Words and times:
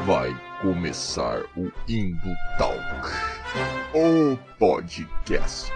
Vai 0.00 0.34
começar 0.60 1.42
o 1.54 1.70
Indo 1.86 2.34
Talk, 2.56 2.80
o 3.94 4.36
podcast. 4.58 5.70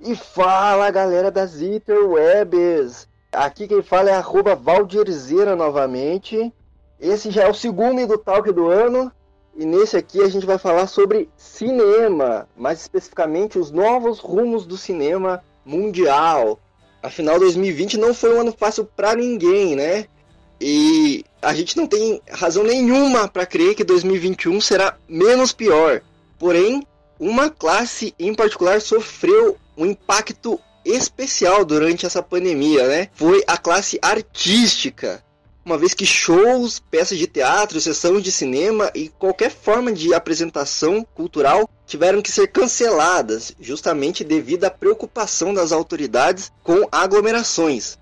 E 0.00 0.16
fala 0.16 0.90
galera 0.90 1.30
das 1.30 1.60
interwebs! 1.60 3.06
Aqui 3.30 3.68
quem 3.68 3.82
fala 3.82 4.10
é 4.10 4.14
arroba 4.14 4.56
Valdirzeira 4.56 5.54
novamente. 5.54 6.52
Esse 6.98 7.30
já 7.30 7.42
é 7.44 7.48
o 7.48 7.54
segundo 7.54 8.00
Indo 8.00 8.16
Talk 8.16 8.50
do 8.50 8.68
ano. 8.68 9.12
E 9.56 9.66
nesse 9.66 9.96
aqui 9.96 10.20
a 10.22 10.28
gente 10.28 10.46
vai 10.46 10.56
falar 10.58 10.86
sobre 10.86 11.28
cinema, 11.36 12.48
mais 12.56 12.80
especificamente 12.80 13.58
os 13.58 13.70
novos 13.70 14.18
rumos 14.18 14.64
do 14.64 14.78
cinema 14.78 15.44
mundial. 15.64 16.58
Afinal, 17.02 17.38
2020 17.38 17.98
não 17.98 18.14
foi 18.14 18.34
um 18.34 18.40
ano 18.40 18.54
fácil 18.56 18.84
para 18.84 19.14
ninguém, 19.14 19.76
né? 19.76 20.06
E 20.60 21.24
a 21.42 21.52
gente 21.52 21.76
não 21.76 21.86
tem 21.86 22.22
razão 22.30 22.62
nenhuma 22.62 23.28
para 23.28 23.44
crer 23.44 23.74
que 23.74 23.84
2021 23.84 24.60
será 24.60 24.96
menos 25.08 25.52
pior. 25.52 26.00
Porém, 26.38 26.86
uma 27.18 27.50
classe 27.50 28.14
em 28.18 28.34
particular 28.34 28.80
sofreu 28.80 29.56
um 29.76 29.84
impacto 29.84 30.58
especial 30.84 31.64
durante 31.64 32.06
essa 32.06 32.22
pandemia, 32.22 32.86
né? 32.86 33.08
Foi 33.12 33.42
a 33.46 33.56
classe 33.56 33.98
artística 34.00 35.22
uma 35.64 35.78
vez 35.78 35.94
que 35.94 36.04
shows, 36.04 36.80
peças 36.90 37.18
de 37.18 37.26
teatro, 37.26 37.80
sessões 37.80 38.22
de 38.22 38.32
cinema 38.32 38.90
e 38.94 39.08
qualquer 39.08 39.50
forma 39.50 39.92
de 39.92 40.12
apresentação 40.12 41.06
cultural 41.14 41.68
tiveram 41.86 42.20
que 42.20 42.32
ser 42.32 42.48
canceladas, 42.48 43.54
justamente 43.60 44.24
devido 44.24 44.64
à 44.64 44.70
preocupação 44.70 45.54
das 45.54 45.70
autoridades 45.70 46.50
com 46.62 46.86
aglomerações. 46.90 47.96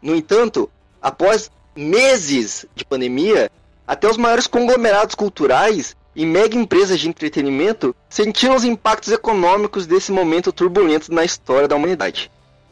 No 0.00 0.14
entanto, 0.14 0.70
após 1.02 1.50
meses 1.76 2.64
de 2.74 2.84
pandemia, 2.84 3.50
até 3.86 4.08
os 4.08 4.16
maiores 4.16 4.46
conglomerados 4.46 5.14
culturais 5.14 5.94
e 6.16 6.24
mega 6.24 6.56
empresas 6.56 6.98
de 6.98 7.08
entretenimento 7.08 7.94
sentiram 8.08 8.56
os 8.56 8.64
impactos 8.64 9.12
econômicos 9.12 9.86
desse 9.86 10.10
momento 10.10 10.52
turbulento 10.52 11.12
na 11.12 11.24
história 11.24 11.68
da 11.68 11.76
humanidade. 11.76 12.30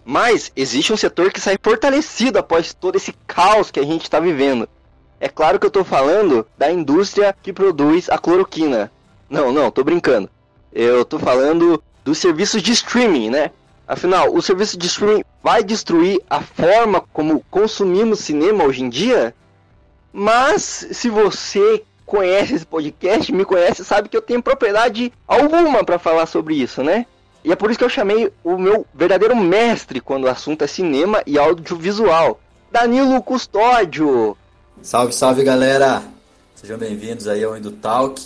Mas 0.08 0.52
existe 0.54 0.92
um 0.92 0.96
setor 0.96 1.32
que 1.32 1.40
sai 1.40 1.58
fortalecido 1.60 2.38
após 2.38 2.72
todo 2.72 2.94
esse 2.94 3.12
caos 3.26 3.72
que 3.72 3.80
a 3.80 3.82
gente 3.82 4.04
está 4.04 4.20
vivendo. 4.20 4.68
É 5.18 5.28
claro 5.28 5.58
que 5.58 5.66
eu 5.66 5.68
estou 5.68 5.82
falando 5.82 6.46
da 6.56 6.70
indústria 6.70 7.34
que 7.42 7.52
produz 7.52 8.08
a 8.08 8.16
cloroquina. 8.16 8.92
Não, 9.28 9.50
não, 9.50 9.68
tô 9.68 9.82
brincando. 9.82 10.30
Eu 10.72 11.02
estou 11.02 11.18
falando 11.18 11.82
dos 12.04 12.18
serviços 12.18 12.62
de 12.62 12.70
streaming, 12.70 13.30
né? 13.30 13.50
Afinal, 13.88 14.32
o 14.32 14.40
serviço 14.40 14.78
de 14.78 14.86
streaming 14.86 15.24
vai 15.42 15.64
destruir 15.64 16.20
a 16.30 16.40
forma 16.40 17.00
como 17.12 17.44
consumimos 17.50 18.20
cinema 18.20 18.62
hoje 18.62 18.84
em 18.84 18.88
dia? 18.88 19.34
Mas 20.12 20.62
se 20.92 21.10
você 21.10 21.82
conhece 22.04 22.54
esse 22.54 22.66
podcast, 22.66 23.32
me 23.32 23.44
conhece, 23.44 23.84
sabe 23.84 24.08
que 24.08 24.16
eu 24.16 24.22
tenho 24.22 24.40
propriedade 24.40 25.12
alguma 25.27 25.82
para 25.82 25.98
falar 25.98 26.27
sobre 26.27 26.54
isso, 26.54 26.84
né? 26.84 27.06
E 27.47 27.52
é 27.52 27.55
por 27.55 27.70
isso 27.70 27.78
que 27.78 27.84
eu 27.84 27.89
chamei 27.89 28.33
o 28.42 28.58
meu 28.58 28.84
verdadeiro 28.92 29.36
mestre 29.36 30.00
quando 30.00 30.25
o 30.25 30.28
assunto 30.28 30.64
é 30.64 30.66
cinema 30.66 31.22
e 31.25 31.39
audiovisual, 31.39 32.41
Danilo 32.72 33.22
Custódio. 33.22 34.36
Salve, 34.83 35.12
salve 35.12 35.44
galera! 35.44 36.02
Sejam 36.56 36.77
bem-vindos 36.77 37.28
aí 37.28 37.44
ao 37.44 37.56
Indo 37.56 37.70
Talk. 37.70 38.20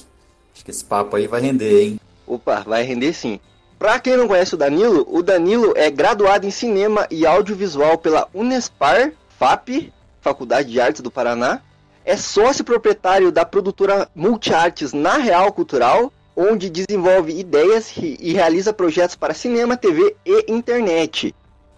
Acho 0.54 0.64
que 0.64 0.70
esse 0.70 0.82
papo 0.82 1.16
aí 1.16 1.26
vai 1.26 1.42
render, 1.42 1.82
hein? 1.82 2.00
Opa, 2.26 2.60
vai 2.60 2.82
render 2.82 3.12
sim. 3.12 3.38
Pra 3.78 4.00
quem 4.00 4.16
não 4.16 4.26
conhece 4.26 4.54
o 4.54 4.58
Danilo, 4.58 5.06
o 5.06 5.22
Danilo 5.22 5.74
é 5.76 5.91
graduado 5.91 6.46
em 6.46 6.50
cinema 6.50 7.06
e 7.10 7.26
audiovisual 7.26 7.98
pela 7.98 8.26
Unespar, 8.32 9.12
FAP, 9.38 9.92
Faculdade 10.22 10.70
de 10.70 10.80
Artes 10.80 11.02
do 11.02 11.10
Paraná. 11.10 11.60
É 12.06 12.16
sócio 12.16 12.64
proprietário 12.64 13.31
da 13.31 13.44
produtora 13.44 14.08
Multiartes 14.14 14.94
na 14.94 15.19
Real 15.19 15.52
Cultural 15.52 16.10
onde 16.40 16.70
desenvolve 16.70 17.38
ideias 17.38 17.92
e 17.98 18.32
realiza 18.32 18.72
projetos 18.72 19.14
para 19.14 19.34
cinema, 19.34 19.76
TV 19.76 20.16
e 20.24 20.50
internet. 20.50 21.34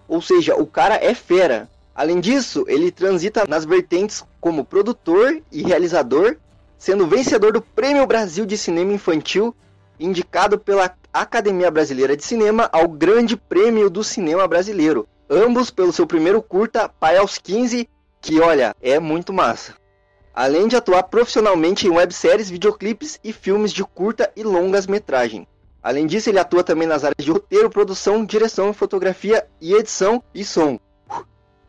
Ou 0.06 0.22
seja, 0.22 0.54
o 0.54 0.64
cara 0.64 0.94
é 0.94 1.12
fera. 1.14 1.68
Além 1.92 2.20
disso, 2.20 2.64
ele 2.68 2.92
transita 2.92 3.44
nas 3.48 3.64
vertentes 3.64 4.24
como 4.40 4.64
produtor 4.64 5.42
e 5.50 5.62
realizador, 5.62 6.36
sendo 6.78 7.08
vencedor 7.08 7.52
do 7.52 7.60
Prêmio 7.60 8.06
Brasil 8.06 8.46
de 8.46 8.56
Cinema 8.56 8.92
Infantil, 8.92 9.52
indicado 9.98 10.56
pela 10.56 10.94
Academia 11.12 11.70
Brasileira 11.70 12.16
de 12.16 12.24
Cinema 12.24 12.70
ao 12.72 12.86
Grande 12.86 13.36
Prêmio 13.36 13.90
do 13.90 14.04
Cinema 14.04 14.46
Brasileiro. 14.46 15.08
Ambos 15.28 15.72
pelo 15.72 15.92
seu 15.92 16.06
primeiro 16.06 16.40
curta, 16.40 16.88
Pai 16.88 17.16
aos 17.16 17.36
15, 17.36 17.88
que 18.20 18.38
olha, 18.38 18.76
é 18.80 19.00
muito 19.00 19.32
massa 19.32 19.81
além 20.34 20.68
de 20.68 20.76
atuar 20.76 21.02
profissionalmente 21.04 21.86
em 21.86 21.90
webséries, 21.90 22.50
videoclipes 22.50 23.18
e 23.22 23.32
filmes 23.32 23.72
de 23.72 23.84
curta 23.84 24.30
e 24.34 24.42
longas 24.42 24.86
metragem. 24.86 25.46
Além 25.82 26.06
disso, 26.06 26.30
ele 26.30 26.38
atua 26.38 26.62
também 26.62 26.86
nas 26.86 27.04
áreas 27.04 27.24
de 27.24 27.30
roteiro, 27.30 27.68
produção, 27.68 28.24
direção, 28.24 28.72
fotografia 28.72 29.46
e 29.60 29.74
edição 29.74 30.22
e 30.34 30.44
som. 30.44 30.78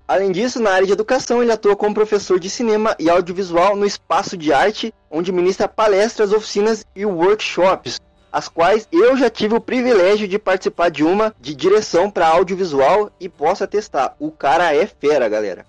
Além 0.08 0.32
disso, 0.32 0.62
na 0.62 0.72
área 0.72 0.86
de 0.86 0.94
educação, 0.94 1.42
ele 1.42 1.52
atua 1.52 1.76
como 1.76 1.96
professor 1.96 2.40
de 2.40 2.50
cinema 2.50 2.96
e 3.00 3.10
audiovisual 3.10 3.76
no 3.76 3.86
Espaço 3.86 4.38
de 4.38 4.54
Arte, 4.54 4.94
onde 5.10 5.32
ministra 5.32 5.68
palestras, 5.68 6.32
oficinas 6.32 6.86
e 6.96 7.06
workshops, 7.06 8.00
as 8.32 8.48
quais 8.48 8.88
eu 8.92 9.16
já 9.16 9.30
tive 9.30 9.56
o 9.56 9.62
privilégio 9.62 10.28
de 10.28 10.38
participar 10.38 10.90
de 10.90 11.04
uma 11.04 11.34
de 11.40 11.56
direção 11.56 12.12
para 12.12 12.28
audiovisual 12.28 13.12
e 13.20 13.30
posso 13.30 13.64
atestar. 13.64 14.16
O 14.20 14.30
cara 14.30 14.76
é 14.76 14.86
fera, 14.86 15.30
galera. 15.30 15.66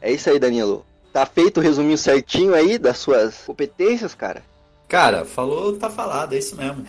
É 0.00 0.12
isso 0.12 0.28
aí, 0.28 0.38
Danilo. 0.38 0.84
Tá 1.12 1.26
feito 1.26 1.58
o 1.58 1.62
resuminho 1.62 1.98
certinho 1.98 2.54
aí 2.54 2.78
das 2.78 2.98
suas 2.98 3.38
competências, 3.44 4.14
cara? 4.14 4.42
Cara, 4.88 5.24
falou, 5.24 5.76
tá 5.76 5.90
falado, 5.90 6.34
é 6.34 6.38
isso 6.38 6.56
mesmo. 6.56 6.84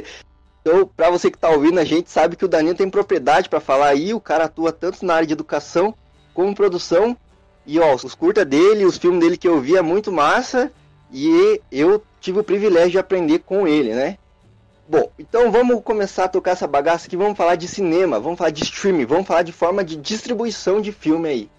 então, 0.60 0.90
pra 0.96 1.10
você 1.10 1.30
que 1.30 1.38
tá 1.38 1.50
ouvindo, 1.50 1.78
a 1.78 1.84
gente 1.84 2.10
sabe 2.10 2.36
que 2.36 2.44
o 2.44 2.48
Danilo 2.48 2.74
tem 2.74 2.88
propriedade 2.88 3.48
para 3.48 3.60
falar 3.60 3.88
aí, 3.88 4.14
o 4.14 4.20
cara 4.20 4.44
atua 4.44 4.72
tanto 4.72 5.04
na 5.04 5.14
área 5.14 5.26
de 5.26 5.32
educação 5.32 5.94
como 6.32 6.54
produção. 6.54 7.16
E 7.66 7.78
ó, 7.78 7.94
os 7.94 8.14
curta 8.14 8.44
dele, 8.44 8.86
os 8.86 8.96
filmes 8.96 9.20
dele 9.20 9.36
que 9.36 9.48
eu 9.48 9.60
vi 9.60 9.76
é 9.76 9.82
muito 9.82 10.10
massa. 10.10 10.72
E 11.12 11.60
eu 11.70 12.02
tive 12.20 12.40
o 12.40 12.44
privilégio 12.44 12.92
de 12.92 12.98
aprender 12.98 13.40
com 13.40 13.66
ele, 13.66 13.94
né? 13.94 14.18
Bom, 14.88 15.10
então 15.18 15.50
vamos 15.50 15.82
começar 15.82 16.24
a 16.24 16.28
tocar 16.28 16.52
essa 16.52 16.66
bagaça 16.66 17.06
aqui, 17.06 17.16
vamos 17.16 17.36
falar 17.36 17.56
de 17.56 17.68
cinema, 17.68 18.18
vamos 18.18 18.38
falar 18.38 18.50
de 18.50 18.62
streaming, 18.62 19.04
vamos 19.04 19.26
falar 19.26 19.42
de 19.42 19.52
forma 19.52 19.84
de 19.84 19.96
distribuição 19.96 20.80
de 20.80 20.92
filme 20.92 21.28
aí. 21.28 21.50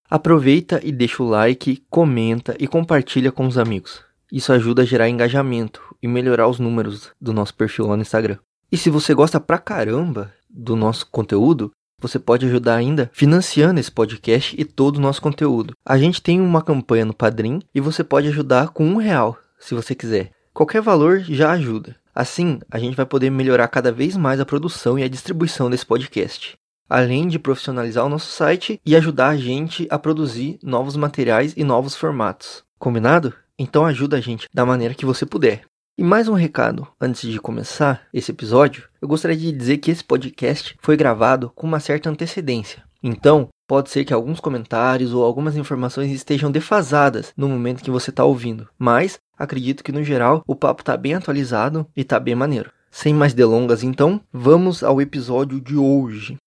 Aproveita 0.09 0.81
e 0.83 0.91
deixa 0.91 1.23
o 1.23 1.29
like, 1.29 1.81
comenta 1.89 2.53
e 2.59 2.67
compartilha 2.67 3.31
com 3.31 3.47
os 3.47 3.57
amigos. 3.57 4.03
Isso 4.29 4.51
ajuda 4.51 4.81
a 4.81 4.85
gerar 4.85 5.07
engajamento 5.07 5.95
e 6.03 6.07
melhorar 6.07 6.49
os 6.49 6.59
números 6.59 7.11
do 7.19 7.31
nosso 7.31 7.55
perfil 7.55 7.87
lá 7.87 7.95
no 7.95 8.01
Instagram. 8.01 8.37
E 8.69 8.75
se 8.75 8.89
você 8.89 9.13
gosta 9.13 9.39
pra 9.39 9.57
caramba 9.57 10.33
do 10.49 10.75
nosso 10.75 11.07
conteúdo, 11.09 11.71
você 12.01 12.17
pode 12.17 12.45
ajudar 12.45 12.75
ainda 12.75 13.09
financiando 13.13 13.79
esse 13.79 13.91
podcast 13.91 14.55
e 14.59 14.65
todo 14.65 14.97
o 14.97 15.01
nosso 15.01 15.21
conteúdo. 15.21 15.75
A 15.85 15.97
gente 15.97 16.21
tem 16.21 16.41
uma 16.41 16.61
campanha 16.61 17.05
no 17.05 17.13
Padrim 17.13 17.61
e 17.73 17.79
você 17.79 18.03
pode 18.03 18.27
ajudar 18.27 18.69
com 18.69 18.85
um 18.85 18.97
real, 18.97 19.37
se 19.59 19.75
você 19.75 19.93
quiser. 19.93 20.31
Qualquer 20.53 20.81
valor 20.81 21.19
já 21.19 21.51
ajuda. 21.51 21.95
Assim, 22.13 22.59
a 22.69 22.77
gente 22.77 22.97
vai 22.97 23.05
poder 23.05 23.29
melhorar 23.29 23.69
cada 23.69 23.91
vez 23.91 24.17
mais 24.17 24.39
a 24.39 24.45
produção 24.45 24.99
e 24.99 25.03
a 25.03 25.07
distribuição 25.07 25.69
desse 25.69 25.85
podcast. 25.85 26.57
além 26.91 27.25
de 27.29 27.39
profissionalizar 27.39 28.05
o 28.05 28.09
nosso 28.09 28.29
site 28.29 28.81
e 28.85 28.97
ajudar 28.97 29.29
a 29.29 29.37
gente 29.37 29.87
a 29.89 29.97
produzir 29.97 30.59
novos 30.61 30.97
materiais 30.97 31.53
e 31.55 31.63
novos 31.63 31.95
formatos. 31.95 32.65
Combinado? 32.77 33.33
Então 33.57 33.85
ajuda 33.85 34.17
a 34.17 34.19
gente 34.19 34.49
da 34.53 34.65
maneira 34.65 34.93
que 34.93 35.05
você 35.05 35.25
puder. 35.25 35.70
E 35.97 36.03
mais 36.03 36.29
um 36.29 36.33
recado 36.33 36.87
antes 36.99 37.29
de 37.29 37.39
começar 37.39 38.07
esse 38.13 38.31
episódio, 38.31 38.87
eu 39.01 39.07
gostaria 39.07 39.35
de 39.35 39.51
dizer 39.51 39.77
que 39.77 39.91
esse 39.91 40.03
podcast 40.03 40.75
foi 40.81 40.95
gravado 40.95 41.51
com 41.53 41.67
uma 41.67 41.81
certa 41.81 42.09
antecedência. 42.09 42.81
Então, 43.03 43.49
pode 43.67 43.89
ser 43.89 44.05
que 44.05 44.13
alguns 44.13 44.39
comentários 44.39 45.13
ou 45.13 45.23
algumas 45.23 45.57
informações 45.57 46.09
estejam 46.09 46.49
defasadas 46.49 47.33
no 47.35 47.49
momento 47.49 47.83
que 47.83 47.91
você 47.91 48.09
está 48.09 48.23
ouvindo, 48.23 48.69
mas 48.79 49.19
acredito 49.37 49.83
que 49.83 49.91
no 49.91 50.03
geral 50.03 50.43
o 50.47 50.55
papo 50.55 50.81
está 50.81 50.95
bem 50.95 51.13
atualizado 51.13 51.85
e 51.95 52.01
está 52.01 52.19
bem 52.19 52.35
maneiro. 52.35 52.71
Sem 52.89 53.13
mais 53.13 53.33
delongas, 53.33 53.83
então, 53.83 54.21
vamos 54.31 54.83
ao 54.83 55.01
episódio 55.01 55.59
de 55.59 55.75
hoje. 55.75 56.37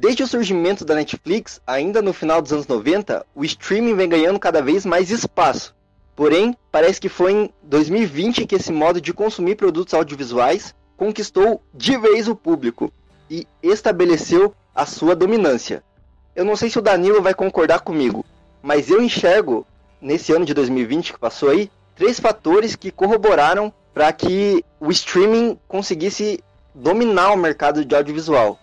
Desde 0.00 0.22
o 0.22 0.26
surgimento 0.26 0.82
da 0.82 0.94
Netflix, 0.94 1.60
ainda 1.66 2.00
no 2.00 2.14
final 2.14 2.40
dos 2.40 2.54
anos 2.54 2.66
90, 2.66 3.26
o 3.34 3.44
streaming 3.44 3.94
vem 3.94 4.08
ganhando 4.08 4.38
cada 4.38 4.62
vez 4.62 4.86
mais 4.86 5.10
espaço. 5.10 5.76
Porém, 6.16 6.56
parece 6.72 6.98
que 6.98 7.10
foi 7.10 7.32
em 7.32 7.50
2020 7.64 8.46
que 8.46 8.54
esse 8.54 8.72
modo 8.72 8.98
de 8.98 9.12
consumir 9.12 9.56
produtos 9.56 9.92
audiovisuais 9.92 10.74
conquistou 10.96 11.62
de 11.74 11.98
vez 11.98 12.28
o 12.28 12.34
público 12.34 12.90
e 13.28 13.46
estabeleceu 13.62 14.54
a 14.74 14.86
sua 14.86 15.14
dominância. 15.14 15.84
Eu 16.34 16.46
não 16.46 16.56
sei 16.56 16.70
se 16.70 16.78
o 16.78 16.82
Danilo 16.82 17.20
vai 17.20 17.34
concordar 17.34 17.80
comigo, 17.80 18.24
mas 18.62 18.88
eu 18.88 19.02
enxergo 19.02 19.66
nesse 20.00 20.32
ano 20.32 20.46
de 20.46 20.54
2020 20.54 21.12
que 21.12 21.18
passou 21.18 21.50
aí 21.50 21.70
três 21.94 22.18
fatores 22.18 22.74
que 22.74 22.90
corroboraram 22.90 23.70
para 23.92 24.10
que 24.14 24.64
o 24.80 24.90
streaming 24.90 25.58
conseguisse 25.68 26.42
dominar 26.74 27.32
o 27.32 27.36
mercado 27.36 27.84
de 27.84 27.94
audiovisual. 27.94 28.58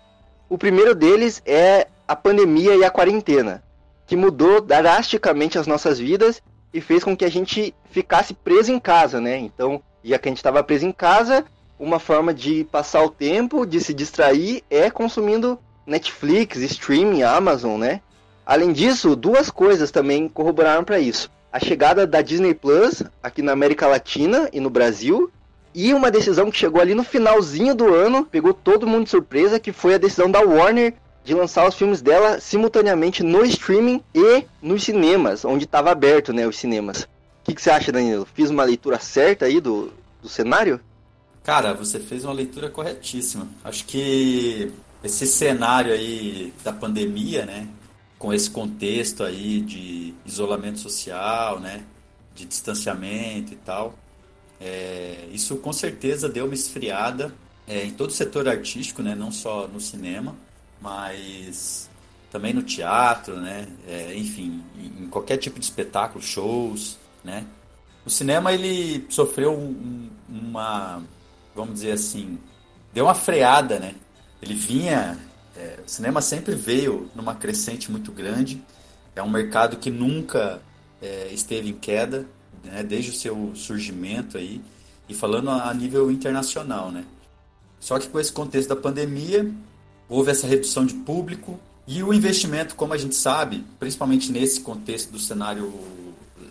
O 0.50 0.58
primeiro 0.58 0.96
deles 0.96 1.42
é 1.46 1.88
a 2.08 2.16
pandemia 2.16 2.76
e 2.76 2.84
a 2.86 2.90
quarentena, 2.90 3.62
que 4.06 4.16
mudou 4.16 4.62
drasticamente 4.62 5.58
as 5.58 5.68
nossas 5.68 6.00
vidas 6.00 6.42
e 6.74 6.80
fez 6.80 7.04
com 7.04 7.18
que 7.18 7.26
a 7.26 7.30
gente 7.30 7.76
ficasse 7.92 8.34
preso 8.34 8.72
em 8.72 8.80
casa, 8.80 9.20
né? 9.20 9.38
Então, 9.38 9.82
já 10.04 10.18
que 10.18 10.30
a 10.30 10.32
gente 10.32 10.38
estava 10.38 10.64
preso 10.64 10.86
em 10.86 10.92
casa, 10.94 11.44
uma 11.78 12.00
forma 12.00 12.34
de 12.34 12.64
passar 12.72 13.04
o 13.04 13.10
tempo, 13.10 13.66
de 13.66 13.82
se 13.82 13.94
distrair, 13.94 14.64
é 14.70 14.90
consumindo 14.90 15.60
Netflix, 15.86 16.58
streaming, 16.60 17.24
Amazon, 17.24 17.78
né? 17.78 18.02
Além 18.46 18.72
disso, 18.72 19.18
duas 19.18 19.50
coisas 19.50 19.92
também 19.92 20.30
corroboraram 20.30 20.86
para 20.86 20.98
isso. 20.98 21.30
A 21.52 21.60
chegada 21.60 22.08
da 22.08 22.22
Disney 22.22 22.54
Plus 22.54 23.04
aqui 23.22 23.42
na 23.42 23.52
América 23.52 23.86
Latina 23.86 24.50
e 24.54 24.62
no 24.62 24.70
Brasil 24.70 25.30
e 25.80 25.94
uma 25.94 26.10
decisão 26.10 26.50
que 26.50 26.58
chegou 26.58 26.82
ali 26.82 26.96
no 26.96 27.04
finalzinho 27.04 27.76
do 27.76 27.94
ano, 27.94 28.26
pegou 28.26 28.52
todo 28.52 28.88
mundo 28.88 29.04
de 29.04 29.12
surpresa, 29.12 29.60
que 29.60 29.72
foi 29.72 29.94
a 29.94 30.00
decisão 30.00 30.32
da 30.32 30.42
Warner 30.42 30.96
de 31.24 31.36
lançar 31.36 31.68
os 31.68 31.76
filmes 31.76 32.02
dela 32.02 32.40
simultaneamente 32.40 33.22
no 33.22 33.46
streaming 33.46 34.04
e 34.12 34.44
nos 34.60 34.84
cinemas, 34.84 35.46
onde 35.46 35.66
estava 35.66 35.92
aberto, 35.92 36.34
né, 36.34 36.48
os 36.48 36.58
cinemas. 36.58 37.04
O 37.04 37.08
que, 37.44 37.54
que, 37.54 37.62
você 37.62 37.70
acha, 37.70 37.92
Danilo? 37.92 38.28
Fiz 38.34 38.50
uma 38.50 38.64
leitura 38.64 38.98
certa 38.98 39.46
aí 39.46 39.62
do, 39.62 39.94
do 40.20 40.28
cenário? 40.28 40.82
Cara, 41.44 41.76
você 41.76 42.00
fez 42.00 42.26
uma 42.26 42.34
leitura 42.34 42.72
corretíssima. 42.72 43.48
Acho 43.64 43.86
que 43.86 44.72
esse 45.04 45.28
cenário 45.28 45.94
aí 45.94 46.56
da 46.64 46.74
pandemia, 46.74 47.46
né, 47.46 47.68
com 48.18 48.34
esse 48.34 48.50
contexto 48.50 49.24
aí 49.24 49.62
de 49.62 50.16
isolamento 50.26 50.80
social, 50.80 51.60
né, 51.60 51.84
de 52.34 52.46
distanciamento 52.46 53.54
e 53.54 53.58
tal, 53.58 53.94
é, 54.60 55.28
isso 55.32 55.58
com 55.58 55.72
certeza 55.72 56.28
deu 56.28 56.46
uma 56.46 56.54
esfriada 56.54 57.34
é, 57.68 57.84
em 57.86 57.92
todo 57.92 58.10
o 58.10 58.14
setor 58.14 58.48
artístico, 58.48 59.04
né? 59.04 59.14
não 59.14 59.32
só 59.32 59.68
no 59.68 59.80
cinema, 59.80 60.36
mas 60.82 61.90
também 62.32 62.54
no 62.54 62.64
teatro, 62.64 63.40
né? 63.40 63.68
É, 63.88 64.14
enfim, 64.16 64.64
em 64.78 65.08
qualquer 65.08 65.38
tipo 65.38 65.60
de 65.60 65.66
espetáculo, 65.66 66.24
shows. 66.24 66.98
Né? 67.24 67.46
O 68.06 68.10
cinema 68.10 68.54
ele 68.54 69.06
sofreu 69.10 69.54
um, 69.54 70.10
uma, 70.30 71.04
vamos 71.56 71.76
dizer 71.76 71.92
assim, 71.92 72.38
deu 72.94 73.06
uma 73.06 73.16
freada, 73.16 73.80
né? 73.80 73.96
Ele 74.42 74.54
vinha, 74.54 75.18
é, 75.56 75.80
o 75.86 75.90
cinema 75.90 76.22
sempre 76.22 76.56
veio 76.56 77.10
numa 77.16 77.36
crescente 77.36 77.92
muito 77.92 78.12
grande. 78.12 78.62
É 79.16 79.22
um 79.22 79.30
mercado 79.30 79.78
que 79.78 79.90
nunca 79.90 80.62
é, 81.02 81.30
esteve 81.32 81.70
em 81.70 81.74
queda 81.74 82.26
né, 82.68 82.84
desde 82.84 83.12
o 83.12 83.14
seu 83.14 83.52
surgimento 83.56 84.38
aí, 84.38 84.62
e 85.10 85.14
falando 85.14 85.50
a 85.50 85.74
nível 85.74 86.12
internacional, 86.12 86.92
né? 86.92 87.06
Só 87.80 87.98
que 88.00 88.08
com 88.08 88.20
esse 88.20 88.32
contexto 88.32 88.70
da 88.70 88.76
pandemia, 88.76 89.50
houve 90.10 90.32
essa 90.32 90.48
redução 90.48 90.86
de 90.86 90.94
público 90.94 91.60
e 91.88 92.04
o 92.04 92.14
investimento, 92.14 92.76
como 92.76 92.94
a 92.94 92.98
gente 92.98 93.16
sabe, 93.16 93.64
principalmente 93.80 94.32
nesse 94.32 94.62
contexto 94.62 95.12
do 95.12 95.20
cenário 95.20 95.74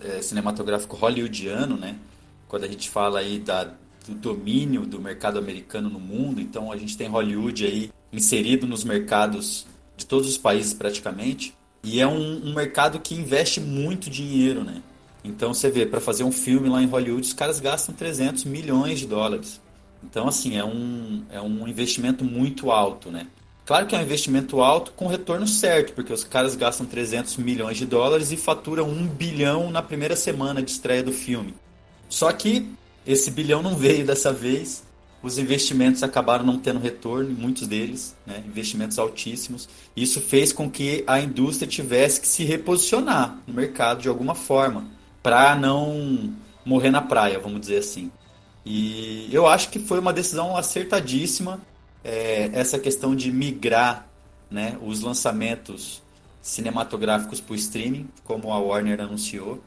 é, 0.02 0.22
cinematográfico 0.22 0.96
hollywoodiano, 0.96 1.76
né? 1.76 1.96
Quando 2.48 2.64
a 2.64 2.68
gente 2.68 2.88
fala 2.88 3.18
aí 3.18 3.38
da, 3.38 3.64
do 4.06 4.14
domínio 4.14 4.86
do 4.86 5.00
mercado 5.00 5.38
americano 5.38 5.90
no 5.90 6.00
mundo, 6.00 6.40
então 6.40 6.72
a 6.72 6.76
gente 6.76 6.96
tem 6.96 7.08
Hollywood 7.08 7.66
aí 7.66 7.90
inserido 8.12 8.66
nos 8.66 8.84
mercados 8.84 9.66
de 9.96 10.06
todos 10.06 10.28
os 10.28 10.38
países 10.38 10.72
praticamente, 10.72 11.54
e 11.82 12.00
é 12.00 12.06
um, 12.06 12.48
um 12.48 12.54
mercado 12.54 13.00
que 13.00 13.14
investe 13.14 13.60
muito 13.60 14.08
dinheiro, 14.08 14.64
né? 14.64 14.82
Então 15.26 15.52
você 15.52 15.70
vê, 15.70 15.84
para 15.84 16.00
fazer 16.00 16.24
um 16.24 16.32
filme 16.32 16.68
lá 16.68 16.80
em 16.82 16.86
Hollywood, 16.86 17.26
os 17.26 17.32
caras 17.32 17.58
gastam 17.58 17.94
300 17.94 18.44
milhões 18.44 19.00
de 19.00 19.06
dólares. 19.06 19.60
Então, 20.02 20.28
assim, 20.28 20.56
é 20.56 20.64
um, 20.64 21.24
é 21.30 21.40
um 21.40 21.66
investimento 21.66 22.24
muito 22.24 22.70
alto, 22.70 23.10
né? 23.10 23.26
Claro 23.64 23.86
que 23.86 23.96
é 23.96 23.98
um 23.98 24.02
investimento 24.02 24.60
alto 24.60 24.92
com 24.92 25.08
retorno 25.08 25.46
certo, 25.48 25.92
porque 25.92 26.12
os 26.12 26.22
caras 26.22 26.54
gastam 26.54 26.86
300 26.86 27.36
milhões 27.38 27.76
de 27.76 27.84
dólares 27.84 28.30
e 28.30 28.36
faturam 28.36 28.88
um 28.88 29.04
bilhão 29.08 29.70
na 29.70 29.82
primeira 29.82 30.14
semana 30.14 30.62
de 30.62 30.70
estreia 30.70 31.02
do 31.02 31.12
filme. 31.12 31.54
Só 32.08 32.30
que 32.30 32.70
esse 33.04 33.28
bilhão 33.32 33.62
não 33.62 33.74
veio 33.74 34.06
dessa 34.06 34.32
vez, 34.32 34.84
os 35.20 35.38
investimentos 35.38 36.04
acabaram 36.04 36.46
não 36.46 36.58
tendo 36.58 36.78
retorno, 36.78 37.30
muitos 37.30 37.66
deles, 37.66 38.14
né? 38.24 38.44
investimentos 38.46 38.96
altíssimos. 38.96 39.68
Isso 39.96 40.20
fez 40.20 40.52
com 40.52 40.70
que 40.70 41.02
a 41.04 41.18
indústria 41.18 41.66
tivesse 41.66 42.20
que 42.20 42.28
se 42.28 42.44
reposicionar 42.44 43.36
no 43.44 43.54
mercado 43.54 44.02
de 44.02 44.08
alguma 44.08 44.36
forma 44.36 44.95
para 45.26 45.56
não 45.56 46.32
morrer 46.64 46.92
na 46.92 47.02
praia, 47.02 47.40
vamos 47.40 47.60
dizer 47.60 47.78
assim. 47.78 48.12
E 48.64 49.28
eu 49.32 49.44
acho 49.44 49.70
que 49.70 49.80
foi 49.80 49.98
uma 49.98 50.12
decisão 50.12 50.56
acertadíssima 50.56 51.60
é, 52.04 52.48
essa 52.52 52.78
questão 52.78 53.12
de 53.12 53.32
migrar 53.32 54.06
né, 54.48 54.78
os 54.80 55.00
lançamentos 55.00 56.00
cinematográficos 56.40 57.40
para 57.40 57.54
o 57.54 57.56
streaming, 57.56 58.08
como 58.22 58.52
a 58.52 58.58
Warner 58.60 59.00
anunciou. 59.00 59.60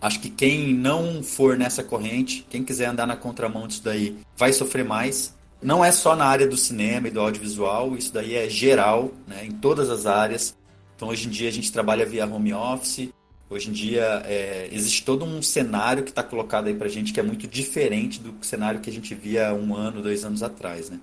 Acho 0.00 0.20
que 0.20 0.30
quem 0.30 0.72
não 0.72 1.22
for 1.22 1.58
nessa 1.58 1.84
corrente, 1.84 2.46
quem 2.48 2.64
quiser 2.64 2.86
andar 2.86 3.06
na 3.06 3.14
contramão 3.14 3.68
disso 3.68 3.84
daí, 3.84 4.16
vai 4.38 4.54
sofrer 4.54 4.86
mais. 4.86 5.36
Não 5.60 5.84
é 5.84 5.92
só 5.92 6.16
na 6.16 6.24
área 6.24 6.48
do 6.48 6.56
cinema 6.56 7.08
e 7.08 7.10
do 7.10 7.20
audiovisual, 7.20 7.94
isso 7.94 8.10
daí 8.10 8.36
é 8.36 8.48
geral, 8.48 9.12
né, 9.26 9.44
em 9.44 9.50
todas 9.50 9.90
as 9.90 10.06
áreas. 10.06 10.56
Então 10.96 11.08
hoje 11.08 11.26
em 11.26 11.30
dia 11.30 11.50
a 11.50 11.52
gente 11.52 11.70
trabalha 11.70 12.06
via 12.06 12.24
home 12.24 12.54
office, 12.54 13.10
Hoje 13.50 13.70
em 13.70 13.72
dia 13.72 14.22
é, 14.26 14.68
existe 14.70 15.04
todo 15.04 15.24
um 15.24 15.40
cenário 15.40 16.02
que 16.02 16.10
está 16.10 16.22
colocado 16.22 16.66
aí 16.66 16.74
para 16.74 16.88
gente 16.88 17.12
que 17.12 17.20
é 17.20 17.22
muito 17.22 17.46
diferente 17.46 18.20
do 18.20 18.34
cenário 18.44 18.80
que 18.80 18.90
a 18.90 18.92
gente 18.92 19.14
via 19.14 19.54
um 19.54 19.74
ano, 19.74 20.02
dois 20.02 20.24
anos 20.24 20.42
atrás, 20.42 20.90
né? 20.90 21.00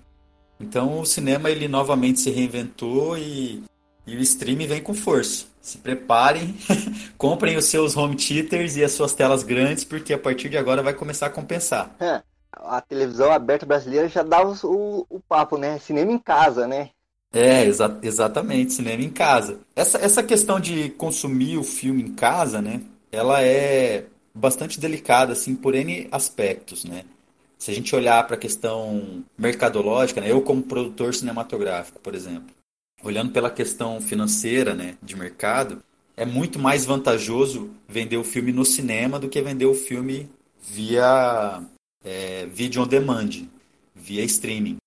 Então 0.60 1.00
o 1.00 1.06
cinema 1.06 1.50
ele 1.50 1.68
novamente 1.68 2.20
se 2.20 2.30
reinventou 2.30 3.18
e, 3.18 3.64
e 4.06 4.16
o 4.16 4.20
streaming 4.20 4.68
vem 4.68 4.82
com 4.82 4.94
força. 4.94 5.46
Se 5.60 5.80
preparem, 5.80 6.56
comprem 7.18 7.58
os 7.58 7.66
seus 7.66 7.98
home 7.98 8.16
theaters 8.16 8.76
e 8.76 8.84
as 8.84 8.92
suas 8.92 9.14
telas 9.14 9.42
grandes, 9.42 9.84
porque 9.84 10.14
a 10.14 10.18
partir 10.18 10.48
de 10.48 10.58
agora 10.58 10.84
vai 10.84 10.94
começar 10.94 11.26
a 11.26 11.32
compensar. 11.32 11.96
É, 12.00 12.22
a 12.52 12.80
televisão 12.80 13.32
aberta 13.32 13.66
brasileira 13.66 14.08
já 14.08 14.22
dá 14.22 14.46
o, 14.46 15.06
o 15.10 15.20
papo, 15.28 15.58
né? 15.58 15.80
Cinema 15.80 16.12
em 16.12 16.20
casa, 16.20 16.68
né? 16.68 16.92
É, 17.36 17.66
exa 17.66 18.00
exatamente, 18.02 18.72
cinema 18.72 19.04
em 19.04 19.10
casa. 19.10 19.60
Essa, 19.76 19.98
essa 19.98 20.24
questão 20.24 20.58
de 20.58 20.90
consumir 20.92 21.58
o 21.58 21.64
filme 21.64 22.02
em 22.02 22.14
casa, 22.14 22.62
né? 22.62 22.82
Ela 23.12 23.44
é 23.44 24.06
bastante 24.34 24.80
delicada, 24.80 25.34
assim, 25.34 25.54
por 25.54 25.76
N 25.76 26.08
aspectos, 26.14 26.86
né? 26.86 27.04
Se 27.58 27.72
a 27.72 27.74
gente 27.74 27.94
olhar 27.94 28.26
para 28.26 28.38
a 28.38 28.40
questão 28.40 29.26
mercadológica, 29.38 30.22
né? 30.22 30.32
Eu 30.32 30.42
como 30.42 30.64
produtor 30.64 31.14
cinematográfico, 31.14 32.00
por 32.00 32.16
exemplo, 32.16 32.56
olhando 33.04 33.34
pela 33.34 33.50
questão 33.50 34.00
financeira, 34.00 34.74
né, 34.74 34.96
de 35.04 35.16
mercado, 35.18 35.84
é 36.16 36.26
muito 36.26 36.58
mais 36.58 36.86
vantajoso 36.86 37.70
vender 37.88 38.16
o 38.16 38.24
filme 38.24 38.54
no 38.54 38.64
cinema 38.64 39.20
do 39.20 39.28
que 39.28 39.42
vender 39.42 39.66
o 39.66 39.76
filme 39.76 40.30
via 40.72 41.62
é, 42.04 42.46
vídeo 42.46 42.82
on 42.82 42.88
demand, 42.88 43.30
via 43.94 44.24
streaming 44.24 44.78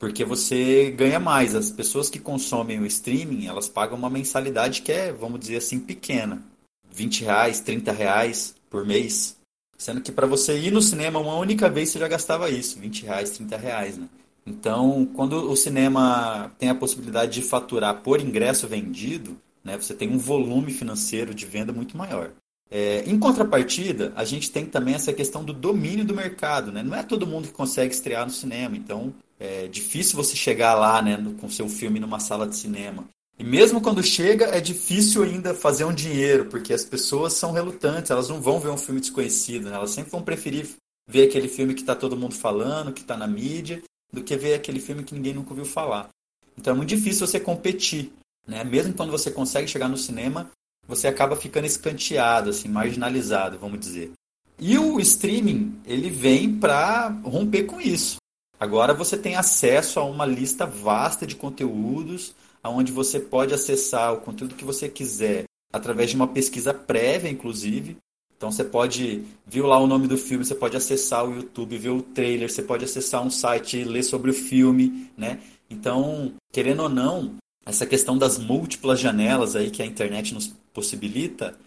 porque 0.00 0.24
você 0.24 0.90
ganha 0.90 1.20
mais. 1.20 1.54
As 1.54 1.70
pessoas 1.70 2.08
que 2.08 2.18
consomem 2.18 2.80
o 2.80 2.86
streaming, 2.86 3.46
elas 3.46 3.68
pagam 3.68 3.98
uma 3.98 4.08
mensalidade 4.08 4.80
que 4.80 4.90
é, 4.90 5.12
vamos 5.12 5.38
dizer 5.38 5.58
assim, 5.58 5.78
pequena. 5.78 6.42
20 6.90 7.22
reais, 7.22 7.60
30 7.60 7.92
reais 7.92 8.54
por 8.70 8.84
mês. 8.84 9.36
Sendo 9.76 10.00
que 10.00 10.10
para 10.10 10.26
você 10.26 10.58
ir 10.58 10.72
no 10.72 10.80
cinema 10.80 11.20
uma 11.20 11.36
única 11.36 11.68
vez 11.68 11.90
você 11.90 11.98
já 11.98 12.08
gastava 12.08 12.50
isso, 12.50 12.80
20 12.80 13.04
reais, 13.04 13.30
30 13.30 13.56
reais, 13.58 13.98
né? 13.98 14.08
Então, 14.46 15.06
quando 15.14 15.50
o 15.50 15.54
cinema 15.54 16.50
tem 16.58 16.70
a 16.70 16.74
possibilidade 16.74 17.32
de 17.32 17.42
faturar 17.42 18.00
por 18.02 18.20
ingresso 18.20 18.66
vendido, 18.66 19.36
né, 19.62 19.76
você 19.76 19.94
tem 19.94 20.08
um 20.08 20.18
volume 20.18 20.72
financeiro 20.72 21.34
de 21.34 21.44
venda 21.44 21.74
muito 21.74 21.96
maior. 21.96 22.32
É, 22.70 23.04
em 23.06 23.18
contrapartida, 23.18 24.12
a 24.16 24.24
gente 24.24 24.50
tem 24.50 24.64
também 24.64 24.94
essa 24.94 25.12
questão 25.12 25.44
do 25.44 25.52
domínio 25.52 26.06
do 26.06 26.14
mercado. 26.14 26.72
Né? 26.72 26.82
Não 26.82 26.96
é 26.96 27.02
todo 27.02 27.26
mundo 27.26 27.48
que 27.48 27.54
consegue 27.54 27.92
estrear 27.92 28.24
no 28.24 28.32
cinema, 28.32 28.76
então 28.76 29.12
é 29.40 29.66
difícil 29.66 30.16
você 30.16 30.36
chegar 30.36 30.74
lá 30.74 31.00
né, 31.00 31.16
com 31.40 31.48
seu 31.48 31.66
filme 31.66 31.98
numa 31.98 32.20
sala 32.20 32.46
de 32.46 32.56
cinema. 32.56 33.08
E 33.38 33.42
mesmo 33.42 33.80
quando 33.80 34.02
chega, 34.02 34.54
é 34.54 34.60
difícil 34.60 35.22
ainda 35.22 35.54
fazer 35.54 35.86
um 35.86 35.94
dinheiro, 35.94 36.44
porque 36.44 36.74
as 36.74 36.84
pessoas 36.84 37.32
são 37.32 37.52
relutantes, 37.52 38.10
elas 38.10 38.28
não 38.28 38.38
vão 38.38 38.60
ver 38.60 38.68
um 38.68 38.76
filme 38.76 39.00
desconhecido, 39.00 39.70
né? 39.70 39.76
elas 39.76 39.92
sempre 39.92 40.10
vão 40.10 40.22
preferir 40.22 40.68
ver 41.08 41.26
aquele 41.26 41.48
filme 41.48 41.72
que 41.72 41.80
está 41.80 41.96
todo 41.96 42.18
mundo 42.18 42.34
falando, 42.34 42.92
que 42.92 43.00
está 43.00 43.16
na 43.16 43.26
mídia, 43.26 43.82
do 44.12 44.22
que 44.22 44.36
ver 44.36 44.54
aquele 44.54 44.78
filme 44.78 45.02
que 45.02 45.14
ninguém 45.14 45.32
nunca 45.32 45.50
ouviu 45.50 45.64
falar. 45.64 46.10
Então 46.58 46.74
é 46.74 46.76
muito 46.76 46.90
difícil 46.90 47.26
você 47.26 47.40
competir. 47.40 48.12
Né? 48.46 48.62
Mesmo 48.62 48.92
quando 48.92 49.10
você 49.10 49.30
consegue 49.30 49.68
chegar 49.68 49.88
no 49.88 49.96
cinema, 49.96 50.50
você 50.86 51.08
acaba 51.08 51.34
ficando 51.34 51.66
escanteado, 51.66 52.50
assim, 52.50 52.68
marginalizado, 52.68 53.58
vamos 53.58 53.80
dizer. 53.80 54.12
E 54.58 54.76
o 54.76 55.00
streaming, 55.00 55.80
ele 55.86 56.10
vem 56.10 56.58
para 56.58 57.08
romper 57.24 57.64
com 57.64 57.80
isso. 57.80 58.19
Agora 58.60 58.92
você 58.92 59.16
tem 59.16 59.36
acesso 59.36 59.98
a 59.98 60.04
uma 60.04 60.26
lista 60.26 60.66
vasta 60.66 61.26
de 61.26 61.34
conteúdos, 61.34 62.34
onde 62.62 62.92
você 62.92 63.18
pode 63.18 63.54
acessar 63.54 64.12
o 64.12 64.20
conteúdo 64.20 64.54
que 64.54 64.66
você 64.66 64.86
quiser 64.86 65.44
através 65.72 66.10
de 66.10 66.16
uma 66.16 66.28
pesquisa 66.28 66.74
prévia, 66.74 67.30
inclusive. 67.30 67.96
Então 68.36 68.52
você 68.52 68.62
pode 68.62 69.24
ver 69.46 69.62
lá 69.62 69.78
o 69.78 69.86
nome 69.86 70.06
do 70.06 70.18
filme, 70.18 70.44
você 70.44 70.54
pode 70.54 70.76
acessar 70.76 71.26
o 71.26 71.34
YouTube, 71.34 71.78
ver 71.78 71.88
o 71.88 72.02
trailer, 72.02 72.50
você 72.50 72.62
pode 72.62 72.84
acessar 72.84 73.22
um 73.22 73.30
site 73.30 73.82
ler 73.82 74.02
sobre 74.02 74.30
o 74.30 74.34
filme, 74.34 75.10
né? 75.16 75.40
Então, 75.70 76.34
querendo 76.52 76.82
ou 76.82 76.88
não, 76.90 77.36
essa 77.64 77.86
questão 77.86 78.18
das 78.18 78.38
múltiplas 78.38 79.00
janelas 79.00 79.56
aí 79.56 79.70
que 79.70 79.82
a 79.82 79.86
internet 79.86 80.34
nos 80.34 80.48
possibilita, 80.72 81.58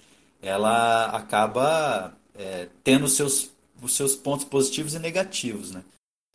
ela 0.42 1.06
acaba 1.08 2.16
é, 2.36 2.68
tendo 2.84 3.08
seus, 3.08 3.52
os 3.82 3.96
seus 3.96 4.16
pontos 4.16 4.46
positivos 4.46 4.94
e 4.94 5.00
negativos, 5.00 5.72
né? 5.72 5.84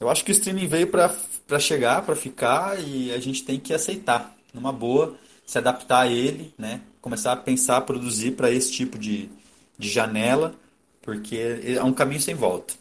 Eu 0.00 0.08
acho 0.08 0.24
que 0.24 0.30
o 0.30 0.32
streaming 0.32 0.66
veio 0.66 0.86
para 0.88 1.58
chegar, 1.58 2.02
para 2.02 2.14
ficar 2.14 2.78
e 2.80 3.12
a 3.12 3.18
gente 3.18 3.44
tem 3.44 3.58
que 3.58 3.74
aceitar, 3.74 4.34
numa 4.54 4.72
boa, 4.72 5.16
se 5.44 5.58
adaptar 5.58 6.02
a 6.02 6.06
ele, 6.06 6.54
né? 6.56 6.80
Começar 7.00 7.32
a 7.32 7.36
pensar, 7.36 7.80
produzir 7.80 8.32
para 8.32 8.50
esse 8.50 8.70
tipo 8.70 8.96
de, 8.96 9.28
de 9.76 9.88
janela, 9.88 10.54
porque 11.02 11.60
é 11.64 11.82
um 11.82 11.92
caminho 11.92 12.20
sem 12.20 12.34
volta. 12.34 12.74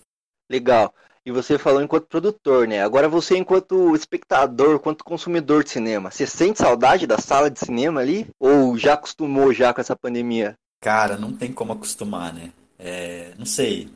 Legal. 0.50 0.93
E 1.25 1.31
você 1.31 1.57
falou 1.57 1.81
enquanto 1.81 2.07
produtor, 2.07 2.67
né? 2.67 2.81
Agora 2.81 3.09
você 3.09 3.38
enquanto 3.38 3.95
espectador, 3.95 4.75
enquanto 4.75 5.03
consumidor 5.03 5.63
de 5.63 5.71
cinema, 5.71 6.09
você 6.09 6.25
sente 6.25 6.59
saudade 6.59 7.05
da 7.05 7.17
sala 7.17 7.50
de 7.50 7.59
cinema 7.59 8.00
ali? 8.00 8.27
Ou 8.39 8.77
já 8.77 8.93
acostumou 8.93 9.53
já 9.53 9.74
com 9.74 9.81
essa 9.81 9.95
pandemia? 9.95 10.55
Cara, 10.79 11.17
não 11.17 11.33
tem 11.33 11.51
como 11.51 11.74
acostumar, 11.74 12.33
né? 12.33 12.51
É, 12.79 13.33
não 13.38 13.45
sei. 13.45 13.89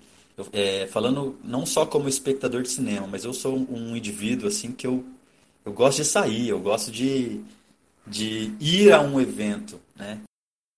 É, 0.51 0.88
falando 0.88 1.38
não 1.43 1.65
só 1.65 1.86
como 1.86 2.10
espectador 2.10 2.62
de 2.62 2.69
cinema, 2.69 3.07
mas 3.07 3.25
eu 3.25 3.33
sou 3.33 3.55
um 3.69 3.95
indivíduo 3.95 4.48
assim 4.48 4.71
que 4.71 4.88
eu, 4.88 5.03
eu 5.65 5.74
gosto 5.74 5.98
de 5.98 6.05
sair, 6.05 6.50
eu 6.50 6.60
gosto 6.60 6.91
de, 6.91 7.41
de 8.05 8.51
ir 8.60 8.91
a 8.91 9.01
um 9.01 9.19
evento, 9.19 9.79
né? 9.95 10.19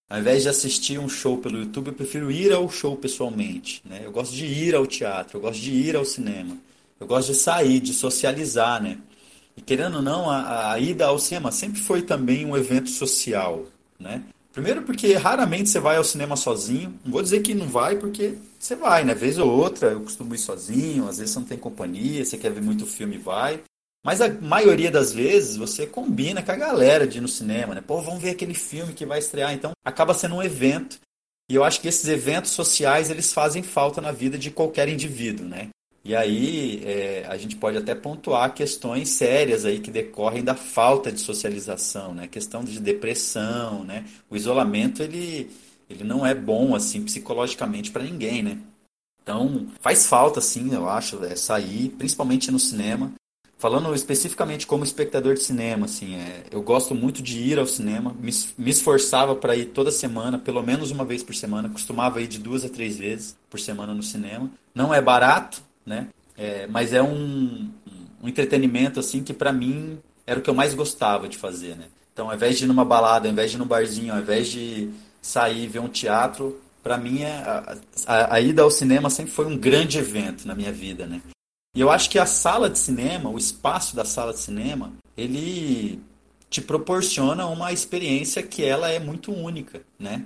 Ao 0.09 0.19
invés 0.19 0.43
de 0.43 0.49
assistir 0.49 0.99
um 0.99 1.09
show 1.09 1.37
pelo 1.39 1.57
YouTube, 1.57 1.87
eu 1.87 1.93
prefiro 1.93 2.29
ir 2.29 2.53
ao 2.53 2.69
show 2.69 2.95
pessoalmente. 2.95 3.81
Né? 3.83 4.01
Eu 4.03 4.11
gosto 4.11 4.35
de 4.35 4.45
ir 4.45 4.75
ao 4.75 4.85
teatro, 4.85 5.37
eu 5.37 5.41
gosto 5.41 5.59
de 5.59 5.71
ir 5.71 5.95
ao 5.95 6.05
cinema. 6.05 6.55
Eu 6.99 7.07
gosto 7.07 7.31
de 7.31 7.37
sair, 7.39 7.79
de 7.79 7.93
socializar, 7.93 8.79
né? 8.79 8.99
E 9.57 9.61
querendo 9.61 9.95
ou 9.95 10.01
não, 10.01 10.29
a, 10.29 10.73
a 10.73 10.79
ida 10.79 11.07
ao 11.07 11.17
cinema 11.17 11.51
sempre 11.51 11.81
foi 11.81 12.01
também 12.03 12.45
um 12.45 12.55
evento 12.55 12.89
social, 12.89 13.65
né? 13.99 14.23
Primeiro 14.53 14.83
porque 14.83 15.15
raramente 15.15 15.67
você 15.67 15.79
vai 15.79 15.97
ao 15.97 16.03
cinema 16.03 16.35
sozinho. 16.35 16.97
Não 17.03 17.11
vou 17.11 17.23
dizer 17.23 17.41
que 17.41 17.55
não 17.55 17.67
vai, 17.67 17.97
porque 17.97 18.35
você 18.59 18.75
vai, 18.75 19.03
né? 19.03 19.15
Vez 19.15 19.39
ou 19.39 19.49
outra, 19.49 19.89
eu 19.89 20.01
costumo 20.01 20.35
ir 20.35 20.37
sozinho, 20.37 21.09
às 21.09 21.17
vezes 21.17 21.33
você 21.33 21.39
não 21.39 21.47
tem 21.47 21.57
companhia, 21.57 22.23
você 22.23 22.37
quer 22.37 22.51
ver 22.51 22.61
muito 22.61 22.85
filme, 22.85 23.17
vai. 23.17 23.61
Mas 24.05 24.21
a 24.21 24.29
maioria 24.29 24.91
das 24.91 25.11
vezes 25.11 25.57
você 25.57 25.87
combina 25.87 26.43
com 26.43 26.51
a 26.51 26.55
galera 26.55 27.07
de 27.07 27.17
ir 27.17 27.21
no 27.21 27.27
cinema, 27.27 27.73
né? 27.73 27.81
Pô, 27.81 27.99
vamos 27.99 28.21
ver 28.21 28.29
aquele 28.29 28.53
filme 28.53 28.93
que 28.93 29.07
vai 29.07 29.17
estrear. 29.17 29.53
Então 29.53 29.71
acaba 29.83 30.13
sendo 30.13 30.35
um 30.35 30.43
evento. 30.43 30.99
E 31.49 31.55
eu 31.55 31.63
acho 31.63 31.81
que 31.81 31.87
esses 31.87 32.07
eventos 32.07 32.51
sociais 32.51 33.09
eles 33.09 33.33
fazem 33.33 33.63
falta 33.63 33.99
na 34.01 34.11
vida 34.11 34.37
de 34.37 34.51
qualquer 34.51 34.87
indivíduo, 34.87 35.47
né? 35.47 35.69
E 36.05 36.13
aí 36.13 36.83
é, 36.83 37.25
a 37.29 37.37
gente 37.37 37.55
pode 37.55 37.77
até 37.77 37.95
pontuar 37.95 38.53
questões 38.53 39.07
sérias 39.09 39.63
aí 39.63 39.79
que 39.79 39.89
decorrem 39.89 40.43
da 40.43 40.53
falta 40.53 41.09
de 41.09 41.21
socialização, 41.21 42.13
né? 42.13 42.27
Questão 42.27 42.61
de 42.61 42.77
depressão, 42.79 43.85
né? 43.85 44.05
O 44.29 44.35
isolamento 44.35 45.01
ele, 45.01 45.49
ele 45.89 46.03
não 46.03 46.25
é 46.25 46.35
bom 46.35 46.75
assim 46.75 47.01
psicologicamente 47.03 47.89
para 47.89 48.03
ninguém, 48.03 48.43
né? 48.43 48.57
Então 49.21 49.67
faz 49.79 50.05
falta 50.05 50.41
sim, 50.41 50.73
eu 50.73 50.89
acho, 50.89 51.23
é, 51.23 51.37
sair, 51.37 51.89
principalmente 51.97 52.51
no 52.51 52.59
cinema. 52.59 53.13
Falando 53.57 53.95
especificamente 53.95 54.67
como 54.67 54.83
espectador 54.83 55.35
de 55.35 55.43
cinema, 55.43 55.85
assim, 55.85 56.15
é, 56.15 56.43
eu 56.51 56.61
gosto 56.61 56.93
muito 56.93 57.21
de 57.21 57.39
ir 57.39 57.57
ao 57.57 57.65
cinema, 57.65 58.13
me, 58.19 58.31
me 58.57 58.69
esforçava 58.69 59.37
para 59.37 59.55
ir 59.55 59.67
toda 59.67 59.89
semana, 59.89 60.37
pelo 60.37 60.61
menos 60.61 60.91
uma 60.91 61.05
vez 61.05 61.23
por 61.23 61.33
semana, 61.33 61.69
costumava 61.69 62.21
ir 62.21 62.27
de 62.27 62.39
duas 62.39 62.65
a 62.65 62.69
três 62.69 62.97
vezes 62.97 63.37
por 63.49 63.57
semana 63.57 63.93
no 63.93 64.03
cinema. 64.03 64.51
Não 64.75 64.93
é 64.93 65.01
barato, 65.01 65.63
né? 65.85 66.07
É, 66.37 66.67
mas 66.67 66.93
é 66.93 67.01
um, 67.01 67.69
um 68.21 68.27
entretenimento 68.27 68.99
assim 68.99 69.23
que 69.23 69.33
para 69.33 69.53
mim 69.53 69.99
era 70.25 70.39
o 70.39 70.43
que 70.43 70.49
eu 70.49 70.53
mais 70.53 70.73
gostava 70.73 71.27
de 71.27 71.37
fazer, 71.37 71.75
né? 71.75 71.85
Então, 72.13 72.29
ao 72.29 72.35
invés 72.35 72.57
de 72.57 72.65
ir 72.65 72.67
numa 72.67 72.85
balada, 72.85 73.27
ao 73.27 73.31
invés 73.31 73.51
de 73.51 73.57
ir 73.57 73.59
num 73.59 73.65
barzinho, 73.65 74.13
ao 74.13 74.19
invés 74.19 74.47
de 74.47 74.89
sair 75.21 75.67
ver 75.67 75.79
um 75.79 75.87
teatro, 75.87 76.61
para 76.83 76.97
mim 76.97 77.21
é, 77.21 77.31
a, 77.31 77.77
a, 78.05 78.35
a, 78.35 78.41
ida 78.41 78.61
ao 78.61 78.69
cinema 78.69 79.09
sempre 79.09 79.31
foi 79.31 79.45
um 79.45 79.57
grande 79.57 79.97
evento 79.97 80.45
na 80.47 80.53
minha 80.53 80.71
vida, 80.71 81.07
né? 81.07 81.21
E 81.75 81.81
eu 81.81 81.89
acho 81.89 82.09
que 82.09 82.19
a 82.19 82.25
sala 82.25 82.69
de 82.69 82.77
cinema, 82.77 83.29
o 83.29 83.37
espaço 83.37 83.95
da 83.95 84.05
sala 84.05 84.31
de 84.31 84.39
cinema, 84.39 84.93
ele 85.17 85.99
te 86.49 86.61
proporciona 86.61 87.47
uma 87.47 87.71
experiência 87.71 88.43
que 88.43 88.63
ela 88.63 88.89
é 88.89 88.99
muito 88.99 89.33
única, 89.33 89.81
né? 89.97 90.25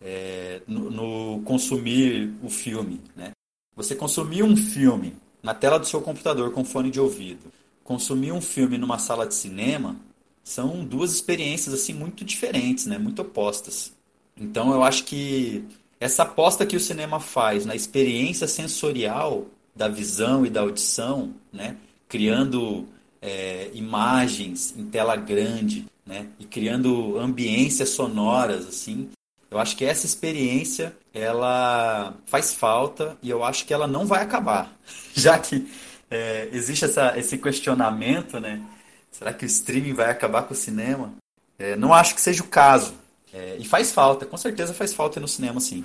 É, 0.00 0.60
no, 0.68 0.90
no, 0.90 1.42
consumir 1.42 2.32
o 2.42 2.48
filme, 2.48 3.00
né? 3.16 3.32
Você 3.76 3.94
consumir 3.94 4.42
um 4.42 4.56
filme 4.56 5.14
na 5.42 5.54
tela 5.54 5.78
do 5.78 5.86
seu 5.86 6.00
computador 6.00 6.50
com 6.50 6.64
fone 6.64 6.90
de 6.90 6.98
ouvido, 6.98 7.52
consumir 7.84 8.32
um 8.32 8.40
filme 8.40 8.78
numa 8.78 8.98
sala 8.98 9.26
de 9.26 9.34
cinema, 9.34 9.96
são 10.42 10.84
duas 10.84 11.12
experiências 11.12 11.74
assim 11.74 11.92
muito 11.92 12.24
diferentes, 12.24 12.86
né? 12.86 12.98
Muito 12.98 13.22
opostas. 13.22 13.92
Então 14.36 14.72
eu 14.72 14.82
acho 14.82 15.04
que 15.04 15.62
essa 16.00 16.22
aposta 16.22 16.66
que 16.66 16.76
o 16.76 16.80
cinema 16.80 17.20
faz 17.20 17.64
na 17.64 17.74
experiência 17.74 18.46
sensorial 18.46 19.46
da 19.74 19.88
visão 19.88 20.44
e 20.44 20.50
da 20.50 20.62
audição, 20.62 21.34
né? 21.52 21.76
criando 22.08 22.86
é, 23.20 23.70
imagens 23.74 24.74
em 24.76 24.86
tela 24.86 25.16
grande 25.16 25.86
né? 26.04 26.28
e 26.38 26.44
criando 26.44 27.18
ambiências 27.18 27.90
sonoras 27.90 28.66
assim. 28.66 29.10
Eu 29.56 29.60
acho 29.60 29.74
que 29.74 29.86
essa 29.86 30.04
experiência 30.04 30.94
ela 31.14 32.14
faz 32.26 32.52
falta 32.52 33.16
e 33.22 33.30
eu 33.30 33.42
acho 33.42 33.64
que 33.64 33.72
ela 33.72 33.86
não 33.86 34.04
vai 34.04 34.22
acabar, 34.22 34.70
já 35.16 35.38
que 35.38 35.66
é, 36.10 36.50
existe 36.52 36.84
essa, 36.84 37.18
esse 37.18 37.38
questionamento, 37.38 38.38
né? 38.38 38.62
Será 39.10 39.32
que 39.32 39.46
o 39.46 39.48
streaming 39.48 39.94
vai 39.94 40.10
acabar 40.10 40.42
com 40.42 40.52
o 40.52 40.56
cinema? 40.56 41.14
É, 41.58 41.74
não 41.74 41.94
acho 41.94 42.14
que 42.14 42.20
seja 42.20 42.42
o 42.42 42.48
caso. 42.48 42.92
É, 43.32 43.56
e 43.58 43.64
faz 43.64 43.92
falta, 43.92 44.26
com 44.26 44.36
certeza 44.36 44.74
faz 44.74 44.92
falta 44.92 45.18
no 45.18 45.26
cinema, 45.26 45.58
sim. 45.58 45.82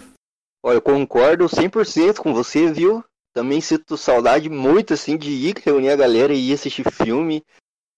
Olha, 0.61 0.75
eu 0.75 0.81
concordo 0.81 1.45
100% 1.45 2.17
com 2.17 2.33
você, 2.33 2.69
viu? 2.69 3.01
Também 3.33 3.61
sinto 3.61 3.95
saudade 3.95 4.49
muito, 4.49 4.93
assim, 4.93 5.15
de 5.15 5.31
ir 5.31 5.55
reunir 5.63 5.91
a 5.91 5.95
galera 5.95 6.33
e 6.33 6.49
ir 6.49 6.53
assistir 6.55 6.91
filme. 6.91 7.41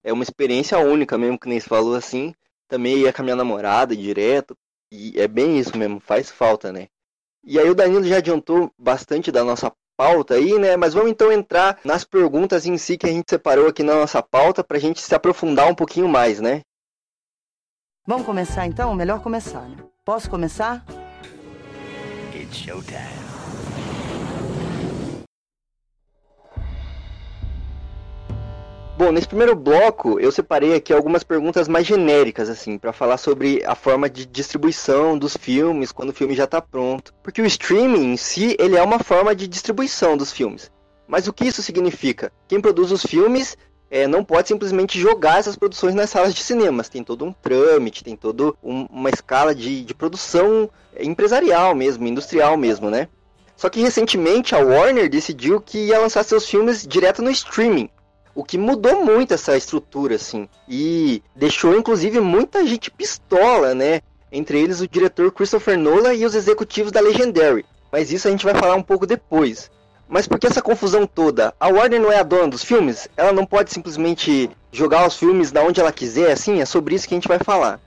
É 0.04 0.14
uma 0.14 0.22
experiência 0.22 0.78
única 0.78 1.18
mesmo, 1.18 1.40
que 1.40 1.50
nem 1.50 1.60
se 1.60 1.68
falou 1.68 1.96
assim. 1.96 2.36
Também 2.68 3.00
ia 3.00 3.12
com 3.12 3.24
a 3.24 3.26
minha 3.26 3.36
namorada 3.36 3.96
direto. 3.96 4.56
E 4.96 5.20
é 5.20 5.28
bem 5.28 5.58
isso 5.58 5.76
mesmo, 5.76 6.00
faz 6.00 6.30
falta, 6.30 6.72
né? 6.72 6.88
E 7.44 7.58
aí 7.58 7.68
o 7.68 7.74
Danilo 7.74 8.04
já 8.04 8.18
adiantou 8.18 8.72
bastante 8.78 9.32
da 9.32 9.44
nossa 9.44 9.74
pauta 9.98 10.36
aí, 10.36 10.60
né? 10.60 10.78
Mas 10.78 10.94
vamos 10.94 11.10
então 11.10 11.32
entrar 11.32 11.80
nas 11.84 12.04
perguntas 12.04 12.68
em 12.68 12.78
si 12.78 12.96
que 12.96 13.08
a 13.08 13.12
gente 13.12 13.26
separou 13.28 13.68
aqui 13.68 13.82
na 13.82 13.96
nossa 13.96 14.22
pauta 14.22 14.64
para 14.64 14.78
a 14.78 14.80
gente 14.80 15.02
se 15.02 15.16
aprofundar 15.16 15.68
um 15.68 15.74
pouquinho 15.74 16.08
mais, 16.08 16.40
né? 16.40 16.62
Vamos 18.06 18.24
começar 18.24 18.68
então? 18.68 18.94
Melhor 18.94 19.20
começar, 19.20 19.62
né? 19.62 19.78
Posso 20.06 20.30
começar? 20.30 20.86
It's 22.36 22.56
showtime. 22.56 23.23
Bom, 28.96 29.12
nesse 29.12 29.28
primeiro 29.28 29.56
bloco 29.56 30.20
eu 30.20 30.32
separei 30.32 30.76
aqui 30.76 30.94
algumas 30.94 31.24
perguntas 31.24 31.68
mais 31.68 31.88
genéricas, 31.88 32.48
assim, 32.48 32.78
para 32.78 32.94
falar 32.94 33.18
sobre 33.18 33.64
a 33.66 33.74
forma 33.74 34.08
de 34.08 34.24
distribuição 34.24 35.18
dos 35.18 35.36
filmes 35.36 35.92
quando 35.92 36.10
o 36.10 36.14
filme 36.14 36.36
já 36.36 36.44
está 36.44 36.62
pronto. 36.62 37.12
Porque 37.24 37.42
o 37.42 37.46
streaming 37.46 38.14
em 38.14 38.18
si, 38.18 38.56
ele 38.60 38.78
é 38.78 38.84
uma 38.84 39.00
forma 39.00 39.34
de 39.34 39.48
distribuição 39.48 40.16
dos 40.16 40.32
filmes. 40.32 40.72
Mas 41.08 41.28
o 41.28 41.34
que 41.34 41.44
isso 41.44 41.64
significa? 41.64 42.32
Quem 42.48 42.62
produz 42.62 42.92
os 42.92 43.04
filmes 43.04 43.58
é, 43.90 44.08
não 44.08 44.24
pode 44.24 44.48
simplesmente 44.48 45.00
jogar 45.00 45.40
essas 45.40 45.56
produções 45.56 45.96
nas 45.96 46.12
salas 46.12 46.34
de 46.34 46.44
cinemas. 46.44 46.88
Tem 46.88 47.04
todo 47.04 47.26
um 47.26 47.34
trâmite, 47.34 48.04
tem 48.04 48.16
toda 48.16 48.54
um, 48.64 48.86
uma 48.92 49.10
escala 49.10 49.56
de, 49.56 49.84
de 49.84 49.94
produção 49.96 50.70
empresarial 51.00 51.74
mesmo, 51.74 52.08
industrial 52.08 52.56
mesmo, 52.58 52.92
né? 52.92 53.08
Só 53.58 53.70
que 53.70 53.82
recentemente 53.82 54.54
a 54.54 54.60
Warner 54.60 55.10
decidiu 55.10 55.60
que 55.60 55.88
ia 55.88 56.00
lançar 56.00 56.24
seus 56.24 56.48
filmes 56.48 56.86
direto 56.86 57.24
no 57.24 57.32
streaming. 57.32 57.90
O 58.36 58.44
que 58.44 58.58
mudou 58.58 59.06
muito 59.06 59.34
essa 59.34 59.56
estrutura, 59.56 60.16
assim. 60.16 60.50
E 60.68 61.22
deixou, 61.36 61.78
inclusive, 61.78 62.20
muita 62.20 62.66
gente 62.66 62.90
pistola, 62.90 63.76
né? 63.76 64.02
Entre 64.32 64.60
eles 64.60 64.82
o 64.82 64.88
diretor 64.88 65.32
Christopher 65.32 65.78
Nolan 65.78 66.14
e 66.14 66.26
os 66.26 66.34
executivos 66.34 66.92
da 66.92 67.00
Legendary. 67.00 67.66
Mas 67.92 68.12
isso 68.12 68.28
a 68.28 68.32
gente 68.32 68.46
vai 68.46 68.56
falar 68.56 68.76
um 68.76 68.82
pouco 68.82 69.06
depois. 69.06 69.70
Mas 70.08 70.28
por 70.28 70.40
que 70.40 70.48
essa 70.48 70.62
confusão 70.62 71.06
toda? 71.06 71.54
A 71.60 71.68
Warner 71.68 72.02
não 72.02 72.12
é 72.12 72.20
a 72.20 72.24
dona 72.24 72.48
dos 72.48 72.64
filmes? 72.64 73.08
Ela 73.16 73.32
não 73.32 73.46
pode 73.46 73.72
simplesmente 73.72 74.50
jogar 74.72 75.08
os 75.08 75.16
filmes 75.16 75.52
da 75.52 75.64
onde 75.64 75.80
ela 75.80 75.92
quiser, 75.92 76.32
assim? 76.32 76.60
É 76.60 76.66
sobre 76.66 76.96
isso 76.96 77.08
que 77.08 77.14
a 77.14 77.18
gente 77.18 77.28
vai 77.28 77.40
falar. 77.40 77.80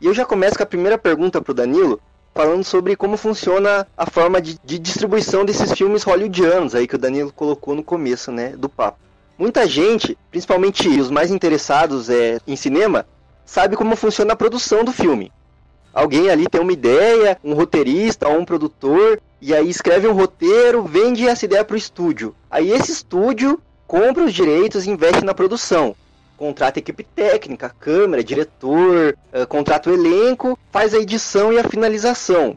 E 0.00 0.06
eu 0.06 0.14
já 0.14 0.24
começo 0.24 0.56
com 0.56 0.62
a 0.62 0.66
primeira 0.66 0.98
pergunta 0.98 1.40
pro 1.40 1.54
Danilo, 1.54 2.00
falando 2.34 2.64
sobre 2.64 2.96
como 2.96 3.16
funciona 3.16 3.86
a 3.96 4.10
forma 4.10 4.40
de, 4.40 4.58
de 4.64 4.78
distribuição 4.78 5.44
desses 5.44 5.72
filmes 5.72 6.02
hollywoodianos 6.02 6.74
aí 6.74 6.88
que 6.88 6.96
o 6.96 6.98
Danilo 6.98 7.32
colocou 7.32 7.74
no 7.74 7.84
começo, 7.84 8.32
né, 8.32 8.50
do 8.56 8.68
papo. 8.68 8.98
Muita 9.42 9.66
gente, 9.66 10.16
principalmente 10.30 10.88
os 10.88 11.10
mais 11.10 11.32
interessados 11.32 12.08
é, 12.08 12.38
em 12.46 12.54
cinema, 12.54 13.04
sabe 13.44 13.74
como 13.74 13.96
funciona 13.96 14.34
a 14.34 14.36
produção 14.36 14.84
do 14.84 14.92
filme. 14.92 15.32
Alguém 15.92 16.30
ali 16.30 16.46
tem 16.46 16.60
uma 16.60 16.72
ideia, 16.72 17.36
um 17.42 17.52
roteirista 17.52 18.28
ou 18.28 18.38
um 18.38 18.44
produtor, 18.44 19.20
e 19.40 19.52
aí 19.52 19.68
escreve 19.68 20.06
um 20.06 20.12
roteiro, 20.12 20.84
vende 20.84 21.26
essa 21.26 21.44
ideia 21.44 21.64
para 21.64 21.74
o 21.74 21.76
estúdio. 21.76 22.36
Aí 22.48 22.70
esse 22.70 22.92
estúdio 22.92 23.60
compra 23.84 24.22
os 24.22 24.32
direitos 24.32 24.86
e 24.86 24.90
investe 24.90 25.24
na 25.24 25.34
produção. 25.34 25.96
Contrata 26.36 26.78
equipe 26.78 27.02
técnica, 27.02 27.74
câmera, 27.80 28.22
diretor, 28.22 29.18
contrata 29.48 29.90
o 29.90 29.92
elenco, 29.92 30.56
faz 30.70 30.94
a 30.94 30.98
edição 30.98 31.52
e 31.52 31.58
a 31.58 31.64
finalização. 31.64 32.56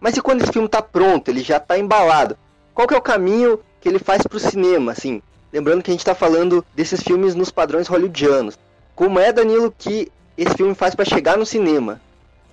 Mas 0.00 0.16
e 0.16 0.20
quando 0.20 0.42
esse 0.42 0.52
filme 0.52 0.66
está 0.66 0.82
pronto, 0.82 1.28
ele 1.28 1.44
já 1.44 1.58
está 1.58 1.78
embalado? 1.78 2.36
Qual 2.74 2.88
que 2.88 2.94
é 2.94 2.98
o 2.98 3.00
caminho 3.00 3.60
que 3.80 3.88
ele 3.88 4.00
faz 4.00 4.22
para 4.22 4.36
o 4.36 4.40
cinema, 4.40 4.90
assim? 4.90 5.22
Lembrando 5.54 5.84
que 5.84 5.90
a 5.92 5.94
gente 5.94 6.00
está 6.00 6.16
falando 6.16 6.66
desses 6.74 7.00
filmes 7.00 7.36
nos 7.36 7.48
padrões 7.48 7.86
hollywoodianos. 7.86 8.58
Como 8.92 9.20
é, 9.20 9.32
Danilo, 9.32 9.72
que 9.78 10.10
esse 10.36 10.52
filme 10.56 10.74
faz 10.74 10.96
para 10.96 11.04
chegar 11.04 11.38
no 11.38 11.46
cinema? 11.46 12.00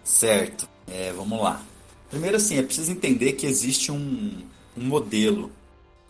Certo. 0.03 0.69
É, 0.87 1.11
vamos 1.11 1.41
lá. 1.41 1.63
Primeiro, 2.11 2.37
assim, 2.37 2.59
é 2.59 2.61
preciso 2.61 2.91
entender 2.91 3.33
que 3.33 3.47
existe 3.47 3.91
um, 3.91 4.43
um 4.77 4.83
modelo, 4.83 5.51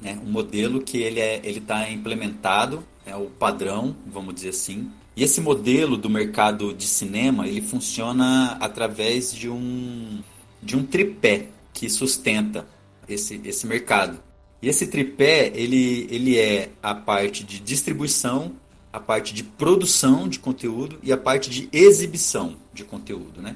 né? 0.01 0.19
Um 0.21 0.29
modelo 0.29 0.81
que 0.81 0.97
ele 0.97 1.21
é, 1.21 1.39
está 1.49 1.89
implementado, 1.89 2.83
é 3.05 3.15
o 3.15 3.27
padrão, 3.27 3.95
vamos 4.05 4.35
dizer 4.35 4.49
assim. 4.49 4.91
E 5.15 5.23
esse 5.23 5.39
modelo 5.39 5.95
do 5.95 6.09
mercado 6.09 6.73
de 6.73 6.87
cinema, 6.87 7.47
ele 7.47 7.61
funciona 7.61 8.57
através 8.59 9.33
de 9.33 9.49
um 9.49 10.19
de 10.61 10.75
um 10.75 10.85
tripé 10.85 11.47
que 11.73 11.89
sustenta 11.89 12.67
esse, 13.07 13.39
esse 13.45 13.65
mercado. 13.65 14.19
E 14.61 14.69
esse 14.69 14.87
tripé, 14.87 15.51
ele, 15.55 16.07
ele 16.11 16.37
é 16.37 16.69
a 16.83 16.93
parte 16.93 17.43
de 17.43 17.59
distribuição, 17.59 18.53
a 18.93 18.99
parte 18.99 19.33
de 19.33 19.43
produção 19.43 20.27
de 20.27 20.37
conteúdo 20.37 20.99
e 21.01 21.11
a 21.11 21.17
parte 21.17 21.49
de 21.49 21.67
exibição 21.71 22.55
de 22.73 22.83
conteúdo, 22.83 23.41
né? 23.41 23.55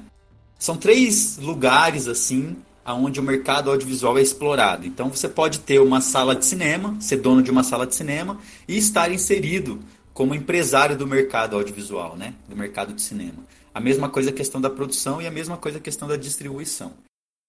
São 0.58 0.76
três 0.76 1.38
lugares, 1.38 2.08
assim, 2.08 2.56
aonde 2.84 3.20
o 3.20 3.22
mercado 3.22 3.70
audiovisual 3.70 4.18
é 4.18 4.22
explorado. 4.22 4.86
Então, 4.86 5.10
você 5.10 5.28
pode 5.28 5.60
ter 5.60 5.80
uma 5.80 6.00
sala 6.00 6.34
de 6.34 6.44
cinema, 6.44 6.96
ser 6.98 7.18
dono 7.18 7.42
de 7.42 7.50
uma 7.50 7.62
sala 7.62 7.86
de 7.86 7.94
cinema 7.94 8.38
e 8.66 8.76
estar 8.76 9.12
inserido 9.12 9.80
como 10.14 10.34
empresário 10.34 10.96
do 10.96 11.06
mercado 11.06 11.56
audiovisual, 11.56 12.16
né? 12.16 12.34
Do 12.48 12.56
mercado 12.56 12.94
de 12.94 13.02
cinema. 13.02 13.44
A 13.74 13.80
mesma 13.80 14.08
coisa 14.08 14.30
a 14.30 14.32
questão 14.32 14.60
da 14.60 14.70
produção 14.70 15.20
e 15.20 15.26
a 15.26 15.30
mesma 15.30 15.58
coisa 15.58 15.76
a 15.76 15.80
questão 15.80 16.08
da 16.08 16.16
distribuição. 16.16 16.94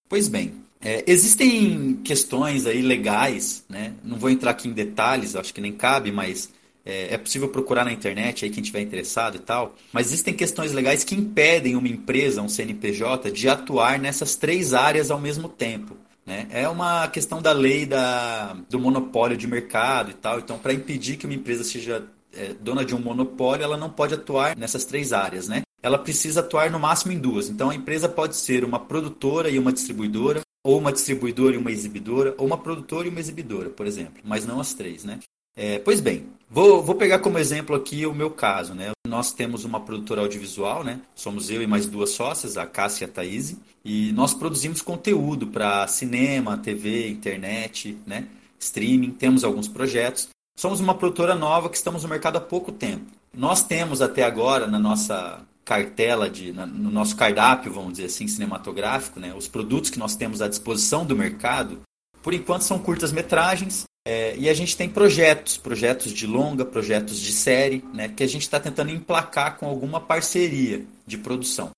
Pois 0.09 0.27
bem, 0.27 0.53
é, 0.81 1.03
existem 1.07 1.99
questões 2.03 2.65
aí 2.65 2.81
legais, 2.81 3.65
né? 3.67 3.93
Não 4.03 4.17
vou 4.17 4.29
entrar 4.29 4.51
aqui 4.51 4.67
em 4.67 4.73
detalhes, 4.73 5.35
acho 5.35 5.53
que 5.53 5.59
nem 5.59 5.73
cabe, 5.73 6.11
mas 6.11 6.49
é, 6.85 7.15
é, 7.15 7.17
possível 7.17 7.49
procurar 7.49 7.83
na 7.83 7.91
internet 7.91 8.45
aí 8.45 8.51
quem 8.51 8.63
tiver 8.63 8.79
interessado 8.79 9.35
e 9.35 9.39
tal. 9.39 9.75
Mas 9.91 10.07
existem 10.07 10.33
questões 10.33 10.71
legais 10.71 11.03
que 11.03 11.15
impedem 11.15 11.75
uma 11.75 11.89
empresa, 11.89 12.41
um 12.41 12.47
CNPJ, 12.47 13.31
de 13.31 13.49
atuar 13.49 13.99
nessas 13.99 14.37
três 14.37 14.73
áreas 14.73 15.11
ao 15.11 15.19
mesmo 15.19 15.49
tempo. 15.49 15.97
Né? 16.25 16.47
É 16.51 16.69
uma 16.69 17.07
questão 17.09 17.41
da 17.41 17.51
lei 17.51 17.85
da, 17.85 18.55
do 18.69 18.79
monopólio 18.79 19.35
de 19.35 19.47
mercado 19.47 20.11
e 20.11 20.13
tal. 20.13 20.39
Então, 20.39 20.57
para 20.57 20.73
impedir 20.73 21.17
que 21.17 21.25
uma 21.25 21.35
empresa 21.35 21.63
seja 21.63 22.05
é, 22.33 22.53
dona 22.53 22.85
de 22.85 22.95
um 22.95 22.99
monopólio, 22.99 23.63
ela 23.63 23.77
não 23.77 23.89
pode 23.89 24.13
atuar 24.13 24.55
nessas 24.55 24.85
três 24.85 25.11
áreas, 25.11 25.49
né? 25.49 25.63
Ela 25.81 25.97
precisa 25.97 26.39
atuar 26.39 26.71
no 26.71 26.79
máximo 26.79 27.11
em 27.11 27.19
duas. 27.19 27.49
Então 27.49 27.69
a 27.69 27.75
empresa 27.75 28.09
pode 28.09 28.35
ser 28.35 28.63
uma 28.63 28.79
produtora 28.79 29.49
e 29.49 29.59
uma 29.59 29.71
distribuidora, 29.71 30.41
ou 30.63 30.77
uma 30.77 30.91
distribuidora 30.91 31.55
e 31.55 31.57
uma 31.57 31.71
exibidora, 31.71 32.35
ou 32.37 32.45
uma 32.45 32.57
produtora 32.57 33.07
e 33.07 33.09
uma 33.09 33.19
exibidora, 33.19 33.69
por 33.69 33.85
exemplo, 33.85 34.21
mas 34.23 34.45
não 34.45 34.59
as 34.59 34.73
três, 34.73 35.03
né? 35.03 35.19
É, 35.59 35.79
pois 35.79 35.99
bem, 35.99 36.27
vou, 36.47 36.83
vou 36.83 36.93
pegar 36.93 37.17
como 37.17 37.39
exemplo 37.39 37.75
aqui 37.75 38.05
o 38.05 38.13
meu 38.13 38.29
caso, 38.29 38.75
né? 38.75 38.91
Nós 39.07 39.33
temos 39.33 39.65
uma 39.65 39.79
produtora 39.79 40.21
audiovisual, 40.21 40.83
né? 40.83 41.01
Somos 41.15 41.49
eu 41.49 41.63
e 41.63 41.67
mais 41.67 41.87
duas 41.87 42.11
sócias, 42.11 42.57
a 42.57 42.67
Cássia 42.67 43.05
e 43.05 43.09
a 43.09 43.11
Thaís, 43.11 43.55
e 43.83 44.11
nós 44.11 44.35
produzimos 44.35 44.83
conteúdo 44.83 45.47
para 45.47 45.87
cinema, 45.87 46.57
TV, 46.57 47.09
internet, 47.09 47.97
né? 48.05 48.27
Streaming, 48.59 49.11
temos 49.11 49.43
alguns 49.43 49.67
projetos. 49.67 50.27
Somos 50.59 50.79
uma 50.79 50.93
produtora 50.93 51.33
nova 51.33 51.69
que 51.69 51.77
estamos 51.77 52.03
no 52.03 52.09
mercado 52.09 52.37
há 52.37 52.41
pouco 52.41 52.71
tempo. 52.71 53.05
Nós 53.33 53.63
temos 53.63 54.01
até 54.01 54.23
agora 54.23 54.67
na 54.67 54.77
nossa 54.77 55.41
cartela, 55.67 56.29
de, 56.29 56.53
no 56.53 56.89
nosso 56.89 57.13
cardápio, 57.17 57.73
vamos 57.73 57.91
dizer 57.91 58.05
assim, 58.05 58.25
cinematográfico, 58.25 59.19
né, 59.19 59.33
os 59.35 59.49
produtos 59.49 59.89
que 59.89 59.99
nós 59.99 60.15
temos 60.15 60.41
à 60.41 60.47
disposição 60.47 61.05
do 61.05 61.13
mercado, 61.13 61.81
por 62.23 62.33
enquanto 62.33 62.61
são 62.61 62.79
curtas 62.79 63.11
metragens 63.11 63.83
é, 64.07 64.33
e 64.37 64.47
a 64.47 64.53
gente 64.53 64.77
tem 64.77 64.87
projetos, 64.87 65.57
projetos 65.57 66.13
de 66.13 66.25
longa, 66.25 66.63
projetos 66.63 67.19
de 67.19 67.33
série, 67.33 67.83
né, 67.93 68.07
que 68.07 68.23
a 68.23 68.27
gente 68.27 68.43
está 68.43 68.61
tentando 68.61 68.91
emplacar 68.91 69.57
com 69.57 69.67
alguma 69.67 69.99
parceria 69.99 70.85
de 71.05 71.17
produção. 71.17 71.71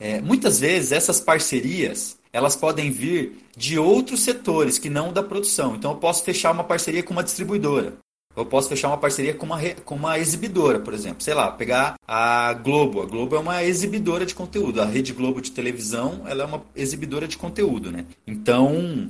É, 0.00 0.20
muitas 0.20 0.58
vezes 0.58 0.90
essas 0.90 1.20
parcerias 1.20 2.18
elas 2.32 2.56
podem 2.56 2.90
vir 2.90 3.38
de 3.56 3.78
outros 3.78 4.20
setores 4.20 4.76
que 4.76 4.90
não 4.90 5.12
da 5.12 5.22
produção. 5.22 5.76
Então 5.76 5.92
eu 5.92 5.96
posso 5.96 6.24
fechar 6.24 6.50
uma 6.50 6.64
parceria 6.64 7.02
com 7.02 7.12
uma 7.12 7.24
distribuidora 7.24 7.96
eu 8.36 8.44
posso 8.44 8.68
fechar 8.68 8.88
uma 8.88 8.98
parceria 8.98 9.32
com 9.32 9.46
uma, 9.46 9.58
com 9.84 9.94
uma 9.94 10.18
exibidora, 10.18 10.78
por 10.78 10.92
exemplo. 10.92 11.22
Sei 11.22 11.32
lá, 11.32 11.50
pegar 11.50 11.94
a 12.06 12.52
Globo. 12.52 13.00
A 13.00 13.06
Globo 13.06 13.34
é 13.34 13.38
uma 13.38 13.64
exibidora 13.64 14.26
de 14.26 14.34
conteúdo. 14.34 14.82
A 14.82 14.84
Rede 14.84 15.12
Globo 15.12 15.40
de 15.40 15.50
televisão 15.50 16.22
ela 16.26 16.42
é 16.42 16.46
uma 16.46 16.62
exibidora 16.74 17.26
de 17.26 17.38
conteúdo, 17.38 17.90
né? 17.90 18.04
Então, 18.26 19.08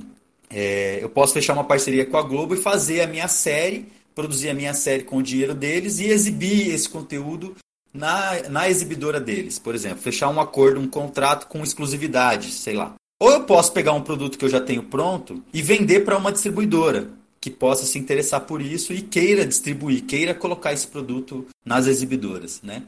é, 0.49 0.99
eu 1.01 1.09
posso 1.09 1.33
fechar 1.33 1.53
uma 1.53 1.65
parceria 1.65 2.05
com 2.05 2.17
a 2.17 2.21
Globo 2.21 2.53
e 2.53 2.57
fazer 2.57 3.01
a 3.01 3.07
minha 3.07 3.27
série, 3.27 3.87
produzir 4.15 4.49
a 4.49 4.53
minha 4.53 4.73
série 4.73 5.03
com 5.03 5.17
o 5.17 5.23
dinheiro 5.23 5.53
deles 5.53 5.99
e 5.99 6.05
exibir 6.05 6.73
esse 6.73 6.87
conteúdo 6.87 7.55
na, 7.93 8.49
na 8.49 8.69
exibidora 8.69 9.19
deles. 9.19 9.59
Por 9.59 9.75
exemplo, 9.75 9.97
fechar 9.97 10.29
um 10.29 10.39
acordo, 10.39 10.79
um 10.79 10.87
contrato 10.87 11.47
com 11.47 11.61
exclusividade, 11.63 12.51
sei 12.51 12.75
lá. 12.75 12.95
Ou 13.19 13.31
eu 13.31 13.43
posso 13.43 13.73
pegar 13.73 13.93
um 13.93 14.01
produto 14.01 14.37
que 14.37 14.45
eu 14.45 14.49
já 14.49 14.61
tenho 14.61 14.83
pronto 14.83 15.43
e 15.51 15.61
vender 15.61 16.01
para 16.01 16.17
uma 16.17 16.31
distribuidora 16.31 17.09
que 17.39 17.49
possa 17.49 17.85
se 17.85 17.97
interessar 17.99 18.41
por 18.41 18.61
isso 18.61 18.93
e 18.93 19.01
queira 19.01 19.45
distribuir, 19.45 20.03
queira 20.03 20.33
colocar 20.33 20.73
esse 20.73 20.87
produto 20.87 21.45
nas 21.65 21.87
exibidoras, 21.87 22.61
né? 22.63 22.83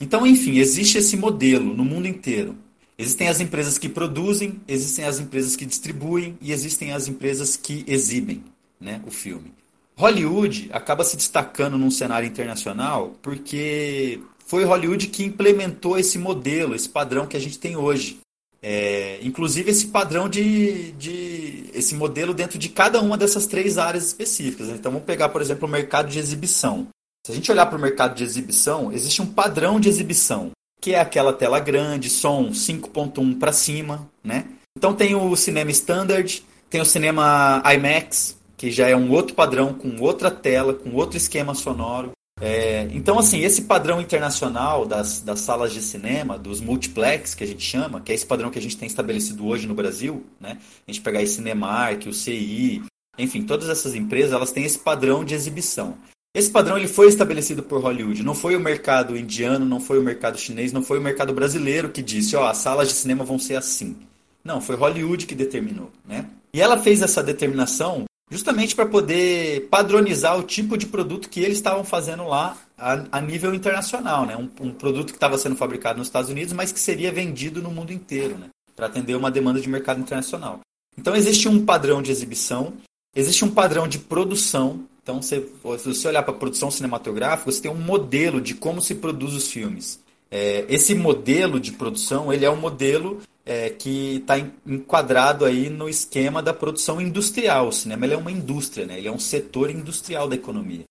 Então, 0.00 0.26
enfim, 0.26 0.58
existe 0.58 0.98
esse 0.98 1.16
modelo 1.16 1.74
no 1.74 1.84
mundo 1.84 2.08
inteiro. 2.08 2.56
Existem 2.98 3.28
as 3.28 3.40
empresas 3.40 3.78
que 3.78 3.88
produzem, 3.88 4.60
existem 4.68 5.04
as 5.04 5.18
empresas 5.18 5.56
que 5.56 5.66
distribuem 5.66 6.36
e 6.40 6.52
existem 6.52 6.92
as 6.92 7.08
empresas 7.08 7.56
que 7.56 7.84
exibem 7.86 8.44
né, 8.80 9.00
o 9.06 9.10
filme. 9.10 9.52
Hollywood 9.96 10.68
acaba 10.72 11.04
se 11.04 11.16
destacando 11.16 11.78
num 11.78 11.90
cenário 11.90 12.26
internacional 12.26 13.14
porque 13.22 14.20
foi 14.46 14.64
Hollywood 14.64 15.08
que 15.08 15.24
implementou 15.24 15.98
esse 15.98 16.18
modelo, 16.18 16.74
esse 16.74 16.88
padrão 16.88 17.26
que 17.26 17.36
a 17.36 17.40
gente 17.40 17.58
tem 17.58 17.76
hoje. 17.76 18.18
É, 18.66 19.18
inclusive 19.22 19.70
esse 19.70 19.88
padrão 19.88 20.26
de, 20.26 20.92
de 20.92 21.68
esse 21.74 21.94
modelo 21.94 22.32
dentro 22.32 22.58
de 22.58 22.70
cada 22.70 22.98
uma 23.02 23.18
dessas 23.18 23.46
três 23.46 23.76
áreas 23.76 24.06
específicas. 24.06 24.70
Então 24.70 24.90
vamos 24.90 25.04
pegar, 25.06 25.28
por 25.28 25.42
exemplo, 25.42 25.68
o 25.68 25.70
mercado 25.70 26.08
de 26.08 26.18
exibição. 26.18 26.88
Se 27.26 27.30
a 27.30 27.34
gente 27.34 27.52
olhar 27.52 27.66
para 27.66 27.76
o 27.76 27.80
mercado 27.80 28.14
de 28.14 28.24
exibição, 28.24 28.90
existe 28.90 29.20
um 29.20 29.26
padrão 29.26 29.78
de 29.78 29.90
exibição, 29.90 30.52
que 30.80 30.94
é 30.94 30.98
aquela 30.98 31.34
tela 31.34 31.60
grande, 31.60 32.08
som 32.08 32.52
5.1 32.52 33.38
para 33.38 33.52
cima, 33.52 34.08
né? 34.24 34.46
Então 34.74 34.94
tem 34.94 35.14
o 35.14 35.36
cinema 35.36 35.70
standard, 35.70 36.42
tem 36.70 36.80
o 36.80 36.86
cinema 36.86 37.62
IMAX, 37.66 38.34
que 38.56 38.70
já 38.70 38.88
é 38.88 38.96
um 38.96 39.10
outro 39.10 39.34
padrão 39.34 39.74
com 39.74 40.00
outra 40.00 40.30
tela, 40.30 40.72
com 40.72 40.94
outro 40.94 41.18
esquema 41.18 41.54
sonoro. 41.54 42.12
É, 42.40 42.88
então, 42.92 43.18
assim, 43.18 43.40
esse 43.40 43.62
padrão 43.62 44.00
internacional 44.00 44.84
das, 44.84 45.20
das 45.20 45.40
salas 45.40 45.72
de 45.72 45.80
cinema, 45.80 46.36
dos 46.36 46.60
multiplex, 46.60 47.34
que 47.34 47.44
a 47.44 47.46
gente 47.46 47.62
chama, 47.62 48.00
que 48.00 48.10
é 48.10 48.14
esse 48.14 48.26
padrão 48.26 48.50
que 48.50 48.58
a 48.58 48.62
gente 48.62 48.76
tem 48.76 48.86
estabelecido 48.86 49.46
hoje 49.46 49.66
no 49.66 49.74
Brasil, 49.74 50.24
né? 50.40 50.58
A 50.86 50.90
gente 50.90 51.00
pegar 51.00 51.20
a 51.20 51.26
Cinemark, 51.26 52.06
o 52.06 52.12
CI, 52.12 52.82
enfim, 53.16 53.42
todas 53.42 53.68
essas 53.68 53.94
empresas, 53.94 54.32
elas 54.32 54.52
têm 54.52 54.64
esse 54.64 54.78
padrão 54.78 55.24
de 55.24 55.34
exibição. 55.34 55.96
Esse 56.34 56.50
padrão 56.50 56.76
ele 56.76 56.88
foi 56.88 57.06
estabelecido 57.06 57.62
por 57.62 57.80
Hollywood. 57.80 58.24
Não 58.24 58.34
foi 58.34 58.56
o 58.56 58.60
mercado 58.60 59.16
indiano, 59.16 59.64
não 59.64 59.78
foi 59.78 60.00
o 60.00 60.02
mercado 60.02 60.36
chinês, 60.36 60.72
não 60.72 60.82
foi 60.82 60.98
o 60.98 61.02
mercado 61.02 61.32
brasileiro 61.32 61.90
que 61.90 62.02
disse, 62.02 62.34
ó, 62.34 62.42
oh, 62.42 62.48
as 62.48 62.58
salas 62.58 62.88
de 62.88 62.94
cinema 62.94 63.24
vão 63.24 63.38
ser 63.38 63.54
assim. 63.54 63.96
Não, 64.42 64.60
foi 64.60 64.74
Hollywood 64.74 65.26
que 65.26 65.34
determinou, 65.34 65.92
né? 66.04 66.26
E 66.52 66.60
ela 66.60 66.76
fez 66.76 67.02
essa 67.02 67.22
determinação 67.22 68.04
justamente 68.34 68.74
para 68.74 68.84
poder 68.84 69.68
padronizar 69.70 70.36
o 70.36 70.42
tipo 70.42 70.76
de 70.76 70.86
produto 70.86 71.28
que 71.28 71.38
eles 71.38 71.56
estavam 71.56 71.84
fazendo 71.84 72.26
lá 72.26 72.56
a, 72.76 73.04
a 73.12 73.20
nível 73.20 73.54
internacional, 73.54 74.26
né? 74.26 74.36
Um, 74.36 74.50
um 74.66 74.72
produto 74.72 75.12
que 75.12 75.16
estava 75.16 75.38
sendo 75.38 75.54
fabricado 75.54 75.98
nos 75.98 76.08
Estados 76.08 76.30
Unidos, 76.30 76.52
mas 76.52 76.72
que 76.72 76.80
seria 76.80 77.12
vendido 77.12 77.62
no 77.62 77.70
mundo 77.70 77.92
inteiro, 77.92 78.36
né? 78.36 78.48
Para 78.74 78.86
atender 78.86 79.14
uma 79.14 79.30
demanda 79.30 79.60
de 79.60 79.68
mercado 79.68 80.00
internacional. 80.00 80.58
Então 80.98 81.14
existe 81.14 81.48
um 81.48 81.64
padrão 81.64 82.02
de 82.02 82.10
exibição, 82.10 82.72
existe 83.14 83.44
um 83.44 83.50
padrão 83.52 83.86
de 83.86 84.00
produção. 84.00 84.80
Então, 85.00 85.22
se 85.22 85.38
você 85.62 86.08
olhar 86.08 86.24
para 86.24 86.34
a 86.34 86.38
produção 86.38 86.72
cinematográfica, 86.72 87.52
você 87.52 87.62
tem 87.62 87.70
um 87.70 87.76
modelo 87.76 88.40
de 88.40 88.54
como 88.54 88.82
se 88.82 88.96
produz 88.96 89.32
os 89.32 89.48
filmes. 89.48 90.00
É, 90.36 90.66
esse 90.68 90.96
modelo 90.96 91.60
de 91.60 91.70
produção, 91.70 92.32
ele 92.32 92.44
é 92.44 92.50
um 92.50 92.56
modelo 92.56 93.22
é, 93.46 93.70
que 93.70 94.16
está 94.16 94.36
enquadrado 94.66 95.44
aí 95.44 95.70
no 95.70 95.88
esquema 95.88 96.42
da 96.42 96.52
produção 96.52 97.00
industrial. 97.00 97.68
O 97.68 97.72
cinema 97.72 98.04
é 98.04 98.16
uma 98.16 98.32
indústria, 98.32 98.84
né? 98.84 98.98
ele 98.98 99.06
é 99.06 99.12
um 99.12 99.18
setor 99.18 99.70
industrial 99.70 100.26
da 100.26 100.34
economia. 100.34 100.82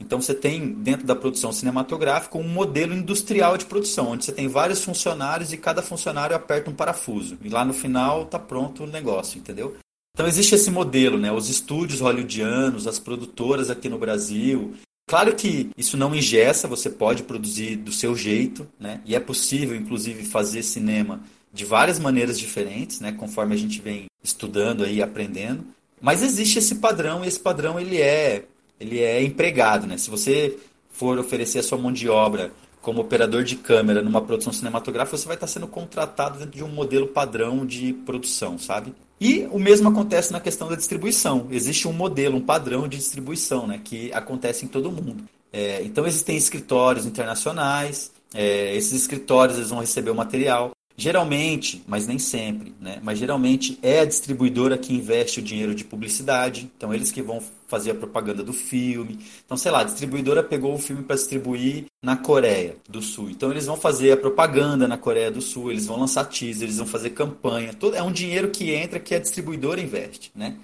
Então 0.00 0.18
você 0.18 0.34
tem 0.34 0.72
dentro 0.72 1.06
da 1.06 1.14
produção 1.14 1.52
cinematográfica 1.52 2.38
um 2.38 2.48
modelo 2.48 2.94
industrial 2.94 3.58
de 3.58 3.66
produção, 3.66 4.12
onde 4.12 4.24
você 4.24 4.32
tem 4.32 4.48
vários 4.48 4.82
funcionários 4.82 5.52
e 5.52 5.58
cada 5.58 5.82
funcionário 5.82 6.34
aperta 6.34 6.70
um 6.70 6.74
parafuso. 6.74 7.36
E 7.42 7.50
lá 7.50 7.66
no 7.66 7.74
final 7.74 8.22
está 8.22 8.38
pronto 8.38 8.84
o 8.84 8.86
negócio, 8.86 9.38
entendeu? 9.38 9.76
Então 10.14 10.26
existe 10.26 10.54
esse 10.54 10.70
modelo, 10.70 11.18
né? 11.18 11.30
Os 11.30 11.50
estúdios 11.50 12.00
hollywoodianos, 12.00 12.86
as 12.86 12.98
produtoras 12.98 13.68
aqui 13.68 13.90
no 13.90 13.98
Brasil. 13.98 14.72
Claro 15.08 15.36
que 15.36 15.70
isso 15.76 15.96
não 15.96 16.14
ingessa, 16.14 16.66
você 16.66 16.90
pode 16.90 17.22
produzir 17.22 17.76
do 17.76 17.92
seu 17.92 18.16
jeito, 18.16 18.66
né? 18.78 19.00
E 19.04 19.14
é 19.14 19.20
possível, 19.20 19.76
inclusive, 19.76 20.24
fazer 20.24 20.64
cinema 20.64 21.20
de 21.52 21.64
várias 21.64 21.98
maneiras 22.00 22.38
diferentes, 22.38 23.00
né, 23.00 23.12
conforme 23.12 23.54
a 23.54 23.58
gente 23.58 23.80
vem 23.80 24.06
estudando 24.22 24.84
aí, 24.84 25.00
aprendendo. 25.00 25.64
Mas 26.00 26.22
existe 26.22 26.58
esse 26.58 26.74
padrão 26.76 27.24
e 27.24 27.28
esse 27.28 27.38
padrão 27.38 27.78
ele 27.78 28.00
é 28.00 28.44
ele 28.78 29.00
é 29.00 29.22
empregado, 29.22 29.86
né? 29.86 29.96
Se 29.96 30.10
você 30.10 30.58
for 30.90 31.18
oferecer 31.18 31.60
a 31.60 31.62
sua 31.62 31.78
mão 31.78 31.92
de 31.92 32.08
obra 32.08 32.52
como 32.86 33.00
operador 33.00 33.42
de 33.42 33.56
câmera 33.56 34.00
numa 34.00 34.22
produção 34.22 34.52
cinematográfica, 34.52 35.16
você 35.16 35.26
vai 35.26 35.34
estar 35.34 35.48
sendo 35.48 35.66
contratado 35.66 36.38
dentro 36.38 36.56
de 36.56 36.62
um 36.62 36.68
modelo 36.68 37.08
padrão 37.08 37.66
de 37.66 37.92
produção, 37.92 38.56
sabe? 38.60 38.94
E 39.20 39.48
o 39.50 39.58
mesmo 39.58 39.88
acontece 39.88 40.32
na 40.32 40.38
questão 40.38 40.68
da 40.68 40.76
distribuição. 40.76 41.48
Existe 41.50 41.88
um 41.88 41.92
modelo, 41.92 42.36
um 42.36 42.40
padrão 42.40 42.86
de 42.86 42.96
distribuição, 42.96 43.66
né, 43.66 43.80
que 43.82 44.12
acontece 44.12 44.64
em 44.64 44.68
todo 44.68 44.92
mundo. 44.92 45.24
É, 45.52 45.82
então 45.82 46.06
existem 46.06 46.36
escritórios 46.36 47.06
internacionais. 47.06 48.12
É, 48.32 48.76
esses 48.76 48.92
escritórios 48.92 49.56
eles 49.56 49.70
vão 49.70 49.80
receber 49.80 50.10
o 50.10 50.14
material. 50.14 50.70
Geralmente, 50.96 51.82
mas 51.88 52.06
nem 52.06 52.20
sempre, 52.20 52.72
né? 52.80 53.00
Mas 53.02 53.18
geralmente 53.18 53.80
é 53.82 54.00
a 54.00 54.04
distribuidora 54.04 54.78
que 54.78 54.94
investe 54.94 55.40
o 55.40 55.42
dinheiro 55.42 55.74
de 55.74 55.82
publicidade. 55.82 56.70
Então 56.76 56.94
eles 56.94 57.10
que 57.10 57.20
vão 57.20 57.42
fazer 57.66 57.90
a 57.90 57.94
propaganda 57.94 58.42
do 58.42 58.52
filme. 58.52 59.18
Então, 59.44 59.56
sei 59.56 59.70
lá, 59.70 59.80
a 59.80 59.84
distribuidora 59.84 60.42
pegou 60.42 60.74
o 60.74 60.78
filme 60.78 61.02
para 61.02 61.16
distribuir 61.16 61.86
na 62.02 62.16
Coreia 62.16 62.76
do 62.88 63.02
Sul. 63.02 63.30
Então 63.30 63.50
eles 63.50 63.66
vão 63.66 63.76
fazer 63.76 64.12
a 64.12 64.16
propaganda 64.16 64.86
na 64.86 64.96
Coreia 64.96 65.30
do 65.30 65.40
Sul, 65.40 65.70
eles 65.70 65.86
vão 65.86 65.98
lançar 65.98 66.24
teaser, 66.24 66.64
eles 66.64 66.78
vão 66.78 66.86
fazer 66.86 67.10
campanha. 67.10 67.74
Todo 67.74 67.96
é 67.96 68.02
um 68.02 68.12
dinheiro 68.12 68.50
que 68.50 68.70
entra 68.70 69.00
que 69.00 69.14
a 69.14 69.18
distribuidora 69.18 69.80
investe, 69.80 70.30
né? 70.34 70.56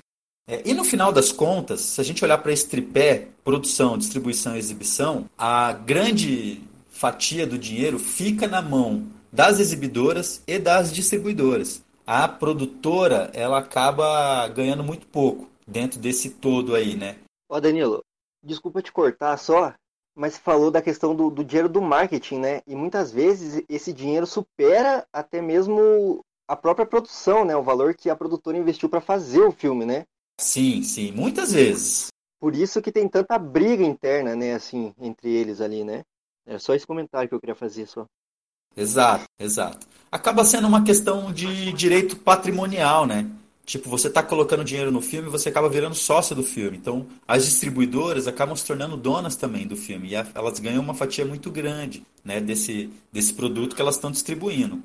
É, 0.49 0.63
e 0.65 0.75
no 0.75 0.85
final 0.85 1.13
das 1.13 1.31
contas, 1.31 1.81
se 1.81 2.01
a 2.01 2.05
gente 2.05 2.25
olhar 2.25 2.39
para 2.39 2.53
esse 2.53 2.69
tripé, 2.69 3.29
produção, 3.45 3.97
distribuição 3.97 4.57
e 4.57 4.59
exibição, 4.59 5.27
a 5.39 5.73
grande 5.73 6.61
fatia 6.91 7.47
do 7.47 7.57
dinheiro 7.57 7.99
fica 7.99 8.47
na 8.49 8.61
mão 8.61 9.07
das 9.33 9.61
exibidoras 9.61 10.43
e 10.47 10.59
das 10.59 10.93
distribuidoras. 10.93 11.83
A 12.07 12.27
produtora, 12.27 13.31
ela 13.33 13.59
acaba 13.59 14.47
ganhando 14.49 14.83
muito 14.83 15.07
pouco 15.07 15.52
dentro 15.67 15.99
desse 16.01 16.31
todo 16.31 16.75
aí, 16.75 16.97
né? 16.97 17.17
Ó, 17.49 17.61
Danilo, 17.61 18.03
desculpa 18.43 18.83
te 18.83 18.93
cortar 18.93 19.37
só, 19.37 19.75
mas 20.15 20.37
falou 20.37 20.71
da 20.71 20.83
questão 20.83 21.15
do, 21.15 21.31
do 21.31 21.45
dinheiro 21.45 21.69
do 21.69 21.81
marketing, 21.81 22.39
né? 22.39 22.63
E 22.67 22.75
muitas 22.75 23.13
vezes 23.13 23.63
esse 23.69 23.93
dinheiro 23.93 24.27
supera 24.27 25.07
até 25.13 25.41
mesmo 25.41 26.21
a 26.47 26.57
própria 26.57 26.87
produção, 26.87 27.45
né? 27.45 27.57
O 27.57 27.63
valor 27.63 27.95
que 27.95 28.11
a 28.11 28.17
produtora 28.17 28.59
investiu 28.59 28.89
para 28.89 29.01
fazer 29.01 29.41
o 29.41 29.53
filme, 29.53 29.85
né? 29.85 30.05
Sim, 30.41 30.83
sim, 30.83 31.13
muitas 31.13 31.53
vezes. 31.53 32.09
Por 32.41 32.55
isso 32.55 32.83
que 32.83 32.91
tem 32.91 33.09
tanta 33.09 33.39
briga 33.39 33.85
interna, 33.85 34.35
né, 34.35 34.55
assim, 34.55 34.93
entre 34.99 35.31
eles 35.31 35.61
ali, 35.61 35.85
né? 35.85 36.03
É 36.45 36.59
só 36.59 36.75
esse 36.75 36.87
comentário 36.87 37.29
que 37.29 37.35
eu 37.35 37.41
queria 37.41 37.55
fazer 37.55 37.87
só. 37.87 38.05
Exato, 38.77 39.25
exato. 39.39 39.87
Acaba 40.11 40.45
sendo 40.45 40.67
uma 40.67 40.83
questão 40.83 41.33
de 41.33 41.73
direito 41.73 42.17
patrimonial, 42.17 43.07
né? 43.07 43.31
Tipo, 43.65 43.89
você 43.89 44.09
está 44.09 44.23
colocando 44.23 44.65
dinheiro 44.65 44.91
no 44.91 45.01
filme, 45.01 45.29
você 45.29 45.49
acaba 45.49 45.69
virando 45.69 45.95
sócio 45.95 46.35
do 46.35 46.43
filme. 46.43 46.77
Então, 46.77 47.07
as 47.27 47.45
distribuidoras 47.45 48.27
acabam 48.27 48.57
se 48.57 48.67
tornando 48.67 48.97
donas 48.97 49.37
também 49.37 49.67
do 49.67 49.77
filme. 49.77 50.09
E 50.09 50.15
elas 50.15 50.59
ganham 50.59 50.83
uma 50.83 50.95
fatia 50.95 51.25
muito 51.25 51.51
grande 51.51 52.03
né, 52.25 52.41
desse, 52.41 52.91
desse 53.13 53.33
produto 53.33 53.77
que 53.77 53.83
elas 53.83 53.95
estão 53.95 54.11
distribuindo. 54.11 54.83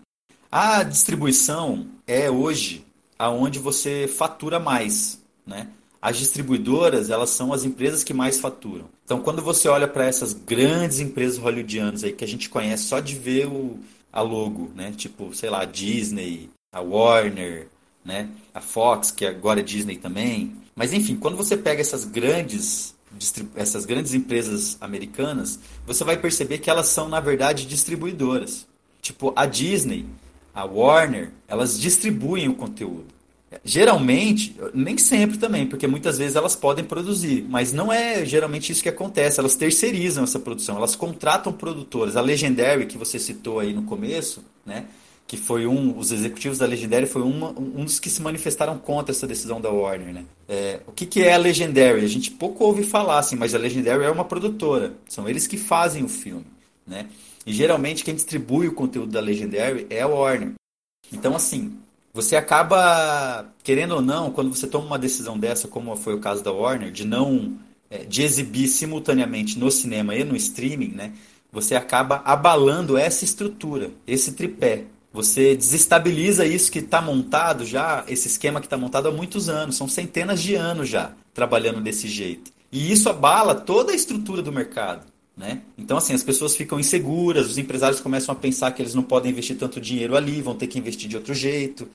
A 0.51 0.83
distribuição 0.83 1.87
é 2.05 2.29
hoje 2.29 2.85
aonde 3.17 3.57
você 3.57 4.07
fatura 4.07 4.59
mais. 4.59 5.19
Né? 5.45 5.67
As 6.01 6.17
distribuidoras, 6.17 7.09
elas 7.09 7.31
são 7.31 7.51
as 7.51 7.65
empresas 7.65 8.03
que 8.03 8.13
mais 8.13 8.39
faturam. 8.39 8.85
Então, 9.03 9.21
quando 9.21 9.41
você 9.41 9.67
olha 9.67 9.87
para 9.87 10.05
essas 10.05 10.33
grandes 10.33 10.99
empresas 10.99 11.37
hollywoodianas 11.37 12.03
aí 12.03 12.13
que 12.13 12.23
a 12.23 12.27
gente 12.27 12.49
conhece 12.49 12.83
só 12.83 12.99
de 12.99 13.15
ver 13.15 13.47
o, 13.47 13.79
a 14.13 14.21
logo, 14.21 14.71
né? 14.75 14.93
Tipo, 14.95 15.33
sei 15.33 15.49
lá, 15.49 15.61
a 15.61 15.65
Disney, 15.65 16.49
a 16.71 16.79
Warner, 16.79 17.67
né? 18.07 18.29
A 18.53 18.61
Fox, 18.61 19.11
que 19.11 19.25
agora 19.25 19.59
é 19.59 19.63
Disney 19.63 19.97
também. 19.97 20.55
Mas 20.73 20.93
enfim, 20.93 21.17
quando 21.17 21.35
você 21.35 21.57
pega 21.57 21.81
essas 21.81 22.05
grandes 22.05 22.95
essas 23.55 23.85
grandes 23.85 24.13
empresas 24.13 24.77
americanas, 24.81 25.59
você 25.85 26.03
vai 26.03 26.17
perceber 26.17 26.57
que 26.59 26.69
elas 26.69 26.87
são 26.87 27.07
na 27.07 27.19
verdade 27.19 27.65
distribuidoras. 27.65 28.67
Tipo, 29.01 29.33
a 29.35 29.45
Disney, 29.45 30.05
a 30.53 30.65
Warner, 30.65 31.31
elas 31.47 31.79
distribuem 31.79 32.49
o 32.49 32.53
conteúdo. 32.53 33.05
Geralmente, 33.63 34.55
nem 34.73 34.97
sempre 34.97 35.37
também, 35.37 35.65
porque 35.65 35.87
muitas 35.87 36.17
vezes 36.17 36.35
elas 36.35 36.55
podem 36.55 36.83
produzir, 36.83 37.45
mas 37.49 37.71
não 37.71 37.91
é 37.91 38.25
geralmente 38.25 38.71
isso 38.71 38.83
que 38.83 38.89
acontece. 38.89 39.39
Elas 39.39 39.55
terceirizam 39.55 40.25
essa 40.25 40.37
produção, 40.37 40.75
elas 40.75 40.95
contratam 40.95 41.53
produtores. 41.53 42.17
A 42.17 42.21
Legendary, 42.21 42.85
que 42.85 42.97
você 42.97 43.17
citou 43.17 43.59
aí 43.59 43.73
no 43.73 43.83
começo, 43.83 44.43
né, 44.65 44.85
que 45.27 45.35
foi 45.35 45.67
um, 45.67 45.97
os 45.97 46.11
executivos 46.11 46.57
da 46.57 46.65
Legendary 46.65 47.05
foi 47.05 47.21
uma, 47.21 47.49
um 47.49 47.83
dos 47.83 47.99
que 47.99 48.09
se 48.09 48.21
manifestaram 48.21 48.77
contra 48.77 49.11
essa 49.11 49.27
decisão 49.27 49.59
da 49.59 49.69
Warner. 49.69 50.13
Né? 50.13 50.25
É, 50.47 50.79
o 50.87 50.93
que, 50.93 51.05
que 51.05 51.21
é 51.21 51.33
a 51.33 51.37
Legendary? 51.37 52.03
A 52.03 52.07
gente 52.07 52.31
pouco 52.31 52.63
ouve 52.63 52.83
falar, 52.83 53.19
assim, 53.19 53.35
mas 53.35 53.53
a 53.53 53.57
Legendary 53.57 54.05
é 54.05 54.09
uma 54.09 54.23
produtora, 54.23 54.93
são 55.07 55.27
eles 55.27 55.45
que 55.45 55.57
fazem 55.57 56.03
o 56.03 56.09
filme. 56.09 56.45
Né? 56.85 57.07
E 57.45 57.51
geralmente 57.51 58.05
quem 58.05 58.15
distribui 58.15 58.69
o 58.69 58.73
conteúdo 58.73 59.11
da 59.11 59.19
Legendary 59.19 59.85
é 59.89 60.01
a 60.01 60.07
Warner. 60.07 60.53
Então, 61.11 61.35
assim, 61.35 61.77
você 62.13 62.35
acaba, 62.35 63.53
querendo 63.63 63.95
ou 63.95 64.01
não, 64.01 64.31
quando 64.31 64.53
você 64.53 64.65
toma 64.65 64.85
uma 64.85 64.99
decisão 64.99 65.37
dessa, 65.37 65.67
como 65.67 65.95
foi 65.97 66.15
o 66.15 66.19
caso 66.19 66.41
da 66.41 66.51
Warner, 66.51 66.91
de 66.91 67.05
não 67.05 67.57
é, 67.89 67.99
de 67.99 68.21
exibir 68.21 68.67
simultaneamente 68.67 69.59
no 69.59 69.69
cinema 69.69 70.15
e 70.15 70.23
no 70.23 70.35
streaming, 70.35 70.93
né, 70.93 71.13
você 71.51 71.75
acaba 71.75 72.21
abalando 72.25 72.97
essa 72.97 73.23
estrutura, 73.23 73.91
esse 74.05 74.33
tripé. 74.33 74.85
Você 75.17 75.55
desestabiliza 75.55 76.45
isso 76.45 76.71
que 76.71 76.77
está 76.77 77.01
montado 77.01 77.65
já, 77.65 78.05
esse 78.07 78.27
esquema 78.27 78.59
que 78.59 78.67
está 78.67 78.77
montado 78.77 79.07
há 79.07 79.11
muitos 79.11 79.49
anos, 79.49 79.75
são 79.75 79.87
centenas 79.87 80.39
de 80.39 80.53
anos 80.53 80.87
já 80.87 81.11
trabalhando 81.33 81.81
desse 81.81 82.07
jeito. 82.07 82.51
E 82.71 82.91
isso 82.91 83.09
abala 83.09 83.55
toda 83.55 83.93
a 83.93 83.95
estrutura 83.95 84.43
do 84.43 84.51
mercado. 84.51 85.07
Né? 85.35 85.63
Então, 85.75 85.97
assim, 85.97 86.13
as 86.13 86.21
pessoas 86.21 86.55
ficam 86.55 86.79
inseguras, 86.79 87.49
os 87.49 87.57
empresários 87.57 87.99
começam 87.99 88.31
a 88.31 88.35
pensar 88.35 88.69
que 88.69 88.79
eles 88.79 88.93
não 88.93 89.01
podem 89.01 89.31
investir 89.31 89.57
tanto 89.57 89.81
dinheiro 89.81 90.15
ali, 90.15 90.39
vão 90.39 90.53
ter 90.53 90.67
que 90.67 90.77
investir 90.77 91.09
de 91.09 91.15
outro 91.15 91.33
jeito. 91.33 91.89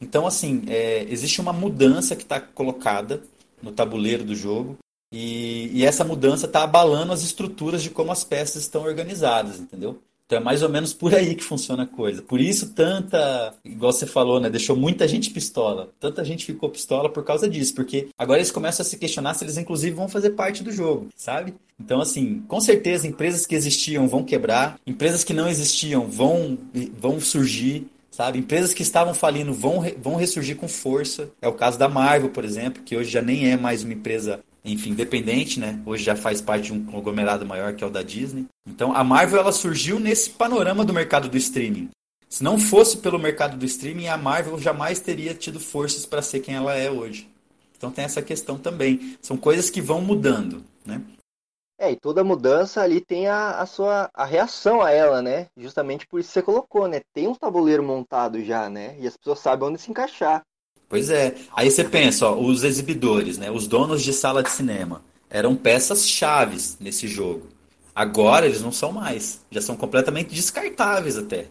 Então, 0.00 0.26
assim, 0.26 0.62
é, 0.66 1.04
existe 1.10 1.42
uma 1.42 1.52
mudança 1.52 2.16
que 2.16 2.22
está 2.22 2.40
colocada 2.40 3.22
no 3.62 3.70
tabuleiro 3.70 4.24
do 4.24 4.34
jogo 4.34 4.78
e, 5.12 5.70
e 5.74 5.84
essa 5.84 6.04
mudança 6.04 6.46
está 6.46 6.62
abalando 6.62 7.12
as 7.12 7.22
estruturas 7.22 7.82
de 7.82 7.90
como 7.90 8.10
as 8.10 8.24
peças 8.24 8.62
estão 8.62 8.82
organizadas, 8.82 9.60
entendeu? 9.60 10.00
Então 10.32 10.40
é 10.40 10.42
mais 10.42 10.62
ou 10.62 10.70
menos 10.70 10.94
por 10.94 11.14
aí 11.14 11.34
que 11.34 11.44
funciona 11.44 11.82
a 11.82 11.86
coisa. 11.86 12.22
Por 12.22 12.40
isso 12.40 12.70
tanta, 12.70 13.52
igual 13.62 13.92
você 13.92 14.06
falou, 14.06 14.40
né, 14.40 14.48
deixou 14.48 14.74
muita 14.74 15.06
gente 15.06 15.28
pistola. 15.28 15.90
Tanta 16.00 16.24
gente 16.24 16.46
ficou 16.46 16.70
pistola 16.70 17.10
por 17.10 17.22
causa 17.22 17.46
disso, 17.46 17.74
porque 17.74 18.08
agora 18.16 18.38
eles 18.38 18.50
começam 18.50 18.82
a 18.82 18.88
se 18.88 18.96
questionar 18.96 19.34
se 19.34 19.44
eles 19.44 19.58
inclusive 19.58 19.94
vão 19.94 20.08
fazer 20.08 20.30
parte 20.30 20.62
do 20.62 20.72
jogo, 20.72 21.08
sabe? 21.14 21.52
Então 21.78 22.00
assim, 22.00 22.42
com 22.48 22.62
certeza 22.62 23.06
empresas 23.06 23.44
que 23.44 23.54
existiam 23.54 24.08
vão 24.08 24.24
quebrar, 24.24 24.78
empresas 24.86 25.22
que 25.22 25.34
não 25.34 25.50
existiam 25.50 26.08
vão 26.08 26.56
vão 26.98 27.20
surgir 27.20 27.86
sabe? 28.10 28.38
Empresas 28.38 28.72
que 28.72 28.82
estavam 28.82 29.14
falindo 29.14 29.52
vão, 29.52 29.82
vão 30.00 30.16
ressurgir 30.16 30.56
com 30.56 30.68
força. 30.68 31.30
É 31.40 31.48
o 31.48 31.52
caso 31.52 31.78
da 31.78 31.88
Marvel, 31.88 32.28
por 32.28 32.44
exemplo, 32.44 32.82
que 32.82 32.94
hoje 32.94 33.10
já 33.10 33.22
nem 33.22 33.50
é 33.50 33.56
mais 33.56 33.82
uma 33.82 33.94
empresa 33.94 34.40
enfim, 34.64 34.90
independente, 34.90 35.58
né? 35.58 35.80
Hoje 35.84 36.04
já 36.04 36.14
faz 36.14 36.40
parte 36.40 36.66
de 36.66 36.72
um 36.72 36.84
conglomerado 36.84 37.44
maior 37.44 37.74
que 37.74 37.82
é 37.82 37.86
o 37.86 37.90
da 37.90 38.02
Disney. 38.02 38.46
Então 38.66 38.94
a 38.94 39.02
Marvel 39.02 39.40
ela 39.40 39.52
surgiu 39.52 39.98
nesse 39.98 40.30
panorama 40.30 40.84
do 40.84 40.92
mercado 40.92 41.28
do 41.28 41.36
streaming. 41.36 41.90
Se 42.28 42.42
não 42.42 42.58
fosse 42.58 42.96
pelo 42.96 43.18
mercado 43.18 43.56
do 43.56 43.64
streaming, 43.66 44.06
a 44.06 44.16
Marvel 44.16 44.58
jamais 44.58 45.00
teria 45.00 45.34
tido 45.34 45.60
forças 45.60 46.06
para 46.06 46.22
ser 46.22 46.40
quem 46.40 46.54
ela 46.54 46.74
é 46.74 46.90
hoje. 46.90 47.28
Então 47.76 47.90
tem 47.90 48.04
essa 48.04 48.22
questão 48.22 48.56
também. 48.56 49.18
São 49.20 49.36
coisas 49.36 49.68
que 49.68 49.80
vão 49.80 50.00
mudando, 50.00 50.64
né? 50.86 51.02
É, 51.78 51.90
e 51.90 51.96
toda 51.96 52.22
mudança 52.22 52.80
ali 52.80 53.00
tem 53.00 53.26
a, 53.26 53.58
a 53.60 53.66
sua 53.66 54.08
a 54.14 54.24
reação 54.24 54.80
a 54.80 54.92
ela, 54.92 55.20
né? 55.20 55.48
Justamente 55.56 56.06
por 56.06 56.20
isso 56.20 56.28
que 56.28 56.34
você 56.34 56.42
colocou, 56.42 56.86
né? 56.86 57.00
Tem 57.12 57.26
um 57.26 57.34
tabuleiro 57.34 57.82
montado 57.82 58.42
já, 58.44 58.70
né? 58.70 58.96
E 59.00 59.06
as 59.06 59.16
pessoas 59.16 59.40
sabem 59.40 59.68
onde 59.68 59.80
se 59.80 59.90
encaixar. 59.90 60.44
Pois 60.92 61.08
é. 61.08 61.34
Aí 61.56 61.70
você 61.70 61.84
pensa, 61.84 62.26
ó, 62.26 62.38
os 62.38 62.64
exibidores, 62.64 63.38
né, 63.38 63.50
os 63.50 63.66
donos 63.66 64.02
de 64.02 64.12
sala 64.12 64.42
de 64.42 64.50
cinema, 64.50 65.02
eram 65.30 65.56
peças 65.56 66.06
chaves 66.06 66.76
nesse 66.78 67.08
jogo. 67.08 67.48
Agora 67.94 68.44
eles 68.44 68.60
não 68.60 68.70
são 68.70 68.92
mais, 68.92 69.40
já 69.50 69.62
são 69.62 69.74
completamente 69.74 70.34
descartáveis 70.34 71.16
até. 71.16 71.46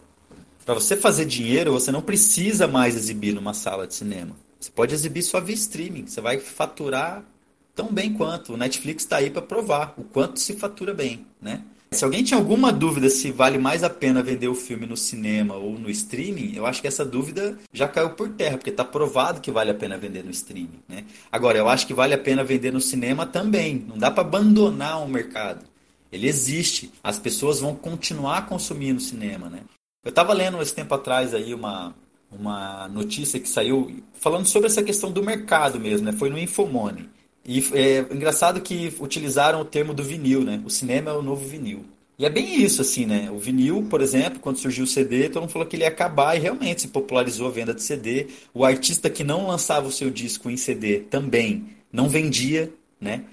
Para 0.64 0.76
você 0.76 0.96
fazer 0.96 1.26
dinheiro, 1.26 1.72
você 1.72 1.92
não 1.92 2.04
precisa 2.04 2.68
mais 2.68 2.96
exibir 2.96 3.34
numa 3.34 3.56
sala 3.56 3.88
de 3.88 3.96
cinema. 3.96 4.36
Você 4.60 4.70
pode 4.70 4.94
exibir 4.94 5.24
só 5.24 5.42
via 5.42 5.56
streaming, 5.56 6.06
você 6.06 6.22
vai 6.22 6.40
faturar 6.40 7.26
tão 7.74 7.92
bem 7.92 8.14
quanto. 8.14 8.54
O 8.54 8.58
Netflix 8.58 9.02
está 9.02 9.18
aí 9.18 9.32
para 9.32 9.42
provar 9.42 9.96
o 9.98 10.04
quanto 10.04 10.40
se 10.40 10.54
fatura 10.54 10.94
bem, 10.94 11.26
né? 11.42 11.64
Se 11.94 12.06
alguém 12.06 12.24
tinha 12.24 12.40
alguma 12.40 12.72
dúvida 12.72 13.10
se 13.10 13.32
vale 13.34 13.58
mais 13.58 13.84
a 13.84 13.90
pena 13.90 14.24
vender 14.24 14.48
o 14.48 14.56
filme 14.56 14.86
no 14.86 14.96
cinema 14.96 15.56
ou 15.56 15.78
no 15.78 15.90
streaming, 15.90 16.56
eu 16.56 16.66
acho 16.66 16.82
que 16.82 16.88
essa 16.88 17.04
dúvida 17.04 17.60
já 17.74 17.86
caiu 17.86 18.12
por 18.12 18.30
terra, 18.30 18.58
porque 18.58 18.70
está 18.70 18.86
provado 18.86 19.42
que 19.42 19.52
vale 19.52 19.72
a 19.72 19.74
pena 19.74 19.98
vender 19.98 20.24
no 20.24 20.32
streaming. 20.32 20.80
Né? 20.88 21.04
Agora, 21.30 21.58
eu 21.58 21.68
acho 21.68 21.86
que 21.86 21.94
vale 21.94 22.14
a 22.14 22.18
pena 22.18 22.46
vender 22.46 22.72
no 22.72 22.80
cinema 22.80 23.26
também. 23.26 23.86
Não 23.90 23.98
dá 23.98 24.10
para 24.10 24.22
abandonar 24.22 25.04
o 25.04 25.08
mercado. 25.10 25.66
Ele 26.10 26.30
existe. 26.30 26.94
As 27.04 27.20
pessoas 27.20 27.60
vão 27.60 27.76
continuar 27.76 28.48
consumindo 28.48 29.02
cinema. 29.02 29.50
Né? 29.50 29.60
Eu 30.02 30.12
estava 30.12 30.32
lendo 30.32 30.62
esse 30.62 30.74
tempo 30.74 30.96
atrás 30.96 31.34
aí 31.34 31.54
uma, 31.54 31.94
uma 32.32 32.88
notícia 32.88 33.38
que 33.38 33.50
saiu 33.50 34.02
falando 34.14 34.46
sobre 34.46 34.68
essa 34.68 34.82
questão 34.82 35.12
do 35.12 35.22
mercado 35.22 35.78
mesmo, 35.78 36.06
né? 36.06 36.14
foi 36.14 36.30
no 36.30 36.40
Infomone. 36.40 37.10
E 37.46 37.60
é 37.74 38.00
engraçado 38.14 38.62
que 38.62 38.94
utilizaram 39.00 39.62
o 39.62 39.66
termo 39.66 39.94
do 39.94 40.04
vinil, 40.04 40.44
né? 40.44 40.62
O 40.66 40.70
cinema 40.70 41.12
é 41.12 41.14
o 41.14 41.22
novo 41.22 41.48
vinil. 41.48 41.86
E 42.20 42.26
é 42.26 42.30
bem 42.30 42.62
isso, 42.62 42.84
assim, 42.84 43.06
né? 43.06 43.32
O 43.32 43.40
vinil, 43.40 43.88
por 43.90 44.00
exemplo, 44.00 44.40
quando 44.40 44.58
surgiu 44.58 44.84
o 44.84 44.88
CD, 44.88 45.28
todo 45.28 45.42
mundo 45.42 45.52
falou 45.52 45.68
que 45.68 45.76
ele 45.76 45.84
ia 45.84 45.90
acabar 45.90 46.36
e 46.36 46.40
realmente 46.40 46.82
se 46.82 46.88
popularizou 46.88 47.48
a 47.48 47.52
venda 47.52 47.74
de 47.74 47.82
CD. 47.82 48.28
O 48.54 48.64
artista 48.64 49.10
que 49.10 49.24
não 49.24 49.48
lançava 49.48 49.88
o 49.88 49.92
seu 49.92 50.12
disco 50.12 50.48
em 50.48 50.56
CD 50.56 51.00
também 51.00 51.70
não 51.92 52.08
vendia, 52.08 52.72
né? 53.00 53.24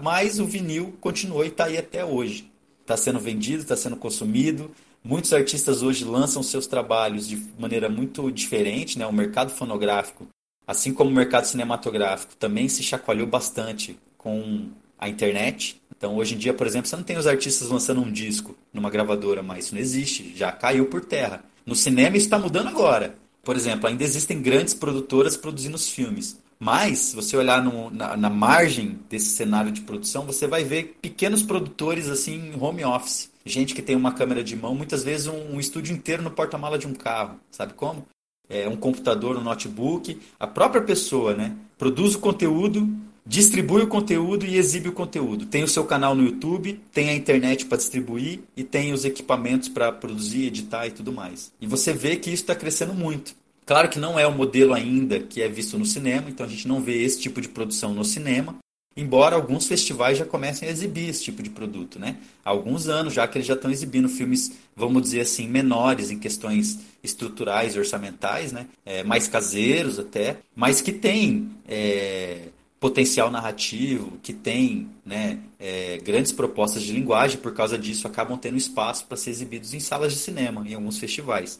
Mas 0.00 0.40
o 0.40 0.46
vinil 0.46 0.96
continuou 0.98 1.44
e 1.44 1.48
está 1.48 1.66
aí 1.66 1.76
até 1.76 2.02
hoje. 2.02 2.50
Está 2.80 2.96
sendo 2.96 3.20
vendido, 3.20 3.62
está 3.62 3.76
sendo 3.76 3.96
consumido. 3.96 4.70
Muitos 5.04 5.34
artistas 5.34 5.82
hoje 5.82 6.04
lançam 6.04 6.42
seus 6.42 6.66
trabalhos 6.66 7.28
de 7.28 7.36
maneira 7.58 7.90
muito 7.90 8.30
diferente, 8.30 8.98
né? 8.98 9.06
O 9.06 9.12
mercado 9.12 9.50
fonográfico 9.50 10.26
assim 10.68 10.92
como 10.92 11.08
o 11.08 11.14
mercado 11.14 11.46
cinematográfico 11.46 12.36
também 12.36 12.68
se 12.68 12.82
chacoalhou 12.82 13.26
bastante 13.26 13.98
com 14.18 14.68
a 14.98 15.08
internet. 15.08 15.80
Então, 15.96 16.14
hoje 16.14 16.34
em 16.34 16.38
dia, 16.38 16.52
por 16.52 16.66
exemplo, 16.66 16.86
você 16.86 16.94
não 16.94 17.02
tem 17.02 17.16
os 17.16 17.26
artistas 17.26 17.70
lançando 17.70 18.02
um 18.02 18.12
disco 18.12 18.54
numa 18.70 18.90
gravadora, 18.90 19.42
mas 19.42 19.64
isso 19.64 19.74
não 19.74 19.80
existe, 19.80 20.36
já 20.36 20.52
caiu 20.52 20.84
por 20.84 21.02
terra. 21.06 21.42
No 21.64 21.74
cinema 21.74 22.18
isso 22.18 22.26
está 22.26 22.38
mudando 22.38 22.68
agora. 22.68 23.14
Por 23.42 23.56
exemplo, 23.56 23.88
ainda 23.88 24.04
existem 24.04 24.42
grandes 24.42 24.74
produtoras 24.74 25.38
produzindo 25.38 25.74
os 25.74 25.88
filmes. 25.88 26.38
Mas, 26.60 26.98
se 26.98 27.16
você 27.16 27.34
olhar 27.34 27.62
no, 27.62 27.88
na, 27.88 28.14
na, 28.14 28.28
margem 28.28 28.98
desse 29.08 29.30
cenário 29.30 29.70
de 29.70 29.80
produção, 29.80 30.26
você 30.26 30.46
vai 30.46 30.64
ver 30.64 30.98
pequenos 31.00 31.42
produtores 31.42 32.08
assim 32.08 32.34
em 32.34 32.60
home 32.60 32.84
office. 32.84 33.30
Gente 33.46 33.74
que 33.74 33.80
tem 33.80 33.96
uma 33.96 34.12
câmera 34.12 34.44
de 34.44 34.54
mão, 34.54 34.74
muitas 34.74 35.02
vezes 35.02 35.28
um, 35.28 35.54
um 35.54 35.60
estúdio 35.60 35.94
inteiro 35.94 36.22
no 36.22 36.30
porta-mala 36.30 36.76
de 36.76 36.86
um 36.86 36.92
carro. 36.92 37.38
Sabe 37.50 37.72
como? 37.72 38.04
É, 38.48 38.68
um 38.68 38.76
computador, 38.76 39.36
um 39.36 39.42
notebook, 39.42 40.18
a 40.38 40.46
própria 40.46 40.82
pessoa 40.82 41.34
né, 41.34 41.54
produz 41.76 42.14
o 42.14 42.18
conteúdo, 42.18 42.88
distribui 43.24 43.82
o 43.82 43.86
conteúdo 43.86 44.46
e 44.46 44.56
exibe 44.56 44.88
o 44.88 44.92
conteúdo. 44.92 45.46
Tem 45.46 45.62
o 45.62 45.68
seu 45.68 45.84
canal 45.84 46.14
no 46.14 46.24
YouTube, 46.24 46.80
tem 46.92 47.10
a 47.10 47.14
internet 47.14 47.66
para 47.66 47.76
distribuir 47.76 48.40
e 48.56 48.64
tem 48.64 48.92
os 48.92 49.04
equipamentos 49.04 49.68
para 49.68 49.92
produzir, 49.92 50.46
editar 50.46 50.86
e 50.86 50.90
tudo 50.90 51.12
mais. 51.12 51.52
E 51.60 51.66
você 51.66 51.92
vê 51.92 52.16
que 52.16 52.30
isso 52.30 52.42
está 52.42 52.54
crescendo 52.54 52.94
muito. 52.94 53.34
Claro 53.66 53.90
que 53.90 53.98
não 53.98 54.18
é 54.18 54.26
o 54.26 54.32
modelo 54.32 54.72
ainda 54.72 55.20
que 55.20 55.42
é 55.42 55.48
visto 55.48 55.78
no 55.78 55.84
cinema, 55.84 56.30
então 56.30 56.46
a 56.46 56.48
gente 56.48 56.66
não 56.66 56.80
vê 56.80 57.02
esse 57.02 57.20
tipo 57.20 57.38
de 57.38 57.48
produção 57.48 57.92
no 57.92 58.02
cinema, 58.02 58.56
embora 58.98 59.36
alguns 59.36 59.68
festivais 59.68 60.18
já 60.18 60.24
comecem 60.24 60.68
a 60.68 60.72
exibir 60.72 61.08
esse 61.08 61.22
tipo 61.22 61.40
de 61.40 61.48
produto, 61.48 62.00
né? 62.00 62.16
Há 62.44 62.50
alguns 62.50 62.88
anos 62.88 63.14
já 63.14 63.28
que 63.28 63.38
eles 63.38 63.46
já 63.46 63.54
estão 63.54 63.70
exibindo 63.70 64.08
filmes, 64.08 64.52
vamos 64.74 65.02
dizer 65.02 65.20
assim, 65.20 65.46
menores 65.46 66.10
em 66.10 66.18
questões 66.18 66.80
estruturais 67.02 67.76
e 67.76 67.78
orçamentais, 67.78 68.50
né? 68.50 68.66
É, 68.84 69.04
mais 69.04 69.28
caseiros 69.28 70.00
até, 70.00 70.38
mas 70.54 70.80
que 70.80 70.92
têm 70.92 71.48
é, 71.68 72.48
potencial 72.80 73.30
narrativo, 73.30 74.18
que 74.20 74.32
têm 74.32 74.90
né, 75.06 75.38
é, 75.60 75.98
grandes 75.98 76.32
propostas 76.32 76.82
de 76.82 76.92
linguagem, 76.92 77.38
por 77.38 77.54
causa 77.54 77.78
disso 77.78 78.06
acabam 78.08 78.36
tendo 78.36 78.56
espaço 78.56 79.06
para 79.06 79.16
ser 79.16 79.30
exibidos 79.30 79.74
em 79.74 79.80
salas 79.80 80.12
de 80.12 80.18
cinema, 80.18 80.66
em 80.66 80.74
alguns 80.74 80.98
festivais. 80.98 81.56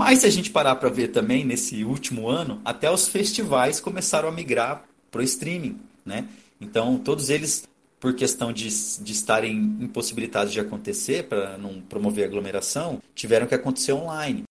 Mas 0.00 0.20
se 0.20 0.26
a 0.26 0.30
gente 0.30 0.50
parar 0.50 0.76
para 0.76 0.88
ver 0.88 1.08
também, 1.08 1.44
nesse 1.44 1.82
último 1.82 2.28
ano, 2.28 2.60
até 2.64 2.88
os 2.88 3.08
festivais 3.08 3.80
começaram 3.80 4.28
a 4.28 4.32
migrar 4.32 4.84
para 5.10 5.20
o 5.20 5.24
streaming, 5.24 5.76
né? 6.06 6.28
Então, 6.60 6.98
todos 6.98 7.30
eles, 7.30 7.68
por 8.00 8.14
questão 8.14 8.52
de, 8.52 8.68
de 8.68 9.12
estarem 9.12 9.56
impossibilitados 9.80 10.52
de 10.52 10.60
acontecer, 10.60 11.24
para 11.24 11.56
não 11.58 11.80
promover 11.80 12.24
aglomeração, 12.24 13.00
tiveram 13.14 13.46
que 13.46 13.54
acontecer 13.54 13.92
online. 13.92 14.42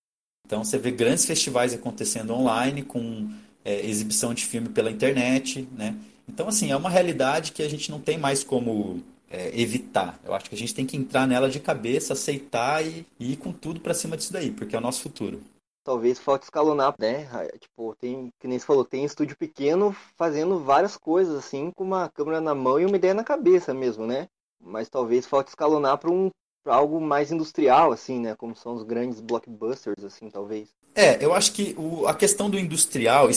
Então, 0.46 0.64
você 0.64 0.78
vê 0.78 0.92
grandes 0.92 1.26
festivais 1.26 1.74
acontecendo 1.74 2.34
online, 2.34 2.82
com 2.82 3.30
é, 3.66 3.86
exibição 3.86 4.34
de 4.34 4.46
filme 4.46 4.70
pela 4.70 4.90
internet, 4.90 5.68
né? 5.76 5.96
Então, 6.28 6.48
assim, 6.48 6.72
é 6.72 6.76
uma 6.76 6.90
realidade 6.90 7.52
que 7.52 7.64
a 7.64 7.70
gente 7.70 7.90
não 7.92 8.00
tem 8.00 8.18
mais 8.18 8.44
como 8.44 9.02
é, 9.30 9.52
evitar. 9.60 10.20
Eu 10.24 10.34
acho 10.34 10.50
que 10.50 10.56
a 10.56 10.58
gente 10.58 10.74
tem 10.74 10.86
que 10.86 10.96
entrar 10.96 11.28
nela 11.28 11.50
de 11.50 11.60
cabeça, 11.60 12.14
aceitar 12.14 12.86
e, 12.86 13.06
e 13.20 13.34
ir 13.34 13.36
com 13.38 13.52
tudo 13.52 13.80
para 13.80 13.94
cima 13.94 14.16
disso 14.16 14.32
daí, 14.32 14.52
porque 14.52 14.76
é 14.76 14.80
o 14.80 14.82
nosso 14.82 15.02
futuro 15.02 15.42
talvez 15.88 16.20
falte 16.20 16.44
escalonar, 16.44 16.94
né? 17.00 17.30
Tipo, 17.62 17.96
tem, 17.96 18.30
que 18.42 18.46
nem 18.46 18.60
você 18.60 18.66
falou, 18.66 18.84
tem 18.84 19.06
estúdio 19.06 19.38
pequeno 19.38 19.96
fazendo 20.18 20.60
várias 20.60 20.98
coisas, 20.98 21.34
assim, 21.34 21.72
com 21.72 21.86
uma 21.86 22.10
câmera 22.10 22.42
na 22.42 22.54
mão 22.54 22.78
e 22.78 22.86
uma 22.86 22.98
ideia 22.98 23.14
na 23.14 23.24
cabeça 23.24 23.74
mesmo, 23.74 24.06
né? 24.06 24.28
Mas 24.60 24.90
talvez 24.90 25.26
falte 25.26 25.48
escalonar 25.48 25.98
para 25.98 26.12
um 26.12 26.30
pra 26.62 26.76
algo 26.76 27.00
mais 27.00 27.32
industrial, 27.32 27.94
assim, 27.94 28.20
né? 28.20 28.36
Como 28.36 28.54
são 28.54 28.76
os 28.76 28.84
grandes 28.84 29.22
blockbusters, 29.22 30.04
assim, 30.04 30.30
talvez. 30.30 30.68
É, 30.94 31.24
eu 31.24 31.34
acho 31.34 31.54
que 31.54 31.74
o, 31.78 32.06
a 32.06 32.14
questão 32.14 32.50
do 32.50 32.60
industrial, 32.60 33.30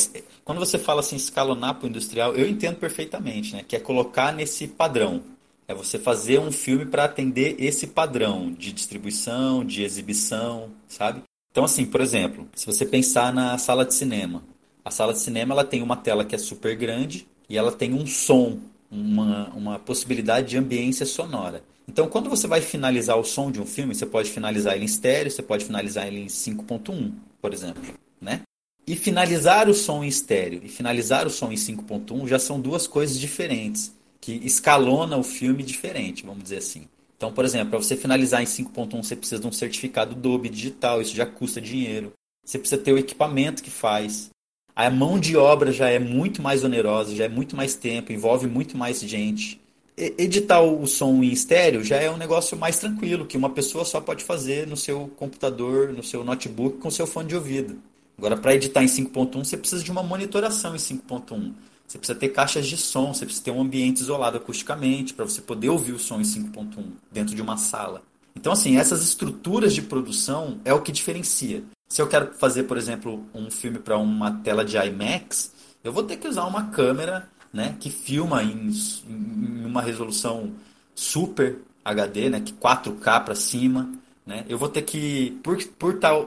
quando 0.45 0.59
você 0.59 0.77
fala 0.77 1.01
assim, 1.01 1.15
escalonar 1.15 1.77
para 1.77 1.87
o 1.87 1.89
industrial, 1.89 2.35
eu 2.35 2.49
entendo 2.49 2.79
perfeitamente, 2.79 3.55
né? 3.55 3.63
Que 3.63 3.77
é 3.77 3.81
colocar 3.81 4.33
nesse 4.33 4.67
padrão. 4.67 5.23
É 5.69 5.75
você 5.75 6.01
fazer 6.01 6.41
um 6.41 6.51
filme 6.51 6.85
para 6.85 7.05
atender 7.05 7.55
esse 7.61 7.87
padrão 7.87 8.51
de 8.51 8.73
distribuição, 8.73 9.65
de 9.65 9.85
exibição, 9.85 10.69
sabe? 10.89 11.23
Então, 11.51 11.65
assim, 11.65 11.85
por 11.85 12.01
exemplo, 12.01 12.49
se 12.55 12.65
você 12.65 12.87
pensar 12.87 13.33
na 13.33 13.59
sala 13.59 13.85
de 13.85 13.95
cinema, 13.95 14.43
a 14.85 14.91
sala 14.91 15.13
de 15.13 15.19
cinema 15.19 15.53
ela 15.53 15.65
tem 15.65 15.83
uma 15.83 15.97
tela 15.97 16.25
que 16.25 16.35
é 16.35 16.39
super 16.39 16.77
grande 16.77 17.27
e 17.49 17.59
ela 17.59 17.73
tem 17.73 17.93
um 17.93 18.07
som, 18.07 18.59
uma, 18.91 19.49
uma 19.49 19.79
possibilidade 19.79 20.49
de 20.49 20.57
ambiência 20.57 21.05
sonora. 21.05 21.63
Então, 21.89 22.09
quando 22.09 22.31
você 22.31 22.47
vai 22.47 22.61
finalizar 22.61 23.19
o 23.19 23.25
som 23.25 23.51
de 23.51 23.61
um 23.61 23.67
filme, 23.67 23.95
você 23.95 24.07
pode 24.07 24.31
finalizar 24.31 24.75
ele 24.75 24.85
em 24.85 24.87
estéreo, 24.87 25.31
você 25.31 25.43
pode 25.43 25.65
finalizar 25.65 26.07
ele 26.07 26.21
em 26.21 26.27
5.1, 26.27 27.13
por 27.43 27.53
exemplo, 27.53 27.83
né? 28.21 28.43
E 28.87 28.95
finalizar 28.95 29.69
o 29.69 29.75
som 29.75 30.05
em 30.05 30.09
estéreo 30.09 30.61
e 30.65 30.69
finalizar 30.69 31.27
o 31.27 31.31
som 31.31 31.51
em 31.51 31.57
5.1 31.57 32.29
já 32.29 32.39
são 32.39 32.61
duas 32.61 32.87
coisas 32.87 33.19
diferentes, 33.19 33.93
que 34.21 34.33
escalona 34.45 35.17
o 35.17 35.23
filme 35.25 35.65
diferente, 35.65 36.25
vamos 36.25 36.45
dizer 36.45 36.59
assim. 36.59 36.87
Então, 37.21 37.31
por 37.31 37.45
exemplo, 37.45 37.69
para 37.69 37.79
você 37.79 37.99
finalizar 37.99 38.41
em 38.41 38.47
5.1, 38.47 39.05
você 39.05 39.15
precisa 39.15 39.39
de 39.39 39.47
um 39.47 39.53
certificado 39.53 40.15
Dolby 40.15 40.49
digital, 40.49 41.03
isso 41.03 41.15
já 41.15 41.27
custa 41.27 41.61
dinheiro. 41.61 42.15
Você 42.43 42.59
precisa 42.59 42.81
ter 42.81 42.95
o 42.95 42.99
equipamento 42.99 43.63
que 43.63 43.71
faz. 43.71 44.31
A 44.75 44.89
mão 44.89 45.21
de 45.21 45.37
obra 45.37 45.71
já 45.71 45.91
é 45.91 45.99
muito 45.99 46.41
mais 46.41 46.65
onerosa, 46.65 47.15
já 47.15 47.25
é 47.25 47.29
muito 47.29 47.55
mais 47.55 47.75
tempo, 47.75 48.11
envolve 48.11 48.47
muito 48.47 48.75
mais 48.75 49.01
gente. 49.01 49.61
editar 49.99 50.63
o 50.63 50.87
som 50.87 51.23
em 51.23 51.31
estéreo 51.31 51.85
já 51.85 51.97
é 51.97 52.11
um 52.11 52.17
negócio 52.17 52.57
mais 52.57 52.79
tranquilo, 52.79 53.27
que 53.27 53.37
uma 53.37 53.51
pessoa 53.51 53.85
só 53.85 54.01
pode 54.01 54.25
fazer 54.25 54.67
no 54.67 54.75
seu 54.75 55.09
computador, 55.17 55.93
no 55.93 56.03
seu 56.03 56.25
notebook, 56.25 56.79
com 56.79 56.91
seu 56.91 57.07
fone 57.07 57.29
de 57.29 57.37
ouvido. 57.37 57.83
Agora, 58.17 58.39
para 58.39 58.55
editar 58.55 58.83
em 58.83 58.87
5.1, 58.87 59.45
você 59.45 59.59
precisa 59.59 59.85
de 59.85 59.91
uma 59.91 60.03
monitoração 60.03 60.75
em 60.75 60.79
5.1. 60.79 61.53
Você 61.91 61.99
precisa 61.99 62.17
ter 62.17 62.29
caixas 62.29 62.69
de 62.69 62.77
som, 62.77 63.13
você 63.13 63.25
precisa 63.25 63.47
ter 63.47 63.51
um 63.51 63.61
ambiente 63.61 63.99
isolado 63.99 64.37
acusticamente 64.37 65.13
para 65.13 65.25
você 65.25 65.41
poder 65.41 65.71
ouvir 65.71 65.91
o 65.91 65.99
som 65.99 66.21
em 66.21 66.23
5.1 66.23 66.85
dentro 67.11 67.35
de 67.35 67.43
uma 67.43 67.57
sala. 67.57 68.01
Então, 68.37 68.53
assim, 68.53 68.77
essas 68.77 69.03
estruturas 69.03 69.75
de 69.75 69.83
produção 69.83 70.61
é 70.65 70.73
o 70.73 70.83
que 70.83 70.93
diferencia. 70.93 71.65
Se 71.89 72.01
eu 72.01 72.07
quero 72.07 72.33
fazer, 72.35 72.63
por 72.63 72.77
exemplo, 72.77 73.27
um 73.35 73.51
filme 73.51 73.81
para 73.81 73.99
uma 73.99 74.31
tela 74.31 74.65
de 74.65 74.77
IMAX, 74.77 75.53
eu 75.83 75.93
vou 75.93 76.05
ter 76.05 76.19
que 76.19 76.29
usar 76.29 76.45
uma 76.45 76.67
câmera 76.67 77.29
né, 77.53 77.75
que 77.81 77.91
filma 77.91 78.41
em, 78.45 78.71
em 79.09 79.67
uma 79.67 79.83
resolução 79.83 80.53
super 80.95 81.59
HD, 81.85 82.31
né, 82.31 82.39
que 82.41 82.53
4K 82.53 83.25
para 83.25 83.35
cima. 83.35 83.91
Né? 84.25 84.45
Eu 84.49 84.59
vou 84.59 84.69
ter 84.69 84.83
que, 84.83 85.37
por, 85.43 85.61
por 85.77 85.95
estar 85.97 86.25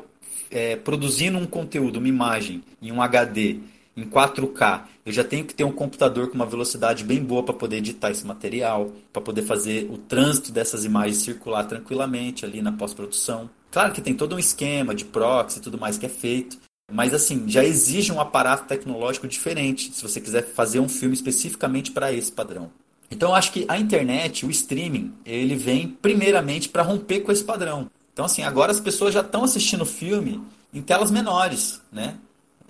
é, 0.52 0.76
produzindo 0.76 1.38
um 1.38 1.46
conteúdo, 1.46 2.00
uma 2.00 2.10
imagem 2.10 2.62
em 2.82 2.92
um 2.92 3.02
HD 3.02 3.62
em 3.96 4.06
4K, 4.06 4.84
eu 5.06 5.14
já 5.14 5.24
tenho 5.24 5.46
que 5.46 5.54
ter 5.54 5.64
um 5.64 5.72
computador 5.72 6.28
com 6.28 6.36
uma 6.36 6.46
velocidade 6.46 7.04
bem 7.04 7.24
boa 7.24 7.44
para 7.44 7.54
poder 7.54 7.78
editar 7.78 8.10
esse 8.10 8.26
material, 8.26 8.92
para 9.12 9.22
poder 9.22 9.44
fazer 9.44 9.88
o 9.92 9.98
trânsito 9.98 10.52
dessas 10.52 10.84
imagens 10.84 11.18
circular 11.18 11.66
tranquilamente 11.66 12.44
ali 12.46 12.62
na 12.62 12.72
pós-produção. 12.72 13.50
Claro 13.72 13.94
que 13.94 14.02
tem 14.02 14.14
todo 14.14 14.36
um 14.36 14.40
esquema 14.40 14.96
de 14.96 15.06
proxy 15.06 15.60
e 15.60 15.62
tudo 15.62 15.78
mais 15.78 15.98
que 15.98 16.06
é 16.06 16.10
feito, 16.10 16.58
mas 16.92 17.14
assim, 17.14 17.48
já 17.48 17.64
exige 17.64 18.12
um 18.12 18.20
aparato 18.20 18.68
tecnológico 18.68 19.28
diferente 19.28 19.92
se 19.94 20.02
você 20.02 20.20
quiser 20.20 20.44
fazer 20.44 20.80
um 20.80 20.90
filme 20.90 21.14
especificamente 21.14 21.92
para 21.92 22.12
esse 22.12 22.32
padrão. 22.32 22.72
Então 23.12 23.30
eu 23.30 23.36
acho 23.36 23.52
que 23.52 23.66
a 23.68 23.78
internet, 23.78 24.46
o 24.46 24.50
streaming, 24.50 25.14
ele 25.26 25.56
vem 25.56 25.88
primeiramente 25.88 26.70
para 26.70 26.82
romper 26.82 27.22
com 27.22 27.32
esse 27.32 27.44
padrão. 27.44 27.90
Então 28.12 28.26
assim, 28.26 28.44
agora 28.44 28.72
as 28.72 28.80
pessoas 28.80 29.14
já 29.14 29.22
estão 29.22 29.44
assistindo 29.44 29.86
filme 29.86 30.42
em 30.74 30.82
telas 30.82 31.12
menores, 31.12 31.82
né? 31.92 32.16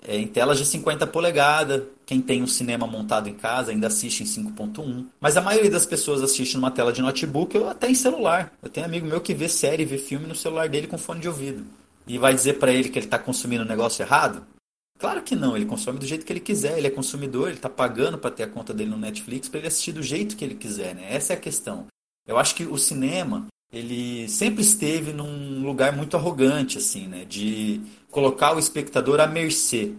É, 0.06 0.18
em 0.18 0.26
telas 0.26 0.58
de 0.58 0.66
50 0.66 1.06
polegadas. 1.06 1.82
Quem 2.04 2.20
tem 2.20 2.42
um 2.42 2.46
cinema 2.46 2.86
montado 2.86 3.28
em 3.28 3.34
casa 3.34 3.70
ainda 3.70 3.86
assiste 3.86 4.22
em 4.22 4.26
5.1. 4.26 5.06
Mas 5.18 5.36
a 5.36 5.40
maioria 5.40 5.70
das 5.70 5.86
pessoas 5.86 6.22
assiste 6.22 6.56
numa 6.56 6.70
tela 6.70 6.92
de 6.92 7.00
notebook 7.00 7.56
ou 7.56 7.68
até 7.68 7.90
em 7.90 7.94
celular. 7.94 8.52
Eu 8.62 8.68
tenho 8.68 8.84
amigo 8.84 9.06
meu 9.06 9.20
que 9.20 9.32
vê 9.32 9.48
série, 9.48 9.84
vê 9.84 9.96
filme 9.96 10.26
no 10.26 10.34
celular 10.34 10.68
dele 10.68 10.86
com 10.86 10.98
fone 10.98 11.20
de 11.20 11.28
ouvido 11.28 11.64
e 12.06 12.18
vai 12.18 12.34
dizer 12.34 12.58
para 12.58 12.72
ele 12.72 12.88
que 12.88 12.98
ele 12.98 13.06
está 13.06 13.18
consumindo 13.18 13.64
um 13.64 13.68
negócio 13.68 14.02
errado? 14.02 14.46
Claro 14.98 15.22
que 15.22 15.34
não, 15.34 15.56
ele 15.56 15.66
consome 15.66 15.98
do 15.98 16.06
jeito 16.06 16.24
que 16.24 16.32
ele 16.32 16.40
quiser, 16.40 16.78
ele 16.78 16.86
é 16.86 16.90
consumidor, 16.90 17.48
ele 17.48 17.56
está 17.56 17.68
pagando 17.68 18.16
para 18.16 18.30
ter 18.30 18.44
a 18.44 18.48
conta 18.48 18.72
dele 18.72 18.90
no 18.90 18.96
Netflix 18.96 19.48
para 19.48 19.58
ele 19.58 19.68
assistir 19.68 19.92
do 19.92 20.02
jeito 20.02 20.36
que 20.36 20.44
ele 20.44 20.54
quiser, 20.54 20.94
né? 20.94 21.12
Essa 21.12 21.32
é 21.32 21.36
a 21.36 21.40
questão. 21.40 21.86
Eu 22.26 22.38
acho 22.38 22.54
que 22.54 22.64
o 22.64 22.78
cinema, 22.78 23.46
ele 23.72 24.28
sempre 24.28 24.62
esteve 24.62 25.12
num 25.12 25.62
lugar 25.62 25.96
muito 25.96 26.16
arrogante, 26.16 26.78
assim, 26.78 27.06
né? 27.06 27.24
De 27.24 27.80
colocar 28.10 28.54
o 28.54 28.58
espectador 28.58 29.20
à 29.20 29.26
mercê 29.26 29.92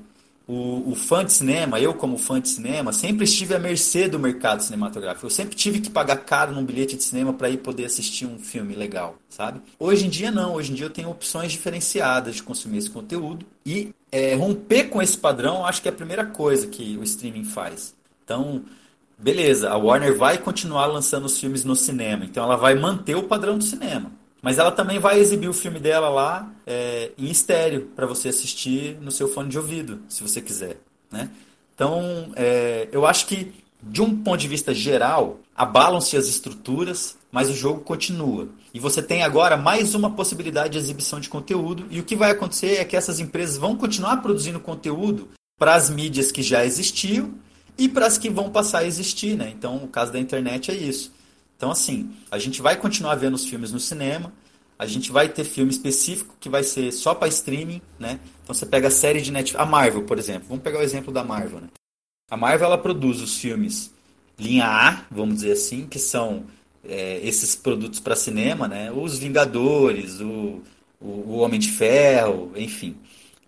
o, 0.48 0.92
o, 0.92 0.96
fã 0.96 1.26
de 1.26 1.34
cinema, 1.34 1.80
eu 1.80 1.94
como 1.94 2.18
fã 2.18 2.40
de 2.40 2.50
cinema, 2.50 2.94
sempre 2.94 3.24
estive 3.24 3.56
à 3.56 3.60
mercê 3.60 4.08
do 4.08 4.20
mercado 4.20 4.62
cinematográfico. 4.62 5.26
Eu 5.26 5.30
sempre 5.32 5.56
tive 5.56 5.80
que 5.80 5.90
pagar 5.90 6.18
caro 6.18 6.54
num 6.54 6.64
bilhete 6.64 6.96
de 6.96 7.04
cinema 7.04 7.34
para 7.34 7.50
ir 7.50 7.58
poder 7.58 7.86
assistir 7.86 8.26
um 8.26 8.38
filme 8.38 8.76
legal, 8.76 9.18
sabe? 9.28 9.60
Hoje 9.80 10.06
em 10.06 10.10
dia 10.10 10.32
não, 10.32 10.54
hoje 10.54 10.72
em 10.72 10.76
dia 10.76 10.86
eu 10.86 10.92
tenho 10.92 11.10
opções 11.10 11.52
diferenciadas 11.52 12.36
de 12.36 12.44
consumir 12.44 12.78
esse 12.78 12.90
conteúdo 12.90 13.46
e 13.66 13.92
é, 14.12 14.36
romper 14.36 14.86
com 14.86 15.02
esse 15.02 15.18
padrão, 15.18 15.66
acho 15.66 15.82
que 15.82 15.88
é 15.88 15.92
a 15.92 15.96
primeira 15.96 16.26
coisa 16.26 16.68
que 16.68 16.96
o 16.98 17.04
streaming 17.04 17.46
faz. 17.46 17.96
Então, 18.24 18.64
beleza, 19.18 19.70
a 19.70 19.78
Warner 19.78 20.18
vai 20.18 20.38
continuar 20.38 20.86
lançando 20.88 21.26
os 21.26 21.40
filmes 21.40 21.64
no 21.64 21.76
cinema, 21.76 22.26
então 22.26 22.44
ela 22.44 22.56
vai 22.56 22.76
manter 22.76 23.16
o 23.16 23.24
padrão 23.24 23.58
do 23.58 23.64
cinema. 23.64 24.12
Mas 24.42 24.60
ela 24.60 24.72
também 24.72 25.00
vai 25.00 25.20
exibir 25.20 25.48
o 25.50 25.54
filme 25.54 25.80
dela 25.80 26.08
lá 26.08 26.52
é, 26.68 27.12
em 27.18 27.26
estéreo 27.32 27.90
para 27.96 28.06
você 28.06 28.30
assistir 28.30 28.96
no 29.02 29.12
seu 29.12 29.28
fone 29.28 29.50
de 29.50 29.58
ouvido, 29.58 30.02
se 30.08 30.22
você 30.22 30.40
quiser. 30.40 30.78
Né? 31.12 31.32
Então, 31.74 32.32
é, 32.36 32.88
eu 32.92 33.08
acho 33.08 33.26
que, 33.26 33.52
de 33.82 34.04
um 34.04 34.16
ponto 34.16 34.40
de 34.40 34.48
vista 34.48 34.72
geral, 34.72 35.40
abalam-se 35.56 36.16
as 36.16 36.28
estruturas, 36.28 37.18
mas 37.32 37.50
o 37.50 37.56
jogo 37.56 37.82
continua. 37.82 38.48
E 38.72 38.80
você 38.80 39.02
tem 39.02 39.24
agora 39.24 39.58
mais 39.58 39.96
uma 39.96 40.12
possibilidade 40.12 40.74
de 40.74 40.78
exibição 40.78 41.20
de 41.20 41.28
conteúdo, 41.28 41.88
e 41.90 42.00
o 42.00 42.04
que 42.04 42.16
vai 42.16 42.30
acontecer 42.30 42.76
é 42.76 42.86
que 42.86 42.96
essas 42.96 43.20
empresas 43.20 43.58
vão 43.58 43.76
continuar 43.76 44.18
produzindo 44.18 44.60
conteúdo 44.60 45.30
para 45.58 45.74
as 45.74 45.90
mídias 45.90 46.32
que 46.32 46.44
já 46.44 46.64
existiam 46.64 47.34
e 47.78 47.90
para 47.90 48.06
as 48.06 48.18
que 48.18 48.30
vão 48.30 48.50
passar 48.50 48.80
a 48.80 48.86
existir. 48.86 49.36
Né? 49.36 49.54
Então, 49.56 49.78
o 49.78 49.88
caso 49.88 50.12
da 50.12 50.20
internet 50.20 50.72
é 50.72 50.76
isso. 50.76 51.12
Então, 51.58 51.72
assim, 51.72 52.12
a 52.30 52.38
gente 52.38 52.62
vai 52.62 52.76
continuar 52.76 53.16
vendo 53.16 53.34
os 53.34 53.46
filmes 53.46 53.72
no 53.72 53.80
cinema, 53.80 54.34
a 54.78 54.86
gente 54.86 55.12
vai 55.12 55.30
ter 55.30 55.44
filme 55.46 55.72
específico 55.72 56.36
que 56.40 56.50
vai 56.50 56.64
ser 56.64 56.92
só 56.92 57.16
para 57.16 57.30
streaming, 57.30 57.82
né? 57.98 58.20
Então 58.44 58.54
você 58.54 58.66
pega 58.66 58.90
a 58.90 58.92
série 58.92 59.22
de 59.22 59.32
Netflix, 59.32 59.62
a 59.62 59.66
Marvel, 59.66 60.04
por 60.04 60.20
exemplo. 60.20 60.50
Vamos 60.50 60.64
pegar 60.64 60.80
o 60.80 60.84
exemplo 60.84 61.14
da 61.14 61.24
Marvel, 61.24 61.62
né? 61.62 61.70
A 62.30 62.36
Marvel 62.36 62.68
ela 62.68 62.78
produz 62.78 63.22
os 63.22 63.38
filmes 63.38 63.94
linha 64.38 64.66
A, 64.66 65.06
vamos 65.10 65.36
dizer 65.36 65.54
assim, 65.54 65.88
que 65.88 65.98
são 65.98 66.46
é, 66.84 67.20
esses 67.24 67.56
produtos 67.56 68.02
para 68.02 68.16
cinema, 68.16 68.68
né? 68.68 68.92
Os 68.92 69.18
Vingadores, 69.18 70.20
o, 70.20 70.62
o, 71.00 71.08
o 71.08 71.38
Homem 71.38 71.60
de 71.60 71.70
Ferro, 71.70 72.52
enfim. 72.56 72.98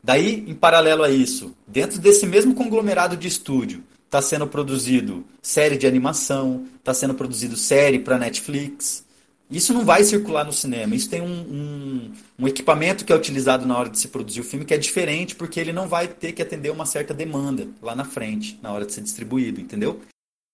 Daí, 0.01 0.45
em 0.47 0.53
paralelo 0.53 1.03
a 1.03 1.09
isso, 1.09 1.53
dentro 1.67 1.99
desse 1.99 2.25
mesmo 2.25 2.55
conglomerado 2.55 3.17
de 3.17 3.27
estúdio, 3.27 3.83
está 4.17 4.21
sendo 4.21 4.47
produzido 4.47 5.23
série 5.43 5.77
de 5.77 5.86
animação, 5.86 6.65
está 6.80 6.91
sendo 6.91 7.13
produzido 7.13 7.56
série 7.56 7.99
para 7.99 8.17
Netflix. 8.17 9.06
Isso 9.49 9.73
não 9.73 9.86
vai 9.86 10.03
circular 10.03 10.43
no 10.43 10.51
cinema. 10.51 10.95
Isso 10.95 11.10
tem 11.10 11.21
um, 11.21 11.25
um, 11.25 12.12
um, 12.39 12.47
equipamento 12.47 13.06
que 13.06 13.13
é 13.13 13.15
utilizado 13.15 13.65
na 13.65 13.77
hora 13.77 13.89
de 13.89 13.99
se 13.99 14.08
produzir 14.08 14.41
o 14.41 14.43
filme 14.43 14.65
que 14.65 14.73
é 14.73 14.77
diferente 14.77 15.36
porque 15.36 15.60
ele 15.60 15.71
não 15.71 15.88
vai 15.88 16.08
ter 16.08 16.34
que 16.34 16.41
atender 16.41 16.71
uma 16.71 16.86
certa 16.86 17.13
demanda 17.13 17.67
lá 17.82 17.95
na 17.95 18.03
frente, 18.03 18.60
na 18.62 18.73
hora 18.73 18.86
de 18.86 18.93
ser 18.93 19.01
distribuído, 19.01 19.62
entendeu? 19.62 20.01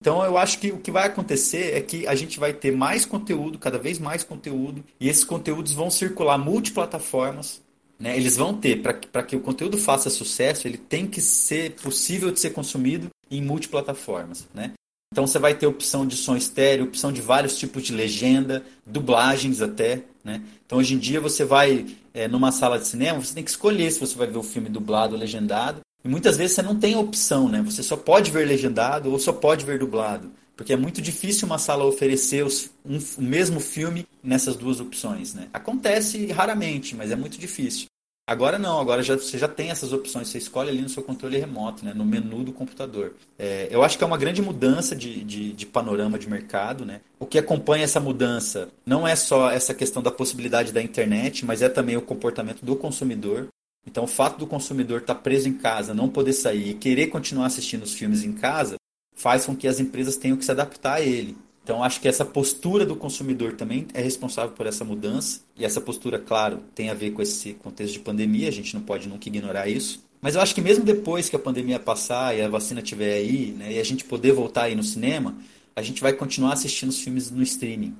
Então 0.02 0.24
eu 0.26 0.38
acho 0.38 0.60
que 0.60 0.70
o 0.70 0.80
que 0.80 0.92
vai 0.92 1.08
acontecer 1.08 1.74
é 1.74 1.82
que 1.82 2.06
a 2.06 2.14
gente 2.14 2.38
vai 2.38 2.52
ter 2.52 2.76
mais 2.76 3.06
conteúdo, 3.06 3.58
cada 3.58 3.78
vez 3.78 3.98
mais 3.98 4.22
conteúdo, 4.24 4.84
e 5.00 5.08
esses 5.08 5.24
conteúdos 5.24 5.72
vão 5.72 5.90
circular 5.90 6.38
multiplataformas. 6.38 7.63
Né? 8.04 8.18
Eles 8.18 8.36
vão 8.36 8.54
ter, 8.54 8.82
para 8.82 9.24
que 9.24 9.34
o 9.34 9.40
conteúdo 9.40 9.78
faça 9.78 10.10
sucesso, 10.10 10.68
ele 10.68 10.78
tem 10.78 11.08
que 11.08 11.22
ser 11.22 11.72
possível 11.76 12.32
de 12.32 12.40
ser 12.42 12.50
consumido 12.50 13.08
em 13.32 13.42
multiplataformas, 13.42 14.46
né? 14.54 14.74
Então 15.14 15.26
você 15.26 15.40
vai 15.40 15.54
ter 15.56 15.68
opção 15.68 16.06
de 16.06 16.18
som 16.18 16.36
estéreo, 16.36 16.84
opção 16.84 17.14
de 17.14 17.22
vários 17.22 17.58
tipos 17.58 17.82
de 17.82 17.94
legenda, 17.94 18.62
dublagens 18.86 19.62
até, 19.62 20.04
né? 20.22 20.42
Então 20.66 20.80
hoje 20.80 20.96
em 20.96 20.98
dia 20.98 21.22
você 21.22 21.46
vai 21.46 21.96
é, 22.14 22.28
numa 22.28 22.52
sala 22.52 22.78
de 22.78 22.88
cinema, 22.88 23.24
você 23.24 23.36
tem 23.36 23.44
que 23.44 23.52
escolher 23.52 23.90
se 23.90 24.02
você 24.02 24.18
vai 24.18 24.28
ver 24.28 24.38
o 24.38 24.44
filme 24.44 24.68
dublado 24.68 25.14
ou 25.14 25.20
legendado. 25.20 25.80
E 26.04 26.08
muitas 26.10 26.36
vezes 26.36 26.58
você 26.58 26.62
não 26.62 26.78
tem 26.78 26.98
opção, 26.98 27.48
né? 27.48 27.62
Você 27.62 27.82
só 27.82 27.96
pode 27.96 28.32
ver 28.32 28.46
legendado 28.46 29.10
ou 29.10 29.18
só 29.18 29.32
pode 29.32 29.64
ver 29.64 29.80
dublado. 29.80 30.30
Porque 30.58 30.74
é 30.74 30.78
muito 30.78 31.02
difícil 31.02 31.46
uma 31.46 31.58
sala 31.58 31.86
oferecer 31.86 32.46
os, 32.46 32.70
um, 32.86 33.00
o 33.18 33.22
mesmo 33.22 33.62
filme 33.62 34.06
nessas 34.22 34.58
duas 34.58 34.82
opções, 34.82 35.34
né? 35.34 35.48
Acontece 35.54 36.26
raramente, 36.34 36.98
mas 36.98 37.10
é 37.12 37.16
muito 37.16 37.38
difícil. 37.38 37.88
Agora 38.26 38.58
não, 38.58 38.80
agora 38.80 39.04
já, 39.04 39.16
você 39.18 39.38
já 39.38 39.50
tem 39.50 39.70
essas 39.70 39.92
opções, 39.92 40.30
você 40.30 40.38
escolhe 40.38 40.70
ali 40.70 40.82
no 40.82 40.88
seu 40.88 41.04
controle 41.04 41.38
remoto, 41.38 41.84
né, 41.84 41.94
no 41.94 42.06
menu 42.06 42.42
do 42.46 42.54
computador. 42.54 43.16
É, 43.38 43.68
eu 43.70 43.84
acho 43.84 43.98
que 43.98 44.04
é 44.04 44.08
uma 44.08 44.18
grande 44.18 44.42
mudança 44.42 44.96
de, 44.96 45.22
de, 45.26 45.52
de, 45.52 45.66
panorama 45.66 46.18
de 46.18 46.30
mercado. 46.30 46.86
Né? 46.86 47.02
O 47.20 47.26
que 47.26 47.38
acompanha 47.38 47.84
essa 47.84 48.00
mudança 48.00 48.70
não 48.86 49.06
é 49.06 49.14
só 49.14 49.52
essa 49.52 49.74
questão 49.74 50.02
da 50.02 50.10
possibilidade 50.10 50.72
da 50.72 50.82
internet, 50.82 51.46
mas 51.46 51.62
é 51.62 51.68
também 51.68 51.98
o 51.98 52.02
comportamento 52.02 52.64
do 52.64 52.78
consumidor. 52.78 53.50
Então, 53.86 54.06
o 54.06 54.08
fato 54.08 54.38
do 54.38 54.48
consumidor 54.48 55.02
estar 55.02 55.16
tá 55.16 55.20
preso 55.20 55.50
em 55.50 55.54
casa, 55.54 55.94
não 55.94 56.08
poder 56.08 56.32
sair 56.32 56.70
e 56.70 56.74
querer 56.76 57.08
continuar 57.08 57.48
assistindo 57.48 57.84
os 57.84 57.94
filmes 57.94 58.24
em 58.24 58.32
casa, 58.32 58.78
faz 59.14 59.46
com 59.46 59.54
que 59.54 59.68
as 59.68 59.82
empresas 59.82 60.16
tenham 60.16 60.38
que 60.38 60.46
se 60.46 60.52
adaptar 60.52 60.94
a 60.94 61.02
ele. 61.02 61.36
Então, 61.64 61.82
acho 61.82 62.02
que 62.02 62.10
essa 62.10 62.26
postura 62.26 62.86
do 62.86 62.96
consumidor 62.96 63.54
também 63.54 63.88
é 63.94 64.02
responsável 64.02 64.52
por 64.52 64.68
essa 64.68 64.84
mudança. 64.84 65.42
E 65.56 65.64
essa 65.64 65.80
postura, 65.80 66.20
claro, 66.20 66.60
tem 66.76 66.90
a 66.90 66.94
ver 66.94 67.12
com 67.12 67.22
esse 67.22 67.54
contexto 67.54 67.94
de 67.94 68.00
pandemia, 68.00 68.50
a 68.50 68.52
gente 68.52 68.74
não 68.74 68.82
pode 68.82 69.08
nunca 69.08 69.30
ignorar 69.30 69.70
isso. 69.70 70.04
Mas 70.22 70.36
eu 70.36 70.42
acho 70.42 70.54
que 70.54 70.62
mesmo 70.62 70.84
depois 70.84 71.30
que 71.30 71.36
a 71.36 71.40
pandemia 71.40 71.80
passar 71.80 72.36
e 72.36 72.42
a 72.42 72.50
vacina 72.50 72.82
estiver 72.82 73.14
aí, 73.14 73.52
né, 73.52 73.74
e 73.74 73.80
a 73.80 73.84
gente 73.84 74.04
poder 74.04 74.34
voltar 74.34 74.64
aí 74.64 74.76
no 74.76 74.84
cinema, 74.84 75.36
a 75.76 75.82
gente 75.82 76.02
vai 76.02 76.14
continuar 76.14 76.54
assistindo 76.54 76.90
os 76.90 77.00
filmes 77.00 77.32
no 77.32 77.42
streaming. 77.42 77.96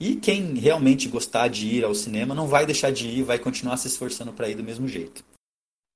E 0.00 0.16
quem 0.16 0.54
realmente 0.54 1.08
gostar 1.08 1.48
de 1.48 1.66
ir 1.66 1.84
ao 1.84 1.94
cinema 1.94 2.34
não 2.34 2.46
vai 2.48 2.66
deixar 2.66 2.90
de 2.90 3.06
ir, 3.06 3.22
vai 3.22 3.38
continuar 3.38 3.76
se 3.76 3.86
esforçando 3.86 4.32
para 4.32 4.48
ir 4.48 4.54
do 4.54 4.64
mesmo 4.64 4.88
jeito. 4.88 5.22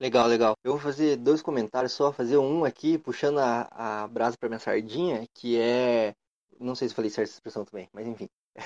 Legal, 0.00 0.28
legal. 0.28 0.54
Eu 0.62 0.72
vou 0.72 0.80
fazer 0.80 1.16
dois 1.16 1.42
comentários 1.42 1.92
só, 1.92 2.12
fazer 2.12 2.38
um 2.38 2.64
aqui, 2.64 2.96
puxando 2.96 3.38
a, 3.38 3.68
a 3.72 4.08
brasa 4.08 4.36
para 4.38 4.48
minha 4.48 4.60
sardinha, 4.60 5.26
que 5.34 5.58
é 5.58 6.14
não 6.60 6.74
sei 6.74 6.88
se 6.88 6.94
falei 6.94 7.10
certa 7.10 7.30
expressão 7.30 7.64
também, 7.64 7.88
mas 7.92 8.06
enfim. 8.06 8.28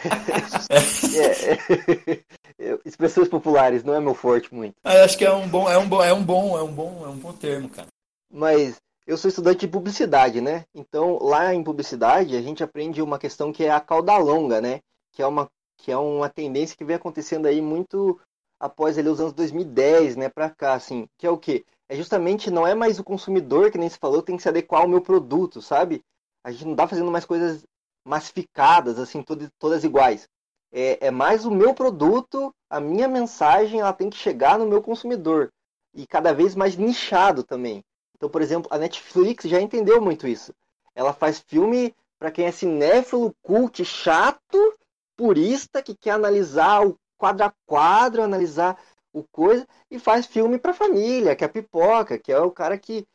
é, 2.59 2.73
é, 2.73 2.79
expressões 2.85 3.29
populares 3.29 3.85
não 3.85 3.95
é 3.95 4.01
meu 4.01 4.15
forte 4.15 4.55
muito. 4.55 4.75
Ah, 4.85 4.95
eu 4.95 5.05
acho 5.05 5.19
que 5.19 5.25
é 5.25 5.33
um 5.33 5.49
bom, 5.49 5.69
é 5.69 5.77
um 5.77 5.89
bom, 5.89 6.03
é 6.03 6.13
um 6.13 6.25
bom, 6.25 6.59
é 6.59 6.63
um 6.63 6.73
bom, 6.73 7.05
é 7.05 7.09
um 7.09 7.19
bom 7.19 7.33
termo, 7.33 7.69
cara. 7.69 7.89
Mas 8.31 8.81
eu 9.07 9.17
sou 9.17 9.29
estudante 9.29 9.61
de 9.61 9.69
publicidade, 9.69 10.41
né? 10.41 10.65
Então, 10.75 11.19
lá 11.23 11.55
em 11.55 11.63
publicidade, 11.63 12.37
a 12.37 12.43
gente 12.43 12.63
aprende 12.63 13.03
uma 13.03 13.19
questão 13.19 13.53
que 13.53 13.65
é 13.65 13.71
a 13.71 13.81
cauda 13.81 14.17
longa, 14.17 14.61
né? 14.61 14.81
Que 15.13 15.23
é 15.23 15.27
uma, 15.27 15.49
que 15.77 15.91
é 15.91 15.97
uma 15.97 16.29
tendência 16.29 16.77
que 16.77 16.85
vem 16.85 16.97
acontecendo 16.97 17.47
aí 17.47 17.61
muito 17.61 18.19
após 18.63 18.97
ali, 18.97 19.09
os 19.09 19.21
anos 19.21 19.33
2010, 19.33 20.15
né, 20.15 20.29
para 20.29 20.49
cá, 20.49 20.75
assim, 20.75 21.09
que 21.19 21.27
é 21.27 21.31
o 21.31 21.37
quê? 21.37 21.65
É 21.89 21.97
justamente, 21.97 22.49
não 22.49 22.65
é 22.65 22.77
mais 22.77 23.01
o 23.01 23.05
consumidor, 23.05 23.73
que 23.73 23.77
nem 23.77 23.89
se 23.89 23.99
falou, 23.99 24.23
tem 24.23 24.37
que 24.37 24.43
se 24.43 24.49
adequar 24.49 24.83
ao 24.83 24.89
meu 24.89 25.01
produto, 25.01 25.61
sabe? 25.61 26.01
A 26.45 26.53
gente 26.53 26.67
não 26.67 26.77
tá 26.77 26.87
fazendo 26.87 27.11
mais 27.11 27.25
coisas 27.25 27.65
massificadas, 28.05 28.99
assim, 28.99 29.25
todas, 29.59 29.85
iguais. 29.85 30.29
É, 30.73 31.07
é 31.07 31.11
mais 31.11 31.45
o 31.45 31.51
meu 31.51 31.75
produto, 31.75 32.55
a 32.69 32.81
minha 32.81 33.07
mensagem, 33.07 33.81
ela 33.81 33.93
tem 33.93 34.09
que 34.09 34.17
chegar 34.17 34.59
no 34.59 34.67
meu 34.67 34.83
consumidor. 34.83 35.53
E 35.95 36.07
cada 36.07 36.33
vez 36.33 36.55
mais 36.55 36.77
nichado 36.77 37.43
também. 37.43 37.85
Então, 38.17 38.29
por 38.31 38.41
exemplo, 38.41 38.69
a 38.73 38.79
Netflix 38.79 39.45
já 39.45 39.61
entendeu 39.61 40.01
muito 40.01 40.27
isso. 40.27 40.55
Ela 40.95 41.13
faz 41.13 41.41
filme 41.41 41.95
para 42.19 42.31
quem 42.31 42.47
é 42.47 42.53
cinéfilo, 42.53 43.35
cult, 43.43 43.85
chato, 43.85 44.79
purista, 45.17 45.83
que 45.83 45.95
quer 45.95 46.13
analisar 46.13 46.87
o 46.87 46.97
quadro 47.19 47.47
a 47.47 47.53
quadro, 47.67 48.23
analisar 48.23 48.79
o 49.13 49.23
coisa, 49.25 49.67
e 49.91 49.99
faz 49.99 50.27
filme 50.27 50.59
para 50.59 50.73
família, 50.73 51.37
que 51.37 51.45
é 51.45 51.49
pipoca, 51.49 52.19
que 52.19 52.33
é 52.33 52.41
o 52.41 52.51
cara 52.51 52.79
que 52.79 53.07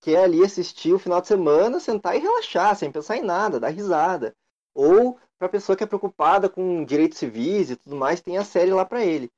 quer 0.00 0.24
ali 0.24 0.44
assistir 0.44 0.92
o 0.92 0.98
final 0.98 1.20
de 1.20 1.28
semana, 1.28 1.80
sentar 1.80 2.16
e 2.16 2.20
relaxar, 2.20 2.76
sem 2.76 2.90
pensar 2.90 3.16
em 3.16 3.22
nada, 3.22 3.60
dar 3.60 3.68
risada. 3.68 4.34
Ou 4.74 5.18
para 5.38 5.48
pessoa 5.48 5.76
que 5.76 5.84
é 5.84 5.86
preocupada 5.86 6.48
com 6.48 6.84
direitos 6.84 7.18
civis 7.18 7.70
e 7.70 7.76
tudo 7.76 7.96
mais, 7.96 8.20
tem 8.20 8.38
a 8.38 8.44
série 8.44 8.72
lá 8.72 8.84
para 8.84 9.04
ele. 9.04 9.30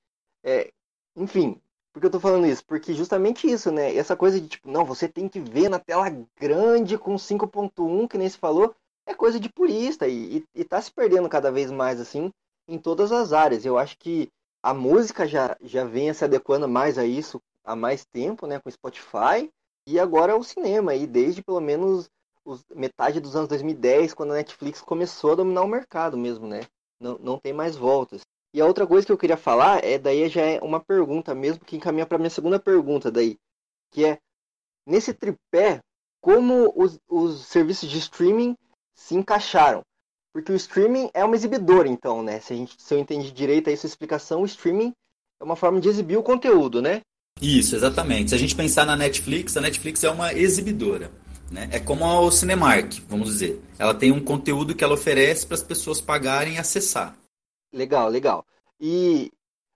É, 0.42 0.70
enfim, 1.16 1.60
por 1.92 2.00
que 2.00 2.06
eu 2.06 2.10
tô 2.10 2.20
falando 2.20 2.46
isso? 2.46 2.64
Porque 2.64 2.94
justamente 2.94 3.50
isso, 3.50 3.70
né? 3.70 3.94
Essa 3.94 4.16
coisa 4.16 4.40
de 4.40 4.48
tipo, 4.48 4.70
não, 4.70 4.84
você 4.84 5.08
tem 5.08 5.28
que 5.28 5.40
ver 5.40 5.68
na 5.68 5.78
tela 5.78 6.06
grande 6.38 6.96
com 6.96 7.18
5.1, 7.18 8.08
que 8.08 8.18
nem 8.18 8.28
se 8.28 8.38
falou, 8.38 8.74
é 9.06 9.14
coisa 9.14 9.40
de 9.40 9.48
purista 9.48 10.06
e, 10.06 10.38
e, 10.38 10.44
e 10.54 10.64
tá 10.64 10.80
se 10.80 10.90
perdendo 10.92 11.28
cada 11.28 11.50
vez 11.50 11.70
mais 11.70 12.00
assim 12.00 12.30
em 12.68 12.78
todas 12.78 13.10
as 13.12 13.32
áreas. 13.32 13.64
Eu 13.64 13.76
acho 13.76 13.98
que 13.98 14.30
a 14.62 14.72
música 14.72 15.26
já, 15.26 15.56
já 15.60 15.84
vem 15.84 16.12
se 16.14 16.24
adequando 16.24 16.68
mais 16.68 16.96
a 16.96 17.04
isso 17.04 17.40
há 17.64 17.74
mais 17.74 18.04
tempo, 18.04 18.46
né, 18.46 18.60
com 18.60 18.70
Spotify, 18.70 19.50
e 19.90 19.98
agora 19.98 20.36
o 20.36 20.44
cinema, 20.44 20.92
aí 20.92 21.06
desde 21.06 21.42
pelo 21.42 21.60
menos 21.60 22.08
os, 22.44 22.64
metade 22.74 23.20
dos 23.20 23.36
anos 23.36 23.48
2010, 23.48 24.14
quando 24.14 24.32
a 24.32 24.36
Netflix 24.36 24.80
começou 24.80 25.32
a 25.32 25.34
dominar 25.36 25.62
o 25.62 25.68
mercado 25.68 26.16
mesmo, 26.16 26.46
né? 26.46 26.60
Não, 27.00 27.18
não 27.18 27.38
tem 27.38 27.52
mais 27.52 27.76
voltas. 27.76 28.22
E 28.52 28.60
a 28.60 28.66
outra 28.66 28.86
coisa 28.86 29.06
que 29.06 29.12
eu 29.12 29.18
queria 29.18 29.36
falar 29.36 29.84
é 29.84 29.98
daí 29.98 30.28
já 30.28 30.42
é 30.42 30.60
uma 30.60 30.80
pergunta 30.80 31.34
mesmo 31.34 31.64
que 31.64 31.76
encaminha 31.76 32.06
para 32.06 32.18
minha 32.18 32.30
segunda 32.30 32.58
pergunta 32.58 33.10
daí, 33.10 33.38
que 33.90 34.04
é 34.04 34.18
nesse 34.86 35.14
tripé 35.14 35.80
como 36.20 36.72
os, 36.76 36.98
os 37.08 37.46
serviços 37.46 37.88
de 37.88 37.98
streaming 37.98 38.56
se 38.94 39.14
encaixaram. 39.14 39.82
Porque 40.32 40.52
o 40.52 40.56
streaming 40.56 41.10
é 41.12 41.24
uma 41.24 41.34
exibidora, 41.34 41.88
então, 41.88 42.22
né? 42.22 42.38
Se, 42.40 42.52
a 42.52 42.56
gente, 42.56 42.80
se 42.80 42.94
eu 42.94 42.98
entendi 42.98 43.32
direito 43.32 43.68
aí 43.68 43.76
sua 43.76 43.88
explicação, 43.88 44.42
o 44.42 44.46
streaming 44.46 44.92
é 45.40 45.44
uma 45.44 45.56
forma 45.56 45.80
de 45.80 45.88
exibir 45.88 46.16
o 46.16 46.22
conteúdo, 46.22 46.80
né? 46.80 47.00
Isso, 47.40 47.74
exatamente. 47.74 48.30
Se 48.30 48.34
a 48.34 48.38
gente 48.38 48.54
pensar 48.54 48.84
na 48.84 48.96
Netflix, 48.96 49.56
a 49.56 49.60
Netflix 49.60 50.04
é 50.04 50.10
uma 50.10 50.32
exibidora. 50.32 51.10
Né? 51.50 51.68
É 51.72 51.80
como 51.80 52.04
o 52.04 52.30
Cinemark, 52.30 53.00
vamos 53.08 53.28
dizer. 53.28 53.60
Ela 53.78 53.94
tem 53.94 54.12
um 54.12 54.22
conteúdo 54.22 54.74
que 54.74 54.84
ela 54.84 54.94
oferece 54.94 55.46
para 55.46 55.56
as 55.56 55.62
pessoas 55.62 56.00
pagarem 56.00 56.54
e 56.54 56.58
acessar. 56.58 57.16
Legal, 57.72 58.08
legal. 58.08 58.44
E 58.78 59.32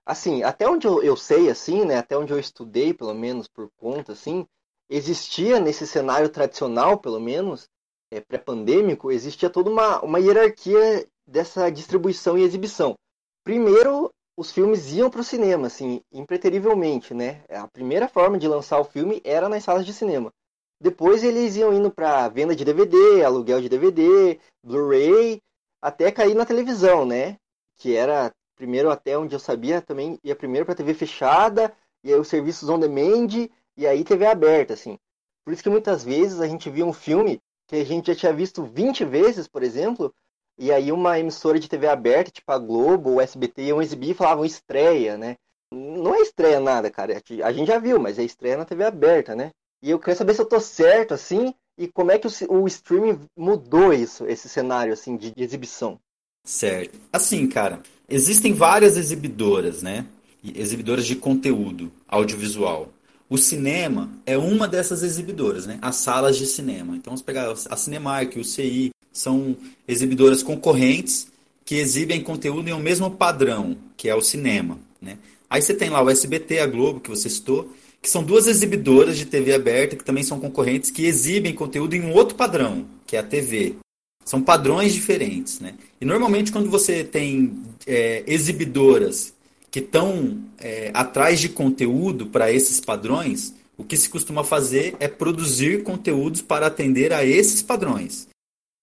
assim, 0.07 0.43
até 0.43 0.69
onde 0.69 0.87
eu, 0.87 1.03
eu, 1.03 1.17
sei, 1.17 1.51
assim, 1.51 1.85
né? 1.85 1.97
Até 1.97 2.17
onde 2.17 2.33
eu 2.33 2.39
estudei, 2.39 2.95
pelo 2.95 3.15
menos 3.15 3.49
por 3.49 3.69
conta, 3.77 4.13
assim, 4.13 4.47
existia 4.89 5.59
nesse 5.59 5.87
cenário 5.87 6.29
tradicional, 6.29 6.99
pelo 6.99 7.21
menos, 7.21 7.69
é, 8.11 8.21
pré-pandêmico, 8.21 9.11
existia 9.11 9.51
toda 9.51 9.71
uma, 9.71 10.01
uma 10.03 10.21
hierarquia 10.21 11.07
dessa 11.27 11.71
distribuição 11.71 12.39
e 12.39 12.43
exibição. 12.43 12.95
Primeiro, 13.43 14.11
os 14.37 14.51
filmes 14.51 14.93
iam 14.93 15.09
para 15.09 15.21
o 15.21 15.25
cinema, 15.25 15.67
assim, 15.67 16.01
impreterivelmente, 16.13 17.15
né? 17.15 17.45
A 17.49 17.69
primeira 17.69 18.09
forma 18.09 18.39
de 18.39 18.49
lançar 18.49 18.79
o 18.81 18.85
filme 18.85 19.21
era 19.25 19.49
nas 19.49 19.63
salas 19.65 19.87
de 19.87 19.93
cinema. 19.93 20.33
Depois 20.81 21.23
eles 21.23 21.57
iam 21.57 21.73
indo 21.73 21.91
para 21.91 22.29
venda 22.29 22.55
de 22.55 22.65
DVD, 22.65 23.25
aluguel 23.25 23.61
de 23.61 23.69
DVD, 23.69 24.39
Blu-ray, 24.63 25.41
até 25.81 26.11
cair 26.11 26.35
na 26.35 26.45
televisão, 26.45 27.07
né? 27.07 27.37
Que 27.77 27.95
era 27.95 28.33
primeiro 28.57 28.91
até 28.91 29.17
onde 29.17 29.35
eu 29.35 29.41
sabia 29.41 29.81
também 29.81 30.19
ia 30.23 30.37
primeiro 30.37 30.67
para 30.67 30.75
TV 30.75 30.95
fechada 30.95 31.73
e 32.03 32.13
aí 32.13 32.19
os 32.19 32.29
serviços 32.29 32.69
on 32.69 32.79
demand 32.79 33.49
e 33.77 33.87
aí 33.87 34.05
TV 34.05 34.27
aberta, 34.27 34.75
assim. 34.75 34.99
Por 35.45 35.53
isso 35.53 35.63
que 35.63 35.71
muitas 35.71 36.05
vezes 36.05 36.41
a 36.41 36.47
gente 36.47 36.71
via 36.71 36.85
um 36.85 36.93
filme 36.93 37.41
que 37.67 37.77
a 37.77 37.85
gente 37.85 38.09
já 38.09 38.15
tinha 38.15 38.33
visto 38.33 38.65
20 38.65 39.05
vezes, 39.05 39.49
por 39.49 39.63
exemplo, 39.63 40.13
e 40.59 40.71
aí 40.71 40.93
uma 40.93 41.19
emissora 41.19 41.59
de 41.59 41.69
TV 41.69 41.89
aberta, 41.89 42.31
tipo 42.31 42.51
a 42.51 42.59
Globo 42.59 43.11
ou 43.11 43.21
SBT, 43.21 43.63
iam 43.63 43.83
exibir 43.83 44.11
e 44.11 44.15
falavam 44.15 44.45
estreia, 44.45 45.17
né? 45.17 45.37
Não 45.73 46.15
é 46.15 46.21
estreia 46.21 46.61
nada, 46.61 46.91
cara. 46.91 47.21
A 47.43 47.53
gente 47.53 47.67
já 47.67 47.79
viu, 47.79 47.99
mas 47.99 48.19
é 48.19 48.23
estreia 48.23 48.57
na 48.57 48.65
TV 48.65 48.85
aberta, 48.85 49.35
né? 49.35 49.51
E 49.83 49.91
eu 49.91 49.99
queria 49.99 50.15
saber 50.15 50.35
se 50.35 50.41
eu 50.41 50.47
tô 50.47 50.61
certo, 50.61 51.13
assim, 51.13 51.53
e 51.77 51.89
como 51.89 52.13
é 52.13 52.19
que 52.19 52.27
o, 52.27 52.31
o 52.49 52.67
streaming 52.67 53.21
mudou 53.37 53.93
isso, 53.93 54.27
esse 54.27 54.49
cenário, 54.49 54.93
assim, 54.93 55.17
de, 55.17 55.33
de 55.33 55.43
exibição. 55.43 55.99
Certo. 56.45 56.99
Assim, 57.13 57.47
cara, 57.49 57.81
existem 58.09 58.53
várias 58.53 58.97
exibidoras, 58.97 59.83
né? 59.83 60.07
Exibidoras 60.43 61.07
de 61.07 61.17
conteúdo 61.17 61.91
audiovisual. 62.07 62.91
O 63.29 63.39
cinema 63.39 64.11
é 64.27 64.37
uma 64.37 64.69
dessas 64.69 65.03
exibidoras, 65.03 65.67
né? 65.67 65.79
As 65.81 65.97
salas 65.97 66.37
de 66.37 66.47
cinema. 66.47 66.95
Então, 66.95 67.11
vamos 67.11 67.23
pegar 67.23 67.51
a 67.51 67.77
Cinemark, 67.77 68.37
o 68.37 68.45
CI, 68.45 68.91
são 69.15 69.57
exibidoras 69.89 70.43
concorrentes 70.43 71.29
que 71.65 71.77
exibem 71.77 72.21
conteúdo 72.21 72.69
em 72.69 72.75
um 72.75 72.81
mesmo 72.81 73.11
padrão, 73.11 73.77
que 73.97 74.09
é 74.09 74.15
o 74.15 74.21
cinema, 74.21 74.79
né? 75.01 75.17
Aí 75.49 75.63
você 75.63 75.73
tem 75.73 75.89
lá 75.89 76.03
o 76.03 76.11
SBT, 76.11 76.59
a 76.59 76.67
Globo, 76.67 77.01
que 77.01 77.09
você 77.09 77.31
citou, 77.31 77.73
que 78.03 78.11
são 78.11 78.23
duas 78.23 78.47
exibidoras 78.47 79.17
de 79.17 79.25
TV 79.25 79.55
aberta, 79.55 79.97
que 79.97 80.05
também 80.05 80.25
são 80.25 80.39
concorrentes, 80.39 80.91
que 80.91 81.07
exibem 81.07 81.55
conteúdo 81.55 81.95
em 81.95 82.03
um 82.03 82.13
outro 82.13 82.35
padrão, 82.35 82.85
que 83.07 83.17
é 83.17 83.21
a 83.21 83.23
TV. 83.23 83.77
São 84.25 84.43
padrões 84.43 84.93
diferentes, 84.93 85.61
né? 85.61 85.75
E 86.01 86.05
normalmente 86.05 86.51
quando 86.51 86.69
você 86.69 87.05
tem 87.05 87.63
é, 87.87 88.25
exibidoras 88.27 89.33
que 89.71 89.79
estão 89.79 90.39
é, 90.59 90.91
atrás 90.93 91.41
de 91.41 91.49
conteúdo 91.49 92.27
para 92.27 92.53
esses 92.53 92.81
padrões, 92.81 93.55
o 93.77 93.85
que 93.85 93.97
se 93.97 94.09
costuma 94.09 94.45
fazer 94.45 94.97
é 95.01 95.09
produzir 95.09 95.83
conteúdos 95.83 96.43
para 96.43 96.67
atender 96.67 97.13
a 97.13 97.25
esses 97.25 97.63
padrões. 97.63 98.29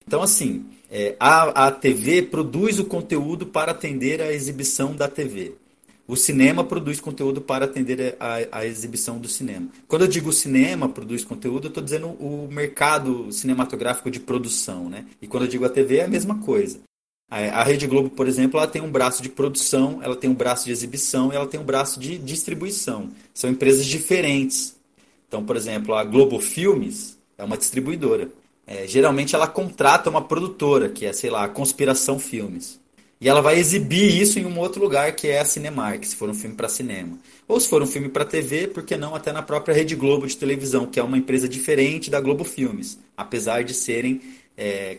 Então, 0.08 0.22
assim, 0.22 0.66
é, 0.90 1.16
a, 1.20 1.68
a 1.68 1.72
TV 1.72 2.22
produz 2.22 2.80
o 2.80 2.86
conteúdo 2.86 3.46
para 3.46 3.72
atender 3.72 4.22
a 4.22 4.32
exibição 4.32 4.96
da 4.96 5.08
TV. 5.08 5.54
O 6.08 6.18
cinema 6.18 6.64
produz 6.64 7.00
conteúdo 7.00 7.40
para 7.40 7.64
atender 7.64 8.18
a, 8.20 8.60
a, 8.60 8.66
exibição 8.66 9.18
do 9.18 9.30
cinema. 9.30 9.70
Quando 9.88 10.02
eu 10.02 10.08
digo 10.10 10.34
cinema 10.34 10.90
produz 10.90 11.24
conteúdo, 11.24 11.68
eu 11.68 11.70
estou 11.70 11.82
dizendo 11.82 12.08
o 12.08 12.50
mercado 12.52 13.32
cinematográfico 13.32 14.12
de 14.12 14.20
produção. 14.20 14.90
Né? 14.90 15.06
E 15.22 15.28
quando 15.28 15.44
eu 15.44 15.50
digo 15.50 15.64
a 15.64 15.70
TV, 15.70 15.98
é 15.98 16.04
a 16.04 16.10
mesma 16.10 16.40
coisa. 16.40 16.80
A 17.30 17.64
Rede 17.64 17.88
Globo, 17.88 18.10
por 18.10 18.28
exemplo, 18.28 18.60
ela 18.60 18.68
tem 18.68 18.82
um 18.82 18.92
braço 18.92 19.24
de 19.24 19.30
produção, 19.30 20.02
ela 20.04 20.18
tem 20.18 20.30
um 20.30 20.34
braço 20.34 20.66
de 20.66 20.72
exibição 20.74 21.32
e 21.32 21.36
ela 21.38 21.48
tem 21.48 21.58
um 21.58 21.64
braço 21.64 21.98
de 21.98 22.18
distribuição. 22.18 23.10
São 23.34 23.50
empresas 23.50 23.86
diferentes. 23.86 24.76
Então, 25.30 25.46
por 25.46 25.56
exemplo, 25.56 25.96
a 25.96 26.04
Globo 26.04 26.42
Filmes 26.42 27.18
é 27.38 27.44
uma 27.46 27.58
distribuidora. 27.58 28.28
É, 28.72 28.88
geralmente 28.88 29.36
ela 29.36 29.48
contrata 29.48 30.10
uma 30.10 30.22
produtora, 30.22 30.88
que 30.88 31.06
é, 31.06 31.12
sei 31.12 31.30
lá, 31.30 31.44
a 31.44 31.50
Conspiração 31.50 32.18
Filmes. 32.18 32.80
E 33.20 33.28
ela 33.28 33.42
vai 33.42 33.60
exibir 33.60 34.20
isso 34.20 34.40
em 34.40 34.46
um 34.46 34.58
outro 34.58 34.82
lugar, 34.82 35.14
que 35.14 35.28
é 35.28 35.40
a 35.40 35.46
Cinemark, 35.46 36.06
se 36.06 36.16
for 36.16 36.30
um 36.30 36.34
filme 36.34 36.56
para 36.56 36.70
cinema. 36.70 37.20
Ou 37.50 37.60
se 37.60 37.68
for 37.68 37.84
um 37.84 37.86
filme 37.86 38.08
para 38.08 38.24
TV, 38.24 38.68
por 38.68 38.84
que 38.84 38.96
não 38.96 39.14
até 39.14 39.34
na 39.34 39.44
própria 39.44 39.76
Rede 39.76 39.94
Globo 39.94 40.26
de 40.26 40.38
televisão, 40.38 40.88
que 40.88 41.00
é 41.00 41.04
uma 41.04 41.18
empresa 41.18 41.50
diferente 41.50 42.10
da 42.10 42.22
Globo 42.22 42.46
Filmes, 42.46 42.98
apesar 43.18 43.64
de 43.64 43.74
serem 43.74 44.22
é, 44.58 44.98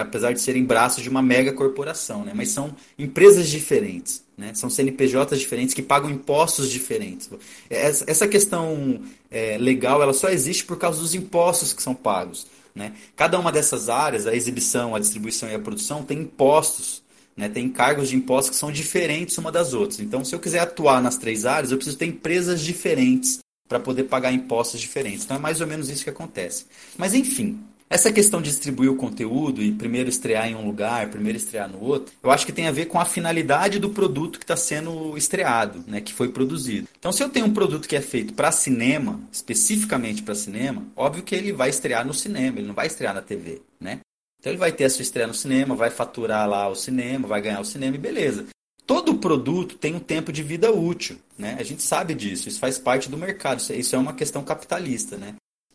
apesar 0.00 0.32
de 0.32 0.40
serem 0.40 0.64
braços 0.64 1.02
de 1.02 1.08
uma 1.08 1.22
mega 1.22 1.52
corporação, 1.52 2.24
né? 2.24 2.32
mas 2.34 2.50
são 2.50 2.74
empresas 2.98 3.48
diferentes, 3.48 4.22
né? 4.36 4.52
são 4.54 4.70
CNPJs 4.70 5.40
diferentes 5.40 5.74
que 5.74 5.82
pagam 5.82 6.10
impostos 6.10 6.70
diferentes. 6.70 7.28
Essa 7.68 8.28
questão 8.28 9.00
é, 9.30 9.58
legal 9.58 10.02
ela 10.02 10.12
só 10.12 10.28
existe 10.28 10.64
por 10.64 10.78
causa 10.78 11.00
dos 11.00 11.14
impostos 11.14 11.72
que 11.72 11.82
são 11.82 11.94
pagos. 11.94 12.46
Né? 12.74 12.92
Cada 13.14 13.38
uma 13.38 13.52
dessas 13.52 13.88
áreas, 13.88 14.26
a 14.26 14.34
exibição, 14.34 14.94
a 14.94 14.98
distribuição 14.98 15.48
e 15.48 15.54
a 15.54 15.58
produção, 15.58 16.02
tem 16.02 16.20
impostos, 16.20 17.02
né? 17.36 17.48
tem 17.48 17.68
cargos 17.68 18.08
de 18.08 18.16
impostos 18.16 18.50
que 18.50 18.56
são 18.56 18.72
diferentes 18.72 19.38
uma 19.38 19.52
das 19.52 19.72
outras. 19.72 20.00
Então, 20.00 20.24
se 20.24 20.34
eu 20.34 20.40
quiser 20.40 20.60
atuar 20.60 21.00
nas 21.00 21.16
três 21.16 21.46
áreas, 21.46 21.70
eu 21.70 21.76
preciso 21.76 21.96
ter 21.96 22.06
empresas 22.06 22.60
diferentes 22.60 23.38
para 23.68 23.78
poder 23.78 24.04
pagar 24.04 24.32
impostos 24.32 24.80
diferentes. 24.80 25.24
Então, 25.24 25.36
é 25.36 25.40
mais 25.40 25.60
ou 25.60 25.66
menos 25.66 25.88
isso 25.88 26.04
que 26.04 26.10
acontece. 26.10 26.66
Mas, 26.98 27.14
enfim, 27.14 27.60
Essa 27.88 28.12
questão 28.12 28.40
de 28.40 28.50
distribuir 28.50 28.90
o 28.90 28.96
conteúdo 28.96 29.62
e 29.62 29.70
primeiro 29.70 30.08
estrear 30.08 30.48
em 30.48 30.54
um 30.54 30.66
lugar, 30.66 31.10
primeiro 31.10 31.36
estrear 31.36 31.68
no 31.68 31.80
outro, 31.80 32.14
eu 32.22 32.30
acho 32.30 32.46
que 32.46 32.52
tem 32.52 32.66
a 32.66 32.72
ver 32.72 32.86
com 32.86 32.98
a 32.98 33.04
finalidade 33.04 33.78
do 33.78 33.90
produto 33.90 34.38
que 34.38 34.44
está 34.44 34.56
sendo 34.56 35.16
estreado, 35.16 35.84
né, 35.86 36.00
que 36.00 36.12
foi 36.12 36.28
produzido. 36.30 36.88
Então, 36.98 37.12
se 37.12 37.22
eu 37.22 37.28
tenho 37.28 37.46
um 37.46 37.52
produto 37.52 37.86
que 37.86 37.94
é 37.94 38.00
feito 38.00 38.32
para 38.32 38.50
cinema, 38.50 39.20
especificamente 39.30 40.22
para 40.22 40.34
cinema, 40.34 40.82
óbvio 40.96 41.22
que 41.22 41.34
ele 41.34 41.52
vai 41.52 41.68
estrear 41.68 42.06
no 42.06 42.14
cinema, 42.14 42.58
ele 42.58 42.66
não 42.66 42.74
vai 42.74 42.86
estrear 42.86 43.14
na 43.14 43.22
TV, 43.22 43.62
né? 43.78 44.00
Então 44.40 44.52
ele 44.52 44.58
vai 44.58 44.72
ter 44.72 44.84
a 44.84 44.90
sua 44.90 45.02
estreia 45.02 45.26
no 45.26 45.32
cinema, 45.32 45.74
vai 45.74 45.88
faturar 45.88 46.46
lá 46.46 46.68
o 46.68 46.74
cinema, 46.74 47.26
vai 47.26 47.40
ganhar 47.40 47.60
o 47.60 47.64
cinema 47.64 47.96
e 47.96 47.98
beleza. 47.98 48.46
Todo 48.86 49.14
produto 49.14 49.78
tem 49.78 49.94
um 49.94 50.00
tempo 50.00 50.30
de 50.30 50.42
vida 50.42 50.70
útil, 50.70 51.16
né? 51.38 51.56
A 51.58 51.62
gente 51.62 51.82
sabe 51.82 52.14
disso, 52.14 52.48
isso 52.48 52.58
faz 52.58 52.78
parte 52.78 53.08
do 53.08 53.16
mercado, 53.16 53.62
isso 53.72 53.96
é 53.96 53.98
uma 53.98 54.12
questão 54.12 54.44
capitalista, 54.44 55.16
né? 55.16 55.34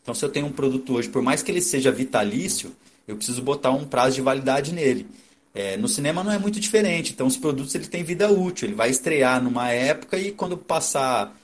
Então, 0.10 0.16
se 0.16 0.26
eu 0.26 0.30
tenho 0.30 0.48
um 0.48 0.52
produto 0.52 0.96
hoje, 0.96 1.08
por 1.08 1.22
mais 1.22 1.44
que 1.44 1.52
ele 1.52 1.62
seja 1.62 1.92
vitalício, 1.92 2.76
eu 3.08 3.16
preciso 3.16 3.44
botar 3.44 3.70
um 3.70 3.86
prazo 3.86 4.16
de 4.16 4.22
validade 4.24 4.74
nele. 4.74 5.06
É, 5.54 5.78
no 5.78 5.88
cinema 5.88 6.24
não 6.24 6.32
é 6.32 6.40
muito 6.40 6.60
diferente. 6.60 7.14
Então, 7.14 7.28
os 7.28 7.38
produtos 7.38 7.76
ele 7.76 7.86
tem 7.86 8.04
vida 8.04 8.28
útil. 8.28 8.68
Ele 8.68 8.76
vai 8.76 8.90
estrear 8.90 9.40
numa 9.40 9.70
época 9.70 10.18
e 10.18 10.32
quando 10.32 10.58
passar 10.58 11.38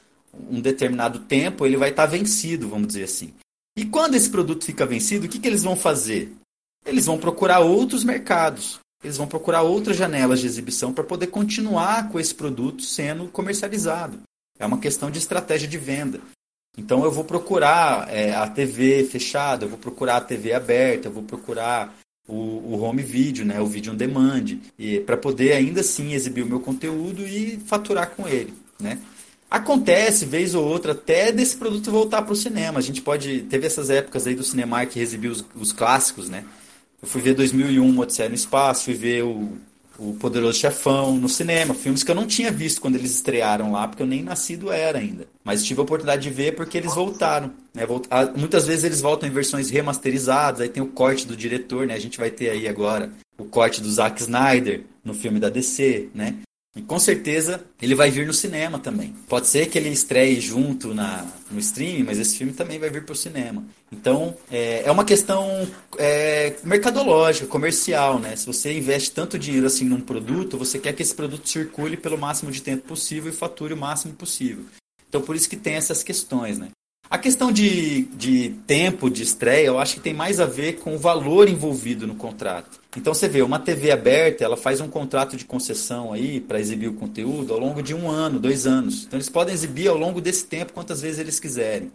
um 0.50 0.60
determinado 0.60 1.20
tempo, 1.20 1.64
ele 1.64 1.78
vai 1.78 1.92
estar 1.92 2.08
vencido, 2.08 2.68
vamos 2.68 2.88
dizer 2.88 3.04
assim. 3.04 3.36
E 3.78 3.86
quando 3.86 4.16
esse 4.16 4.32
produto 4.32 4.66
fica 4.66 4.84
vencido, 4.84 5.28
o 5.28 5.30
que, 5.30 5.38
que 5.38 5.48
eles 5.48 5.62
vão 5.62 5.76
fazer? 5.76 6.34
Eles 6.88 7.06
vão 7.06 7.20
procurar 7.20 7.60
outros 7.60 8.04
mercados. 8.04 8.80
Eles 9.04 9.18
vão 9.18 9.28
procurar 9.28 9.62
outras 9.62 9.96
janelas 9.96 10.40
de 10.40 10.48
exibição 10.48 10.92
para 10.92 11.04
poder 11.04 11.28
continuar 11.28 12.10
com 12.10 12.20
esse 12.20 12.34
produto 12.34 12.82
sendo 12.82 13.28
comercializado. 13.28 14.24
É 14.58 14.66
uma 14.66 14.80
questão 14.80 15.12
de 15.12 15.20
estratégia 15.20 15.68
de 15.68 15.78
venda. 15.78 16.20
Então 16.78 17.04
eu 17.04 17.12
vou 17.12 17.24
procurar 17.24 18.08
é, 18.14 18.36
a 18.36 18.48
TV 18.48 19.04
fechada, 19.06 19.66
eu 19.66 19.70
vou 19.70 19.78
procurar 19.78 20.18
a 20.18 20.22
TV 20.22 20.54
aberta, 20.54 21.08
eu 21.08 21.12
vou 21.12 21.24
procurar 21.24 21.96
o, 22.28 22.34
o 22.34 22.82
home 22.82 23.04
video, 23.04 23.46
né, 23.46 23.62
o 23.62 23.68
vídeo 23.68 23.94
on 23.94 23.96
demand, 23.96 24.58
para 25.06 25.16
poder 25.16 25.54
ainda 25.54 25.82
assim 25.82 26.14
exibir 26.14 26.44
o 26.44 26.48
meu 26.48 26.60
conteúdo 26.60 27.26
e 27.26 27.60
faturar 27.66 28.10
com 28.12 28.28
ele. 28.28 28.54
Né? 28.80 29.00
Acontece, 29.50 30.26
vez 30.26 30.56
ou 30.56 30.66
outra, 30.66 30.92
até 30.92 31.32
desse 31.32 31.56
produto 31.56 31.92
voltar 31.92 32.24
para 32.24 32.34
o 32.34 32.36
cinema. 32.36 32.80
A 32.80 32.82
gente 32.82 33.02
pode. 33.02 33.42
Teve 33.44 33.68
essas 33.68 33.90
épocas 33.90 34.28
aí 34.28 34.36
do 34.36 34.44
cinema 34.44 34.86
que 34.86 35.00
exibiu 35.00 35.32
os, 35.32 35.46
os 35.56 35.72
clássicos, 35.72 36.28
né? 36.28 36.44
Eu 37.02 37.08
fui 37.08 37.22
ver 37.22 37.36
2001, 37.36 38.00
Odisseia 38.00 38.28
no 38.28 38.36
Espaço, 38.36 38.86
fui 38.86 38.96
ver 38.96 39.24
o 39.24 39.54
o 39.98 40.14
Poderoso 40.14 40.60
Chefão 40.60 41.16
no 41.18 41.30
cinema, 41.30 41.74
filmes 41.74 42.04
que 42.04 42.12
eu 42.12 42.16
não 42.16 42.28
tinha 42.28 42.52
visto 42.52 42.82
quando 42.82 42.96
eles 42.96 43.12
estrearam 43.12 43.72
lá, 43.72 43.88
porque 43.88 44.04
eu 44.04 44.08
nem 44.08 44.24
nascido 44.24 44.72
era 44.72 45.00
ainda. 45.00 45.28
Mas 45.44 45.64
tive 45.64 45.80
a 45.80 45.84
oportunidade 45.84 46.24
de 46.24 46.30
ver 46.30 46.56
porque 46.56 46.78
eles 46.78 46.94
voltaram. 46.94 47.52
Né? 47.74 47.84
Muitas 48.36 48.66
vezes 48.66 48.84
eles 48.84 49.02
voltam 49.02 49.28
em 49.28 49.32
versões 49.32 49.70
remasterizadas, 49.70 50.62
aí 50.62 50.70
tem 50.70 50.84
o 50.84 50.88
corte 50.88 51.26
do 51.26 51.36
diretor, 51.36 51.88
né? 51.88 51.94
A 51.94 52.00
gente 52.00 52.18
vai 52.18 52.30
ter 52.30 52.50
aí 52.50 52.68
agora 52.68 53.12
o 53.38 53.46
corte 53.46 53.82
do 53.82 53.92
Zack 53.92 54.22
Snyder 54.22 54.84
no 55.04 55.14
filme 55.14 55.40
da 55.40 55.50
DC, 55.50 56.10
né? 56.14 56.36
E 56.76 56.82
com 56.82 57.00
certeza 57.00 57.64
ele 57.82 57.96
vai 57.96 58.12
vir 58.12 58.28
no 58.28 58.34
cinema 58.34 58.78
também. 58.78 59.16
Pode 59.30 59.48
ser 59.48 59.68
que 59.68 59.78
ele 59.78 59.90
estreie 59.90 60.42
junto 60.42 60.94
na, 60.94 61.26
no 61.50 61.58
streaming, 61.60 62.04
mas 62.04 62.20
esse 62.20 62.38
filme 62.38 62.52
também 62.52 62.78
vai 62.78 62.90
vir 62.90 63.06
para 63.06 63.14
o 63.14 63.16
cinema. 63.16 63.64
Então 63.90 64.36
é, 64.52 64.84
é 64.86 64.92
uma 64.92 65.06
questão 65.06 65.66
é, 65.98 66.54
mercadológica, 66.66 67.48
comercial, 67.48 68.20
né? 68.20 68.36
Se 68.36 68.46
você 68.46 68.78
investe 68.78 69.12
tanto 69.12 69.40
dinheiro 69.40 69.68
assim 69.68 69.86
num 69.86 70.02
produto, 70.02 70.58
você 70.58 70.78
quer 70.78 70.92
que 70.92 71.02
esse 71.02 71.16
produto 71.16 71.48
circule 71.48 71.96
pelo 71.96 72.18
máximo 72.18 72.52
de 72.52 72.62
tempo 72.62 72.86
possível 72.88 73.32
e 73.32 73.36
fature 73.36 73.74
o 73.74 73.78
máximo 73.78 74.14
possível. 74.14 74.66
Então 75.08 75.22
por 75.22 75.36
isso 75.36 75.50
que 75.50 75.56
tem 75.56 75.76
essas 75.76 76.04
questões, 76.04 76.60
né? 76.60 76.68
A 77.10 77.18
questão 77.20 77.52
de, 77.52 78.04
de 78.16 78.50
tempo 78.66 79.10
de 79.10 79.22
estreia, 79.22 79.68
eu 79.68 79.78
acho 79.78 79.96
que 79.96 80.00
tem 80.00 80.14
mais 80.14 80.40
a 80.40 80.46
ver 80.46 80.80
com 80.80 80.96
o 80.96 81.00
valor 81.00 81.48
envolvido 81.48 82.08
no 82.08 82.16
contrato. 82.16 82.80
Então 82.98 83.14
você 83.14 83.28
vê, 83.28 83.42
uma 83.44 83.60
TV 83.60 83.92
aberta, 83.92 84.44
ela 84.44 84.58
faz 84.58 84.82
um 84.82 84.88
contrato 84.88 85.38
de 85.38 85.46
concessão 85.46 86.12
aí 86.12 86.40
para 86.40 86.60
exibir 86.60 86.88
o 86.88 86.94
conteúdo 86.94 87.54
ao 87.54 87.60
longo 87.60 87.84
de 87.84 87.94
um 87.94 88.10
ano, 88.10 88.40
dois 88.40 88.66
anos. 88.66 89.06
Então 89.06 89.18
eles 89.18 89.30
podem 89.30 89.54
exibir 89.54 89.88
ao 89.88 89.98
longo 89.98 90.20
desse 90.20 90.46
tempo 90.46 90.74
quantas 90.74 91.02
vezes 91.02 91.20
eles 91.20 91.40
quiserem. 91.40 91.92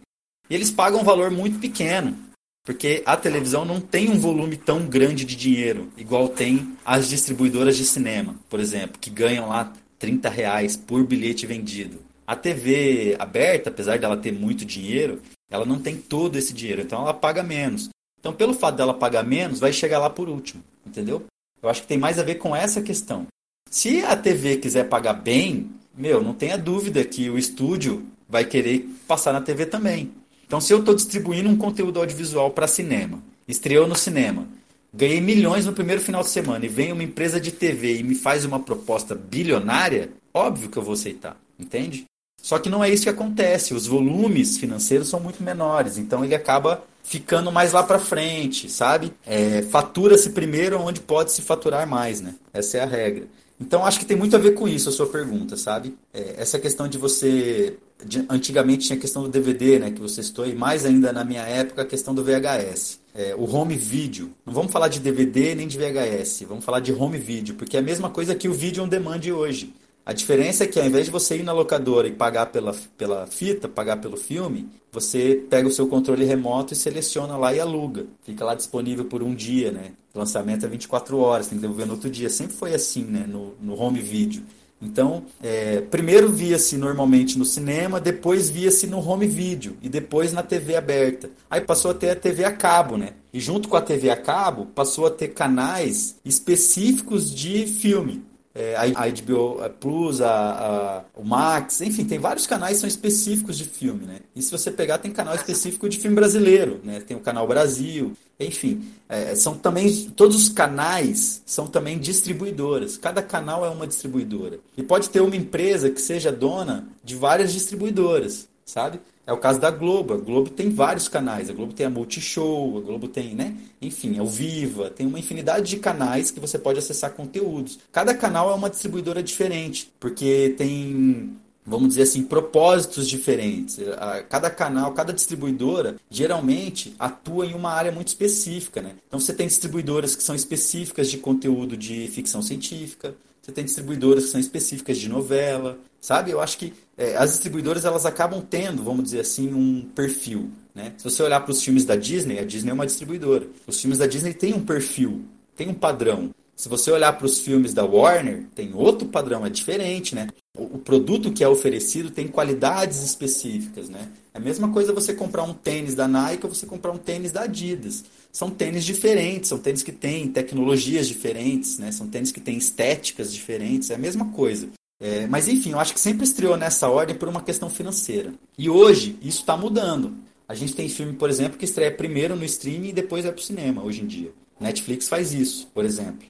E 0.49 0.55
eles 0.55 0.71
pagam 0.71 1.01
um 1.01 1.03
valor 1.03 1.29
muito 1.29 1.59
pequeno, 1.59 2.17
porque 2.63 3.03
a 3.05 3.17
televisão 3.17 3.65
não 3.65 3.81
tem 3.81 4.09
um 4.09 4.19
volume 4.19 4.55
tão 4.55 4.85
grande 4.85 5.25
de 5.25 5.35
dinheiro, 5.35 5.91
igual 5.97 6.29
tem 6.29 6.77
as 6.85 7.09
distribuidoras 7.09 7.75
de 7.75 7.83
cinema, 7.83 8.35
por 8.49 8.59
exemplo, 8.59 8.99
que 8.99 9.09
ganham 9.09 9.49
lá 9.49 9.73
30 9.99 10.29
reais 10.29 10.77
por 10.77 11.03
bilhete 11.05 11.45
vendido. 11.45 12.10
A 12.31 12.35
TV 12.37 13.13
aberta, 13.19 13.69
apesar 13.69 13.99
dela 13.99 14.15
ter 14.15 14.31
muito 14.31 14.63
dinheiro, 14.63 15.21
ela 15.49 15.65
não 15.65 15.77
tem 15.77 15.97
todo 15.97 16.37
esse 16.37 16.53
dinheiro, 16.53 16.81
então 16.81 17.01
ela 17.01 17.13
paga 17.13 17.43
menos. 17.43 17.89
Então, 18.17 18.31
pelo 18.31 18.53
fato 18.53 18.77
dela 18.77 18.93
pagar 18.93 19.21
menos, 19.21 19.59
vai 19.59 19.73
chegar 19.73 19.99
lá 19.99 20.09
por 20.09 20.29
último, 20.29 20.63
entendeu? 20.87 21.25
Eu 21.61 21.67
acho 21.67 21.81
que 21.81 21.89
tem 21.89 21.97
mais 21.97 22.17
a 22.17 22.23
ver 22.23 22.35
com 22.35 22.55
essa 22.55 22.81
questão. 22.81 23.27
Se 23.69 24.01
a 24.05 24.15
TV 24.15 24.55
quiser 24.55 24.87
pagar 24.87 25.11
bem, 25.11 25.71
meu, 25.93 26.23
não 26.23 26.33
tenha 26.33 26.57
dúvida 26.57 27.03
que 27.03 27.29
o 27.29 27.37
estúdio 27.37 28.07
vai 28.29 28.45
querer 28.45 28.87
passar 29.05 29.33
na 29.33 29.41
TV 29.41 29.65
também. 29.65 30.09
Então, 30.47 30.61
se 30.61 30.71
eu 30.71 30.79
estou 30.79 30.95
distribuindo 30.95 31.49
um 31.49 31.57
conteúdo 31.57 31.99
audiovisual 31.99 32.51
para 32.51 32.65
cinema, 32.65 33.21
estreou 33.45 33.89
no 33.89 33.95
cinema, 33.97 34.47
ganhei 34.93 35.19
milhões 35.19 35.65
no 35.65 35.73
primeiro 35.73 36.01
final 36.01 36.21
de 36.21 36.29
semana 36.29 36.65
e 36.65 36.69
vem 36.69 36.93
uma 36.93 37.03
empresa 37.03 37.41
de 37.41 37.51
TV 37.51 37.97
e 37.97 38.03
me 38.03 38.15
faz 38.15 38.45
uma 38.45 38.61
proposta 38.61 39.15
bilionária, 39.15 40.11
óbvio 40.33 40.69
que 40.69 40.77
eu 40.77 40.83
vou 40.83 40.93
aceitar, 40.93 41.35
entende? 41.59 42.05
Só 42.41 42.57
que 42.57 42.69
não 42.69 42.83
é 42.83 42.89
isso 42.89 43.03
que 43.03 43.09
acontece. 43.09 43.73
Os 43.73 43.85
volumes 43.85 44.57
financeiros 44.57 45.09
são 45.09 45.19
muito 45.19 45.43
menores, 45.43 45.97
então 45.97 46.25
ele 46.25 46.35
acaba 46.35 46.83
ficando 47.03 47.51
mais 47.51 47.71
lá 47.71 47.83
para 47.83 47.99
frente, 47.99 48.69
sabe? 48.69 49.13
É, 49.25 49.61
Fatura-se 49.63 50.31
primeiro 50.31 50.79
onde 50.79 51.01
pode 51.01 51.31
se 51.31 51.41
faturar 51.41 51.87
mais, 51.87 52.21
né? 52.21 52.35
Essa 52.53 52.77
é 52.77 52.81
a 52.81 52.85
regra. 52.85 53.27
Então 53.59 53.85
acho 53.85 53.99
que 53.99 54.05
tem 54.05 54.17
muito 54.17 54.35
a 54.35 54.39
ver 54.39 54.55
com 54.55 54.67
isso 54.67 54.89
a 54.89 54.91
sua 54.91 55.05
pergunta, 55.05 55.55
sabe? 55.55 55.95
É, 56.11 56.35
essa 56.37 56.57
questão 56.57 56.87
de 56.87 56.97
você. 56.97 57.77
De, 58.03 58.25
antigamente 58.27 58.87
tinha 58.87 58.97
a 58.97 58.99
questão 58.99 59.21
do 59.21 59.29
DVD, 59.29 59.77
né? 59.77 59.91
Que 59.91 60.01
você 60.01 60.23
citou, 60.23 60.47
e 60.47 60.55
mais 60.55 60.83
ainda 60.83 61.13
na 61.13 61.23
minha 61.23 61.43
época 61.43 61.83
a 61.83 61.85
questão 61.85 62.15
do 62.15 62.23
VHS. 62.23 62.99
É, 63.13 63.35
o 63.35 63.43
home 63.43 63.75
video. 63.75 64.31
Não 64.43 64.53
vamos 64.53 64.71
falar 64.71 64.87
de 64.87 64.99
DVD 64.99 65.53
nem 65.53 65.67
de 65.67 65.77
VHS, 65.77 66.43
vamos 66.47 66.65
falar 66.65 66.79
de 66.79 66.91
home 66.91 67.19
video, 67.19 67.53
porque 67.53 67.77
é 67.77 67.79
a 67.79 67.83
mesma 67.83 68.09
coisa 68.09 68.33
que 68.33 68.47
o 68.47 68.53
vídeo 68.53 68.83
on 68.83 68.87
demand 68.87 69.21
hoje. 69.31 69.71
A 70.03 70.13
diferença 70.13 70.63
é 70.63 70.67
que 70.67 70.79
ao 70.79 70.85
invés 70.85 71.05
de 71.05 71.11
você 71.11 71.37
ir 71.37 71.43
na 71.43 71.53
locadora 71.53 72.07
e 72.07 72.11
pagar 72.11 72.47
pela, 72.47 72.75
pela 72.97 73.27
fita, 73.27 73.69
pagar 73.69 73.97
pelo 73.97 74.17
filme, 74.17 74.67
você 74.91 75.45
pega 75.49 75.67
o 75.67 75.71
seu 75.71 75.87
controle 75.87 76.25
remoto 76.25 76.73
e 76.73 76.75
seleciona 76.75 77.37
lá 77.37 77.53
e 77.53 77.59
aluga. 77.59 78.07
Fica 78.23 78.43
lá 78.43 78.55
disponível 78.55 79.05
por 79.05 79.21
um 79.21 79.33
dia, 79.33 79.71
né? 79.71 79.91
O 80.13 80.19
lançamento 80.19 80.65
é 80.65 80.69
24 80.69 81.17
horas, 81.17 81.47
tem 81.47 81.57
que 81.57 81.61
devolver 81.61 81.85
no 81.85 81.93
outro 81.93 82.09
dia. 82.09 82.29
Sempre 82.29 82.55
foi 82.55 82.73
assim, 82.73 83.03
né? 83.03 83.25
No, 83.27 83.53
no 83.61 83.79
home 83.79 83.99
video. 83.99 84.43
Então, 84.81 85.23
é, 85.43 85.79
primeiro 85.79 86.31
via-se 86.31 86.75
normalmente 86.75 87.37
no 87.37 87.45
cinema, 87.45 87.99
depois 87.99 88.49
via-se 88.49 88.87
no 88.87 88.97
home 88.97 89.27
video 89.27 89.77
e 89.79 89.87
depois 89.87 90.33
na 90.33 90.41
TV 90.41 90.75
aberta. 90.75 91.29
Aí 91.47 91.61
passou 91.61 91.91
a 91.91 91.93
ter 91.93 92.09
a 92.09 92.15
TV 92.15 92.43
a 92.43 92.51
cabo, 92.51 92.97
né? 92.97 93.13
E 93.31 93.39
junto 93.39 93.69
com 93.69 93.77
a 93.77 93.81
TV 93.81 94.09
a 94.09 94.17
cabo, 94.17 94.65
passou 94.65 95.05
a 95.05 95.11
ter 95.11 95.27
canais 95.29 96.15
específicos 96.25 97.33
de 97.33 97.67
filme 97.67 98.23
é, 98.53 98.75
a 98.75 99.09
HBO 99.09 99.57
Plus, 99.79 100.21
a, 100.21 100.29
a, 100.29 101.03
o 101.15 101.23
Max, 101.23 101.81
enfim, 101.81 102.03
tem 102.03 102.19
vários 102.19 102.45
canais 102.45 102.73
que 102.73 102.79
são 102.81 102.87
específicos 102.87 103.57
de 103.57 103.63
filme, 103.65 104.05
né? 104.05 104.19
E 104.35 104.41
se 104.41 104.51
você 104.51 104.69
pegar, 104.69 104.97
tem 104.97 105.11
canal 105.11 105.33
específico 105.35 105.87
de 105.87 105.97
filme 105.97 106.15
brasileiro, 106.15 106.81
né? 106.83 106.99
Tem 106.99 107.15
o 107.15 107.21
canal 107.21 107.47
Brasil, 107.47 108.15
enfim, 108.39 108.83
é, 109.07 109.35
são 109.35 109.55
também, 109.55 110.09
todos 110.15 110.35
os 110.35 110.49
canais 110.49 111.41
são 111.45 111.67
também 111.67 111.97
distribuidoras. 111.97 112.97
Cada 112.97 113.21
canal 113.21 113.65
é 113.65 113.69
uma 113.69 113.87
distribuidora. 113.87 114.59
E 114.75 114.83
pode 114.83 115.09
ter 115.09 115.21
uma 115.21 115.35
empresa 115.35 115.89
que 115.89 116.01
seja 116.01 116.31
dona 116.31 116.87
de 117.03 117.15
várias 117.15 117.53
distribuidoras, 117.53 118.49
sabe? 118.65 118.99
É 119.31 119.33
o 119.33 119.37
caso 119.37 119.61
da 119.61 119.71
Globo. 119.71 120.13
A 120.13 120.17
Globo 120.17 120.49
tem 120.49 120.69
vários 120.69 121.07
canais. 121.07 121.49
A 121.49 121.53
Globo 121.53 121.71
tem 121.71 121.85
a 121.85 121.89
Multishow, 121.89 122.77
a 122.77 122.81
Globo 122.81 123.07
tem, 123.07 123.33
né? 123.33 123.55
Enfim, 123.81 124.17
é 124.17 124.21
o 124.21 124.25
Viva. 124.25 124.89
Tem 124.89 125.07
uma 125.07 125.17
infinidade 125.17 125.69
de 125.69 125.77
canais 125.77 126.29
que 126.29 126.39
você 126.39 126.59
pode 126.59 126.79
acessar 126.79 127.11
conteúdos. 127.11 127.79
Cada 127.93 128.13
canal 128.13 128.51
é 128.51 128.53
uma 128.53 128.69
distribuidora 128.69 129.23
diferente, 129.23 129.89
porque 130.01 130.53
tem 130.57 131.37
vamos 131.63 131.89
dizer 131.89 132.01
assim, 132.01 132.23
propósitos 132.23 133.07
diferentes. 133.07 133.79
Cada 134.27 134.49
canal, 134.49 134.91
cada 134.93 135.13
distribuidora, 135.13 135.95
geralmente 136.09 136.93
atua 136.99 137.45
em 137.45 137.53
uma 137.53 137.71
área 137.71 137.91
muito 137.91 138.09
específica. 138.09 138.81
Né? 138.81 138.95
Então 139.07 139.19
você 139.19 139.31
tem 139.31 139.47
distribuidoras 139.47 140.13
que 140.13 140.23
são 140.23 140.35
específicas 140.35 141.09
de 141.09 141.19
conteúdo 141.19 141.77
de 141.77 142.07
ficção 142.09 142.41
científica, 142.41 143.15
você 143.41 143.51
tem 143.51 143.63
distribuidoras 143.63 144.25
que 144.25 144.29
são 144.31 144.39
específicas 144.39 144.97
de 144.97 145.07
novela, 145.09 145.79
sabe? 146.01 146.31
Eu 146.31 146.41
acho 146.41 146.57
que 146.57 146.73
é, 146.97 147.15
as 147.15 147.29
distribuidoras 147.29 147.85
elas 147.85 148.05
acabam 148.05 148.41
tendo, 148.41 148.83
vamos 148.83 149.03
dizer 149.03 149.21
assim, 149.21 149.53
um 149.53 149.87
perfil. 149.95 150.49
Né? 150.73 150.93
Se 150.97 151.03
você 151.03 151.21
olhar 151.21 151.39
para 151.41 151.51
os 151.51 151.63
filmes 151.63 151.85
da 151.85 151.95
Disney, 151.95 152.39
a 152.39 152.43
Disney 152.43 152.71
é 152.71 152.73
uma 152.73 152.85
distribuidora. 152.85 153.47
Os 153.67 153.79
filmes 153.79 153.99
da 153.99 154.07
Disney 154.07 154.33
têm 154.33 154.53
um 154.53 154.65
perfil, 154.65 155.23
tem 155.55 155.69
um 155.69 155.73
padrão. 155.73 156.31
Se 156.55 156.69
você 156.69 156.91
olhar 156.91 157.13
para 157.13 157.25
os 157.25 157.39
filmes 157.39 157.73
da 157.73 157.83
Warner, 157.83 158.45
tem 158.53 158.71
outro 158.73 159.07
padrão, 159.07 159.45
é 159.45 159.49
diferente, 159.49 160.13
né? 160.13 160.27
O, 160.55 160.75
o 160.75 160.77
produto 160.77 161.31
que 161.31 161.43
é 161.43 161.47
oferecido 161.47 162.11
tem 162.11 162.27
qualidades 162.27 163.01
específicas, 163.01 163.89
né? 163.89 164.09
É 164.31 164.37
a 164.37 164.41
mesma 164.41 164.69
coisa 164.69 164.93
você 164.93 165.13
comprar 165.13 165.43
um 165.43 165.55
tênis 165.55 165.95
da 165.95 166.07
Nike 166.07 166.45
ou 166.45 166.53
você 166.53 166.67
comprar 166.67 166.91
um 166.91 166.97
tênis 166.97 167.31
da 167.31 167.43
Adidas. 167.43 168.03
são 168.31 168.51
tênis 168.51 168.83
diferentes, 168.83 169.49
são 169.49 169.57
tênis 169.57 169.81
que 169.81 169.91
têm 169.91 170.27
tecnologias 170.27 171.07
diferentes, 171.07 171.79
né? 171.79 171.91
São 171.91 172.07
tênis 172.07 172.31
que 172.31 172.39
têm 172.39 172.57
estéticas 172.57 173.33
diferentes, 173.33 173.89
é 173.89 173.95
a 173.95 173.97
mesma 173.97 174.25
coisa. 174.25 174.69
É, 175.01 175.25
mas 175.25 175.47
enfim, 175.47 175.71
eu 175.71 175.79
acho 175.79 175.95
que 175.95 175.99
sempre 175.99 176.23
estreou 176.23 176.55
nessa 176.55 176.87
ordem 176.87 177.15
por 177.15 177.27
uma 177.27 177.41
questão 177.41 177.71
financeira. 177.71 178.31
E 178.55 178.69
hoje 178.69 179.17
isso 179.19 179.39
está 179.39 179.57
mudando. 179.57 180.13
A 180.47 180.53
gente 180.53 180.75
tem 180.75 180.87
filme, 180.87 181.13
por 181.13 181.27
exemplo, 181.27 181.57
que 181.57 181.65
estreia 181.65 181.91
primeiro 181.91 182.35
no 182.35 182.45
streaming 182.45 182.89
e 182.89 182.93
depois 182.93 183.23
vai 183.23 183.33
para 183.33 183.41
o 183.41 183.43
cinema 183.43 183.83
hoje 183.83 184.01
em 184.01 184.05
dia. 184.05 184.31
Netflix 184.59 185.09
faz 185.09 185.33
isso, 185.33 185.67
por 185.73 185.83
exemplo. 185.83 186.27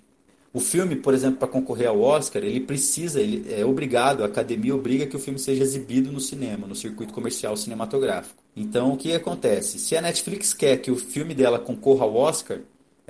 O 0.54 0.60
filme, 0.60 0.96
por 0.96 1.14
exemplo, 1.14 1.38
para 1.38 1.48
concorrer 1.48 1.88
ao 1.88 2.00
Oscar, 2.02 2.44
ele 2.44 2.60
precisa, 2.62 3.22
ele 3.22 3.46
é 3.54 3.66
obrigado, 3.66 4.22
a 4.22 4.26
academia 4.26 4.76
obriga 4.76 5.06
que 5.06 5.16
o 5.16 5.20
filme 5.20 5.40
seja 5.40 5.64
exibido 5.64 6.12
no 6.12 6.20
cinema, 6.20 6.68
no 6.68 6.76
circuito 6.76 7.14
comercial 7.14 7.56
cinematográfico. 7.58 8.42
Então, 8.56 8.94
o 8.94 8.98
que 8.98 9.14
acontece? 9.14 9.80
Se 9.80 9.96
a 9.96 10.02
Netflix 10.02 10.54
quer 10.54 10.78
que 10.78 10.92
o 10.92 10.98
filme 10.98 11.34
dela 11.34 11.58
concorra 11.58 12.04
ao 12.04 12.16
Oscar, 12.16 12.60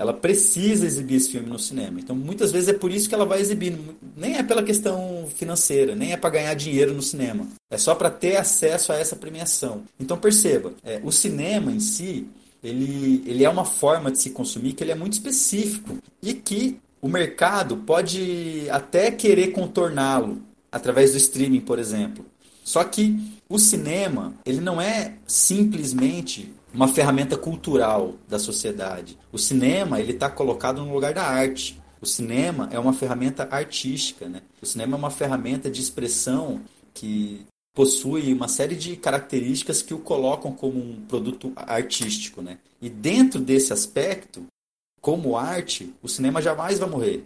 ela 0.01 0.13
precisa 0.13 0.83
exibir 0.83 1.17
esse 1.17 1.29
filme 1.29 1.47
no 1.47 1.59
cinema. 1.59 1.99
Então, 1.99 2.15
muitas 2.15 2.51
vezes 2.51 2.69
é 2.69 2.73
por 2.73 2.91
isso 2.91 3.07
que 3.07 3.13
ela 3.13 3.23
vai 3.23 3.39
exibir. 3.39 3.77
Nem 4.17 4.35
é 4.35 4.41
pela 4.41 4.63
questão 4.63 5.27
financeira, 5.35 5.95
nem 5.95 6.11
é 6.11 6.17
para 6.17 6.31
ganhar 6.31 6.55
dinheiro 6.55 6.91
no 6.91 7.03
cinema. 7.03 7.47
É 7.69 7.77
só 7.77 7.93
para 7.93 8.09
ter 8.09 8.35
acesso 8.35 8.91
a 8.91 8.95
essa 8.95 9.15
premiação. 9.15 9.83
Então, 9.99 10.17
perceba, 10.17 10.73
é, 10.83 10.99
o 11.03 11.11
cinema 11.11 11.71
em 11.71 11.79
si, 11.79 12.27
ele, 12.63 13.23
ele 13.27 13.43
é 13.43 13.49
uma 13.49 13.63
forma 13.63 14.11
de 14.11 14.17
se 14.17 14.31
consumir 14.31 14.73
que 14.73 14.83
ele 14.83 14.91
é 14.91 14.95
muito 14.95 15.13
específico 15.13 15.99
e 16.19 16.33
que 16.33 16.79
o 16.99 17.07
mercado 17.07 17.77
pode 17.77 18.67
até 18.71 19.11
querer 19.11 19.49
contorná-lo 19.49 20.41
através 20.71 21.11
do 21.11 21.17
streaming, 21.17 21.61
por 21.61 21.77
exemplo. 21.77 22.25
Só 22.63 22.83
que 22.83 23.19
o 23.47 23.59
cinema, 23.59 24.33
ele 24.43 24.61
não 24.61 24.81
é 24.81 25.13
simplesmente 25.27 26.51
uma 26.73 26.87
ferramenta 26.87 27.37
cultural 27.37 28.15
da 28.27 28.39
sociedade. 28.39 29.17
O 29.31 29.37
cinema, 29.37 29.99
ele 29.99 30.13
está 30.13 30.29
colocado 30.29 30.83
no 30.83 30.93
lugar 30.93 31.13
da 31.13 31.23
arte. 31.23 31.79
O 32.01 32.05
cinema 32.05 32.67
é 32.71 32.79
uma 32.79 32.93
ferramenta 32.93 33.47
artística, 33.51 34.27
né? 34.27 34.41
O 34.61 34.65
cinema 34.65 34.95
é 34.95 34.99
uma 34.99 35.11
ferramenta 35.11 35.69
de 35.69 35.81
expressão 35.81 36.61
que 36.93 37.45
possui 37.73 38.33
uma 38.33 38.47
série 38.47 38.75
de 38.75 38.95
características 38.95 39.81
que 39.81 39.93
o 39.93 39.99
colocam 39.99 40.51
como 40.51 40.77
um 40.79 41.05
produto 41.07 41.53
artístico, 41.55 42.41
né? 42.41 42.57
E 42.81 42.89
dentro 42.89 43.39
desse 43.39 43.71
aspecto, 43.71 44.45
como 44.99 45.37
arte, 45.37 45.93
o 46.01 46.07
cinema 46.07 46.41
jamais 46.41 46.79
vai 46.79 46.89
morrer. 46.89 47.25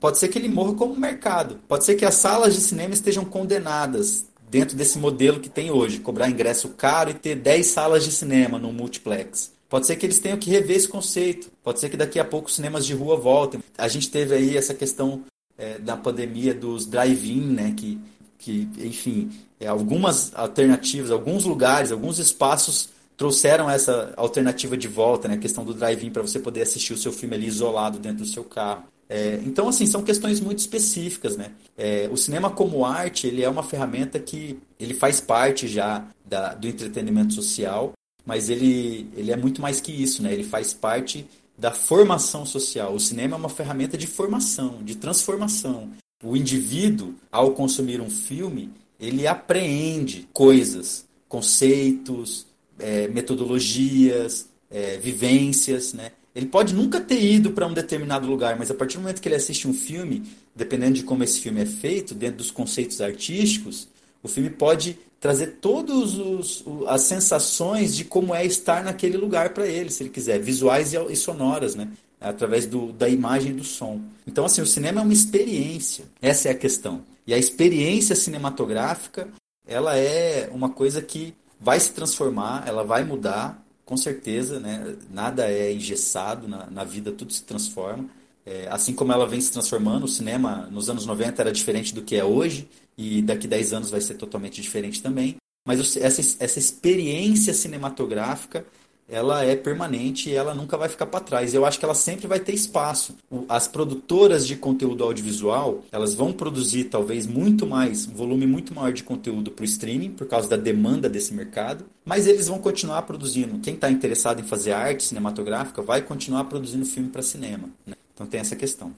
Pode 0.00 0.18
ser 0.18 0.28
que 0.28 0.38
ele 0.38 0.48
morra 0.48 0.74
como 0.74 0.96
mercado. 0.96 1.60
Pode 1.68 1.84
ser 1.84 1.94
que 1.94 2.06
as 2.06 2.14
salas 2.14 2.54
de 2.54 2.60
cinema 2.60 2.94
estejam 2.94 3.24
condenadas 3.24 4.24
dentro 4.50 4.76
desse 4.76 4.98
modelo 4.98 5.38
que 5.38 5.48
tem 5.48 5.70
hoje, 5.70 6.00
cobrar 6.00 6.28
ingresso 6.28 6.70
caro 6.70 7.10
e 7.10 7.14
ter 7.14 7.36
10 7.36 7.66
salas 7.66 8.04
de 8.04 8.10
cinema 8.10 8.58
no 8.58 8.72
multiplex. 8.72 9.52
Pode 9.68 9.86
ser 9.86 9.94
que 9.94 10.04
eles 10.04 10.18
tenham 10.18 10.36
que 10.36 10.50
rever 10.50 10.76
esse 10.76 10.88
conceito. 10.88 11.48
Pode 11.62 11.78
ser 11.78 11.88
que 11.88 11.96
daqui 11.96 12.18
a 12.18 12.24
pouco 12.24 12.48
os 12.48 12.56
cinemas 12.56 12.84
de 12.84 12.92
rua 12.92 13.16
voltem. 13.16 13.62
A 13.78 13.86
gente 13.86 14.10
teve 14.10 14.34
aí 14.34 14.56
essa 14.56 14.74
questão 14.74 15.22
é, 15.56 15.78
da 15.78 15.96
pandemia 15.96 16.52
dos 16.52 16.86
drive-in, 16.86 17.52
né? 17.52 17.72
Que, 17.76 18.00
que 18.36 18.68
enfim, 18.78 19.30
é, 19.60 19.68
algumas 19.68 20.34
alternativas, 20.34 21.12
alguns 21.12 21.44
lugares, 21.44 21.92
alguns 21.92 22.18
espaços 22.18 22.88
trouxeram 23.16 23.70
essa 23.70 24.12
alternativa 24.16 24.76
de 24.76 24.88
volta, 24.88 25.28
né? 25.28 25.34
A 25.34 25.38
questão 25.38 25.64
do 25.64 25.72
drive-in 25.72 26.10
para 26.10 26.22
você 26.22 26.40
poder 26.40 26.62
assistir 26.62 26.92
o 26.92 26.98
seu 26.98 27.12
filme 27.12 27.36
ali 27.36 27.46
isolado 27.46 28.00
dentro 28.00 28.24
do 28.24 28.26
seu 28.26 28.42
carro. 28.42 28.82
É, 29.12 29.40
então, 29.44 29.68
assim, 29.68 29.86
são 29.86 30.04
questões 30.04 30.38
muito 30.38 30.60
específicas, 30.60 31.36
né? 31.36 31.50
É, 31.76 32.08
o 32.12 32.16
cinema 32.16 32.48
como 32.48 32.86
arte, 32.86 33.26
ele 33.26 33.42
é 33.42 33.48
uma 33.48 33.64
ferramenta 33.64 34.20
que 34.20 34.56
ele 34.78 34.94
faz 34.94 35.20
parte 35.20 35.66
já 35.66 36.06
da, 36.24 36.54
do 36.54 36.68
entretenimento 36.68 37.34
social, 37.34 37.92
mas 38.24 38.48
ele, 38.48 39.10
ele 39.16 39.32
é 39.32 39.36
muito 39.36 39.60
mais 39.60 39.80
que 39.80 39.90
isso, 39.90 40.22
né? 40.22 40.32
Ele 40.32 40.44
faz 40.44 40.72
parte 40.72 41.26
da 41.58 41.72
formação 41.72 42.46
social. 42.46 42.94
O 42.94 43.00
cinema 43.00 43.34
é 43.34 43.38
uma 43.38 43.48
ferramenta 43.48 43.98
de 43.98 44.06
formação, 44.06 44.78
de 44.84 44.94
transformação. 44.94 45.90
O 46.22 46.36
indivíduo, 46.36 47.12
ao 47.32 47.50
consumir 47.50 48.00
um 48.00 48.10
filme, 48.10 48.70
ele 49.00 49.26
apreende 49.26 50.28
coisas, 50.32 51.04
conceitos, 51.28 52.46
é, 52.78 53.08
metodologias, 53.08 54.48
é, 54.70 54.98
vivências, 54.98 55.92
né? 55.94 56.12
Ele 56.40 56.48
pode 56.48 56.74
nunca 56.74 56.98
ter 56.98 57.22
ido 57.22 57.50
para 57.50 57.66
um 57.66 57.74
determinado 57.74 58.26
lugar, 58.26 58.58
mas 58.58 58.70
a 58.70 58.74
partir 58.74 58.96
do 58.96 59.02
momento 59.02 59.20
que 59.20 59.28
ele 59.28 59.34
assiste 59.34 59.68
um 59.68 59.74
filme, 59.74 60.22
dependendo 60.56 60.94
de 60.94 61.02
como 61.02 61.22
esse 61.22 61.38
filme 61.38 61.60
é 61.60 61.66
feito, 61.66 62.14
dentro 62.14 62.38
dos 62.38 62.50
conceitos 62.50 63.02
artísticos, 63.02 63.86
o 64.22 64.28
filme 64.28 64.48
pode 64.48 64.98
trazer 65.20 65.58
todas 65.60 66.64
as 66.88 67.02
sensações 67.02 67.94
de 67.94 68.06
como 68.06 68.34
é 68.34 68.42
estar 68.42 68.82
naquele 68.82 69.18
lugar 69.18 69.50
para 69.50 69.66
ele, 69.66 69.90
se 69.90 70.02
ele 70.02 70.08
quiser, 70.08 70.40
visuais 70.40 70.94
e, 70.94 71.14
sonoras, 71.14 71.74
né? 71.74 71.88
através 72.18 72.64
do, 72.64 72.90
da 72.90 73.06
imagem 73.06 73.50
e 73.50 73.56
do 73.56 73.64
som. 73.64 74.00
Então, 74.26 74.46
assim, 74.46 74.62
o 74.62 74.66
cinema 74.66 75.02
é 75.02 75.04
uma 75.04 75.12
experiência. 75.12 76.06
Essa 76.22 76.48
é 76.48 76.52
a 76.52 76.54
questão. 76.54 77.02
E 77.26 77.34
a 77.34 77.38
experiência 77.38 78.16
cinematográfica, 78.16 79.28
ela 79.68 79.94
é 79.94 80.48
uma 80.50 80.70
coisa 80.70 81.02
que 81.02 81.34
vai 81.60 81.78
se 81.78 81.92
transformar, 81.92 82.64
ela 82.66 82.82
vai 82.82 83.04
mudar, 83.04 83.62
com 83.90 83.96
certeza, 83.96 84.60
né? 84.60 84.94
Nada 85.12 85.50
é 85.50 85.72
engessado 85.72 86.46
na, 86.46 86.70
na 86.70 86.84
vida, 86.84 87.10
tudo 87.10 87.32
se 87.32 87.42
transforma. 87.42 88.08
É, 88.46 88.68
assim 88.70 88.94
como 88.94 89.12
ela 89.12 89.26
vem 89.26 89.40
se 89.40 89.50
transformando, 89.50 90.04
o 90.04 90.08
cinema 90.08 90.68
nos 90.70 90.88
anos 90.88 91.04
90 91.06 91.42
era 91.42 91.50
diferente 91.50 91.92
do 91.92 92.00
que 92.00 92.14
é 92.14 92.24
hoje, 92.24 92.68
e 92.96 93.20
daqui 93.20 93.48
10 93.48 93.72
anos 93.72 93.90
vai 93.90 94.00
ser 94.00 94.14
totalmente 94.14 94.62
diferente 94.62 95.02
também. 95.02 95.38
Mas 95.66 95.96
essa, 95.96 96.20
essa 96.38 96.58
experiência 96.60 97.52
cinematográfica 97.52 98.64
ela 99.10 99.44
é 99.44 99.56
permanente 99.56 100.30
e 100.30 100.34
ela 100.34 100.54
nunca 100.54 100.76
vai 100.76 100.88
ficar 100.88 101.06
para 101.06 101.20
trás. 101.20 101.52
Eu 101.52 101.66
acho 101.66 101.78
que 101.78 101.84
ela 101.84 101.94
sempre 101.94 102.26
vai 102.26 102.38
ter 102.38 102.52
espaço. 102.52 103.16
As 103.48 103.66
produtoras 103.66 104.46
de 104.46 104.56
conteúdo 104.56 105.02
audiovisual, 105.02 105.82
elas 105.90 106.14
vão 106.14 106.32
produzir 106.32 106.84
talvez 106.84 107.26
muito 107.26 107.66
mais, 107.66 108.06
um 108.06 108.14
volume 108.14 108.46
muito 108.46 108.74
maior 108.74 108.92
de 108.92 109.02
conteúdo 109.02 109.50
para 109.50 109.62
o 109.62 109.66
streaming, 109.66 110.12
por 110.12 110.28
causa 110.28 110.48
da 110.48 110.56
demanda 110.56 111.08
desse 111.08 111.34
mercado, 111.34 111.84
mas 112.04 112.26
eles 112.26 112.46
vão 112.46 112.58
continuar 112.60 113.02
produzindo. 113.02 113.58
Quem 113.58 113.74
está 113.74 113.90
interessado 113.90 114.40
em 114.40 114.44
fazer 114.44 114.72
arte 114.72 115.02
cinematográfica 115.02 115.82
vai 115.82 116.02
continuar 116.02 116.44
produzindo 116.44 116.86
filme 116.86 117.08
para 117.08 117.22
cinema. 117.22 117.68
Né? 117.84 117.94
Então 118.14 118.26
tem 118.26 118.40
essa 118.40 118.54
questão. 118.54 118.94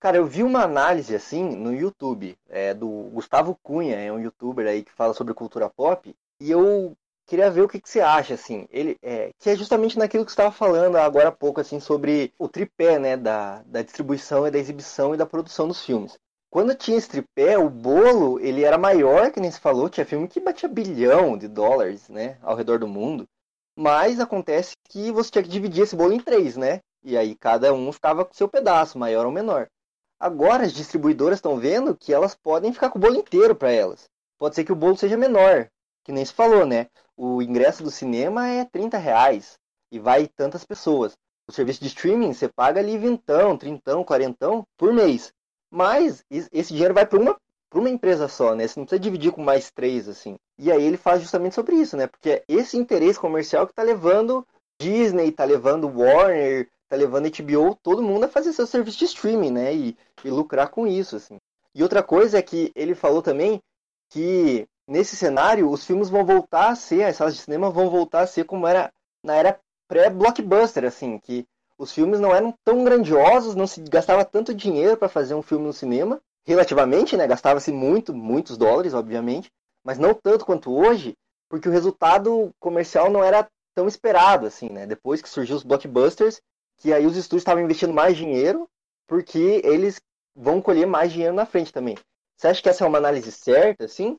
Cara, 0.00 0.16
eu 0.16 0.26
vi 0.26 0.42
uma 0.42 0.62
análise 0.62 1.14
assim 1.14 1.44
no 1.54 1.74
YouTube, 1.74 2.34
é, 2.48 2.72
do 2.72 2.88
Gustavo 3.12 3.58
Cunha, 3.62 3.96
é 3.96 4.10
um 4.10 4.18
youtuber 4.18 4.66
aí 4.66 4.82
que 4.82 4.92
fala 4.92 5.12
sobre 5.12 5.34
cultura 5.34 5.68
pop, 5.68 6.14
e 6.40 6.50
eu 6.50 6.96
Queria 7.30 7.48
ver 7.48 7.60
o 7.60 7.68
que, 7.68 7.80
que 7.80 7.88
você 7.88 8.00
acha, 8.00 8.34
assim. 8.34 8.66
Ele, 8.72 8.96
é, 9.00 9.30
que 9.38 9.48
é 9.48 9.54
justamente 9.54 9.96
naquilo 9.96 10.24
que 10.24 10.32
você 10.32 10.34
estava 10.34 10.50
falando 10.50 10.96
agora 10.96 11.28
há 11.28 11.32
pouco, 11.32 11.60
assim, 11.60 11.78
sobre 11.78 12.34
o 12.36 12.48
tripé, 12.48 12.98
né, 12.98 13.16
da, 13.16 13.62
da 13.66 13.82
distribuição 13.82 14.48
e 14.48 14.50
da 14.50 14.58
exibição 14.58 15.14
e 15.14 15.16
da 15.16 15.24
produção 15.24 15.68
dos 15.68 15.80
filmes. 15.80 16.18
Quando 16.50 16.74
tinha 16.74 16.98
esse 16.98 17.08
tripé, 17.08 17.56
o 17.56 17.70
bolo, 17.70 18.40
ele 18.40 18.64
era 18.64 18.76
maior, 18.76 19.30
que 19.30 19.38
nem 19.38 19.48
se 19.48 19.60
falou, 19.60 19.88
tinha 19.88 20.04
filme 20.04 20.26
que 20.26 20.40
batia 20.40 20.68
bilhão 20.68 21.38
de 21.38 21.46
dólares, 21.46 22.08
né, 22.08 22.36
ao 22.42 22.56
redor 22.56 22.80
do 22.80 22.88
mundo. 22.88 23.28
Mas 23.76 24.18
acontece 24.18 24.72
que 24.88 25.12
você 25.12 25.30
tinha 25.30 25.44
que 25.44 25.50
dividir 25.50 25.84
esse 25.84 25.94
bolo 25.94 26.12
em 26.12 26.18
três, 26.18 26.56
né? 26.56 26.80
E 27.04 27.16
aí 27.16 27.36
cada 27.36 27.72
um 27.72 27.92
ficava 27.92 28.24
com 28.24 28.34
seu 28.34 28.48
pedaço, 28.48 28.98
maior 28.98 29.24
ou 29.24 29.30
menor. 29.30 29.68
Agora 30.18 30.64
as 30.64 30.72
distribuidoras 30.72 31.38
estão 31.38 31.60
vendo 31.60 31.96
que 31.96 32.12
elas 32.12 32.34
podem 32.34 32.72
ficar 32.72 32.90
com 32.90 32.98
o 32.98 33.00
bolo 33.00 33.14
inteiro 33.14 33.54
para 33.54 33.70
elas. 33.70 34.10
Pode 34.36 34.56
ser 34.56 34.64
que 34.64 34.72
o 34.72 34.76
bolo 34.76 34.96
seja 34.96 35.16
menor, 35.16 35.70
que 36.02 36.10
nem 36.10 36.24
se 36.24 36.32
falou, 36.32 36.66
né? 36.66 36.88
O 37.22 37.42
ingresso 37.42 37.82
do 37.82 37.90
cinema 37.90 38.48
é 38.48 38.64
30 38.64 38.96
reais 38.96 39.58
e 39.92 39.98
vai 39.98 40.26
tantas 40.26 40.64
pessoas. 40.64 41.12
O 41.46 41.52
serviço 41.52 41.82
de 41.82 41.88
streaming 41.88 42.32
você 42.32 42.48
paga 42.48 42.80
ali 42.80 42.96
vintão, 42.96 43.58
trintão, 43.58 44.02
quarentão 44.02 44.64
por 44.78 44.90
mês. 44.90 45.30
Mas 45.70 46.24
esse 46.30 46.72
dinheiro 46.72 46.94
vai 46.94 47.04
para 47.04 47.18
uma, 47.18 47.36
uma 47.74 47.90
empresa 47.90 48.26
só, 48.26 48.54
né? 48.54 48.66
Você 48.66 48.80
não 48.80 48.86
precisa 48.86 49.02
dividir 49.02 49.32
com 49.32 49.42
mais 49.42 49.70
três, 49.70 50.08
assim. 50.08 50.36
E 50.58 50.72
aí 50.72 50.82
ele 50.82 50.96
faz 50.96 51.20
justamente 51.20 51.54
sobre 51.54 51.76
isso, 51.76 51.94
né? 51.94 52.06
Porque 52.06 52.30
é 52.30 52.44
esse 52.48 52.78
interesse 52.78 53.20
comercial 53.20 53.66
que 53.66 53.72
está 53.72 53.82
levando 53.82 54.42
Disney, 54.80 55.28
está 55.28 55.44
levando 55.44 55.92
Warner, 55.94 56.70
está 56.84 56.96
levando 56.96 57.30
HBO, 57.30 57.76
todo 57.82 58.02
mundo 58.02 58.24
a 58.24 58.28
fazer 58.28 58.54
seu 58.54 58.66
serviço 58.66 58.98
de 58.98 59.04
streaming, 59.04 59.50
né? 59.50 59.74
E, 59.74 59.94
e 60.24 60.30
lucrar 60.30 60.70
com 60.70 60.86
isso, 60.86 61.16
assim. 61.16 61.36
E 61.74 61.82
outra 61.82 62.02
coisa 62.02 62.38
é 62.38 62.42
que 62.42 62.72
ele 62.74 62.94
falou 62.94 63.20
também 63.20 63.60
que 64.08 64.66
nesse 64.90 65.14
cenário, 65.14 65.70
os 65.70 65.86
filmes 65.86 66.10
vão 66.10 66.24
voltar 66.24 66.70
a 66.70 66.74
ser, 66.74 67.04
as 67.04 67.16
salas 67.16 67.36
de 67.36 67.42
cinema 67.42 67.70
vão 67.70 67.88
voltar 67.88 68.22
a 68.22 68.26
ser 68.26 68.44
como 68.44 68.66
era 68.66 68.92
na 69.22 69.36
era 69.36 69.60
pré-blockbuster, 69.88 70.84
assim, 70.84 71.18
que 71.18 71.46
os 71.78 71.92
filmes 71.92 72.18
não 72.18 72.34
eram 72.34 72.52
tão 72.64 72.82
grandiosos, 72.82 73.54
não 73.54 73.66
se 73.66 73.80
gastava 73.82 74.24
tanto 74.24 74.52
dinheiro 74.52 74.96
para 74.96 75.08
fazer 75.08 75.34
um 75.34 75.42
filme 75.42 75.66
no 75.66 75.72
cinema, 75.72 76.20
relativamente, 76.44 77.16
né, 77.16 77.26
gastava-se 77.26 77.70
muito, 77.70 78.12
muitos 78.12 78.56
dólares, 78.56 78.92
obviamente, 78.92 79.48
mas 79.84 79.96
não 79.96 80.12
tanto 80.12 80.44
quanto 80.44 80.72
hoje, 80.72 81.14
porque 81.48 81.68
o 81.68 81.72
resultado 81.72 82.50
comercial 82.58 83.10
não 83.10 83.22
era 83.22 83.48
tão 83.74 83.86
esperado, 83.86 84.46
assim, 84.46 84.68
né, 84.68 84.86
depois 84.86 85.22
que 85.22 85.28
surgiu 85.28 85.56
os 85.56 85.62
blockbusters, 85.62 86.40
que 86.78 86.92
aí 86.92 87.06
os 87.06 87.16
estúdios 87.16 87.42
estavam 87.42 87.62
investindo 87.62 87.94
mais 87.94 88.16
dinheiro, 88.16 88.68
porque 89.06 89.60
eles 89.64 90.00
vão 90.34 90.60
colher 90.60 90.86
mais 90.86 91.12
dinheiro 91.12 91.34
na 91.34 91.46
frente 91.46 91.72
também. 91.72 91.96
Você 92.36 92.48
acha 92.48 92.62
que 92.62 92.68
essa 92.68 92.84
é 92.84 92.88
uma 92.88 92.98
análise 92.98 93.30
certa, 93.30 93.84
assim? 93.84 94.16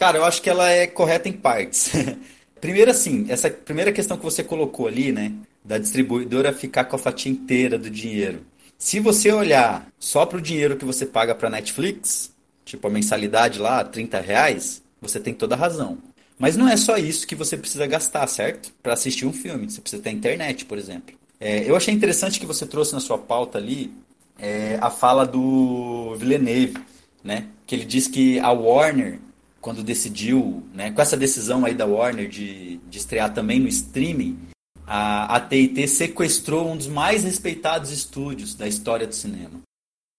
Cara, 0.00 0.18
eu 0.18 0.24
acho 0.24 0.42
que 0.42 0.50
ela 0.50 0.68
é 0.68 0.88
correta 0.88 1.28
em 1.28 1.32
partes. 1.32 1.92
Primeiro, 2.60 2.90
assim, 2.90 3.26
essa 3.28 3.48
primeira 3.48 3.92
questão 3.92 4.16
que 4.16 4.24
você 4.24 4.42
colocou 4.42 4.88
ali, 4.88 5.12
né? 5.12 5.32
da 5.64 5.78
distribuidora 5.78 6.52
ficar 6.52 6.84
com 6.84 6.96
a 6.96 6.98
fatia 6.98 7.30
inteira 7.30 7.78
do 7.78 7.90
dinheiro. 7.90 8.44
Se 8.78 8.98
você 8.98 9.30
olhar 9.30 9.86
só 9.98 10.24
para 10.24 10.38
o 10.38 10.42
dinheiro 10.42 10.76
que 10.76 10.84
você 10.84 11.04
paga 11.04 11.34
para 11.34 11.50
Netflix, 11.50 12.34
tipo 12.64 12.86
a 12.86 12.90
mensalidade 12.90 13.58
lá, 13.58 13.84
30 13.84 14.20
reais, 14.20 14.82
você 15.00 15.20
tem 15.20 15.34
toda 15.34 15.54
a 15.54 15.58
razão. 15.58 15.98
Mas 16.38 16.56
não 16.56 16.68
é 16.68 16.76
só 16.76 16.96
isso 16.96 17.26
que 17.26 17.34
você 17.34 17.56
precisa 17.56 17.86
gastar, 17.86 18.26
certo? 18.26 18.72
Para 18.82 18.94
assistir 18.94 19.26
um 19.26 19.32
filme. 19.32 19.70
Você 19.70 19.80
precisa 19.80 20.02
ter 20.02 20.10
internet, 20.10 20.64
por 20.64 20.78
exemplo. 20.78 21.14
É, 21.38 21.68
eu 21.68 21.76
achei 21.76 21.92
interessante 21.92 22.40
que 22.40 22.46
você 22.46 22.64
trouxe 22.64 22.94
na 22.94 23.00
sua 23.00 23.18
pauta 23.18 23.58
ali 23.58 23.92
é, 24.38 24.78
a 24.80 24.90
fala 24.90 25.26
do 25.26 26.14
Villeneuve, 26.16 26.78
né? 27.22 27.46
Que 27.66 27.74
ele 27.74 27.84
diz 27.84 28.08
que 28.08 28.38
a 28.38 28.50
Warner, 28.50 29.18
quando 29.60 29.82
decidiu, 29.82 30.62
né, 30.72 30.90
com 30.90 31.02
essa 31.02 31.16
decisão 31.16 31.64
aí 31.64 31.74
da 31.74 31.86
Warner 31.86 32.28
de, 32.28 32.78
de 32.78 32.98
estrear 32.98 33.32
também 33.32 33.60
no 33.60 33.68
streaming, 33.68 34.38
a, 34.86 35.36
a 35.36 35.40
TIT 35.40 35.86
sequestrou 35.86 36.68
um 36.68 36.76
dos 36.76 36.86
mais 36.86 37.24
respeitados 37.24 37.90
estúdios 37.90 38.54
da 38.54 38.66
história 38.66 39.06
do 39.06 39.14
cinema. 39.14 39.60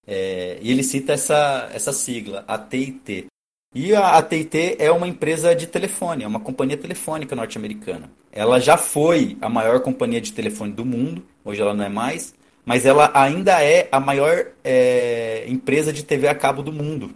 É, 0.06 0.60
e 0.62 0.72
ele 0.72 0.84
cita 0.84 1.14
essa, 1.14 1.70
essa 1.74 1.92
sigla, 1.92 2.44
a 2.48 2.58
TIT. 2.58 3.28
E 3.74 3.96
a 3.96 4.18
AT&T 4.18 4.76
é 4.80 4.92
uma 4.92 5.08
empresa 5.08 5.56
de 5.56 5.66
telefone, 5.66 6.26
é 6.26 6.28
uma 6.28 6.42
companhia 6.42 6.76
telefônica 6.76 7.34
norte-americana. 7.34 8.12
Ela 8.30 8.60
já 8.60 8.76
foi 8.76 9.38
a 9.40 9.48
maior 9.48 9.80
companhia 9.80 10.20
de 10.20 10.34
telefone 10.34 10.74
do 10.74 10.84
mundo, 10.84 11.24
hoje 11.44 11.62
ela 11.62 11.74
não 11.74 11.86
é 11.86 11.88
mais, 11.88 12.34
mas 12.66 12.86
ela 12.86 13.10
ainda 13.14 13.64
é 13.64 13.88
a 13.90 13.98
maior 13.98 14.46
é, 14.62 15.46
empresa 15.48 15.94
de 15.94 16.04
TV 16.04 16.28
a 16.28 16.36
cabo 16.36 16.62
do 16.62 16.74
mundo. 16.74 17.16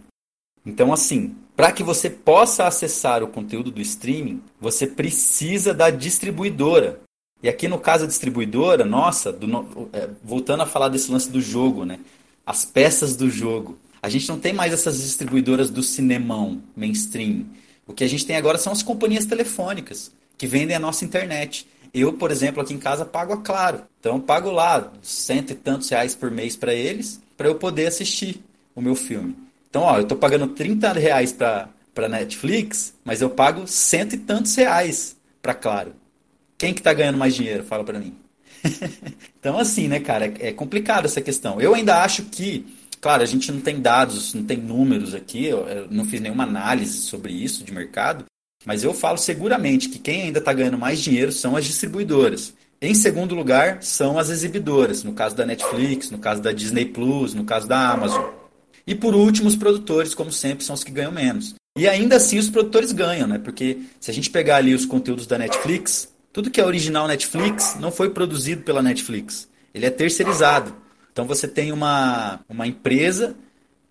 Então, 0.64 0.94
assim, 0.94 1.36
para 1.56 1.72
que 1.72 1.82
você 1.82 2.10
possa 2.10 2.66
acessar 2.66 3.22
o 3.22 3.28
conteúdo 3.28 3.70
do 3.70 3.80
streaming, 3.80 4.42
você 4.60 4.86
precisa 4.86 5.72
da 5.72 5.88
distribuidora. 5.88 7.00
E 7.42 7.48
aqui 7.48 7.66
no 7.66 7.78
caso 7.78 8.04
da 8.04 8.08
distribuidora, 8.08 8.84
nossa, 8.84 9.32
do, 9.32 9.88
é, 9.92 10.08
voltando 10.22 10.62
a 10.62 10.66
falar 10.66 10.88
desse 10.90 11.10
lance 11.10 11.30
do 11.30 11.40
jogo, 11.40 11.86
né? 11.86 11.98
As 12.44 12.64
peças 12.64 13.16
do 13.16 13.30
jogo. 13.30 13.78
A 14.02 14.10
gente 14.10 14.28
não 14.28 14.38
tem 14.38 14.52
mais 14.52 14.72
essas 14.72 15.00
distribuidoras 15.00 15.70
do 15.70 15.82
cinemão 15.82 16.62
mainstream. 16.76 17.46
O 17.86 17.94
que 17.94 18.04
a 18.04 18.08
gente 18.08 18.26
tem 18.26 18.36
agora 18.36 18.58
são 18.58 18.72
as 18.72 18.82
companhias 18.82 19.24
telefônicas 19.24 20.12
que 20.36 20.46
vendem 20.46 20.76
a 20.76 20.80
nossa 20.80 21.04
internet. 21.04 21.66
Eu, 21.94 22.12
por 22.12 22.30
exemplo, 22.30 22.60
aqui 22.60 22.74
em 22.74 22.78
casa 22.78 23.04
pago 23.06 23.32
a 23.32 23.38
Claro. 23.38 23.82
Então, 23.98 24.20
pago 24.20 24.50
lá 24.50 24.92
cento 25.00 25.52
e 25.52 25.54
tantos 25.54 25.88
reais 25.88 26.14
por 26.14 26.30
mês 26.30 26.54
para 26.54 26.74
eles, 26.74 27.20
para 27.36 27.48
eu 27.48 27.54
poder 27.54 27.86
assistir 27.86 28.42
o 28.74 28.82
meu 28.82 28.94
filme. 28.94 29.45
Então, 29.68 29.82
ó, 29.82 29.96
eu 29.96 30.02
estou 30.02 30.16
pagando 30.16 30.48
30 30.48 30.92
reais 30.92 31.32
para 31.32 32.08
Netflix, 32.08 32.94
mas 33.04 33.20
eu 33.20 33.30
pago 33.30 33.66
cento 33.66 34.14
e 34.14 34.18
tantos 34.18 34.54
reais 34.54 35.16
para 35.42 35.54
Claro. 35.54 35.94
Quem 36.58 36.72
que 36.72 36.80
está 36.80 36.92
ganhando 36.92 37.18
mais 37.18 37.34
dinheiro? 37.34 37.64
Fala 37.64 37.84
para 37.84 37.98
mim. 37.98 38.14
então, 39.38 39.58
assim, 39.58 39.88
né, 39.88 40.00
cara, 40.00 40.26
é, 40.26 40.48
é 40.48 40.52
complicado 40.52 41.04
essa 41.04 41.20
questão. 41.20 41.60
Eu 41.60 41.74
ainda 41.74 42.02
acho 42.02 42.24
que 42.24 42.64
Claro, 43.00 43.22
a 43.22 43.26
gente 43.26 43.52
não 43.52 43.60
tem 43.60 43.80
dados, 43.80 44.34
não 44.34 44.42
tem 44.42 44.56
números 44.56 45.14
aqui, 45.14 45.44
eu 45.44 45.86
não 45.90 46.04
fiz 46.04 46.20
nenhuma 46.20 46.44
análise 46.44 47.02
sobre 47.02 47.32
isso 47.32 47.62
de 47.62 47.72
mercado, 47.72 48.24
mas 48.64 48.82
eu 48.82 48.92
falo 48.92 49.18
seguramente 49.18 49.88
que 49.88 49.98
quem 49.98 50.22
ainda 50.22 50.38
está 50.38 50.52
ganhando 50.52 50.78
mais 50.78 51.00
dinheiro 51.00 51.30
são 51.30 51.56
as 51.56 51.64
distribuidoras. 51.64 52.54
Em 52.80 52.94
segundo 52.94 53.34
lugar, 53.34 53.82
são 53.82 54.18
as 54.18 54.28
exibidoras, 54.28 55.04
no 55.04 55.12
caso 55.12 55.36
da 55.36 55.46
Netflix, 55.46 56.10
no 56.10 56.18
caso 56.18 56.42
da 56.42 56.52
Disney 56.52 56.86
Plus, 56.86 57.32
no 57.32 57.44
caso 57.44 57.68
da 57.68 57.90
Amazon. 57.90 58.24
E 58.86 58.94
por 58.94 59.14
último, 59.14 59.48
os 59.48 59.56
produtores, 59.56 60.14
como 60.14 60.30
sempre, 60.30 60.64
são 60.64 60.74
os 60.74 60.84
que 60.84 60.92
ganham 60.92 61.12
menos. 61.12 61.54
E 61.76 61.86
ainda 61.88 62.16
assim 62.16 62.38
os 62.38 62.48
produtores 62.48 62.92
ganham, 62.92 63.26
né? 63.26 63.38
Porque 63.38 63.80
se 64.00 64.10
a 64.10 64.14
gente 64.14 64.30
pegar 64.30 64.56
ali 64.56 64.74
os 64.74 64.86
conteúdos 64.86 65.26
da 65.26 65.36
Netflix, 65.36 66.08
tudo 66.32 66.50
que 66.50 66.60
é 66.60 66.64
original 66.64 67.08
Netflix 67.08 67.76
não 67.80 67.90
foi 67.90 68.10
produzido 68.10 68.62
pela 68.62 68.82
Netflix. 68.82 69.48
Ele 69.74 69.86
é 69.86 69.90
terceirizado. 69.90 70.74
Então 71.12 71.26
você 71.26 71.48
tem 71.48 71.72
uma, 71.72 72.40
uma 72.48 72.66
empresa 72.66 73.34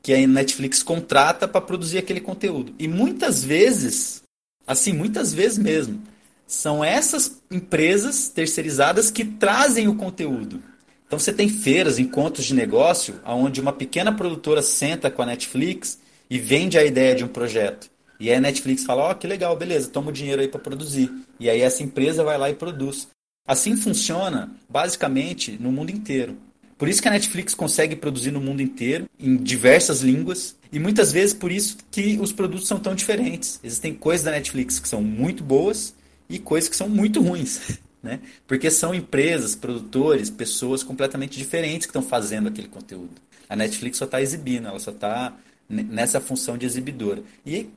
que 0.01 0.13
a 0.13 0.27
Netflix 0.27 0.83
contrata 0.83 1.47
para 1.47 1.59
produzir 1.59 1.97
aquele 1.97 2.21
conteúdo. 2.21 2.73
E 2.77 2.87
muitas 2.87 3.43
vezes, 3.43 4.21
assim, 4.65 4.93
muitas 4.93 5.33
vezes 5.33 5.57
mesmo, 5.57 6.01
são 6.45 6.83
essas 6.83 7.41
empresas 7.49 8.29
terceirizadas 8.29 9.09
que 9.09 9.25
trazem 9.25 9.87
o 9.87 9.95
conteúdo. 9.95 10.61
Então 11.07 11.19
você 11.19 11.31
tem 11.31 11.47
feiras, 11.47 11.99
encontros 11.99 12.45
de 12.45 12.53
negócio, 12.53 13.19
onde 13.25 13.61
uma 13.61 13.73
pequena 13.73 14.11
produtora 14.11 14.61
senta 14.61 15.11
com 15.11 15.21
a 15.21 15.25
Netflix 15.25 15.99
e 16.29 16.39
vende 16.39 16.77
a 16.77 16.83
ideia 16.83 17.15
de 17.15 17.23
um 17.23 17.27
projeto. 17.27 17.89
E 18.19 18.29
aí 18.29 18.37
a 18.37 18.41
Netflix 18.41 18.83
fala, 18.83 19.03
ó, 19.03 19.11
oh, 19.11 19.15
que 19.15 19.27
legal, 19.27 19.55
beleza, 19.55 19.89
toma 19.89 20.09
o 20.09 20.13
dinheiro 20.13 20.41
aí 20.41 20.47
para 20.47 20.59
produzir. 20.59 21.11
E 21.39 21.49
aí 21.49 21.61
essa 21.61 21.83
empresa 21.83 22.23
vai 22.23 22.37
lá 22.37 22.49
e 22.49 22.55
produz. 22.55 23.07
Assim 23.47 23.75
funciona 23.75 24.51
basicamente 24.67 25.57
no 25.59 25.71
mundo 25.71 25.91
inteiro. 25.91 26.37
Por 26.77 26.89
isso 26.89 27.01
que 27.01 27.07
a 27.07 27.11
Netflix 27.11 27.53
consegue 27.53 27.95
produzir 27.95 28.31
no 28.31 28.41
mundo 28.41 28.61
inteiro, 28.61 29.05
em 29.17 29.37
diversas 29.37 30.01
línguas, 30.01 30.57
e 30.71 30.79
muitas 30.79 31.11
vezes 31.11 31.33
por 31.33 31.51
isso 31.51 31.77
que 31.89 32.17
os 32.19 32.33
produtos 32.33 32.67
são 32.67 32.79
tão 32.79 32.93
diferentes. 32.95 33.59
Existem 33.63 33.93
coisas 33.93 34.25
da 34.25 34.31
Netflix 34.31 34.79
que 34.79 34.87
são 34.87 35.01
muito 35.01 35.43
boas 35.43 35.93
e 36.29 36.37
coisas 36.37 36.69
que 36.69 36.75
são 36.75 36.89
muito 36.89 37.21
ruins, 37.21 37.79
né? 38.05 38.21
Porque 38.47 38.71
são 38.71 38.93
empresas, 38.93 39.55
produtores, 39.55 40.29
pessoas 40.29 40.83
completamente 40.83 41.37
diferentes 41.37 41.85
que 41.85 41.89
estão 41.89 42.01
fazendo 42.01 42.47
aquele 42.47 42.67
conteúdo. 42.67 43.15
A 43.49 43.55
Netflix 43.55 43.97
só 43.97 44.05
está 44.05 44.21
exibindo, 44.21 44.67
ela 44.67 44.79
só 44.79 44.91
está 44.91 45.33
nessa 45.67 46.21
função 46.21 46.57
de 46.57 46.65
exibidora. 46.65 47.23
E, 47.45 47.69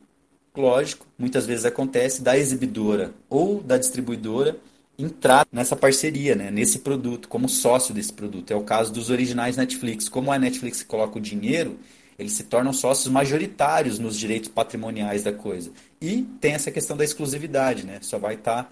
lógico, 0.54 1.06
muitas 1.18 1.46
vezes 1.46 1.64
acontece 1.64 2.22
da 2.22 2.38
exibidora 2.38 3.12
ou 3.28 3.62
da 3.62 3.78
distribuidora 3.78 4.56
entrar 4.98 5.46
nessa 5.52 5.76
parceria, 5.76 6.34
né, 6.34 6.50
nesse 6.50 6.80
produto, 6.80 7.28
como 7.28 7.48
sócio 7.48 7.94
desse 7.94 8.12
produto. 8.12 8.50
É 8.50 8.56
o 8.56 8.62
caso 8.62 8.92
dos 8.92 9.10
originais 9.10 9.56
Netflix. 9.56 10.08
Como 10.08 10.32
a 10.32 10.38
Netflix 10.38 10.82
coloca 10.82 11.18
o 11.18 11.20
dinheiro, 11.20 11.78
eles 12.18 12.32
se 12.32 12.42
tornam 12.42 12.72
sócios 12.72 13.06
majoritários 13.06 13.98
nos 13.98 14.18
direitos 14.18 14.48
patrimoniais 14.48 15.22
da 15.22 15.32
coisa. 15.32 15.70
E 16.02 16.22
tem 16.40 16.54
essa 16.54 16.70
questão 16.70 16.96
da 16.96 17.04
exclusividade, 17.04 17.86
né? 17.86 17.98
Só 18.02 18.18
vai 18.18 18.34
estar 18.34 18.64
tá 18.64 18.70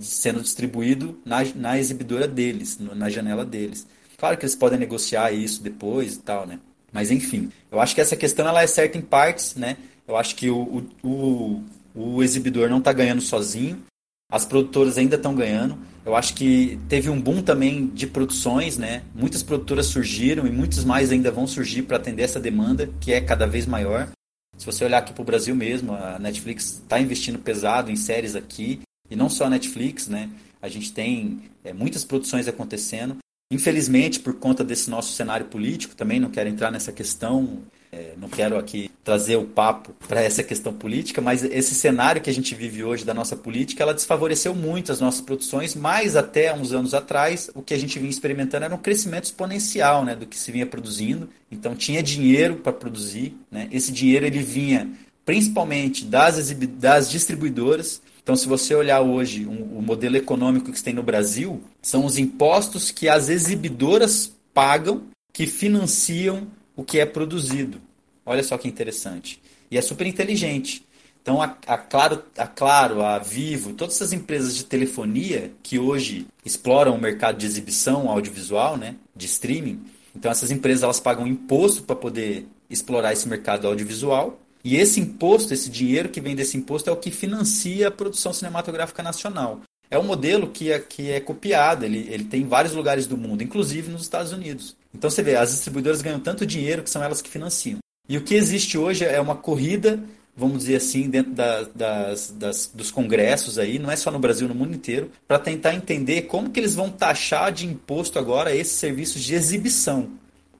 sendo 0.00 0.40
distribuído 0.40 1.18
na, 1.24 1.44
na 1.54 1.78
exibidora 1.78 2.28
deles, 2.28 2.78
na 2.78 3.08
janela 3.08 3.44
deles. 3.44 3.86
Claro 4.16 4.36
que 4.36 4.44
eles 4.44 4.54
podem 4.54 4.78
negociar 4.78 5.32
isso 5.32 5.62
depois 5.62 6.14
e 6.14 6.18
tal, 6.18 6.46
né? 6.46 6.58
Mas 6.92 7.10
enfim, 7.10 7.50
eu 7.70 7.80
acho 7.80 7.94
que 7.94 8.00
essa 8.00 8.16
questão 8.16 8.46
ela 8.46 8.62
é 8.62 8.66
certa 8.66 8.98
em 8.98 9.02
partes, 9.02 9.54
né? 9.54 9.76
Eu 10.06 10.16
acho 10.16 10.34
que 10.34 10.50
o, 10.50 10.84
o, 11.02 11.08
o, 11.08 11.64
o 11.94 12.22
exibidor 12.22 12.68
não 12.68 12.78
está 12.78 12.92
ganhando 12.92 13.22
sozinho. 13.22 13.82
As 14.30 14.44
produtoras 14.44 14.98
ainda 14.98 15.16
estão 15.16 15.34
ganhando. 15.34 15.78
Eu 16.04 16.16
acho 16.16 16.34
que 16.34 16.78
teve 16.88 17.10
um 17.10 17.20
boom 17.20 17.42
também 17.42 17.86
de 17.88 18.06
produções, 18.06 18.78
né? 18.78 19.02
Muitas 19.14 19.42
produtoras 19.42 19.86
surgiram 19.86 20.46
e 20.46 20.50
muitas 20.50 20.84
mais 20.84 21.10
ainda 21.12 21.30
vão 21.30 21.46
surgir 21.46 21.82
para 21.82 21.96
atender 21.96 22.22
essa 22.22 22.40
demanda, 22.40 22.88
que 23.00 23.12
é 23.12 23.20
cada 23.20 23.46
vez 23.46 23.66
maior. 23.66 24.08
Se 24.56 24.66
você 24.66 24.84
olhar 24.84 24.98
aqui 24.98 25.12
para 25.12 25.22
o 25.22 25.24
Brasil 25.24 25.54
mesmo, 25.54 25.92
a 25.92 26.18
Netflix 26.18 26.80
está 26.82 27.00
investindo 27.00 27.38
pesado 27.38 27.90
em 27.90 27.96
séries 27.96 28.36
aqui, 28.36 28.80
e 29.10 29.16
não 29.16 29.28
só 29.28 29.44
a 29.44 29.50
Netflix, 29.50 30.08
né? 30.08 30.30
A 30.62 30.68
gente 30.68 30.92
tem 30.92 31.40
é, 31.64 31.72
muitas 31.72 32.04
produções 32.04 32.46
acontecendo. 32.46 33.16
Infelizmente, 33.52 34.20
por 34.20 34.34
conta 34.34 34.62
desse 34.62 34.88
nosso 34.88 35.12
cenário 35.12 35.46
político, 35.46 35.94
também 35.96 36.20
não 36.20 36.30
quero 36.30 36.48
entrar 36.48 36.70
nessa 36.70 36.92
questão 36.92 37.64
é, 37.92 38.14
não 38.16 38.28
quero 38.28 38.56
aqui 38.56 38.88
trazer 39.02 39.34
o 39.36 39.44
papo 39.44 39.92
para 40.06 40.22
essa 40.22 40.44
questão 40.44 40.72
política, 40.72 41.20
mas 41.20 41.42
esse 41.42 41.74
cenário 41.74 42.22
que 42.22 42.30
a 42.30 42.32
gente 42.32 42.54
vive 42.54 42.84
hoje 42.84 43.04
da 43.04 43.12
nossa 43.12 43.34
política, 43.34 43.82
ela 43.82 43.92
desfavoreceu 43.92 44.54
muito 44.54 44.92
as 44.92 45.00
nossas 45.00 45.20
produções, 45.20 45.74
mas 45.74 46.14
até 46.14 46.54
uns 46.54 46.72
anos 46.72 46.94
atrás, 46.94 47.50
o 47.52 47.62
que 47.62 47.74
a 47.74 47.78
gente 47.78 47.98
vinha 47.98 48.10
experimentando 48.10 48.64
era 48.64 48.74
um 48.74 48.78
crescimento 48.78 49.24
exponencial 49.24 50.04
né, 50.04 50.14
do 50.14 50.24
que 50.24 50.38
se 50.38 50.52
vinha 50.52 50.66
produzindo. 50.66 51.28
Então 51.50 51.74
tinha 51.74 52.00
dinheiro 52.00 52.56
para 52.56 52.72
produzir, 52.72 53.36
né? 53.50 53.68
esse 53.72 53.90
dinheiro 53.90 54.24
ele 54.24 54.38
vinha 54.38 54.88
principalmente 55.24 56.04
das, 56.04 56.52
das 56.78 57.10
distribuidoras. 57.10 58.00
Então, 58.22 58.36
se 58.36 58.46
você 58.46 58.74
olhar 58.74 59.00
hoje 59.00 59.46
um, 59.46 59.78
o 59.78 59.82
modelo 59.82 60.16
econômico 60.16 60.70
que 60.70 60.78
se 60.78 60.84
tem 60.84 60.94
no 60.94 61.02
Brasil, 61.02 61.62
são 61.82 62.04
os 62.04 62.18
impostos 62.18 62.90
que 62.90 63.08
as 63.08 63.28
exibidoras 63.28 64.32
pagam 64.52 65.04
que 65.32 65.46
financiam 65.46 66.46
o 66.76 66.84
que 66.84 66.98
é 66.98 67.06
produzido. 67.06 67.80
Olha 68.24 68.42
só 68.42 68.58
que 68.58 68.68
interessante. 68.68 69.40
E 69.70 69.78
é 69.78 69.80
super 69.80 70.06
inteligente. 70.06 70.84
Então, 71.22 71.40
a, 71.42 71.56
a, 71.66 71.78
Claro, 71.78 72.24
a 72.36 72.46
Claro, 72.46 73.02
a 73.02 73.18
Vivo, 73.18 73.72
todas 73.74 73.96
essas 73.96 74.12
empresas 74.12 74.56
de 74.56 74.64
telefonia 74.64 75.52
que 75.62 75.78
hoje 75.78 76.26
exploram 76.44 76.94
o 76.94 77.00
mercado 77.00 77.38
de 77.38 77.46
exibição 77.46 78.08
audiovisual, 78.08 78.76
né, 78.76 78.96
de 79.14 79.26
streaming, 79.26 79.82
então 80.14 80.30
essas 80.30 80.50
empresas 80.50 80.82
elas 80.82 81.00
pagam 81.00 81.26
imposto 81.26 81.82
para 81.82 81.94
poder 81.94 82.46
explorar 82.68 83.12
esse 83.12 83.28
mercado 83.28 83.66
audiovisual. 83.66 84.40
E 84.62 84.76
esse 84.76 85.00
imposto, 85.00 85.54
esse 85.54 85.70
dinheiro 85.70 86.08
que 86.08 86.20
vem 86.20 86.36
desse 86.36 86.56
imposto 86.56 86.90
é 86.90 86.92
o 86.92 86.96
que 86.96 87.10
financia 87.10 87.88
a 87.88 87.90
produção 87.90 88.32
cinematográfica 88.32 89.02
nacional. 89.02 89.60
É 89.90 89.98
um 89.98 90.04
modelo 90.04 90.48
que 90.48 90.70
é, 90.70 90.78
que 90.78 91.10
é 91.10 91.18
copiado, 91.18 91.84
ele, 91.84 92.06
ele 92.10 92.24
tem 92.24 92.42
em 92.42 92.48
vários 92.48 92.74
lugares 92.74 93.06
do 93.06 93.16
mundo, 93.16 93.42
inclusive 93.42 93.90
nos 93.90 94.02
Estados 94.02 94.32
Unidos. 94.32 94.76
Então 94.94 95.10
você 95.10 95.22
vê, 95.22 95.34
as 95.34 95.50
distribuidoras 95.50 96.02
ganham 96.02 96.20
tanto 96.20 96.46
dinheiro 96.46 96.82
que 96.82 96.90
são 96.90 97.02
elas 97.02 97.20
que 97.20 97.28
financiam. 97.28 97.78
E 98.08 98.16
o 98.16 98.22
que 98.22 98.34
existe 98.34 98.78
hoje 98.78 99.04
é 99.04 99.20
uma 99.20 99.34
corrida 99.34 100.00
vamos 100.36 100.60
dizer 100.60 100.76
assim, 100.76 101.10
dentro 101.10 101.32
da, 101.32 101.62
das, 101.74 102.30
das, 102.30 102.70
dos 102.72 102.90
congressos 102.90 103.58
aí, 103.58 103.78
não 103.78 103.90
é 103.90 103.96
só 103.96 104.10
no 104.10 104.18
Brasil, 104.18 104.48
no 104.48 104.54
mundo 104.54 104.74
inteiro, 104.74 105.10
para 105.28 105.38
tentar 105.38 105.74
entender 105.74 106.22
como 106.22 106.50
que 106.50 106.58
eles 106.58 106.74
vão 106.74 106.90
taxar 106.90 107.52
de 107.52 107.66
imposto 107.66 108.18
agora 108.18 108.54
esses 108.54 108.74
serviços 108.74 109.22
de 109.22 109.34
exibição. 109.34 110.10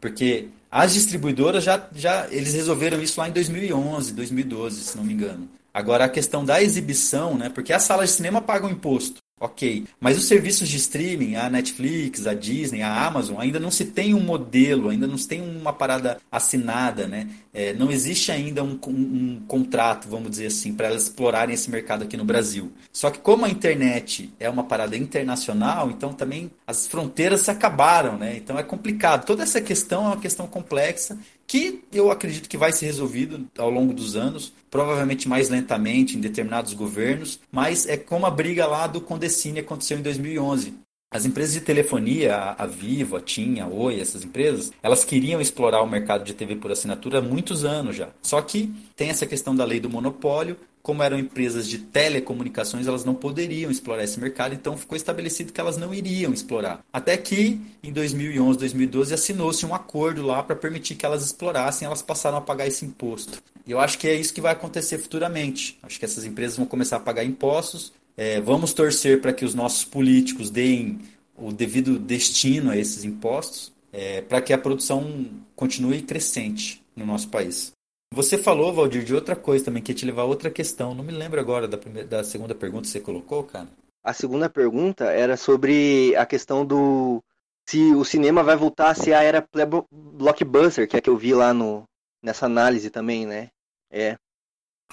Porque 0.00 0.48
as 0.70 0.94
distribuidoras 0.94 1.64
já, 1.64 1.88
já 1.94 2.28
eles 2.30 2.54
resolveram 2.54 3.02
isso 3.02 3.18
lá 3.20 3.28
em 3.28 3.32
2011, 3.32 4.12
2012, 4.14 4.84
se 4.84 4.96
não 4.96 5.04
me 5.04 5.12
engano. 5.12 5.48
Agora 5.72 6.04
a 6.04 6.08
questão 6.08 6.44
da 6.44 6.62
exibição, 6.62 7.36
né? 7.36 7.48
Porque 7.48 7.72
as 7.72 7.82
salas 7.82 8.10
de 8.10 8.16
cinema 8.16 8.40
pagam 8.40 8.70
imposto. 8.70 9.20
Ok, 9.42 9.86
mas 9.98 10.18
os 10.18 10.26
serviços 10.26 10.68
de 10.68 10.76
streaming, 10.76 11.34
a 11.34 11.48
Netflix, 11.48 12.26
a 12.26 12.34
Disney, 12.34 12.82
a 12.82 13.06
Amazon, 13.06 13.40
ainda 13.40 13.58
não 13.58 13.70
se 13.70 13.86
tem 13.86 14.12
um 14.12 14.20
modelo, 14.20 14.90
ainda 14.90 15.06
não 15.06 15.16
se 15.16 15.26
tem 15.26 15.40
uma 15.40 15.72
parada 15.72 16.18
assinada, 16.30 17.06
né? 17.06 17.26
É, 17.50 17.72
não 17.72 17.90
existe 17.90 18.30
ainda 18.30 18.62
um, 18.62 18.78
um, 18.86 18.90
um 18.90 19.42
contrato, 19.48 20.08
vamos 20.10 20.30
dizer 20.32 20.48
assim, 20.48 20.74
para 20.74 20.88
elas 20.88 21.04
explorarem 21.04 21.54
esse 21.54 21.70
mercado 21.70 22.04
aqui 22.04 22.18
no 22.18 22.24
Brasil. 22.24 22.70
Só 22.92 23.10
que 23.10 23.18
como 23.18 23.46
a 23.46 23.48
internet 23.48 24.30
é 24.38 24.50
uma 24.50 24.64
parada 24.64 24.94
internacional, 24.94 25.90
então 25.90 26.12
também 26.12 26.50
as 26.66 26.86
fronteiras 26.86 27.40
se 27.40 27.50
acabaram, 27.50 28.18
né? 28.18 28.36
Então 28.36 28.58
é 28.58 28.62
complicado. 28.62 29.24
Toda 29.24 29.42
essa 29.42 29.62
questão 29.62 30.04
é 30.04 30.08
uma 30.08 30.20
questão 30.20 30.46
complexa 30.46 31.18
que 31.46 31.82
eu 31.92 32.10
acredito 32.10 32.48
que 32.48 32.58
vai 32.58 32.72
ser 32.72 32.86
resolvido 32.86 33.48
ao 33.58 33.70
longo 33.70 33.92
dos 33.92 34.16
anos, 34.16 34.52
provavelmente 34.70 35.28
mais 35.28 35.48
lentamente 35.48 36.16
em 36.16 36.20
determinados 36.20 36.72
governos, 36.72 37.40
mas 37.50 37.86
é 37.86 37.96
como 37.96 38.26
a 38.26 38.30
briga 38.30 38.66
lá 38.66 38.86
do 38.86 39.00
Condecine 39.00 39.60
aconteceu 39.60 39.98
em 39.98 40.02
2011. 40.02 40.74
As 41.12 41.26
empresas 41.26 41.54
de 41.54 41.60
telefonia, 41.60 42.54
a 42.56 42.66
Vivo, 42.66 43.16
a 43.16 43.20
TIM, 43.20 43.58
a 43.58 43.66
Oi, 43.66 43.98
essas 43.98 44.22
empresas, 44.22 44.72
elas 44.80 45.04
queriam 45.04 45.40
explorar 45.40 45.82
o 45.82 45.86
mercado 45.88 46.22
de 46.22 46.32
TV 46.32 46.54
por 46.54 46.70
assinatura 46.70 47.18
há 47.18 47.20
muitos 47.20 47.64
anos 47.64 47.96
já. 47.96 48.10
Só 48.22 48.40
que 48.40 48.72
tem 48.94 49.10
essa 49.10 49.26
questão 49.26 49.56
da 49.56 49.64
lei 49.64 49.80
do 49.80 49.90
monopólio, 49.90 50.56
como 50.82 51.02
eram 51.02 51.18
empresas 51.18 51.68
de 51.68 51.78
telecomunicações, 51.78 52.86
elas 52.86 53.04
não 53.04 53.14
poderiam 53.14 53.70
explorar 53.70 54.04
esse 54.04 54.18
mercado, 54.18 54.54
então 54.54 54.76
ficou 54.76 54.96
estabelecido 54.96 55.52
que 55.52 55.60
elas 55.60 55.76
não 55.76 55.92
iriam 55.92 56.32
explorar. 56.32 56.84
Até 56.92 57.16
que 57.16 57.60
em 57.82 57.92
2011, 57.92 58.58
2012 58.58 59.14
assinou-se 59.14 59.64
um 59.66 59.74
acordo 59.74 60.22
lá 60.22 60.42
para 60.42 60.56
permitir 60.56 60.94
que 60.94 61.04
elas 61.04 61.24
explorassem, 61.24 61.86
elas 61.86 62.02
passaram 62.02 62.38
a 62.38 62.40
pagar 62.40 62.66
esse 62.66 62.84
imposto. 62.84 63.42
E 63.66 63.70
eu 63.70 63.78
acho 63.78 63.98
que 63.98 64.08
é 64.08 64.14
isso 64.14 64.32
que 64.32 64.40
vai 64.40 64.52
acontecer 64.52 64.98
futuramente. 64.98 65.78
Acho 65.82 65.98
que 65.98 66.04
essas 66.04 66.24
empresas 66.24 66.56
vão 66.56 66.66
começar 66.66 66.96
a 66.96 67.00
pagar 67.00 67.24
impostos. 67.24 67.92
É, 68.16 68.40
vamos 68.40 68.72
torcer 68.72 69.20
para 69.20 69.32
que 69.32 69.44
os 69.44 69.54
nossos 69.54 69.84
políticos 69.84 70.50
deem 70.50 70.98
o 71.36 71.52
devido 71.52 71.98
destino 71.98 72.70
a 72.70 72.76
esses 72.76 73.04
impostos, 73.04 73.72
é, 73.92 74.20
para 74.20 74.42
que 74.42 74.52
a 74.52 74.58
produção 74.58 75.26
continue 75.56 76.02
crescente 76.02 76.82
no 76.94 77.06
nosso 77.06 77.28
país. 77.28 77.72
Você 78.12 78.36
falou, 78.36 78.72
Valdir, 78.72 79.04
de 79.04 79.14
outra 79.14 79.36
coisa 79.36 79.66
também, 79.66 79.82
que 79.82 79.92
ia 79.92 79.96
te 79.96 80.04
levar 80.04 80.22
a 80.22 80.26
outra 80.26 80.50
questão. 80.50 80.94
Não 80.94 81.04
me 81.04 81.12
lembro 81.12 81.40
agora 81.40 81.68
da, 81.68 81.78
primeira, 81.78 82.08
da 82.08 82.24
segunda 82.24 82.54
pergunta 82.54 82.82
que 82.82 82.88
você 82.88 83.00
colocou, 83.00 83.44
cara. 83.44 83.68
A 84.02 84.12
segunda 84.12 84.48
pergunta 84.48 85.04
era 85.04 85.36
sobre 85.36 86.14
a 86.16 86.26
questão 86.26 86.66
do. 86.66 87.22
Se 87.68 87.94
o 87.94 88.04
cinema 88.04 88.42
vai 88.42 88.56
voltar 88.56 88.90
a 88.90 88.94
ser 88.94 89.12
a 89.12 89.22
era 89.22 89.46
blockbuster, 89.92 90.88
que 90.88 90.96
é 90.96 91.00
que 91.00 91.08
eu 91.08 91.16
vi 91.16 91.34
lá 91.34 91.54
no, 91.54 91.84
nessa 92.20 92.46
análise 92.46 92.90
também, 92.90 93.26
né? 93.26 93.48
É. 93.90 94.16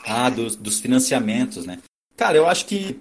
Ah, 0.05 0.29
dos, 0.29 0.55
dos 0.55 0.79
financiamentos, 0.79 1.65
né? 1.65 1.79
Cara, 2.15 2.37
eu 2.37 2.47
acho 2.47 2.67
que 2.67 2.99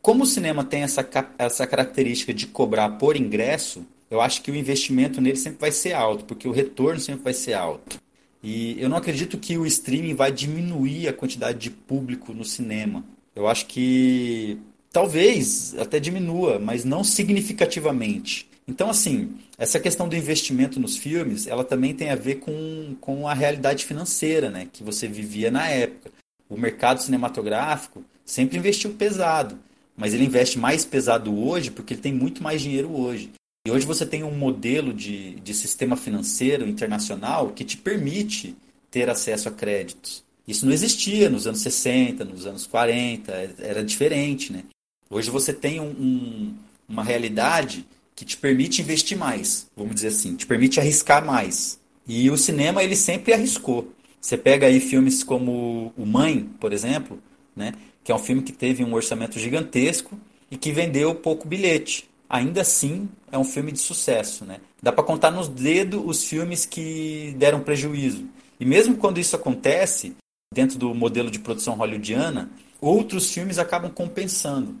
como 0.00 0.24
o 0.24 0.26
cinema 0.26 0.64
tem 0.64 0.82
essa, 0.82 1.06
essa 1.36 1.66
característica 1.66 2.32
de 2.32 2.46
cobrar 2.46 2.90
por 2.92 3.16
ingresso, 3.16 3.84
eu 4.10 4.20
acho 4.22 4.40
que 4.40 4.50
o 4.50 4.56
investimento 4.56 5.20
nele 5.20 5.36
sempre 5.36 5.60
vai 5.60 5.72
ser 5.72 5.92
alto, 5.92 6.24
porque 6.24 6.48
o 6.48 6.52
retorno 6.52 7.00
sempre 7.00 7.24
vai 7.24 7.34
ser 7.34 7.52
alto. 7.52 8.00
E 8.42 8.80
eu 8.80 8.88
não 8.88 8.96
acredito 8.96 9.38
que 9.38 9.58
o 9.58 9.66
streaming 9.66 10.14
vai 10.14 10.30
diminuir 10.30 11.08
a 11.08 11.12
quantidade 11.12 11.58
de 11.58 11.70
público 11.70 12.32
no 12.32 12.44
cinema. 12.44 13.04
Eu 13.34 13.48
acho 13.48 13.66
que 13.66 14.58
talvez 14.92 15.74
até 15.78 15.98
diminua, 15.98 16.58
mas 16.58 16.84
não 16.84 17.02
significativamente. 17.02 18.48
Então, 18.66 18.90
assim, 18.90 19.34
essa 19.56 19.80
questão 19.80 20.08
do 20.08 20.14
investimento 20.14 20.78
nos 20.78 20.96
filmes, 20.96 21.46
ela 21.46 21.64
também 21.64 21.94
tem 21.94 22.10
a 22.10 22.14
ver 22.14 22.36
com, 22.36 22.94
com 23.00 23.26
a 23.26 23.32
realidade 23.32 23.84
financeira, 23.84 24.50
né? 24.50 24.68
Que 24.70 24.84
você 24.84 25.08
vivia 25.08 25.50
na 25.50 25.68
época. 25.68 26.10
O 26.48 26.56
mercado 26.56 27.02
cinematográfico 27.02 28.04
sempre 28.24 28.58
investiu 28.58 28.90
pesado, 28.92 29.58
mas 29.96 30.12
ele 30.12 30.24
investe 30.24 30.58
mais 30.58 30.84
pesado 30.84 31.36
hoje 31.36 31.70
porque 31.70 31.94
ele 31.94 32.02
tem 32.02 32.12
muito 32.12 32.42
mais 32.42 32.60
dinheiro 32.60 32.94
hoje. 32.94 33.30
E 33.68 33.70
hoje 33.70 33.84
você 33.84 34.06
tem 34.06 34.24
um 34.24 34.30
modelo 34.30 34.94
de, 34.94 35.34
de 35.40 35.52
sistema 35.52 35.94
financeiro 35.94 36.66
internacional 36.66 37.50
que 37.50 37.62
te 37.62 37.76
permite 37.76 38.56
ter 38.90 39.10
acesso 39.10 39.46
a 39.46 39.52
créditos. 39.52 40.24
Isso 40.46 40.64
não 40.64 40.72
existia 40.72 41.28
nos 41.28 41.46
anos 41.46 41.60
60, 41.60 42.24
nos 42.24 42.46
anos 42.46 42.66
40, 42.66 43.30
era 43.58 43.84
diferente, 43.84 44.50
né? 44.50 44.64
Hoje 45.10 45.28
você 45.28 45.52
tem 45.52 45.80
um, 45.80 45.90
um, 45.90 46.54
uma 46.88 47.04
realidade 47.04 47.84
que 48.16 48.24
te 48.24 48.38
permite 48.38 48.80
investir 48.80 49.18
mais, 49.18 49.66
vamos 49.76 49.96
dizer 49.96 50.08
assim, 50.08 50.34
te 50.34 50.46
permite 50.46 50.80
arriscar 50.80 51.22
mais. 51.22 51.78
E 52.06 52.30
o 52.30 52.38
cinema 52.38 52.82
ele 52.82 52.96
sempre 52.96 53.34
arriscou. 53.34 53.92
Você 54.18 54.38
pega 54.38 54.66
aí 54.66 54.80
filmes 54.80 55.22
como 55.22 55.92
O 55.94 56.06
Mãe, 56.06 56.48
por 56.58 56.72
exemplo, 56.72 57.22
né? 57.54 57.74
Que 58.02 58.12
é 58.12 58.14
um 58.14 58.18
filme 58.18 58.40
que 58.40 58.52
teve 58.52 58.82
um 58.82 58.94
orçamento 58.94 59.38
gigantesco 59.38 60.18
e 60.50 60.56
que 60.56 60.72
vendeu 60.72 61.14
pouco 61.14 61.46
bilhete 61.46 62.07
ainda 62.28 62.60
assim 62.60 63.08
é 63.32 63.38
um 63.38 63.44
filme 63.44 63.72
de 63.72 63.78
sucesso. 63.78 64.44
Né? 64.44 64.60
Dá 64.82 64.92
para 64.92 65.04
contar 65.04 65.30
nos 65.30 65.48
dedos 65.48 66.02
os 66.04 66.24
filmes 66.24 66.66
que 66.66 67.34
deram 67.38 67.60
prejuízo. 67.60 68.26
E 68.60 68.64
mesmo 68.64 68.96
quando 68.96 69.18
isso 69.18 69.36
acontece, 69.36 70.16
dentro 70.52 70.78
do 70.78 70.94
modelo 70.94 71.30
de 71.30 71.38
produção 71.38 71.74
hollywoodiana, 71.74 72.50
outros 72.80 73.32
filmes 73.32 73.58
acabam 73.58 73.90
compensando. 73.90 74.76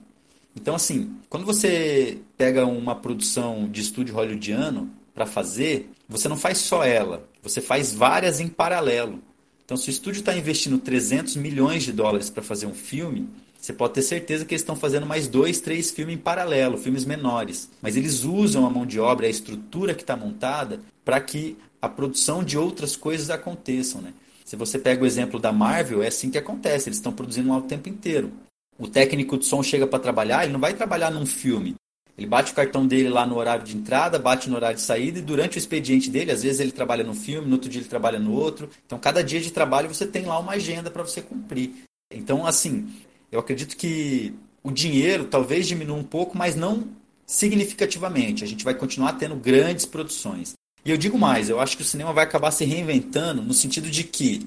Então, 0.56 0.74
assim, 0.74 1.16
quando 1.28 1.46
você 1.46 2.18
pega 2.36 2.66
uma 2.66 2.94
produção 2.94 3.68
de 3.68 3.80
estúdio 3.80 4.14
hollywoodiano 4.14 4.90
para 5.14 5.26
fazer, 5.26 5.90
você 6.08 6.28
não 6.28 6.36
faz 6.36 6.58
só 6.58 6.84
ela, 6.84 7.28
você 7.42 7.60
faz 7.60 7.92
várias 7.92 8.40
em 8.40 8.48
paralelo. 8.48 9.22
Então, 9.64 9.76
se 9.76 9.88
o 9.88 9.92
estúdio 9.92 10.20
está 10.20 10.36
investindo 10.36 10.78
300 10.78 11.36
milhões 11.36 11.82
de 11.82 11.92
dólares 11.92 12.30
para 12.30 12.42
fazer 12.42 12.66
um 12.66 12.74
filme, 12.74 13.28
você 13.60 13.72
pode 13.72 13.94
ter 13.94 14.02
certeza 14.02 14.44
que 14.44 14.54
eles 14.54 14.62
estão 14.62 14.76
fazendo 14.76 15.04
mais 15.04 15.26
dois, 15.26 15.60
três 15.60 15.90
filmes 15.90 16.14
em 16.14 16.18
paralelo, 16.18 16.78
filmes 16.78 17.04
menores. 17.04 17.68
Mas 17.82 17.96
eles 17.96 18.24
usam 18.24 18.64
a 18.64 18.70
mão 18.70 18.86
de 18.86 19.00
obra, 19.00 19.26
a 19.26 19.30
estrutura 19.30 19.94
que 19.94 20.02
está 20.02 20.16
montada, 20.16 20.80
para 21.04 21.20
que 21.20 21.56
a 21.82 21.88
produção 21.88 22.44
de 22.44 22.56
outras 22.56 22.94
coisas 22.94 23.30
aconteçam. 23.30 24.00
Né? 24.00 24.14
Se 24.44 24.54
você 24.54 24.78
pega 24.78 25.02
o 25.02 25.06
exemplo 25.06 25.40
da 25.40 25.52
Marvel, 25.52 26.02
é 26.02 26.06
assim 26.06 26.30
que 26.30 26.38
acontece, 26.38 26.88
eles 26.88 26.98
estão 26.98 27.12
produzindo 27.12 27.52
o 27.52 27.62
tempo 27.62 27.88
inteiro. 27.88 28.32
O 28.78 28.86
técnico 28.86 29.36
de 29.36 29.44
som 29.44 29.60
chega 29.60 29.88
para 29.88 29.98
trabalhar, 29.98 30.44
ele 30.44 30.52
não 30.52 30.60
vai 30.60 30.72
trabalhar 30.74 31.10
num 31.10 31.26
filme. 31.26 31.74
Ele 32.16 32.26
bate 32.26 32.52
o 32.52 32.54
cartão 32.54 32.86
dele 32.86 33.08
lá 33.08 33.26
no 33.26 33.36
horário 33.36 33.64
de 33.64 33.76
entrada, 33.76 34.18
bate 34.18 34.48
no 34.48 34.56
horário 34.56 34.76
de 34.76 34.82
saída 34.82 35.18
e 35.18 35.22
durante 35.22 35.56
o 35.56 35.58
expediente 35.58 36.10
dele, 36.10 36.32
às 36.32 36.42
vezes 36.42 36.60
ele 36.60 36.72
trabalha 36.72 37.04
num 37.04 37.14
filme, 37.14 37.46
no 37.46 37.54
outro 37.54 37.68
dia 37.68 37.80
ele 37.80 37.88
trabalha 37.88 38.18
no 38.18 38.32
outro. 38.32 38.70
Então, 38.86 38.98
cada 38.98 39.22
dia 39.22 39.40
de 39.40 39.52
trabalho 39.52 39.92
você 39.92 40.06
tem 40.06 40.24
lá 40.24 40.38
uma 40.38 40.52
agenda 40.52 40.90
para 40.90 41.02
você 41.02 41.20
cumprir. 41.20 41.74
Então, 42.12 42.46
assim, 42.46 42.88
eu 43.30 43.40
acredito 43.40 43.76
que 43.76 44.34
o 44.62 44.70
dinheiro 44.70 45.26
talvez 45.26 45.66
diminua 45.66 45.96
um 45.96 46.04
pouco, 46.04 46.36
mas 46.36 46.56
não 46.56 46.88
significativamente. 47.26 48.42
A 48.42 48.46
gente 48.46 48.64
vai 48.64 48.74
continuar 48.74 49.12
tendo 49.14 49.36
grandes 49.36 49.84
produções. 49.84 50.54
E 50.84 50.90
eu 50.90 50.96
digo 50.96 51.18
mais, 51.18 51.50
eu 51.50 51.60
acho 51.60 51.76
que 51.76 51.82
o 51.82 51.86
cinema 51.86 52.12
vai 52.12 52.24
acabar 52.24 52.50
se 52.50 52.64
reinventando 52.64 53.42
no 53.42 53.52
sentido 53.52 53.90
de 53.90 54.04
que 54.04 54.46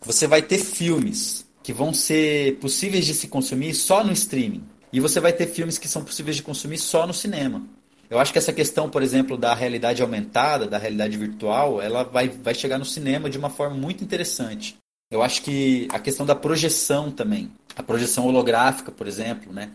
você 0.00 0.26
vai 0.26 0.42
ter 0.42 0.58
filmes 0.58 1.46
que 1.62 1.72
vão 1.72 1.92
ser 1.92 2.56
possíveis 2.58 3.06
de 3.06 3.14
se 3.14 3.28
consumir 3.28 3.74
só 3.74 4.04
no 4.04 4.12
streaming. 4.12 4.62
E 4.92 5.00
você 5.00 5.20
vai 5.20 5.32
ter 5.32 5.46
filmes 5.46 5.78
que 5.78 5.88
são 5.88 6.04
possíveis 6.04 6.36
de 6.36 6.42
consumir 6.42 6.78
só 6.78 7.06
no 7.06 7.14
cinema. 7.14 7.62
Eu 8.08 8.20
acho 8.20 8.32
que 8.32 8.38
essa 8.38 8.52
questão, 8.52 8.88
por 8.88 9.02
exemplo, 9.02 9.36
da 9.36 9.52
realidade 9.52 10.00
aumentada, 10.00 10.66
da 10.66 10.78
realidade 10.78 11.16
virtual, 11.16 11.82
ela 11.82 12.04
vai, 12.04 12.28
vai 12.28 12.54
chegar 12.54 12.78
no 12.78 12.84
cinema 12.84 13.28
de 13.28 13.36
uma 13.36 13.50
forma 13.50 13.74
muito 13.76 14.04
interessante. 14.04 14.76
Eu 15.10 15.22
acho 15.22 15.42
que 15.42 15.88
a 15.90 15.98
questão 15.98 16.24
da 16.24 16.34
projeção 16.34 17.10
também, 17.10 17.50
a 17.76 17.82
projeção 17.82 18.26
holográfica, 18.26 18.90
por 18.90 19.06
exemplo, 19.06 19.52
né? 19.52 19.70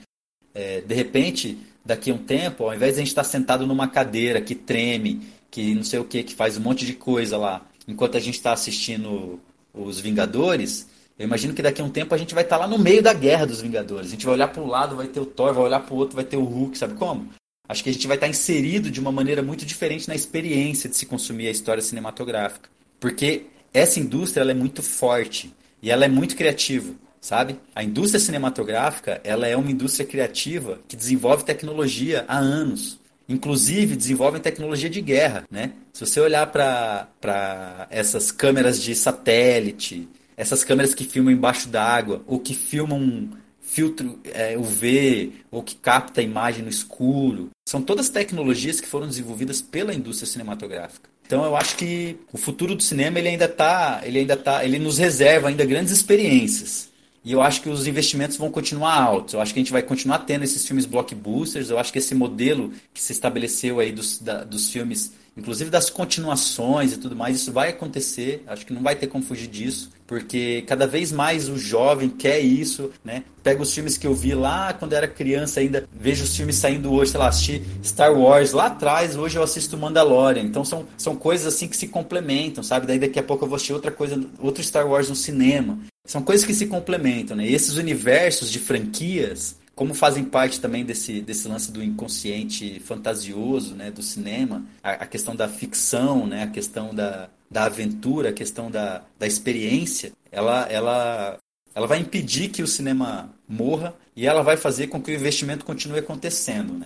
É, 0.54 0.82
de 0.82 0.93
repente, 0.93 1.58
daqui 1.86 2.12
a 2.12 2.14
um 2.14 2.18
tempo, 2.18 2.66
ao 2.66 2.74
invés 2.74 2.93
de 2.93 2.99
a 2.99 3.02
gente 3.02 3.10
estar 3.10 3.24
sentado 3.24 3.66
numa 3.66 3.88
cadeira 3.88 4.41
que 4.41 4.56
treme, 4.56 5.22
que 5.49 5.76
não 5.76 5.84
sei 5.84 5.99
o 5.99 6.04
que, 6.04 6.24
que 6.24 6.34
faz 6.34 6.58
um 6.58 6.62
monte 6.62 6.86
de 6.86 6.93
coisa 6.93 7.38
lá, 7.38 7.66
enquanto 7.88 8.18
a 8.18 8.20
gente 8.20 8.36
está 8.36 8.52
assistindo 8.52 9.39
os 9.74 9.99
Vingadores, 9.99 10.89
eu 11.18 11.26
imagino 11.26 11.54
que 11.54 11.62
daqui 11.62 11.82
a 11.82 11.86
um 11.86 11.89
tempo 11.89 12.14
a 12.16 12.18
gente 12.18 12.34
vai 12.34 12.43
estar 12.43 12.58
lá 12.58 12.68
no 12.68 12.80
meio 12.80 13.02
da 13.02 13.14
guerra 13.14 13.45
dos 13.45 13.62
Vingadores. 13.62 14.08
A 14.08 14.12
gente 14.12 14.26
vai 14.26 14.36
olhar 14.36 14.47
para 14.47 14.62
um 14.62 14.68
lado, 14.68 14.95
vai 14.95 15.08
ter 15.08 15.20
o 15.20 15.26
Thor, 15.26 15.54
vai 15.54 15.64
olhar 15.64 15.80
para 15.80 15.93
o 15.93 15.97
outro, 15.97 16.16
vai 16.16 16.26
ter 16.26 16.38
o 16.38 16.43
Hulk, 16.43 16.78
sabe 16.78 16.95
como? 16.95 17.30
Acho 17.70 17.84
que 17.84 17.89
a 17.89 17.93
gente 17.93 18.08
vai 18.08 18.18
estar 18.18 18.28
inserido 18.28 18.89
de 18.89 18.99
uma 18.99 19.12
maneira 19.12 19.41
muito 19.41 19.66
diferente 19.66 20.08
na 20.08 20.16
experiência 20.16 20.89
de 20.89 20.97
se 20.97 21.06
consumir 21.06 21.47
a 21.47 21.52
história 21.52 21.82
cinematográfica. 21.82 22.70
Porque 22.99 23.45
essa 23.74 23.99
indústria 23.99 24.41
ela 24.41 24.52
é 24.52 24.56
muito 24.56 24.84
forte 24.84 25.54
e 25.82 25.89
ela 25.89 26.04
é 26.06 26.10
muito 26.10 26.36
criativa, 26.36 26.93
sabe? 27.22 27.59
A 27.76 27.84
indústria 27.84 28.19
cinematográfica 28.19 29.22
ela 29.24 29.47
é 29.47 29.55
uma 29.55 29.72
indústria 29.72 30.05
criativa 30.05 30.80
que 30.88 30.95
desenvolve 30.95 31.45
tecnologia 31.45 32.26
há 32.28 32.38
anos. 32.38 32.99
Inclusive 33.30 33.95
desenvolve 33.95 34.39
tecnologia 34.39 34.89
de 34.89 34.99
guerra, 34.99 35.45
né? 35.49 35.72
Se 35.93 36.05
você 36.05 36.19
olhar 36.19 36.47
para 36.47 37.88
essas 37.89 38.32
câmeras 38.32 38.82
de 38.82 38.93
satélite, 38.93 40.09
essas 40.36 40.63
câmeras 40.63 40.93
que 40.93 41.05
filmam 41.05 41.32
embaixo 41.32 41.69
d'água, 41.69 42.24
ou 42.28 42.39
que 42.39 42.53
filmam 42.53 43.30
filtro 43.61 44.19
é, 44.26 44.57
UV, 44.57 45.32
ou 45.49 45.63
que 45.63 45.76
capta 45.76 46.19
a 46.19 46.24
imagem 46.24 46.63
no 46.63 46.69
escuro. 46.69 47.51
São 47.65 47.82
todas 47.82 48.09
tecnologias 48.09 48.82
que 48.82 48.88
foram 48.88 49.07
desenvolvidas 49.07 49.61
pela 49.61 49.93
indústria 49.93 50.28
cinematográfica. 50.28 51.09
Então 51.26 51.45
eu 51.45 51.55
acho 51.55 51.78
que 51.78 52.17
o 52.34 52.38
futuro 52.38 52.76
do 52.76 52.84
cinema 52.84 53.17
ele 53.17 53.30
ainda 53.30 53.47
tá, 53.47 54.01
ele 54.03 54.19
ainda 54.19 54.36
tá, 54.36 54.65
ele 54.65 54.78
nos 54.78 54.97
reserva 54.97 55.47
ainda 55.47 55.63
grandes 55.63 55.93
experiências. 55.93 56.91
E 57.24 57.32
eu 57.32 57.41
acho 57.41 57.61
que 57.61 57.69
os 57.69 57.86
investimentos 57.86 58.36
vão 58.36 58.49
continuar 58.49 58.99
altos. 58.99 59.34
Eu 59.36 59.41
acho 59.41 59.53
que 59.53 59.59
a 59.59 59.63
gente 59.63 59.72
vai 59.72 59.84
continuar 59.84 60.19
tendo 60.19 60.43
esses 60.43 60.65
filmes 60.65 60.86
blockbusters. 60.86 61.69
Eu 61.69 61.78
acho 61.78 61.91
que 61.93 61.99
esse 61.99 62.15
modelo 62.15 62.74
que 62.93 63.01
se 63.01 63.11
estabeleceu 63.11 63.80
aí 63.80 63.91
dos, 63.91 64.17
da, 64.17 64.43
dos 64.43 64.72
filmes 64.72 65.13
inclusive 65.36 65.70
das 65.70 65.90
continuações 65.90 66.94
e 66.94 66.98
tudo 66.98 67.16
mais, 67.16 67.38
isso 67.38 67.52
vai 67.52 67.70
acontecer, 67.70 68.44
acho 68.48 68.66
que 68.66 68.74
não 68.74 68.82
vai 68.82 68.96
ter 68.96 69.08
como 69.08 69.24
fugir 69.24 69.48
disso, 69.48 69.90
porque 70.06 70.64
cada 70.68 70.86
vez 70.86 71.12
mais 71.12 71.48
o 71.48 71.58
jovem 71.58 72.10
quer 72.10 72.40
isso, 72.40 72.92
né? 73.04 73.24
Pega 73.42 73.62
os 73.62 73.74
filmes 73.74 73.98
que 73.98 74.06
eu 74.06 74.14
vi 74.14 74.36
lá 74.36 74.74
quando 74.74 74.94
era 74.94 75.08
criança 75.08 75.62
ainda, 75.62 75.88
vejo 75.94 76.24
os 76.24 76.36
filmes 76.36 76.58
saindo 76.58 76.92
hoje, 76.92 77.12
sei 77.12 77.20
lá, 77.20 77.30
assisti 77.30 77.64
Star 77.84 78.14
Wars 78.14 78.52
lá 78.52 78.68
atrás, 78.68 79.16
hoje 79.16 79.38
eu 79.38 79.44
assisto 79.44 79.78
Mandalorian, 79.78 80.44
então 80.44 80.66
são, 80.66 80.86
são 80.98 81.16
coisas 81.16 81.48
assim 81.54 81.68
que 81.68 81.78
se 81.78 81.88
complementam, 81.88 82.64
sabe? 82.64 82.86
Daí 82.86 83.00
daqui 83.00 83.20
a 83.20 83.24
pouco 83.24 83.46
eu 83.46 83.50
vou 83.50 83.56
assistir 83.56 83.74
outra 83.74 83.92
coisa, 83.92 84.22
outro 84.40 84.62
Star 84.64 84.88
Wars 84.88 85.10
no 85.10 85.16
cinema. 85.16 85.80
São 86.06 86.24
coisas 86.24 86.46
que 86.46 86.54
se 86.54 86.66
complementam, 86.66 87.38
né? 87.38 87.48
E 87.48 87.54
esses 87.54 87.78
universos 87.78 88.52
de 88.52 88.60
franquias, 88.60 89.56
como 89.82 89.96
fazem 89.96 90.24
parte 90.24 90.62
também 90.62 90.86
desse, 90.86 91.22
desse 91.22 91.48
lance 91.48 91.72
do 91.72 91.84
inconsciente 91.84 92.80
fantasioso, 92.82 93.74
né, 93.74 93.90
do 93.90 94.04
cinema, 94.04 94.64
a, 94.84 94.92
a 94.92 95.08
questão 95.08 95.36
da 95.36 95.50
ficção, 95.50 96.28
né, 96.28 96.44
a 96.44 96.48
questão 96.48 96.94
da, 96.94 97.32
da 97.50 97.64
aventura, 97.64 98.30
a 98.30 98.32
questão 98.32 98.70
da, 98.70 99.02
da 99.18 99.26
experiência, 99.26 100.12
ela, 100.32 100.68
ela, 100.70 101.40
ela 101.74 101.88
vai 101.88 101.98
impedir 101.98 102.50
que 102.50 102.62
o 102.62 102.68
cinema 102.68 103.34
morra 103.50 103.96
e 104.16 104.28
ela 104.28 104.44
vai 104.44 104.56
fazer 104.56 104.86
com 104.86 105.02
que 105.02 105.10
o 105.10 105.16
investimento 105.16 105.66
continue 105.66 105.98
acontecendo, 105.98 106.74
né? 106.74 106.86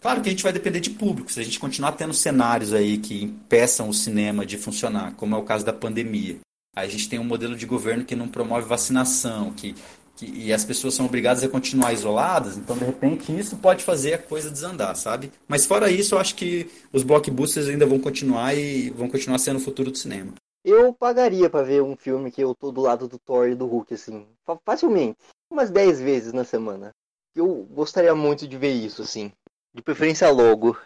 Claro 0.00 0.20
que 0.20 0.28
a 0.28 0.30
gente 0.30 0.44
vai 0.44 0.52
depender 0.52 0.78
de 0.78 0.90
público. 0.90 1.32
Se 1.32 1.40
a 1.40 1.42
gente 1.42 1.58
continuar 1.58 1.92
tendo 1.92 2.14
cenários 2.14 2.72
aí 2.72 2.98
que 2.98 3.24
impeçam 3.24 3.88
o 3.88 3.92
cinema 3.92 4.46
de 4.46 4.56
funcionar, 4.56 5.14
como 5.16 5.34
é 5.34 5.38
o 5.38 5.42
caso 5.42 5.64
da 5.64 5.72
pandemia, 5.72 6.36
a 6.76 6.86
gente 6.86 7.08
tem 7.08 7.18
um 7.18 7.24
modelo 7.24 7.56
de 7.56 7.66
governo 7.66 8.04
que 8.04 8.14
não 8.14 8.28
promove 8.28 8.68
vacinação, 8.68 9.50
que 9.50 9.74
que, 10.16 10.26
e 10.26 10.52
as 10.52 10.64
pessoas 10.64 10.94
são 10.94 11.06
obrigadas 11.06 11.44
a 11.44 11.48
continuar 11.48 11.92
isoladas, 11.92 12.56
então 12.56 12.76
de 12.76 12.84
repente 12.84 13.36
isso 13.38 13.56
pode 13.56 13.84
fazer 13.84 14.14
a 14.14 14.18
coisa 14.18 14.50
desandar, 14.50 14.96
sabe? 14.96 15.30
Mas 15.46 15.66
fora 15.66 15.90
isso, 15.90 16.14
eu 16.14 16.18
acho 16.18 16.34
que 16.34 16.70
os 16.92 17.02
blockbusters 17.02 17.68
ainda 17.68 17.86
vão 17.86 17.98
continuar 17.98 18.54
e 18.54 18.90
vão 18.90 19.08
continuar 19.08 19.38
sendo 19.38 19.56
o 19.56 19.60
futuro 19.60 19.90
do 19.90 19.98
cinema. 19.98 20.32
Eu 20.64 20.92
pagaria 20.92 21.48
para 21.48 21.64
ver 21.64 21.82
um 21.82 21.94
filme 21.94 22.30
que 22.32 22.42
eu 22.42 22.54
tô 22.54 22.72
do 22.72 22.80
lado 22.80 23.06
do 23.06 23.18
Thor 23.18 23.48
e 23.48 23.54
do 23.54 23.66
Hulk, 23.66 23.94
assim, 23.94 24.26
facilmente, 24.64 25.18
umas 25.48 25.70
10 25.70 26.00
vezes 26.00 26.32
na 26.32 26.44
semana. 26.44 26.92
Eu 27.34 27.64
gostaria 27.70 28.14
muito 28.14 28.48
de 28.48 28.56
ver 28.56 28.72
isso, 28.72 29.02
assim, 29.02 29.30
de 29.72 29.82
preferência 29.82 30.28
logo. 30.30 30.76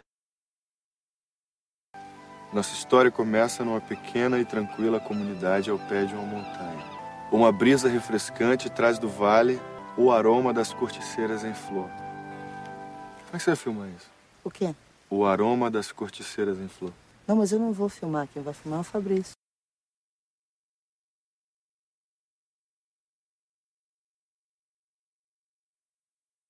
Nossa 2.52 2.74
história 2.74 3.10
começa 3.10 3.64
numa 3.64 3.80
pequena 3.80 4.38
e 4.40 4.44
tranquila 4.44 4.98
comunidade 4.98 5.70
ao 5.70 5.78
pé 5.78 6.04
de 6.04 6.14
uma 6.14 6.24
montanha. 6.24 6.89
Uma 7.32 7.52
brisa 7.52 7.88
refrescante 7.88 8.68
traz 8.68 8.98
do 8.98 9.08
vale 9.08 9.60
o 9.96 10.10
aroma 10.10 10.52
das 10.52 10.72
corticeiras 10.72 11.44
em 11.44 11.54
flor. 11.54 11.88
Como 11.88 13.34
é 13.34 13.36
que 13.36 13.38
você 13.38 13.50
vai 13.50 13.56
filmar 13.56 13.88
isso? 13.88 14.10
O 14.42 14.50
quê? 14.50 14.74
O 15.08 15.24
aroma 15.24 15.70
das 15.70 15.92
corticeiras 15.92 16.58
em 16.58 16.66
flor. 16.66 16.92
Não, 17.28 17.36
mas 17.36 17.52
eu 17.52 17.60
não 17.60 17.72
vou 17.72 17.88
filmar. 17.88 18.26
Quem 18.26 18.42
vai 18.42 18.52
filmar 18.52 18.78
é 18.78 18.80
o 18.80 18.84
Fabrício. 18.84 19.34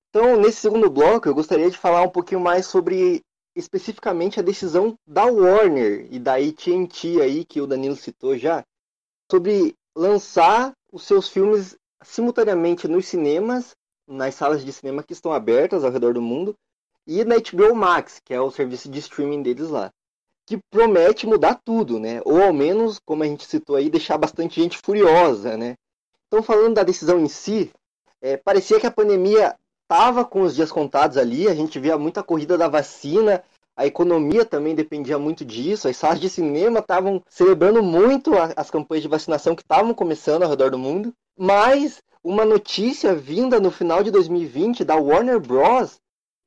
Então, 0.09 0.35
nesse 0.41 0.61
segundo 0.61 0.89
bloco, 0.89 1.29
eu 1.29 1.35
gostaria 1.35 1.69
de 1.69 1.77
falar 1.77 2.01
um 2.01 2.09
pouquinho 2.09 2.41
mais 2.41 2.65
sobre 2.65 3.21
especificamente 3.55 4.39
a 4.39 4.43
decisão 4.43 4.97
da 5.05 5.25
Warner 5.25 6.07
e 6.11 6.17
da 6.17 6.35
AT&T 6.37 7.21
aí 7.21 7.45
que 7.45 7.61
o 7.61 7.67
Danilo 7.67 7.95
citou 7.95 8.35
já 8.35 8.65
sobre 9.31 9.75
lançar 9.95 10.73
os 10.91 11.03
seus 11.03 11.27
filmes 11.27 11.77
simultaneamente 12.03 12.87
nos 12.87 13.05
cinemas, 13.05 13.75
nas 14.07 14.35
salas 14.35 14.63
de 14.63 14.73
cinema 14.73 15.03
que 15.03 15.13
estão 15.13 15.31
abertas 15.31 15.83
ao 15.83 15.91
redor 15.91 16.13
do 16.13 16.21
mundo, 16.21 16.55
e 17.05 17.23
na 17.23 17.35
HBO 17.37 17.75
Max, 17.75 18.21
que 18.23 18.33
é 18.33 18.39
o 18.39 18.51
serviço 18.51 18.89
de 18.89 18.99
streaming 18.99 19.41
deles 19.41 19.69
lá. 19.69 19.91
Que 20.45 20.57
promete 20.69 21.27
mudar 21.27 21.59
tudo, 21.63 21.99
né? 21.99 22.21
Ou 22.25 22.41
ao 22.41 22.53
menos, 22.53 22.99
como 22.99 23.23
a 23.23 23.25
gente 23.25 23.45
citou 23.45 23.75
aí, 23.75 23.89
deixar 23.89 24.17
bastante 24.17 24.61
gente 24.61 24.77
furiosa, 24.77 25.57
né? 25.57 25.75
Então, 26.27 26.41
falando 26.41 26.75
da 26.75 26.83
decisão 26.83 27.19
em 27.19 27.27
si, 27.27 27.71
é, 28.21 28.37
parecia 28.37 28.79
que 28.79 28.87
a 28.87 28.91
pandemia 28.91 29.55
estava 29.83 30.23
com 30.23 30.41
os 30.41 30.55
dias 30.55 30.71
contados 30.71 31.17
ali, 31.17 31.47
a 31.47 31.53
gente 31.53 31.79
via 31.79 31.97
muita 31.97 32.23
corrida 32.23 32.57
da 32.57 32.67
vacina, 32.67 33.43
a 33.81 33.87
economia 33.87 34.45
também 34.45 34.75
dependia 34.75 35.17
muito 35.17 35.43
disso, 35.43 35.87
as 35.87 35.97
salas 35.97 36.19
de 36.19 36.29
cinema 36.29 36.81
estavam 36.81 37.19
celebrando 37.27 37.81
muito 37.81 38.33
as 38.55 38.69
campanhas 38.69 39.01
de 39.01 39.09
vacinação 39.09 39.55
que 39.55 39.63
estavam 39.63 39.91
começando 39.91 40.43
ao 40.43 40.49
redor 40.51 40.69
do 40.69 40.77
mundo, 40.77 41.11
mas 41.35 41.99
uma 42.23 42.45
notícia 42.45 43.15
vinda 43.15 43.59
no 43.59 43.71
final 43.71 44.03
de 44.03 44.11
2020 44.11 44.83
da 44.83 44.95
Warner 44.95 45.39
Bros. 45.39 45.99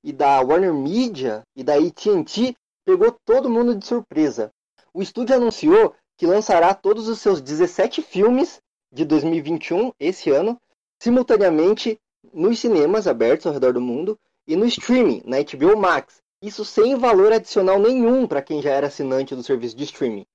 e 0.05 0.13
da 0.13 0.41
Warner 0.43 0.73
Media 0.73 1.43
e 1.57 1.65
da 1.65 1.75
AT&T 1.75 2.55
pegou 2.85 3.17
todo 3.25 3.51
mundo 3.51 3.75
de 3.75 3.85
surpresa. 3.85 4.53
O 4.93 5.03
estúdio 5.03 5.35
anunciou 5.35 5.93
que 6.17 6.29
lançará 6.29 6.73
todos 6.73 7.09
os 7.09 7.19
seus 7.19 7.41
17 7.41 8.01
filmes 8.01 8.61
de 8.93 9.05
2021, 9.05 9.91
esse 9.99 10.31
ano, 10.31 10.57
simultaneamente 11.03 11.99
nos 12.33 12.61
cinemas 12.61 13.09
abertos 13.09 13.49
ao 13.49 13.53
redor 13.53 13.73
do 13.73 13.81
mundo 13.81 14.17
e 14.47 14.55
no 14.55 14.67
streaming, 14.67 15.21
na 15.25 15.39
HBO 15.39 15.77
Max, 15.77 16.23
isso 16.47 16.65
sem 16.65 16.97
valor 16.97 17.33
adicional 17.33 17.79
nenhum 17.79 18.27
para 18.27 18.43
quem 18.43 18.61
já 18.61 18.71
era 18.71 18.89
assinante 18.89 19.35
do 19.35 19.43
serviço 19.43 19.77
de 19.77 19.85
streaming. 19.85 20.27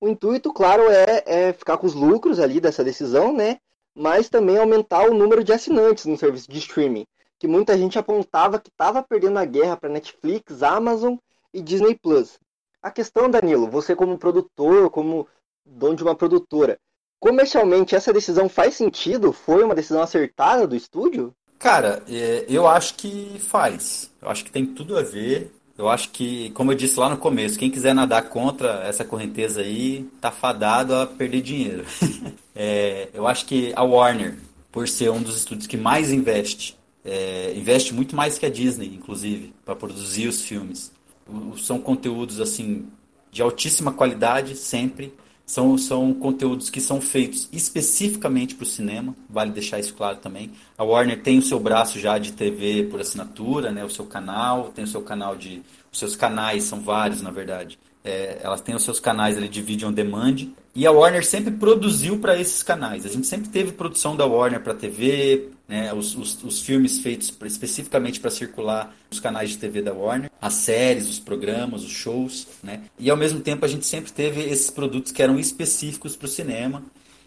O 0.00 0.08
intuito, 0.08 0.52
claro, 0.52 0.84
é, 0.90 1.22
é 1.26 1.52
ficar 1.52 1.76
com 1.76 1.86
os 1.86 1.94
lucros 1.94 2.40
ali 2.40 2.58
dessa 2.60 2.82
decisão, 2.82 3.32
né? 3.32 3.58
Mas 3.94 4.28
também 4.28 4.56
aumentar 4.56 5.08
o 5.08 5.14
número 5.14 5.44
de 5.44 5.52
assinantes 5.52 6.06
no 6.06 6.16
serviço 6.16 6.50
de 6.50 6.58
streaming, 6.58 7.06
que 7.38 7.46
muita 7.46 7.76
gente 7.76 7.98
apontava 7.98 8.58
que 8.58 8.70
estava 8.70 9.02
perdendo 9.02 9.38
a 9.38 9.44
guerra 9.44 9.76
para 9.76 9.90
Netflix, 9.90 10.62
Amazon 10.62 11.16
e 11.52 11.60
Disney 11.60 11.94
Plus. 11.94 12.38
A 12.82 12.90
questão, 12.90 13.30
Danilo, 13.30 13.68
você 13.68 13.94
como 13.94 14.18
produtor, 14.18 14.90
como 14.90 15.28
dono 15.64 15.94
de 15.94 16.02
uma 16.02 16.16
produtora, 16.16 16.80
comercialmente 17.20 17.94
essa 17.94 18.12
decisão 18.12 18.48
faz 18.48 18.74
sentido? 18.74 19.32
Foi 19.32 19.62
uma 19.62 19.74
decisão 19.74 20.02
acertada 20.02 20.66
do 20.66 20.74
estúdio? 20.74 21.32
Cara, 21.62 22.02
é, 22.08 22.44
eu 22.48 22.66
acho 22.66 22.94
que 22.94 23.36
faz. 23.38 24.10
Eu 24.20 24.28
acho 24.28 24.44
que 24.44 24.50
tem 24.50 24.66
tudo 24.66 24.98
a 24.98 25.02
ver. 25.02 25.54
Eu 25.78 25.88
acho 25.88 26.10
que, 26.10 26.50
como 26.50 26.72
eu 26.72 26.76
disse 26.76 26.98
lá 26.98 27.08
no 27.08 27.16
começo, 27.16 27.56
quem 27.56 27.70
quiser 27.70 27.94
nadar 27.94 28.28
contra 28.28 28.82
essa 28.84 29.04
correnteza 29.04 29.60
aí, 29.60 30.04
tá 30.20 30.32
fadado 30.32 30.92
a 30.92 31.06
perder 31.06 31.40
dinheiro. 31.40 31.84
é, 32.54 33.08
eu 33.14 33.28
acho 33.28 33.46
que 33.46 33.72
a 33.76 33.82
Warner, 33.84 34.36
por 34.72 34.88
ser 34.88 35.10
um 35.12 35.22
dos 35.22 35.36
estúdios 35.36 35.68
que 35.68 35.76
mais 35.76 36.12
investe, 36.12 36.76
é, 37.04 37.54
investe 37.56 37.94
muito 37.94 38.16
mais 38.16 38.38
que 38.38 38.44
a 38.44 38.50
Disney, 38.50 38.96
inclusive, 38.96 39.54
para 39.64 39.76
produzir 39.76 40.26
os 40.26 40.42
filmes. 40.42 40.90
O, 41.28 41.56
são 41.56 41.78
conteúdos 41.78 42.40
assim 42.40 42.88
de 43.30 43.40
altíssima 43.40 43.92
qualidade 43.92 44.56
sempre 44.56 45.14
são, 45.52 45.76
são 45.76 46.14
conteúdos 46.14 46.70
que 46.70 46.80
são 46.80 46.98
feitos 46.98 47.46
especificamente 47.52 48.54
para 48.54 48.62
o 48.62 48.66
cinema, 48.66 49.14
vale 49.28 49.50
deixar 49.50 49.78
isso 49.78 49.92
claro 49.92 50.16
também. 50.16 50.50
A 50.78 50.82
Warner 50.82 51.22
tem 51.22 51.38
o 51.38 51.42
seu 51.42 51.60
braço 51.60 52.00
já 52.00 52.16
de 52.16 52.32
TV 52.32 52.84
por 52.84 53.02
assinatura, 53.02 53.70
né, 53.70 53.84
o 53.84 53.90
seu 53.90 54.06
canal, 54.06 54.72
tem 54.74 54.84
o 54.84 54.88
seu 54.88 55.02
canal 55.02 55.36
de. 55.36 55.60
Os 55.92 55.98
seus 55.98 56.16
canais, 56.16 56.64
são 56.64 56.80
vários 56.80 57.20
na 57.20 57.30
verdade. 57.30 57.78
É, 58.02 58.38
elas 58.42 58.62
têm 58.62 58.74
os 58.74 58.82
seus 58.82 58.98
canais 58.98 59.36
ali 59.36 59.46
de 59.46 59.60
vídeo 59.60 59.86
on 59.86 59.92
demand. 59.92 60.36
E 60.74 60.86
a 60.86 60.90
Warner 60.90 61.24
sempre 61.24 61.50
produziu 61.50 62.18
para 62.18 62.40
esses 62.40 62.62
canais. 62.62 63.04
A 63.04 63.10
gente 63.10 63.26
sempre 63.26 63.50
teve 63.50 63.72
produção 63.72 64.16
da 64.16 64.24
Warner 64.24 64.62
para 64.62 64.72
TV, 64.72 65.50
né, 65.72 65.90
os, 65.94 66.14
os, 66.14 66.44
os, 66.44 66.60
filmes 66.60 66.98
feitos 66.98 67.34
especificamente 67.44 68.20
para 68.20 68.30
circular 68.30 68.94
nos 69.10 69.18
canais 69.18 69.48
de 69.48 69.56
TV 69.56 69.80
da 69.80 69.90
Warner, 69.90 70.30
as 70.38 70.52
séries, 70.52 71.08
os 71.08 71.18
programas, 71.18 71.82
os 71.82 71.90
shows, 71.90 72.46
né? 72.62 72.82
E 72.98 73.08
ao 73.08 73.16
mesmo 73.16 73.40
tempo 73.40 73.64
a 73.64 73.68
gente 73.68 73.86
sempre 73.86 74.12
teve 74.12 74.42
esses 74.42 74.68
produtos 74.68 75.12
que 75.12 75.22
eram 75.22 75.38
específicos 75.38 76.14
para 76.14 76.26
o 76.26 76.28
cinema. 76.28 76.82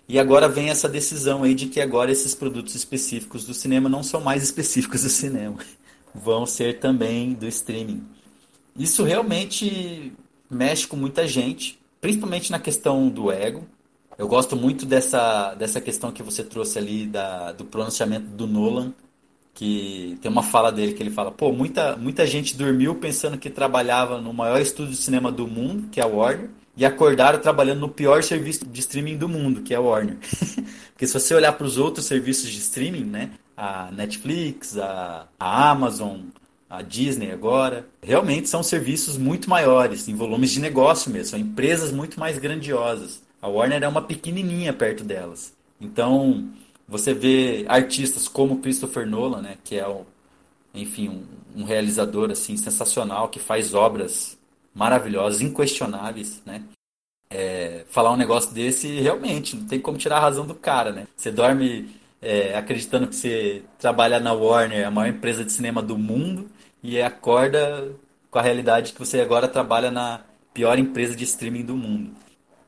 E 0.07 0.19
agora 0.19 0.47
vem 0.47 0.69
essa 0.69 0.87
decisão 0.87 1.41
aí 1.41 1.55
de 1.55 1.65
que 1.65 1.81
agora 1.81 2.11
esses 2.11 2.35
produtos 2.35 2.75
específicos 2.75 3.47
do 3.47 3.53
cinema 3.55 3.89
não 3.89 4.03
são 4.03 4.21
mais 4.21 4.43
específicos 4.45 5.01
do 5.01 5.09
cinema, 5.09 5.57
vão 6.13 6.45
ser 6.45 6.77
também 6.77 7.33
do 7.33 7.47
streaming. 7.47 8.03
Isso 8.77 9.03
realmente 9.03 10.13
mexe 10.47 10.85
com 10.85 10.95
muita 10.95 11.27
gente, 11.27 11.79
principalmente 11.99 12.51
na 12.51 12.59
questão 12.59 13.09
do 13.09 13.31
ego, 13.31 13.65
eu 14.17 14.27
gosto 14.27 14.55
muito 14.55 14.85
dessa, 14.85 15.53
dessa 15.55 15.81
questão 15.81 16.11
que 16.11 16.23
você 16.23 16.43
trouxe 16.43 16.77
ali 16.77 17.05
da, 17.05 17.51
do 17.51 17.65
pronunciamento 17.65 18.27
do 18.27 18.47
Nolan, 18.47 18.93
que 19.53 20.17
tem 20.21 20.29
uma 20.29 20.43
fala 20.43 20.71
dele 20.71 20.93
que 20.93 21.01
ele 21.01 21.09
fala, 21.09 21.31
pô, 21.31 21.51
muita, 21.51 21.95
muita 21.95 22.27
gente 22.27 22.57
dormiu 22.57 22.95
pensando 22.95 23.37
que 23.37 23.49
trabalhava 23.49 24.19
no 24.19 24.33
maior 24.33 24.59
estúdio 24.59 24.91
de 24.91 25.01
cinema 25.01 25.31
do 25.31 25.47
mundo, 25.47 25.87
que 25.89 25.99
é 25.99 26.03
a 26.03 26.07
Warner, 26.07 26.49
e 26.77 26.85
acordaram 26.85 27.39
trabalhando 27.39 27.79
no 27.79 27.89
pior 27.89 28.21
serviço 28.21 28.65
de 28.65 28.79
streaming 28.81 29.17
do 29.17 29.29
mundo, 29.29 29.61
que 29.61 29.73
é 29.73 29.77
a 29.77 29.81
Warner. 29.81 30.17
Porque 30.91 31.07
se 31.07 31.13
você 31.13 31.33
olhar 31.33 31.53
para 31.53 31.65
os 31.65 31.77
outros 31.77 32.05
serviços 32.05 32.49
de 32.49 32.59
streaming, 32.59 33.05
né, 33.05 33.31
a 33.55 33.89
Netflix, 33.91 34.77
a, 34.77 35.27
a 35.39 35.71
Amazon, 35.71 36.19
a 36.69 36.81
Disney 36.81 37.31
agora, 37.31 37.87
realmente 38.01 38.49
são 38.49 38.61
serviços 38.61 39.17
muito 39.17 39.49
maiores, 39.49 40.07
em 40.09 40.15
volumes 40.15 40.51
de 40.51 40.59
negócio 40.59 41.11
mesmo, 41.11 41.31
são 41.31 41.39
empresas 41.39 41.93
muito 41.93 42.19
mais 42.19 42.37
grandiosas. 42.37 43.24
A 43.45 43.47
Warner 43.47 43.83
é 43.83 43.87
uma 43.87 44.01
pequenininha 44.01 44.73
perto 44.73 45.03
delas. 45.03 45.53
Então, 45.79 46.49
você 46.87 47.13
vê 47.13 47.63
artistas 47.67 48.27
como 48.27 48.57
Christopher 48.57 49.05
Nolan, 49.05 49.43
né, 49.43 49.57
que 49.63 49.77
é, 49.77 49.87
o, 49.87 50.03
enfim, 50.73 51.09
um, 51.09 51.61
um 51.61 51.63
realizador 51.63 52.31
assim 52.31 52.57
sensacional, 52.57 53.29
que 53.29 53.37
faz 53.37 53.75
obras 53.75 54.35
maravilhosas, 54.73 55.41
inquestionáveis, 55.41 56.41
né? 56.43 56.63
É, 57.29 57.85
falar 57.87 58.11
um 58.11 58.17
negócio 58.17 58.51
desse, 58.51 58.99
realmente, 58.99 59.55
não 59.55 59.67
tem 59.67 59.79
como 59.79 59.99
tirar 59.99 60.17
a 60.17 60.21
razão 60.21 60.47
do 60.47 60.55
cara, 60.55 60.91
né? 60.91 61.05
Você 61.15 61.31
dorme 61.31 61.95
é, 62.19 62.57
acreditando 62.57 63.07
que 63.07 63.15
você 63.15 63.61
trabalha 63.77 64.19
na 64.19 64.33
Warner, 64.33 64.87
a 64.87 64.91
maior 64.91 65.13
empresa 65.13 65.45
de 65.45 65.51
cinema 65.51 65.83
do 65.83 65.95
mundo, 65.99 66.49
e 66.81 66.99
acorda 66.99 67.91
com 68.31 68.39
a 68.39 68.41
realidade 68.41 68.93
que 68.93 68.99
você 68.99 69.21
agora 69.21 69.47
trabalha 69.47 69.91
na 69.91 70.21
pior 70.51 70.79
empresa 70.79 71.15
de 71.15 71.25
streaming 71.25 71.63
do 71.63 71.75
mundo. 71.75 72.24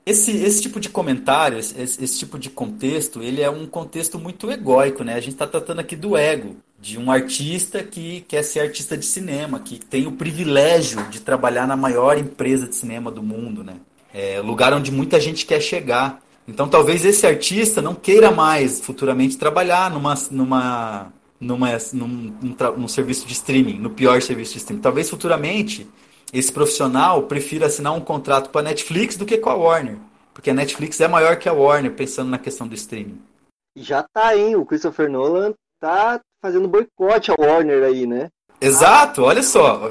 Esse, 0.08 0.32
esse 0.32 0.62
tipo 0.62 0.80
de 0.80 0.88
comentário, 0.88 1.60
esse, 1.60 1.76
esse 1.78 2.18
tipo 2.18 2.40
de 2.40 2.50
contexto, 2.50 3.22
ele 3.22 3.42
é 3.42 3.50
um 3.50 3.66
contexto 3.68 4.18
muito 4.18 4.50
egóico, 4.50 5.04
né? 5.04 5.14
A 5.16 5.20
gente 5.20 5.34
está 5.34 5.46
tratando 5.46 5.80
aqui 5.80 5.98
do 5.98 6.16
ego 6.16 6.56
de 6.80 6.98
um 6.98 7.12
artista 7.12 7.84
que 7.84 8.22
quer 8.22 8.42
ser 8.42 8.62
artista 8.62 8.96
de 8.96 9.04
cinema, 9.04 9.60
que 9.60 9.78
tem 9.78 10.08
o 10.08 10.14
privilégio 10.14 11.04
de 11.10 11.20
trabalhar 11.20 11.68
na 11.68 11.76
maior 11.76 12.18
empresa 12.18 12.70
de 12.70 12.76
cinema 12.78 13.12
do 13.12 13.22
mundo, 13.22 13.66
né? 13.66 13.74
É 14.14 14.40
lugar 14.40 14.74
onde 14.74 14.94
muita 14.94 15.20
gente 15.20 15.46
quer 15.46 15.60
chegar. 15.60 16.24
Então 16.48 16.70
talvez 16.70 17.04
esse 17.04 17.28
artista 17.28 17.82
não 17.82 17.94
queira 17.94 18.32
mais 18.32 18.80
futuramente 18.80 19.36
trabalhar 19.36 19.92
numa, 19.92 20.14
numa, 20.32 21.12
numa, 21.38 21.70
num, 21.92 22.34
num, 22.42 22.56
num 22.78 22.88
serviço 22.88 23.28
de 23.28 23.34
streaming, 23.34 23.78
no 23.78 23.90
pior 23.90 24.22
serviço 24.22 24.54
de 24.54 24.60
streaming. 24.60 24.82
Talvez 24.82 25.10
futuramente 25.10 25.86
esse 26.34 26.52
profissional 26.52 27.24
prefira 27.24 27.68
assinar 27.68 27.94
um 27.94 28.02
contrato 28.02 28.50
com 28.50 28.60
a 28.60 28.64
Netflix 28.64 29.16
do 29.16 29.26
que 29.26 29.38
com 29.38 29.50
a 29.50 29.56
Warner. 29.56 29.98
Porque 30.34 30.50
a 30.50 30.54
Netflix 30.54 31.00
é 31.02 31.08
maior 31.08 31.38
que 31.38 31.50
a 31.50 31.54
Warner, 31.54 31.94
pensando 31.94 32.30
na 32.30 32.38
questão 32.38 32.68
do 32.68 32.76
streaming. 32.76 33.20
Já 33.76 34.04
tá, 34.04 34.36
hein? 34.36 34.56
O 34.56 34.66
Christopher 34.66 35.10
Nolan 35.10 35.54
tá 35.80 36.20
fazendo 36.42 36.68
boicote 36.68 37.32
ao 37.32 37.38
Warner 37.40 37.84
aí, 37.84 38.06
né? 38.06 38.30
Exato, 38.60 39.24
olha 39.24 39.44
só. 39.44 39.90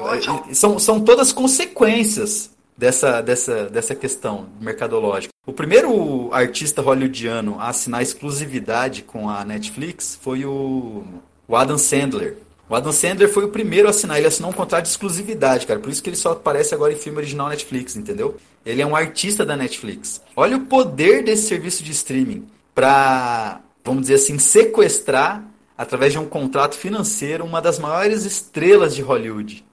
São, 0.53 0.77
são 0.77 0.99
todas 1.03 1.31
consequências 1.31 2.51
dessa, 2.77 3.21
dessa, 3.21 3.69
dessa 3.69 3.95
questão 3.95 4.47
mercadológica. 4.59 5.33
O 5.45 5.53
primeiro 5.53 6.29
artista 6.33 6.81
hollywoodiano 6.81 7.59
a 7.59 7.69
assinar 7.69 8.01
exclusividade 8.01 9.01
com 9.01 9.29
a 9.29 9.43
Netflix 9.43 10.17
foi 10.21 10.45
o, 10.45 11.03
o 11.47 11.55
Adam 11.55 11.77
Sandler. 11.77 12.37
O 12.69 12.75
Adam 12.75 12.91
Sandler 12.91 13.29
foi 13.29 13.45
o 13.45 13.49
primeiro 13.49 13.87
a 13.87 13.91
assinar, 13.91 14.17
ele 14.17 14.27
assinou 14.27 14.51
um 14.51 14.53
contrato 14.53 14.83
de 14.83 14.89
exclusividade, 14.89 15.65
cara. 15.65 15.79
Por 15.79 15.89
isso 15.89 16.03
que 16.03 16.09
ele 16.09 16.17
só 16.17 16.33
aparece 16.33 16.75
agora 16.75 16.91
em 16.91 16.97
filme 16.97 17.17
original 17.17 17.47
Netflix, 17.47 17.95
entendeu? 17.95 18.35
Ele 18.65 18.81
é 18.81 18.85
um 18.85 18.95
artista 18.95 19.45
da 19.45 19.55
Netflix. 19.55 20.21
Olha 20.35 20.57
o 20.57 20.65
poder 20.65 21.23
desse 21.23 21.47
serviço 21.47 21.81
de 21.81 21.91
streaming 21.91 22.45
para, 22.75 23.61
vamos 23.85 24.01
dizer 24.01 24.15
assim, 24.15 24.37
sequestrar 24.37 25.45
através 25.77 26.11
de 26.11 26.19
um 26.19 26.25
contrato 26.27 26.75
financeiro 26.75 27.45
uma 27.45 27.61
das 27.61 27.79
maiores 27.79 28.25
estrelas 28.25 28.93
de 28.93 29.01
Hollywood. 29.01 29.65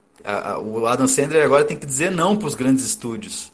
o 0.63 0.85
Adam 0.85 1.07
Sandler 1.07 1.43
agora 1.43 1.65
tem 1.65 1.75
que 1.75 1.85
dizer 1.85 2.11
não 2.11 2.37
para 2.37 2.47
os 2.47 2.55
grandes 2.55 2.85
estúdios. 2.85 3.51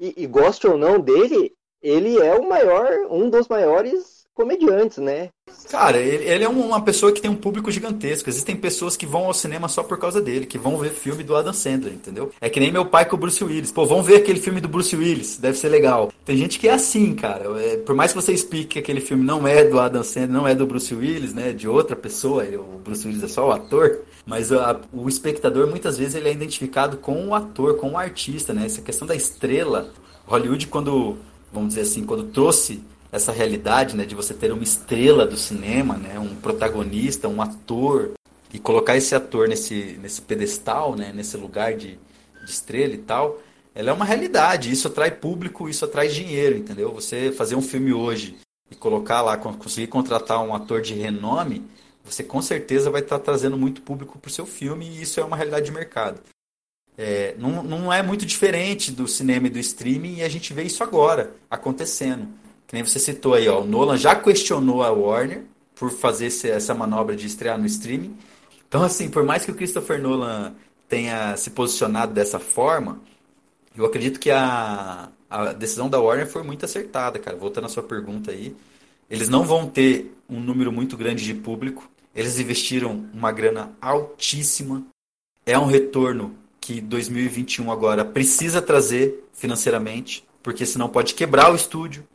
E, 0.00 0.14
e 0.16 0.26
goste 0.26 0.66
ou 0.66 0.78
não 0.78 0.98
dele, 0.98 1.52
ele 1.82 2.18
é 2.18 2.34
o 2.34 2.48
maior, 2.48 2.88
um 3.10 3.28
dos 3.28 3.46
maiores 3.46 4.19
comediantes, 4.40 4.96
né? 4.98 5.28
Cara, 5.70 5.98
ele, 5.98 6.24
ele, 6.24 6.44
é 6.44 6.48
uma 6.48 6.80
pessoa 6.80 7.12
que 7.12 7.20
tem 7.20 7.30
um 7.30 7.36
público 7.36 7.70
gigantesco. 7.70 8.28
Existem 8.28 8.56
pessoas 8.56 8.96
que 8.96 9.04
vão 9.04 9.26
ao 9.26 9.34
cinema 9.34 9.68
só 9.68 9.82
por 9.82 9.98
causa 9.98 10.20
dele, 10.20 10.46
que 10.46 10.56
vão 10.56 10.78
ver 10.78 10.90
filme 10.90 11.22
do 11.22 11.36
Adam 11.36 11.52
Sandler, 11.52 11.92
entendeu? 11.92 12.30
É 12.40 12.48
que 12.48 12.58
nem 12.58 12.72
meu 12.72 12.86
pai 12.86 13.04
com 13.04 13.16
o 13.16 13.18
Bruce 13.18 13.42
Willis. 13.44 13.70
Pô, 13.70 13.84
vão 13.84 14.02
ver 14.02 14.16
aquele 14.16 14.40
filme 14.40 14.60
do 14.60 14.68
Bruce 14.68 14.96
Willis, 14.96 15.36
deve 15.36 15.58
ser 15.58 15.68
legal. 15.68 16.10
Tem 16.24 16.36
gente 16.36 16.58
que 16.58 16.68
é 16.68 16.72
assim, 16.72 17.14
cara. 17.14 17.44
É, 17.60 17.76
por 17.76 17.94
mais 17.94 18.12
que 18.12 18.20
você 18.20 18.32
explique 18.32 18.70
que 18.70 18.78
aquele 18.78 19.00
filme 19.00 19.24
não 19.24 19.46
é 19.46 19.64
do 19.64 19.78
Adam 19.78 20.02
Sandler, 20.02 20.30
não 20.30 20.48
é 20.48 20.54
do 20.54 20.66
Bruce 20.66 20.94
Willis, 20.94 21.34
né? 21.34 21.52
De 21.52 21.68
outra 21.68 21.94
pessoa, 21.94 22.44
o 22.44 22.80
Bruce 22.82 23.06
Willis 23.06 23.22
é 23.22 23.28
só 23.28 23.48
o 23.48 23.52
ator. 23.52 24.00
Mas 24.24 24.50
a, 24.52 24.80
o 24.92 25.08
espectador, 25.08 25.68
muitas 25.68 25.98
vezes, 25.98 26.14
ele 26.14 26.28
é 26.28 26.32
identificado 26.32 26.96
com 26.96 27.28
o 27.28 27.34
ator, 27.34 27.76
com 27.76 27.92
o 27.92 27.98
artista, 27.98 28.54
né? 28.54 28.64
Essa 28.64 28.80
questão 28.80 29.06
da 29.06 29.14
estrela. 29.14 29.92
Hollywood, 30.26 30.68
quando, 30.68 31.18
vamos 31.52 31.70
dizer 31.70 31.82
assim, 31.82 32.04
quando 32.04 32.24
trouxe 32.24 32.80
essa 33.12 33.32
realidade 33.32 33.96
né, 33.96 34.04
de 34.04 34.14
você 34.14 34.32
ter 34.32 34.52
uma 34.52 34.62
estrela 34.62 35.26
do 35.26 35.36
cinema, 35.36 35.96
né, 35.96 36.18
um 36.18 36.36
protagonista, 36.36 37.28
um 37.28 37.42
ator, 37.42 38.12
e 38.52 38.58
colocar 38.58 38.96
esse 38.96 39.14
ator 39.14 39.48
nesse, 39.48 39.98
nesse 40.02 40.20
pedestal, 40.22 40.96
né, 40.96 41.12
nesse 41.14 41.36
lugar 41.36 41.74
de, 41.74 41.98
de 42.44 42.50
estrela 42.50 42.94
e 42.94 42.98
tal, 42.98 43.40
ela 43.74 43.90
é 43.90 43.92
uma 43.92 44.04
realidade. 44.04 44.70
Isso 44.70 44.88
atrai 44.88 45.10
público, 45.10 45.68
isso 45.68 45.84
atrai 45.84 46.08
dinheiro, 46.08 46.56
entendeu? 46.56 46.92
Você 46.92 47.30
fazer 47.32 47.54
um 47.54 47.62
filme 47.62 47.92
hoje 47.92 48.36
e 48.70 48.74
colocar 48.74 49.22
lá, 49.22 49.36
conseguir 49.36 49.86
contratar 49.86 50.42
um 50.42 50.54
ator 50.54 50.80
de 50.80 50.94
renome, 50.94 51.64
você 52.04 52.24
com 52.24 52.42
certeza 52.42 52.90
vai 52.90 53.02
estar 53.02 53.18
trazendo 53.18 53.56
muito 53.56 53.82
público 53.82 54.18
para 54.18 54.28
o 54.28 54.32
seu 54.32 54.46
filme 54.46 54.88
e 54.88 55.02
isso 55.02 55.20
é 55.20 55.24
uma 55.24 55.36
realidade 55.36 55.66
de 55.66 55.72
mercado. 55.72 56.20
É, 56.98 57.34
não, 57.38 57.62
não 57.62 57.92
é 57.92 58.02
muito 58.02 58.26
diferente 58.26 58.90
do 58.90 59.06
cinema 59.06 59.46
e 59.46 59.50
do 59.50 59.58
streaming 59.58 60.16
e 60.16 60.22
a 60.22 60.28
gente 60.28 60.52
vê 60.52 60.64
isso 60.64 60.82
agora 60.82 61.32
acontecendo. 61.48 62.28
Que 62.70 62.76
nem 62.76 62.84
você 62.84 63.00
citou 63.00 63.34
aí, 63.34 63.48
ó, 63.48 63.62
o 63.62 63.66
Nolan 63.66 63.96
já 63.96 64.14
questionou 64.14 64.84
a 64.84 64.92
Warner 64.92 65.42
por 65.74 65.90
fazer 65.90 66.26
essa 66.26 66.72
manobra 66.72 67.16
de 67.16 67.26
estrear 67.26 67.58
no 67.58 67.66
streaming. 67.66 68.16
Então, 68.68 68.84
assim, 68.84 69.10
por 69.10 69.24
mais 69.24 69.44
que 69.44 69.50
o 69.50 69.54
Christopher 69.56 70.00
Nolan 70.00 70.54
tenha 70.88 71.36
se 71.36 71.50
posicionado 71.50 72.14
dessa 72.14 72.38
forma, 72.38 73.00
eu 73.76 73.84
acredito 73.84 74.20
que 74.20 74.30
a, 74.30 75.08
a 75.28 75.52
decisão 75.52 75.90
da 75.90 75.98
Warner 75.98 76.28
foi 76.28 76.44
muito 76.44 76.64
acertada, 76.64 77.18
cara. 77.18 77.36
Voltando 77.36 77.64
à 77.64 77.68
sua 77.68 77.82
pergunta 77.82 78.30
aí. 78.30 78.54
Eles 79.10 79.28
não 79.28 79.42
vão 79.42 79.66
ter 79.66 80.14
um 80.28 80.38
número 80.38 80.70
muito 80.70 80.96
grande 80.96 81.24
de 81.24 81.34
público. 81.34 81.90
Eles 82.14 82.38
investiram 82.38 83.04
uma 83.12 83.32
grana 83.32 83.72
altíssima. 83.80 84.84
É 85.44 85.58
um 85.58 85.66
retorno 85.66 86.36
que 86.60 86.80
2021 86.80 87.72
agora 87.72 88.04
precisa 88.04 88.62
trazer 88.62 89.28
financeiramente, 89.32 90.24
porque 90.40 90.64
senão 90.64 90.88
pode 90.88 91.14
quebrar 91.14 91.50
o 91.50 91.56
estúdio, 91.56 92.06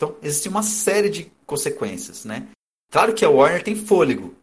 então, 0.00 0.16
existe 0.22 0.48
uma 0.48 0.62
série 0.62 1.10
de 1.10 1.30
consequências, 1.44 2.24
né? 2.24 2.48
Claro 2.90 3.12
que 3.12 3.22
a 3.22 3.28
Warner 3.28 3.62
tem 3.62 3.76
fôlego. 3.76 4.34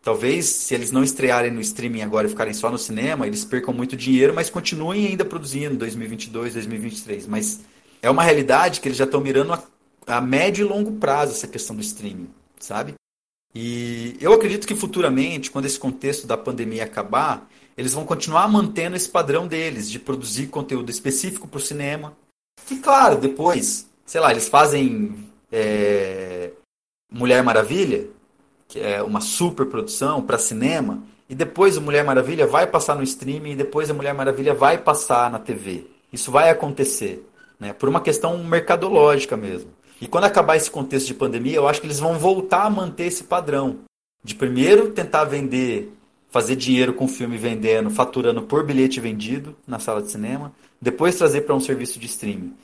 Talvez, 0.00 0.46
se 0.46 0.74
eles 0.74 0.90
não 0.90 1.04
estrearem 1.04 1.50
no 1.50 1.60
streaming 1.60 2.00
agora 2.00 2.26
e 2.26 2.30
ficarem 2.30 2.54
só 2.54 2.70
no 2.70 2.78
cinema, 2.78 3.26
eles 3.26 3.44
percam 3.44 3.74
muito 3.74 3.94
dinheiro, 3.94 4.32
mas 4.32 4.48
continuem 4.48 5.06
ainda 5.06 5.22
produzindo 5.22 5.76
2022, 5.76 6.54
2023. 6.54 7.26
Mas 7.26 7.60
é 8.00 8.08
uma 8.08 8.22
realidade 8.22 8.80
que 8.80 8.88
eles 8.88 8.96
já 8.96 9.04
estão 9.04 9.20
mirando 9.20 9.52
a, 9.52 9.62
a 10.06 10.18
médio 10.18 10.64
e 10.64 10.68
longo 10.68 10.92
prazo 10.92 11.32
essa 11.32 11.46
questão 11.46 11.76
do 11.76 11.82
streaming, 11.82 12.30
sabe? 12.58 12.94
E 13.54 14.16
eu 14.18 14.32
acredito 14.32 14.66
que 14.66 14.74
futuramente, 14.74 15.50
quando 15.50 15.66
esse 15.66 15.78
contexto 15.78 16.26
da 16.26 16.38
pandemia 16.38 16.84
acabar, 16.84 17.46
eles 17.76 17.92
vão 17.92 18.06
continuar 18.06 18.48
mantendo 18.48 18.96
esse 18.96 19.10
padrão 19.10 19.46
deles 19.46 19.90
de 19.90 19.98
produzir 19.98 20.46
conteúdo 20.46 20.90
específico 20.90 21.46
para 21.46 21.58
o 21.58 21.62
cinema. 21.62 22.16
E 22.70 22.76
claro, 22.76 23.18
depois 23.18 23.91
sei 24.04 24.20
lá, 24.20 24.30
eles 24.30 24.48
fazem 24.48 25.14
é, 25.50 26.50
Mulher 27.10 27.42
Maravilha, 27.42 28.06
que 28.66 28.80
é 28.80 29.02
uma 29.02 29.20
super 29.20 29.66
produção 29.66 30.22
para 30.22 30.38
cinema, 30.38 31.02
e 31.28 31.34
depois 31.34 31.76
o 31.76 31.82
Mulher 31.82 32.04
Maravilha 32.04 32.46
vai 32.46 32.66
passar 32.66 32.96
no 32.96 33.02
streaming, 33.02 33.52
e 33.52 33.56
depois 33.56 33.90
a 33.90 33.94
Mulher 33.94 34.14
Maravilha 34.14 34.54
vai 34.54 34.78
passar 34.78 35.30
na 35.30 35.38
TV. 35.38 35.86
Isso 36.12 36.30
vai 36.30 36.50
acontecer, 36.50 37.26
né? 37.60 37.72
Por 37.72 37.88
uma 37.88 38.00
questão 38.00 38.42
mercadológica 38.42 39.36
mesmo. 39.36 39.70
E 40.00 40.06
quando 40.06 40.24
acabar 40.24 40.56
esse 40.56 40.70
contexto 40.70 41.06
de 41.06 41.14
pandemia, 41.14 41.56
eu 41.56 41.68
acho 41.68 41.80
que 41.80 41.86
eles 41.86 42.00
vão 42.00 42.18
voltar 42.18 42.64
a 42.64 42.70
manter 42.70 43.04
esse 43.04 43.24
padrão. 43.24 43.78
De 44.24 44.34
primeiro 44.34 44.90
tentar 44.90 45.24
vender, 45.24 45.92
fazer 46.28 46.56
dinheiro 46.56 46.94
com 46.94 47.04
o 47.04 47.08
filme 47.08 47.36
vendendo, 47.36 47.90
faturando 47.90 48.42
por 48.42 48.64
bilhete 48.64 49.00
vendido 49.00 49.56
na 49.66 49.78
sala 49.78 50.02
de 50.02 50.10
cinema, 50.10 50.52
depois 50.80 51.16
trazer 51.16 51.42
para 51.42 51.54
um 51.54 51.60
serviço 51.60 51.98
de 51.98 52.06
streaming 52.06 52.54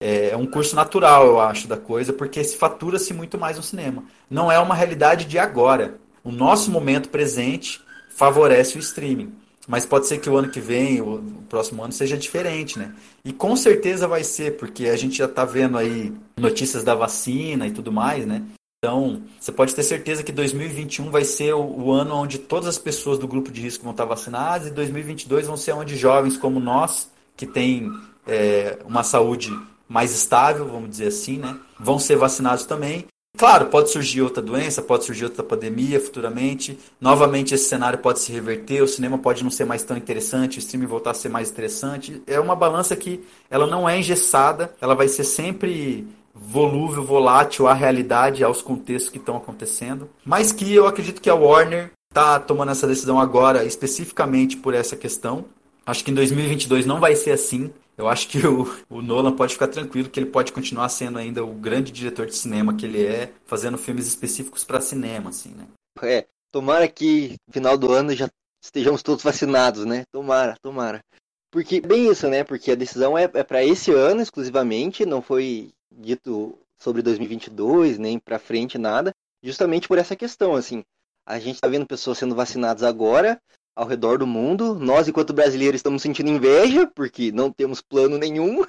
é, 0.00 0.30
é 0.30 0.36
um 0.36 0.46
curso 0.46 0.74
natural, 0.74 1.26
eu 1.26 1.38
acho, 1.38 1.68
da 1.68 1.76
coisa, 1.76 2.12
porque 2.12 2.42
se 2.42 2.56
fatura-se 2.56 3.12
muito 3.12 3.38
mais 3.38 3.58
no 3.58 3.62
cinema. 3.62 4.02
Não 4.30 4.50
é 4.50 4.58
uma 4.58 4.74
realidade 4.74 5.26
de 5.26 5.38
agora. 5.38 5.96
O 6.24 6.32
nosso 6.32 6.70
momento 6.70 7.10
presente 7.10 7.80
favorece 8.08 8.78
o 8.78 8.80
streaming. 8.80 9.32
Mas 9.68 9.84
pode 9.84 10.06
ser 10.06 10.18
que 10.18 10.28
o 10.28 10.36
ano 10.36 10.48
que 10.48 10.58
vem, 10.58 11.00
o, 11.00 11.22
próximo 11.48 11.84
ano, 11.84 11.92
seja 11.92 12.16
diferente, 12.16 12.78
né? 12.78 12.92
E 13.24 13.32
com 13.32 13.54
certeza 13.54 14.08
vai 14.08 14.24
ser, 14.24 14.56
porque 14.56 14.86
a 14.86 14.96
gente 14.96 15.18
já 15.18 15.26
está 15.26 15.44
vendo 15.44 15.76
aí 15.76 16.12
notícias 16.36 16.82
da 16.82 16.94
vacina 16.94 17.66
e 17.66 17.70
tudo 17.70 17.92
mais, 17.92 18.26
né? 18.26 18.42
Então, 18.82 19.22
você 19.38 19.52
pode 19.52 19.74
ter 19.74 19.82
certeza 19.82 20.22
que 20.22 20.32
2021 20.32 21.10
vai 21.10 21.22
ser 21.24 21.52
o, 21.54 21.60
o, 21.60 21.92
ano 21.92 22.14
onde 22.14 22.38
todas 22.38 22.66
as 22.66 22.78
pessoas 22.78 23.18
do 23.18 23.28
grupo 23.28 23.52
de 23.52 23.60
risco 23.60 23.84
vão 23.84 23.92
estar 23.92 24.06
vacinadas 24.06 24.68
e 24.68 24.70
2022 24.70 25.46
vão 25.46 25.56
ser 25.56 25.72
onde 25.72 25.96
jovens 25.96 26.38
como 26.38 26.58
nós, 26.58 27.10
que 27.36 27.46
tem 27.46 27.92
é, 28.26 28.78
uma 28.86 29.02
saúde 29.02 29.52
mais 29.90 30.12
estável, 30.12 30.68
vamos 30.68 30.88
dizer 30.88 31.08
assim, 31.08 31.36
né? 31.36 31.58
Vão 31.76 31.98
ser 31.98 32.14
vacinados 32.14 32.64
também. 32.64 33.06
Claro, 33.36 33.66
pode 33.66 33.90
surgir 33.90 34.22
outra 34.22 34.40
doença, 34.40 34.80
pode 34.80 35.04
surgir 35.04 35.24
outra 35.24 35.42
pandemia 35.42 35.98
futuramente. 35.98 36.78
Novamente, 37.00 37.54
esse 37.54 37.68
cenário 37.68 37.98
pode 37.98 38.20
se 38.20 38.30
reverter, 38.30 38.82
o 38.82 38.88
cinema 38.88 39.18
pode 39.18 39.42
não 39.42 39.50
ser 39.50 39.64
mais 39.64 39.82
tão 39.82 39.96
interessante, 39.96 40.58
o 40.58 40.60
streaming 40.60 40.86
voltar 40.86 41.10
a 41.10 41.14
ser 41.14 41.28
mais 41.28 41.50
interessante. 41.50 42.22
É 42.24 42.38
uma 42.38 42.54
balança 42.54 42.94
que 42.94 43.20
ela 43.50 43.66
não 43.66 43.88
é 43.88 43.98
engessada, 43.98 44.72
ela 44.80 44.94
vai 44.94 45.08
ser 45.08 45.24
sempre 45.24 46.06
volúvel, 46.32 47.04
volátil 47.04 47.66
à 47.66 47.74
realidade, 47.74 48.44
aos 48.44 48.62
contextos 48.62 49.10
que 49.10 49.18
estão 49.18 49.36
acontecendo. 49.36 50.08
Mas 50.24 50.52
que 50.52 50.72
eu 50.72 50.86
acredito 50.86 51.20
que 51.20 51.30
a 51.30 51.34
Warner 51.34 51.90
está 52.10 52.38
tomando 52.38 52.70
essa 52.70 52.86
decisão 52.86 53.18
agora 53.18 53.64
especificamente 53.64 54.56
por 54.56 54.72
essa 54.72 54.96
questão. 54.96 55.46
Acho 55.84 56.04
que 56.04 56.10
em 56.10 56.14
2022 56.14 56.86
não 56.86 57.00
vai 57.00 57.16
ser 57.16 57.32
assim. 57.32 57.72
Eu 58.00 58.08
acho 58.08 58.28
que 58.28 58.38
o, 58.46 58.64
o, 58.88 59.02
Nolan 59.02 59.36
pode 59.36 59.52
ficar 59.52 59.68
tranquilo 59.68 60.08
que 60.08 60.18
ele 60.18 60.30
pode 60.30 60.52
continuar 60.52 60.88
sendo 60.88 61.18
ainda 61.18 61.44
o 61.44 61.52
grande 61.52 61.92
diretor 61.92 62.24
de 62.24 62.34
cinema 62.34 62.74
que 62.74 62.86
ele 62.86 63.04
é, 63.04 63.30
fazendo 63.44 63.76
filmes 63.76 64.06
específicos 64.06 64.64
para 64.64 64.80
cinema, 64.80 65.28
assim, 65.28 65.50
né? 65.50 65.66
É, 66.02 66.26
tomara 66.50 66.88
que 66.88 67.36
no 67.46 67.52
final 67.52 67.76
do 67.76 67.92
ano 67.92 68.14
já 68.14 68.26
estejamos 68.64 69.02
todos 69.02 69.22
vacinados, 69.22 69.84
né? 69.84 70.04
Tomara, 70.10 70.56
tomara. 70.62 71.04
Porque 71.50 71.82
bem 71.82 72.10
isso, 72.10 72.26
né? 72.26 72.42
Porque 72.42 72.70
a 72.70 72.74
decisão 72.74 73.18
é, 73.18 73.24
é 73.24 73.42
para 73.44 73.62
esse 73.62 73.92
ano 73.92 74.22
exclusivamente, 74.22 75.04
não 75.04 75.20
foi 75.20 75.70
dito 75.92 76.58
sobre 76.78 77.02
2022 77.02 77.98
nem 77.98 78.18
para 78.18 78.38
frente 78.38 78.78
nada, 78.78 79.12
justamente 79.42 79.86
por 79.86 79.98
essa 79.98 80.16
questão, 80.16 80.54
assim. 80.54 80.82
A 81.26 81.38
gente 81.38 81.56
está 81.56 81.68
vendo 81.68 81.86
pessoas 81.86 82.16
sendo 82.16 82.34
vacinadas 82.34 82.82
agora, 82.82 83.38
ao 83.76 83.86
redor 83.86 84.18
do 84.18 84.26
mundo. 84.26 84.74
Nós, 84.74 85.08
enquanto 85.08 85.32
brasileiros, 85.32 85.78
estamos 85.78 86.02
sentindo 86.02 86.30
inveja, 86.30 86.86
porque 86.94 87.32
não 87.32 87.50
temos 87.50 87.80
plano 87.80 88.18
nenhum. 88.18 88.64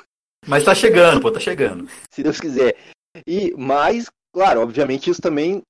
Mas 0.47 0.63
tá 0.63 0.73
chegando, 0.73 1.21
pô, 1.21 1.31
tá 1.31 1.39
chegando. 1.39 1.87
Se 2.09 2.23
Deus 2.23 2.39
quiser. 2.39 2.75
E, 3.27 3.53
mas, 3.57 4.09
claro, 4.33 4.61
obviamente 4.61 5.09
isso 5.09 5.21
também 5.21 5.61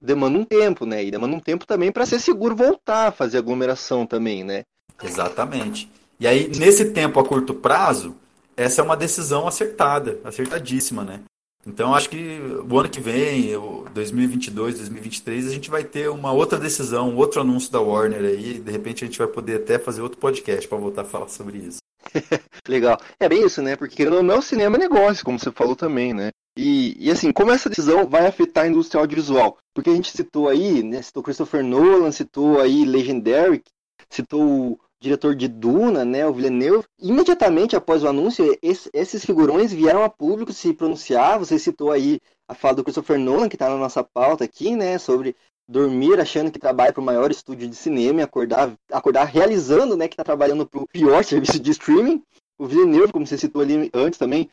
demanda 0.00 0.38
um 0.38 0.44
tempo, 0.44 0.86
né? 0.86 1.04
E 1.04 1.10
demanda 1.10 1.36
um 1.36 1.40
tempo 1.40 1.66
também 1.66 1.92
para 1.92 2.06
ser 2.06 2.18
seguro 2.18 2.56
voltar 2.56 3.08
a 3.08 3.12
fazer 3.12 3.38
aglomeração 3.38 4.06
também, 4.06 4.44
né? 4.44 4.62
Exatamente. 5.02 5.90
E 6.18 6.26
aí, 6.26 6.48
nesse 6.48 6.92
tempo 6.92 7.20
a 7.20 7.24
curto 7.24 7.54
prazo, 7.54 8.16
essa 8.56 8.80
é 8.80 8.84
uma 8.84 8.96
decisão 8.96 9.46
acertada, 9.46 10.18
acertadíssima, 10.24 11.04
né? 11.04 11.20
Então 11.66 11.94
acho 11.94 12.08
que 12.08 12.38
o 12.70 12.78
ano 12.78 12.88
que 12.88 13.00
vem, 13.00 13.50
2022, 13.92 14.76
2023, 14.76 15.48
a 15.48 15.50
gente 15.50 15.68
vai 15.68 15.82
ter 15.82 16.08
uma 16.08 16.32
outra 16.32 16.58
decisão, 16.58 17.10
um 17.10 17.16
outro 17.16 17.40
anúncio 17.40 17.72
da 17.72 17.80
Warner 17.80 18.20
aí. 18.20 18.60
De 18.60 18.70
repente 18.70 19.02
a 19.02 19.06
gente 19.06 19.18
vai 19.18 19.26
poder 19.26 19.62
até 19.62 19.78
fazer 19.78 20.00
outro 20.00 20.18
podcast 20.18 20.68
para 20.68 20.78
voltar 20.78 21.02
a 21.02 21.04
falar 21.04 21.28
sobre 21.28 21.58
isso. 21.58 21.78
Legal. 22.68 22.98
É 23.18 23.28
bem 23.28 23.44
isso, 23.44 23.60
né? 23.60 23.74
Porque 23.74 24.04
não 24.04 24.34
é 24.34 24.38
o 24.38 24.42
cinema 24.42 24.78
negócio, 24.78 25.24
como 25.24 25.38
você 25.38 25.50
falou 25.50 25.74
também, 25.74 26.14
né? 26.14 26.30
E, 26.56 26.96
e 26.98 27.10
assim, 27.10 27.32
como 27.32 27.50
essa 27.50 27.68
decisão 27.68 28.08
vai 28.08 28.26
afetar 28.26 28.64
a 28.64 28.68
indústria 28.68 29.00
audiovisual? 29.00 29.58
Porque 29.74 29.90
a 29.90 29.94
gente 29.94 30.10
citou 30.10 30.48
aí, 30.48 30.82
né? 30.82 31.02
Citou 31.02 31.22
Christopher 31.22 31.64
Nolan, 31.64 32.12
citou 32.12 32.60
aí 32.60 32.84
Legendary, 32.84 33.62
citou 34.08 34.78
diretor 35.06 35.34
de 35.34 35.46
Duna, 35.46 36.04
né, 36.04 36.26
o 36.26 36.32
Villeneuve, 36.32 36.84
imediatamente 37.00 37.76
após 37.76 38.02
o 38.02 38.08
anúncio, 38.08 38.56
esses 38.60 39.24
figurões 39.24 39.72
vieram 39.72 40.02
a 40.02 40.10
público 40.10 40.52
se 40.52 40.72
pronunciar. 40.72 41.38
Você 41.38 41.58
citou 41.58 41.92
aí 41.92 42.20
a 42.48 42.54
fala 42.54 42.74
do 42.74 42.84
Christopher 42.84 43.18
Nolan, 43.18 43.48
que 43.48 43.54
está 43.54 43.68
na 43.68 43.76
nossa 43.76 44.02
pauta 44.02 44.44
aqui, 44.44 44.74
né, 44.74 44.98
sobre 44.98 45.36
dormir 45.68 46.20
achando 46.20 46.50
que 46.50 46.58
trabalha 46.58 46.92
para 46.92 47.00
o 47.00 47.04
maior 47.04 47.30
estúdio 47.30 47.68
de 47.68 47.74
cinema 47.74 48.20
e 48.20 48.22
acordar, 48.22 48.72
acordar 48.90 49.24
realizando, 49.24 49.96
né, 49.96 50.08
que 50.08 50.14
está 50.14 50.24
trabalhando 50.24 50.66
para 50.66 50.80
o 50.80 50.88
pior 50.88 51.22
serviço 51.24 51.58
de 51.60 51.70
streaming. 51.70 52.22
O 52.58 52.66
Villeneuve, 52.66 53.12
como 53.12 53.26
você 53.26 53.38
citou 53.38 53.62
ali 53.62 53.90
antes 53.94 54.18
também, 54.18 54.50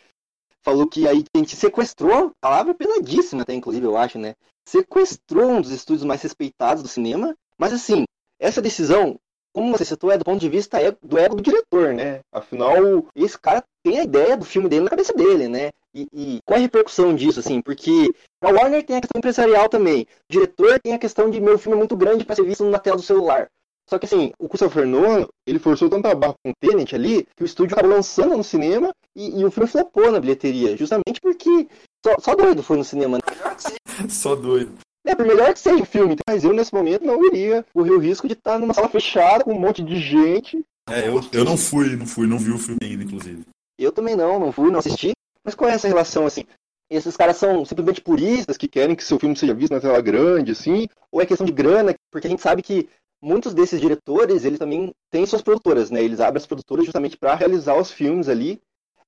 falou 0.61 0.88
que 0.88 1.07
aí 1.07 1.23
a 1.35 1.38
gente 1.38 1.55
sequestrou, 1.55 2.31
palavra 2.39 2.73
pesadíssima 2.73 3.41
até 3.41 3.53
inclusive, 3.53 3.85
eu 3.85 3.97
acho, 3.97 4.19
né, 4.19 4.35
sequestrou 4.67 5.49
um 5.51 5.61
dos 5.61 5.71
estúdios 5.71 6.05
mais 6.05 6.21
respeitados 6.21 6.84
do 6.84 6.89
cinema. 6.89 7.35
Mas 7.57 7.73
assim, 7.73 8.03
essa 8.39 8.61
decisão 8.61 9.19
como 9.53 9.71
você 9.71 9.85
citou, 9.85 10.11
é 10.11 10.17
do 10.17 10.25
ponto 10.25 10.39
de 10.39 10.49
vista 10.49 10.77
do 11.01 11.17
ego 11.17 11.35
do 11.35 11.43
diretor, 11.43 11.93
né? 11.93 12.21
Afinal, 12.31 13.07
esse 13.15 13.39
cara 13.39 13.63
tem 13.84 13.99
a 13.99 14.03
ideia 14.03 14.35
do 14.35 14.45
filme 14.45 14.67
dele 14.67 14.84
na 14.84 14.89
cabeça 14.89 15.13
dele, 15.13 15.47
né? 15.47 15.69
E, 15.93 16.07
e 16.11 16.39
qual 16.43 16.57
é 16.57 16.59
a 16.59 16.63
repercussão 16.63 17.13
disso, 17.15 17.39
assim? 17.39 17.61
Porque 17.61 18.09
a 18.41 18.49
Warner 18.49 18.84
tem 18.84 18.97
a 18.97 19.01
questão 19.01 19.19
empresarial 19.19 19.69
também. 19.69 20.07
O 20.30 20.34
diretor 20.34 20.80
tem 20.80 20.93
a 20.93 20.99
questão 20.99 21.30
de 21.30 21.39
meu 21.39 21.57
filme 21.59 21.75
é 21.75 21.80
muito 21.80 21.95
grande 21.95 22.25
para 22.25 22.35
ser 22.35 22.43
visto 22.43 22.65
na 22.65 22.80
tela 22.80 22.97
do 22.97 23.03
celular. 23.03 23.47
Só 23.89 23.99
que 23.99 24.05
assim, 24.05 24.31
o 24.39 24.47
Christopher 24.47 24.88
Nolan, 24.88 25.27
ele 25.45 25.59
forçou 25.59 25.89
tanta 25.89 26.15
barra 26.15 26.35
com 26.43 26.51
o 26.51 26.53
Tenet 26.59 26.95
ali, 26.95 27.27
que 27.35 27.43
o 27.43 27.45
estúdio 27.45 27.75
acabou 27.75 27.95
lançando 27.95 28.35
no 28.35 28.43
cinema 28.43 28.91
e, 29.15 29.41
e 29.41 29.45
o 29.45 29.51
filme 29.51 29.69
flopou 29.69 30.11
na 30.11 30.19
bilheteria. 30.19 30.75
Justamente 30.77 31.19
porque 31.21 31.67
só, 32.03 32.15
só 32.19 32.35
doido 32.35 32.63
foi 32.63 32.77
no 32.77 32.84
cinema. 32.84 33.17
Né? 33.17 33.23
só 34.09 34.35
doido. 34.35 34.73
É, 35.05 35.15
por 35.15 35.25
melhor 35.25 35.53
que 35.53 35.59
seja 35.59 35.84
o 35.84 35.85
filme, 35.85 36.15
mas 36.27 36.43
eu 36.43 36.53
nesse 36.53 36.73
momento 36.73 37.05
não 37.05 37.23
iria 37.25 37.65
correr 37.73 37.91
o 37.91 37.99
risco 37.99 38.27
de 38.27 38.34
estar 38.34 38.57
numa 38.57 38.73
sala 38.73 38.88
fechada 38.88 39.43
com 39.43 39.53
um 39.53 39.59
monte 39.59 39.84
de 39.84 39.99
gente. 39.99 40.63
É, 40.89 41.07
eu, 41.07 41.21
eu 41.31 41.45
não 41.45 41.57
fui, 41.57 41.95
não 41.95 42.05
fui, 42.05 42.25
não 42.25 42.39
vi 42.39 42.51
o 42.51 42.57
filme 42.57 42.80
ainda, 42.81 43.03
inclusive. 43.03 43.43
Eu 43.77 43.91
também 43.91 44.15
não, 44.15 44.39
não 44.39 44.51
fui, 44.51 44.71
não 44.71 44.80
assisti. 44.80 45.11
Mas 45.43 45.55
qual 45.55 45.69
é 45.69 45.73
essa 45.73 45.88
relação, 45.88 46.25
assim? 46.25 46.45
Esses 46.89 47.17
caras 47.17 47.38
são 47.38 47.65
simplesmente 47.65 48.01
puristas 48.01 48.55
que 48.55 48.67
querem 48.67 48.95
que 48.95 49.03
seu 49.03 49.19
filme 49.19 49.35
seja 49.35 49.53
visto 49.53 49.73
na 49.73 49.81
tela 49.81 49.99
grande, 50.01 50.51
assim? 50.51 50.88
Ou 51.11 51.21
é 51.21 51.25
questão 51.25 51.45
de 51.45 51.51
grana? 51.51 51.93
Porque 52.11 52.27
a 52.27 52.30
gente 52.30 52.41
sabe 52.41 52.61
que 52.61 52.88
muitos 53.21 53.53
desses 53.53 53.81
diretores, 53.81 54.45
eles 54.45 54.59
também 54.59 54.93
têm 55.09 55.25
suas 55.25 55.41
produtoras, 55.41 55.89
né? 55.89 56.03
Eles 56.03 56.19
abrem 56.19 56.39
as 56.39 56.45
produtoras 56.45 56.85
justamente 56.85 57.17
para 57.17 57.35
realizar 57.35 57.75
os 57.75 57.91
filmes 57.91 58.30
ali 58.30 58.61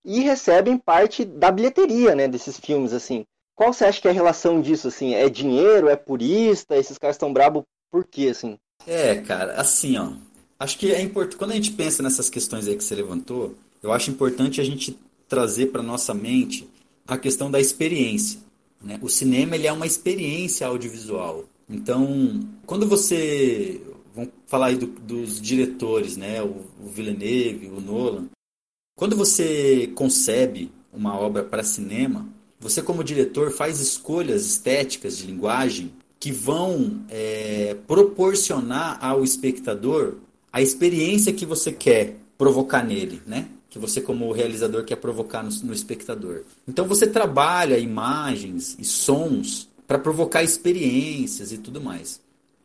e 0.04 0.22
recebem 0.22 0.78
parte 0.78 1.26
da 1.26 1.52
bilheteria, 1.52 2.14
né, 2.14 2.28
desses 2.28 2.60
filmes, 2.60 2.94
assim. 2.94 3.26
Qual 3.56 3.72
você 3.72 3.86
acha 3.86 4.02
que 4.02 4.08
é 4.08 4.12
a 4.12 4.14
relação 4.14 4.62
disso, 4.62 4.90
assim? 4.90 5.14
É 5.14 5.30
dinheiro, 5.30 5.88
é 5.88 5.96
purista? 5.96 6.76
Esses 6.76 6.98
caras 6.98 7.16
estão 7.16 7.32
brabo 7.32 7.64
por 7.90 8.06
quê, 8.06 8.28
assim? 8.30 8.58
É, 8.86 9.16
cara, 9.16 9.54
assim, 9.54 9.98
ó. 9.98 10.12
Acho 10.60 10.78
que 10.78 10.92
é 10.92 11.02
importante, 11.02 11.38
quando 11.38 11.52
a 11.52 11.56
gente 11.56 11.72
pensa 11.72 12.04
nessas 12.04 12.30
questões 12.30 12.68
aí 12.68 12.76
que 12.76 12.84
você 12.84 12.96
levantou, 12.96 13.56
eu 13.82 13.94
acho 13.94 14.10
importante 14.10 14.60
a 14.60 14.64
gente 14.64 14.98
trazer 15.28 15.68
para 15.68 15.82
nossa 15.82 16.14
mente 16.14 16.68
a 17.08 17.18
questão 17.18 17.50
da 17.50 17.60
experiência. 17.60 18.40
Né? 18.82 19.00
O 19.02 19.10
cinema 19.10 19.56
ele 19.56 19.68
é 19.68 19.72
uma 19.72 19.86
experiência 19.86 20.68
audiovisual. 20.68 21.46
Então, 21.70 22.42
quando 22.66 22.88
você. 22.88 23.82
Vamos 24.14 24.32
falar 24.48 24.68
aí 24.68 24.78
do, 24.78 24.88
dos 24.88 25.42
diretores, 25.42 26.16
né? 26.16 26.42
O, 26.42 26.66
o 26.84 26.88
Villeneuve, 26.88 27.68
o 27.68 27.82
Nolan. 27.82 28.28
Quando 28.96 29.16
você 29.16 29.92
concebe 29.94 30.72
uma 30.94 31.20
obra 31.20 31.44
para 31.44 31.64
cinema, 31.64 32.26
você, 32.66 32.82
como 32.82 33.04
diretor, 33.04 33.52
faz 33.52 33.80
escolhas 33.80 34.44
estéticas 34.44 35.20
de 35.20 35.28
linguagem 35.28 35.94
que 36.20 36.32
vão 36.32 37.06
é, 37.10 37.78
proporcionar 37.86 38.98
ao 39.06 39.24
espectador 39.24 40.16
a 40.52 40.64
experiência 40.64 41.32
que 41.32 41.46
você 41.46 41.72
quer 41.72 42.16
provocar 42.40 42.84
nele, 42.84 43.22
né? 43.28 43.50
Que 43.70 43.78
você, 43.78 44.02
como 44.02 44.32
realizador, 44.32 44.84
quer 44.84 44.96
provocar 44.96 45.44
no, 45.44 45.52
no 45.64 45.74
espectador. 45.74 46.42
Então, 46.68 46.88
você 46.88 47.06
trabalha 47.06 47.78
imagens 47.78 48.76
e 48.80 48.84
sons 48.84 49.70
para 49.86 50.00
provocar 50.00 50.42
experiências 50.42 51.52
e 51.52 51.60
tudo 51.60 51.80
mais. 51.80 52.20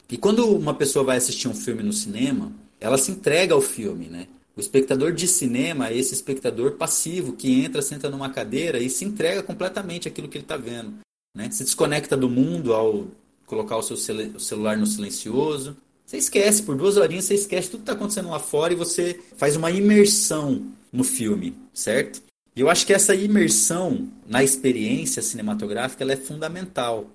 E 0.09 0.17
quando 0.17 0.47
uma 0.47 0.73
pessoa 0.73 1.05
vai 1.05 1.19
assistir 1.19 1.47
um 1.47 1.55
filme 1.55 1.83
no 1.83 1.93
cinema, 1.93 2.51
ela 2.81 2.97
se 2.97 3.11
entrega 3.11 3.53
ao 3.53 3.61
filme, 3.61 4.07
né? 4.07 4.29
O 4.61 4.63
espectador 4.63 5.15
de 5.15 5.27
cinema 5.27 5.89
é 5.89 5.97
esse 5.97 6.13
espectador 6.13 6.73
passivo 6.73 7.33
que 7.33 7.63
entra, 7.65 7.81
senta 7.81 8.11
numa 8.11 8.29
cadeira 8.29 8.79
e 8.79 8.91
se 8.91 9.07
entrega 9.07 9.43
completamente 9.43 10.07
àquilo 10.07 10.29
que 10.29 10.37
ele 10.37 10.45
está 10.45 10.59
vendo. 10.59 10.99
Né? 11.35 11.51
Se 11.51 11.65
desconecta 11.65 12.15
do 12.15 12.29
mundo 12.29 12.75
ao 12.75 13.07
colocar 13.47 13.79
o 13.79 13.83
seu 13.83 13.97
celular 13.97 14.77
no 14.77 14.87
silencioso. 14.87 15.79
Você 16.05 16.19
esquece, 16.19 16.63
por 16.63 16.77
duas 16.77 16.99
horinhas 16.99 17.25
você 17.25 17.37
esquece 17.37 17.71
tudo 17.71 17.81
que 17.81 17.85
está 17.85 17.95
acontecendo 17.95 18.29
lá 18.29 18.39
fora 18.39 18.75
e 18.75 18.77
você 18.77 19.19
faz 19.35 19.57
uma 19.57 19.71
imersão 19.71 20.67
no 20.93 21.05
filme, 21.05 21.55
certo? 21.73 22.23
E 22.55 22.61
eu 22.61 22.69
acho 22.69 22.85
que 22.85 22.93
essa 22.93 23.15
imersão 23.15 24.11
na 24.27 24.45
experiência 24.45 25.23
cinematográfica 25.23 26.05
ela 26.05 26.13
é 26.13 26.17
fundamental. 26.17 27.07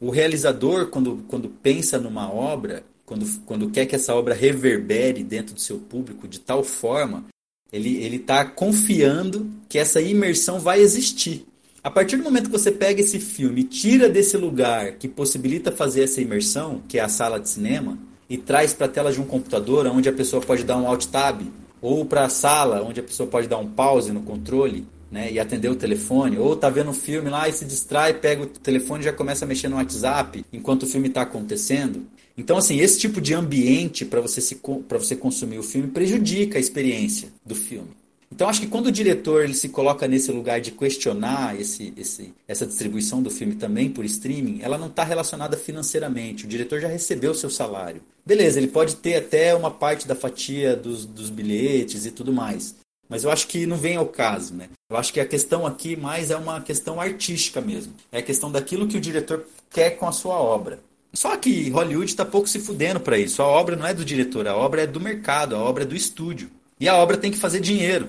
O 0.00 0.08
realizador, 0.08 0.86
quando, 0.86 1.22
quando 1.28 1.50
pensa 1.50 1.98
numa 1.98 2.32
obra, 2.32 2.82
quando, 3.04 3.26
quando 3.44 3.70
quer 3.70 3.86
que 3.86 3.94
essa 3.94 4.14
obra 4.14 4.34
reverbere 4.34 5.22
dentro 5.22 5.54
do 5.54 5.60
seu 5.60 5.78
público 5.78 6.26
de 6.26 6.40
tal 6.40 6.64
forma, 6.64 7.24
ele 7.72 8.16
está 8.16 8.44
confiando 8.44 9.50
que 9.68 9.78
essa 9.78 10.00
imersão 10.00 10.60
vai 10.60 10.80
existir. 10.80 11.44
A 11.82 11.90
partir 11.90 12.16
do 12.16 12.22
momento 12.22 12.46
que 12.46 12.58
você 12.58 12.70
pega 12.70 13.00
esse 13.00 13.18
filme 13.18 13.64
tira 13.64 14.08
desse 14.08 14.36
lugar 14.36 14.92
que 14.92 15.08
possibilita 15.08 15.70
fazer 15.70 16.04
essa 16.04 16.20
imersão, 16.20 16.80
que 16.88 16.98
é 16.98 17.02
a 17.02 17.08
sala 17.08 17.38
de 17.38 17.48
cinema, 17.48 17.98
e 18.30 18.38
traz 18.38 18.72
para 18.72 18.86
a 18.86 18.88
tela 18.88 19.12
de 19.12 19.20
um 19.20 19.26
computador 19.26 19.86
onde 19.88 20.08
a 20.08 20.12
pessoa 20.12 20.40
pode 20.40 20.64
dar 20.64 20.78
um 20.78 20.88
alt 20.88 21.06
tab, 21.06 21.42
ou 21.82 22.06
para 22.06 22.24
a 22.24 22.28
sala 22.30 22.82
onde 22.82 23.00
a 23.00 23.02
pessoa 23.02 23.28
pode 23.28 23.48
dar 23.48 23.58
um 23.58 23.68
pause 23.68 24.12
no 24.12 24.22
controle, 24.22 24.86
né, 25.10 25.30
e 25.30 25.38
atender 25.38 25.68
o 25.68 25.76
telefone, 25.76 26.38
ou 26.38 26.56
tá 26.56 26.70
vendo 26.70 26.90
um 26.90 26.94
filme 26.94 27.28
lá 27.28 27.48
e 27.48 27.52
se 27.52 27.64
distrai, 27.64 28.14
pega 28.14 28.42
o 28.42 28.46
telefone 28.46 29.02
e 29.02 29.04
já 29.04 29.12
começa 29.12 29.44
a 29.44 29.48
mexer 29.48 29.68
no 29.68 29.76
WhatsApp 29.76 30.44
enquanto 30.52 30.84
o 30.84 30.86
filme 30.86 31.08
está 31.08 31.22
acontecendo. 31.22 32.06
Então, 32.36 32.56
assim, 32.56 32.78
esse 32.78 32.98
tipo 32.98 33.20
de 33.20 33.32
ambiente 33.32 34.04
para 34.04 34.20
você, 34.20 34.40
se, 34.40 34.60
você 34.88 35.16
consumir 35.16 35.58
o 35.58 35.62
filme 35.62 35.88
prejudica 35.88 36.58
a 36.58 36.60
experiência 36.60 37.28
do 37.44 37.54
filme. 37.54 37.90
Então 38.34 38.48
acho 38.48 38.62
que 38.62 38.66
quando 38.66 38.86
o 38.86 38.92
diretor 38.92 39.44
ele 39.44 39.54
se 39.54 39.68
coloca 39.68 40.08
nesse 40.08 40.32
lugar 40.32 40.60
de 40.60 40.72
questionar 40.72 41.58
esse, 41.60 41.94
esse, 41.96 42.34
essa 42.48 42.66
distribuição 42.66 43.22
do 43.22 43.30
filme 43.30 43.54
também 43.54 43.88
por 43.88 44.04
streaming, 44.04 44.58
ela 44.60 44.76
não 44.76 44.88
está 44.88 45.04
relacionada 45.04 45.56
financeiramente. 45.56 46.44
O 46.44 46.48
diretor 46.48 46.80
já 46.80 46.88
recebeu 46.88 47.30
o 47.30 47.34
seu 47.34 47.48
salário. 47.48 48.02
Beleza, 48.26 48.58
ele 48.58 48.66
pode 48.66 48.96
ter 48.96 49.14
até 49.14 49.54
uma 49.54 49.70
parte 49.70 50.08
da 50.08 50.16
fatia 50.16 50.74
dos, 50.74 51.06
dos 51.06 51.30
bilhetes 51.30 52.06
e 52.06 52.10
tudo 52.10 52.32
mais. 52.32 52.74
Mas 53.08 53.22
eu 53.22 53.30
acho 53.30 53.46
que 53.46 53.66
não 53.66 53.76
vem 53.76 53.94
ao 53.94 54.06
caso, 54.06 54.52
né? 54.52 54.68
Eu 54.90 54.96
acho 54.96 55.12
que 55.12 55.20
a 55.20 55.26
questão 55.26 55.64
aqui 55.64 55.94
mais 55.94 56.32
é 56.32 56.36
uma 56.36 56.60
questão 56.60 57.00
artística 57.00 57.60
mesmo. 57.60 57.92
É 58.10 58.18
a 58.18 58.22
questão 58.22 58.50
daquilo 58.50 58.88
que 58.88 58.96
o 58.96 59.00
diretor 59.00 59.46
quer 59.70 59.90
com 59.90 60.08
a 60.08 60.12
sua 60.12 60.34
obra. 60.34 60.80
Só 61.14 61.36
que 61.36 61.70
Hollywood 61.70 62.10
está 62.10 62.24
pouco 62.24 62.48
se 62.48 62.58
fudendo 62.58 63.00
para 63.00 63.18
isso. 63.18 63.40
A 63.40 63.46
obra 63.46 63.76
não 63.76 63.86
é 63.86 63.94
do 63.94 64.04
diretor, 64.04 64.48
a 64.48 64.56
obra 64.56 64.82
é 64.82 64.86
do 64.86 65.00
mercado, 65.00 65.54
a 65.54 65.60
obra 65.60 65.84
é 65.84 65.86
do 65.86 65.94
estúdio. 65.94 66.50
E 66.78 66.88
a 66.88 66.96
obra 66.96 67.16
tem 67.16 67.30
que 67.30 67.38
fazer 67.38 67.60
dinheiro. 67.60 68.08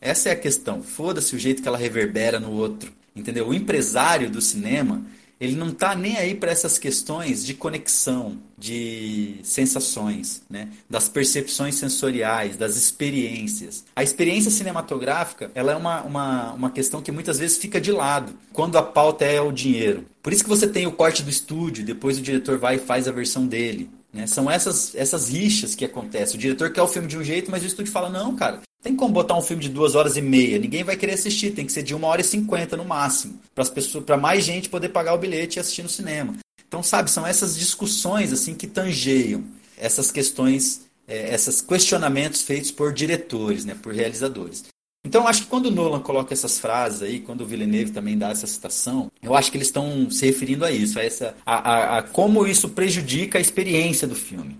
Essa 0.00 0.30
é 0.30 0.32
a 0.32 0.36
questão. 0.36 0.82
Foda-se 0.82 1.36
o 1.36 1.38
jeito 1.38 1.62
que 1.62 1.68
ela 1.68 1.76
reverbera 1.76 2.40
no 2.40 2.50
outro. 2.52 2.90
Entendeu? 3.14 3.48
O 3.48 3.54
empresário 3.54 4.30
do 4.30 4.40
cinema, 4.40 5.02
ele 5.40 5.54
não 5.54 5.68
está 5.68 5.94
nem 5.94 6.16
aí 6.16 6.34
para 6.34 6.50
essas 6.50 6.78
questões 6.78 7.44
de 7.44 7.54
conexão, 7.54 8.38
de 8.56 9.36
sensações, 9.42 10.42
né? 10.48 10.68
das 10.88 11.08
percepções 11.08 11.74
sensoriais, 11.74 12.56
das 12.56 12.76
experiências. 12.76 13.84
A 13.94 14.02
experiência 14.02 14.50
cinematográfica 14.50 15.50
ela 15.54 15.72
é 15.72 15.76
uma, 15.76 16.02
uma, 16.02 16.52
uma 16.52 16.70
questão 16.70 17.02
que 17.02 17.12
muitas 17.12 17.38
vezes 17.38 17.58
fica 17.58 17.80
de 17.80 17.92
lado, 17.92 18.32
quando 18.52 18.78
a 18.78 18.82
pauta 18.82 19.24
é 19.24 19.40
o 19.40 19.52
dinheiro. 19.52 20.06
Por 20.22 20.32
isso 20.32 20.42
que 20.42 20.48
você 20.48 20.66
tem 20.66 20.86
o 20.86 20.92
corte 20.92 21.22
do 21.22 21.30
estúdio, 21.30 21.84
depois 21.84 22.18
o 22.18 22.22
diretor 22.22 22.58
vai 22.58 22.76
e 22.76 22.78
faz 22.78 23.06
a 23.06 23.12
versão 23.12 23.46
dele. 23.46 23.90
Né? 24.12 24.26
São 24.26 24.50
essas, 24.50 24.94
essas 24.94 25.28
rixas 25.28 25.74
que 25.74 25.84
acontecem. 25.84 26.36
O 26.36 26.40
diretor 26.40 26.70
quer 26.70 26.82
o 26.82 26.88
filme 26.88 27.06
de 27.06 27.18
um 27.18 27.22
jeito, 27.22 27.50
mas 27.50 27.62
o 27.62 27.66
estúdio 27.66 27.92
fala: 27.92 28.08
não, 28.08 28.34
cara, 28.34 28.62
tem 28.86 28.94
como 28.94 29.12
botar 29.12 29.36
um 29.36 29.42
filme 29.42 29.64
de 29.64 29.68
duas 29.68 29.96
horas 29.96 30.16
e 30.16 30.22
meia. 30.22 30.60
Ninguém 30.60 30.84
vai 30.84 30.96
querer 30.96 31.14
assistir. 31.14 31.50
Tem 31.50 31.66
que 31.66 31.72
ser 31.72 31.82
de 31.82 31.92
uma 31.92 32.06
hora 32.06 32.20
e 32.20 32.24
cinquenta 32.24 32.76
no 32.76 32.84
máximo. 32.84 33.40
Para 33.52 34.16
mais 34.16 34.44
gente 34.44 34.68
poder 34.68 34.90
pagar 34.90 35.12
o 35.12 35.18
bilhete 35.18 35.58
e 35.58 35.60
assistir 35.60 35.82
no 35.82 35.88
cinema. 35.88 36.34
Então, 36.68 36.84
sabe, 36.84 37.10
são 37.10 37.26
essas 37.26 37.56
discussões 37.56 38.32
assim 38.32 38.54
que 38.54 38.68
tangeiam 38.68 39.42
essas 39.76 40.12
questões, 40.12 40.82
é, 41.06 41.34
esses 41.34 41.60
questionamentos 41.60 42.42
feitos 42.42 42.70
por 42.70 42.92
diretores, 42.92 43.64
né, 43.64 43.76
por 43.82 43.92
realizadores. 43.92 44.64
Então, 45.04 45.26
acho 45.26 45.42
que 45.42 45.48
quando 45.48 45.66
o 45.66 45.70
Nolan 45.70 46.00
coloca 46.00 46.32
essas 46.32 46.58
frases 46.58 47.02
aí, 47.02 47.18
quando 47.20 47.40
o 47.40 47.46
Villeneuve 47.46 47.90
também 47.90 48.16
dá 48.16 48.30
essa 48.30 48.46
citação, 48.46 49.10
eu 49.20 49.34
acho 49.34 49.50
que 49.50 49.56
eles 49.56 49.68
estão 49.68 50.08
se 50.10 50.26
referindo 50.26 50.64
a 50.64 50.70
isso, 50.70 50.98
a, 50.98 51.02
essa, 51.02 51.34
a, 51.44 51.54
a, 51.54 51.98
a 51.98 52.02
como 52.02 52.46
isso 52.46 52.68
prejudica 52.68 53.38
a 53.38 53.40
experiência 53.40 54.06
do 54.06 54.14
filme 54.14 54.56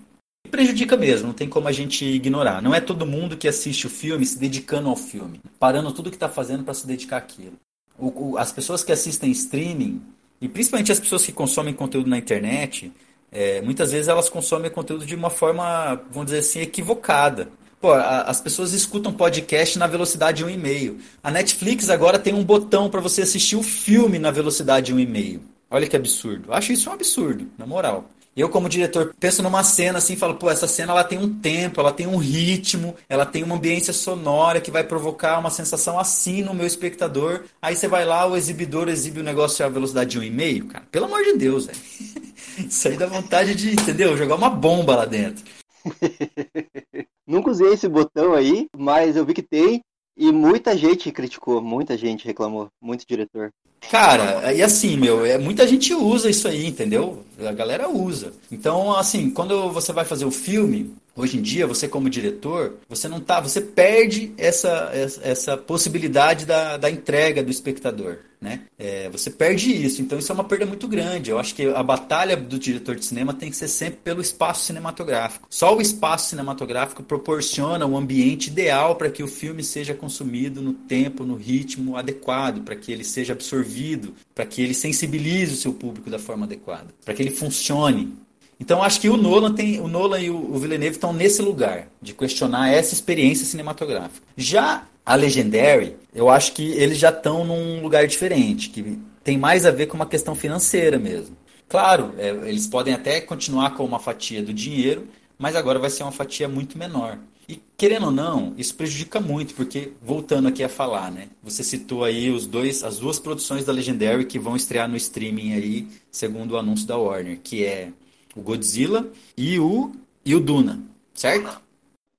prejudica 0.46 0.96
mesmo, 0.96 1.28
não 1.28 1.34
tem 1.34 1.48
como 1.48 1.68
a 1.68 1.72
gente 1.72 2.04
ignorar. 2.04 2.62
Não 2.62 2.74
é 2.74 2.80
todo 2.80 3.06
mundo 3.06 3.36
que 3.36 3.48
assiste 3.48 3.86
o 3.86 3.90
filme 3.90 4.24
se 4.24 4.38
dedicando 4.38 4.88
ao 4.88 4.96
filme, 4.96 5.40
parando 5.58 5.92
tudo 5.92 6.10
que 6.10 6.16
está 6.16 6.28
fazendo 6.28 6.64
para 6.64 6.74
se 6.74 6.86
dedicar 6.86 7.18
àquilo. 7.18 7.54
O, 7.98 8.32
o, 8.32 8.38
as 8.38 8.52
pessoas 8.52 8.84
que 8.84 8.92
assistem 8.92 9.30
streaming, 9.30 10.02
e 10.40 10.48
principalmente 10.48 10.92
as 10.92 11.00
pessoas 11.00 11.24
que 11.24 11.32
consomem 11.32 11.74
conteúdo 11.74 12.08
na 12.08 12.18
internet, 12.18 12.92
é, 13.32 13.60
muitas 13.60 13.92
vezes 13.92 14.08
elas 14.08 14.28
consomem 14.28 14.70
conteúdo 14.70 15.04
de 15.04 15.14
uma 15.14 15.30
forma, 15.30 16.00
vamos 16.10 16.26
dizer 16.26 16.38
assim, 16.38 16.60
equivocada. 16.60 17.48
Pô, 17.80 17.92
a, 17.92 18.22
as 18.22 18.40
pessoas 18.40 18.72
escutam 18.72 19.12
podcast 19.12 19.78
na 19.78 19.86
velocidade 19.86 20.44
1,5. 20.44 20.96
A 21.22 21.30
Netflix 21.30 21.90
agora 21.90 22.18
tem 22.18 22.34
um 22.34 22.44
botão 22.44 22.88
para 22.88 23.00
você 23.00 23.22
assistir 23.22 23.56
o 23.56 23.62
filme 23.62 24.18
na 24.18 24.30
velocidade 24.30 24.94
1,5. 24.94 25.40
Olha 25.70 25.86
que 25.86 25.96
absurdo. 25.96 26.52
Acho 26.52 26.72
isso 26.72 26.88
um 26.88 26.92
absurdo, 26.92 27.48
na 27.58 27.66
moral. 27.66 28.08
Eu, 28.36 28.50
como 28.50 28.68
diretor, 28.68 29.14
penso 29.18 29.42
numa 29.42 29.64
cena 29.64 29.96
assim, 29.96 30.14
falo, 30.14 30.34
pô, 30.34 30.50
essa 30.50 30.68
cena 30.68 30.92
ela 30.92 31.02
tem 31.02 31.18
um 31.18 31.40
tempo, 31.40 31.80
ela 31.80 31.90
tem 31.90 32.06
um 32.06 32.18
ritmo, 32.18 32.94
ela 33.08 33.24
tem 33.24 33.42
uma 33.42 33.54
ambiência 33.54 33.94
sonora 33.94 34.60
que 34.60 34.70
vai 34.70 34.84
provocar 34.84 35.38
uma 35.38 35.48
sensação 35.48 35.98
assim 35.98 36.42
no 36.42 36.52
meu 36.52 36.66
espectador. 36.66 37.44
Aí 37.62 37.74
você 37.74 37.88
vai 37.88 38.04
lá, 38.04 38.26
o 38.26 38.36
exibidor 38.36 38.90
exibe 38.90 39.20
o 39.20 39.24
negócio 39.24 39.64
a 39.64 39.70
velocidade 39.70 40.10
de 40.10 40.18
um 40.18 40.22
e 40.22 40.30
meio, 40.30 40.66
cara. 40.66 40.84
Pelo 40.92 41.06
amor 41.06 41.24
de 41.24 41.32
Deus, 41.32 41.64
velho. 41.64 41.78
Isso 42.68 42.88
aí 42.88 42.96
dá 42.98 43.06
vontade 43.06 43.54
de, 43.54 43.72
entendeu? 43.72 44.14
Jogar 44.18 44.34
uma 44.34 44.50
bomba 44.50 44.96
lá 44.96 45.06
dentro. 45.06 45.42
Nunca 47.26 47.50
usei 47.50 47.72
esse 47.72 47.88
botão 47.88 48.34
aí, 48.34 48.68
mas 48.76 49.16
eu 49.16 49.24
vi 49.24 49.32
que 49.32 49.42
tem. 49.42 49.80
E 50.14 50.30
muita 50.30 50.76
gente 50.76 51.10
criticou, 51.10 51.60
muita 51.62 51.96
gente 51.96 52.26
reclamou, 52.26 52.68
muito 52.80 53.06
diretor. 53.06 53.50
Cara, 53.90 54.52
e 54.52 54.62
assim, 54.62 54.96
meu, 54.96 55.24
é, 55.24 55.38
muita 55.38 55.66
gente 55.66 55.94
usa 55.94 56.28
isso 56.28 56.48
aí, 56.48 56.66
entendeu? 56.66 57.24
A 57.40 57.52
galera 57.52 57.88
usa. 57.88 58.32
Então, 58.50 58.94
assim, 58.96 59.30
quando 59.30 59.70
você 59.70 59.92
vai 59.92 60.04
fazer 60.04 60.24
o 60.24 60.30
filme, 60.30 60.94
hoje 61.14 61.38
em 61.38 61.42
dia, 61.42 61.66
você 61.66 61.86
como 61.86 62.10
diretor, 62.10 62.74
você 62.88 63.08
não 63.08 63.20
tá, 63.20 63.40
você 63.40 63.60
perde 63.60 64.32
essa, 64.36 64.90
essa 65.22 65.56
possibilidade 65.56 66.44
da, 66.44 66.76
da 66.76 66.90
entrega 66.90 67.42
do 67.42 67.50
espectador, 67.50 68.18
né? 68.40 68.62
É, 68.78 69.08
você 69.10 69.30
perde 69.30 69.70
isso, 69.70 70.02
então 70.02 70.18
isso 70.18 70.30
é 70.30 70.34
uma 70.34 70.44
perda 70.44 70.66
muito 70.66 70.86
grande. 70.86 71.30
Eu 71.30 71.38
acho 71.38 71.54
que 71.54 71.66
a 71.66 71.82
batalha 71.82 72.36
do 72.36 72.58
diretor 72.58 72.96
de 72.96 73.04
cinema 73.04 73.32
tem 73.32 73.50
que 73.50 73.56
ser 73.56 73.68
sempre 73.68 74.00
pelo 74.02 74.20
espaço 74.20 74.64
cinematográfico. 74.64 75.46
Só 75.50 75.76
o 75.76 75.80
espaço 75.80 76.30
cinematográfico 76.30 77.02
proporciona 77.02 77.86
o 77.86 77.96
ambiente 77.96 78.48
ideal 78.48 78.96
para 78.96 79.10
que 79.10 79.22
o 79.22 79.28
filme 79.28 79.62
seja 79.62 79.94
consumido 79.94 80.60
no 80.60 80.72
tempo, 80.72 81.24
no 81.24 81.36
ritmo 81.36 81.96
adequado, 81.96 82.62
para 82.62 82.76
que 82.76 82.92
ele 82.92 83.04
seja 83.04 83.32
absorvido, 83.32 84.14
para 84.34 84.46
que 84.46 84.62
ele 84.62 84.74
sensibilize 84.74 85.54
o 85.54 85.56
seu 85.56 85.72
público 85.72 86.10
da 86.10 86.18
forma 86.18 86.44
adequada, 86.44 86.88
para 87.04 87.14
que 87.14 87.22
ele 87.22 87.30
funcione. 87.30 88.25
Então 88.58 88.82
acho 88.82 89.00
que 89.00 89.08
o 89.08 89.16
Nolan 89.16 89.52
tem, 89.52 89.80
o 89.80 89.88
Nolan 89.88 90.20
e 90.20 90.30
o 90.30 90.58
Villeneuve 90.58 90.96
estão 90.96 91.12
nesse 91.12 91.42
lugar 91.42 91.88
de 92.00 92.14
questionar 92.14 92.70
essa 92.70 92.94
experiência 92.94 93.44
cinematográfica. 93.44 94.26
Já 94.36 94.86
a 95.04 95.14
Legendary, 95.14 95.96
eu 96.14 96.28
acho 96.28 96.52
que 96.52 96.72
eles 96.72 96.98
já 96.98 97.10
estão 97.10 97.44
num 97.44 97.82
lugar 97.82 98.06
diferente, 98.06 98.70
que 98.70 98.98
tem 99.22 99.38
mais 99.38 99.66
a 99.66 99.70
ver 99.70 99.86
com 99.86 99.96
uma 99.96 100.06
questão 100.06 100.34
financeira 100.34 100.98
mesmo. 100.98 101.36
Claro, 101.68 102.14
é, 102.18 102.28
eles 102.48 102.66
podem 102.66 102.94
até 102.94 103.20
continuar 103.20 103.74
com 103.74 103.84
uma 103.84 103.98
fatia 103.98 104.42
do 104.42 104.52
dinheiro, 104.52 105.06
mas 105.38 105.54
agora 105.54 105.78
vai 105.78 105.90
ser 105.90 106.02
uma 106.02 106.12
fatia 106.12 106.48
muito 106.48 106.78
menor. 106.78 107.18
E 107.48 107.60
querendo 107.76 108.06
ou 108.06 108.12
não, 108.12 108.54
isso 108.56 108.74
prejudica 108.74 109.20
muito, 109.20 109.54
porque 109.54 109.92
voltando 110.02 110.48
aqui 110.48 110.64
a 110.64 110.68
falar, 110.68 111.12
né? 111.12 111.28
Você 111.42 111.62
citou 111.62 112.02
aí 112.02 112.30
os 112.30 112.46
dois, 112.46 112.82
as 112.82 112.98
duas 112.98 113.20
produções 113.20 113.64
da 113.64 113.72
Legendary 113.72 114.24
que 114.24 114.38
vão 114.38 114.56
estrear 114.56 114.88
no 114.88 114.96
streaming 114.96 115.52
aí, 115.52 115.88
segundo 116.10 116.52
o 116.52 116.58
anúncio 116.58 116.86
da 116.86 116.96
Warner, 116.96 117.38
que 117.42 117.64
é 117.64 117.90
o 118.36 118.42
Godzilla 118.42 119.10
e 119.36 119.58
o, 119.58 119.92
e 120.24 120.34
o 120.34 120.40
Duna, 120.40 120.78
certo? 121.14 121.60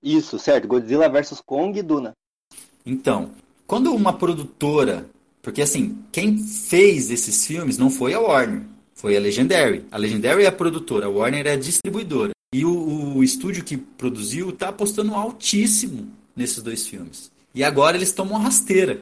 Isso, 0.01 0.39
certo. 0.39 0.67
Godzilla 0.67 1.07
vs 1.07 1.41
Kong 1.45 1.77
e 1.77 1.83
Duna. 1.83 2.13
Então, 2.85 3.31
quando 3.65 3.93
uma 3.93 4.13
produtora. 4.13 5.09
Porque 5.41 5.61
assim, 5.61 5.97
quem 6.11 6.37
fez 6.37 7.09
esses 7.09 7.45
filmes 7.45 7.77
não 7.77 7.89
foi 7.89 8.13
a 8.13 8.19
Warner, 8.19 8.63
foi 8.93 9.15
a 9.15 9.19
Legendary. 9.19 9.85
A 9.89 9.97
Legendary 9.97 10.43
é 10.43 10.47
a 10.47 10.51
produtora, 10.51 11.05
a 11.05 11.09
Warner 11.09 11.47
é 11.47 11.51
a 11.51 11.57
distribuidora. 11.57 12.31
E 12.53 12.65
o, 12.65 13.17
o 13.17 13.23
estúdio 13.23 13.63
que 13.63 13.77
produziu 13.77 14.49
está 14.49 14.69
apostando 14.69 15.13
altíssimo 15.13 16.11
nesses 16.35 16.61
dois 16.61 16.87
filmes. 16.87 17.31
E 17.53 17.63
agora 17.63 17.95
eles 17.95 18.11
tomam 18.11 18.39
rasteira. 18.39 19.01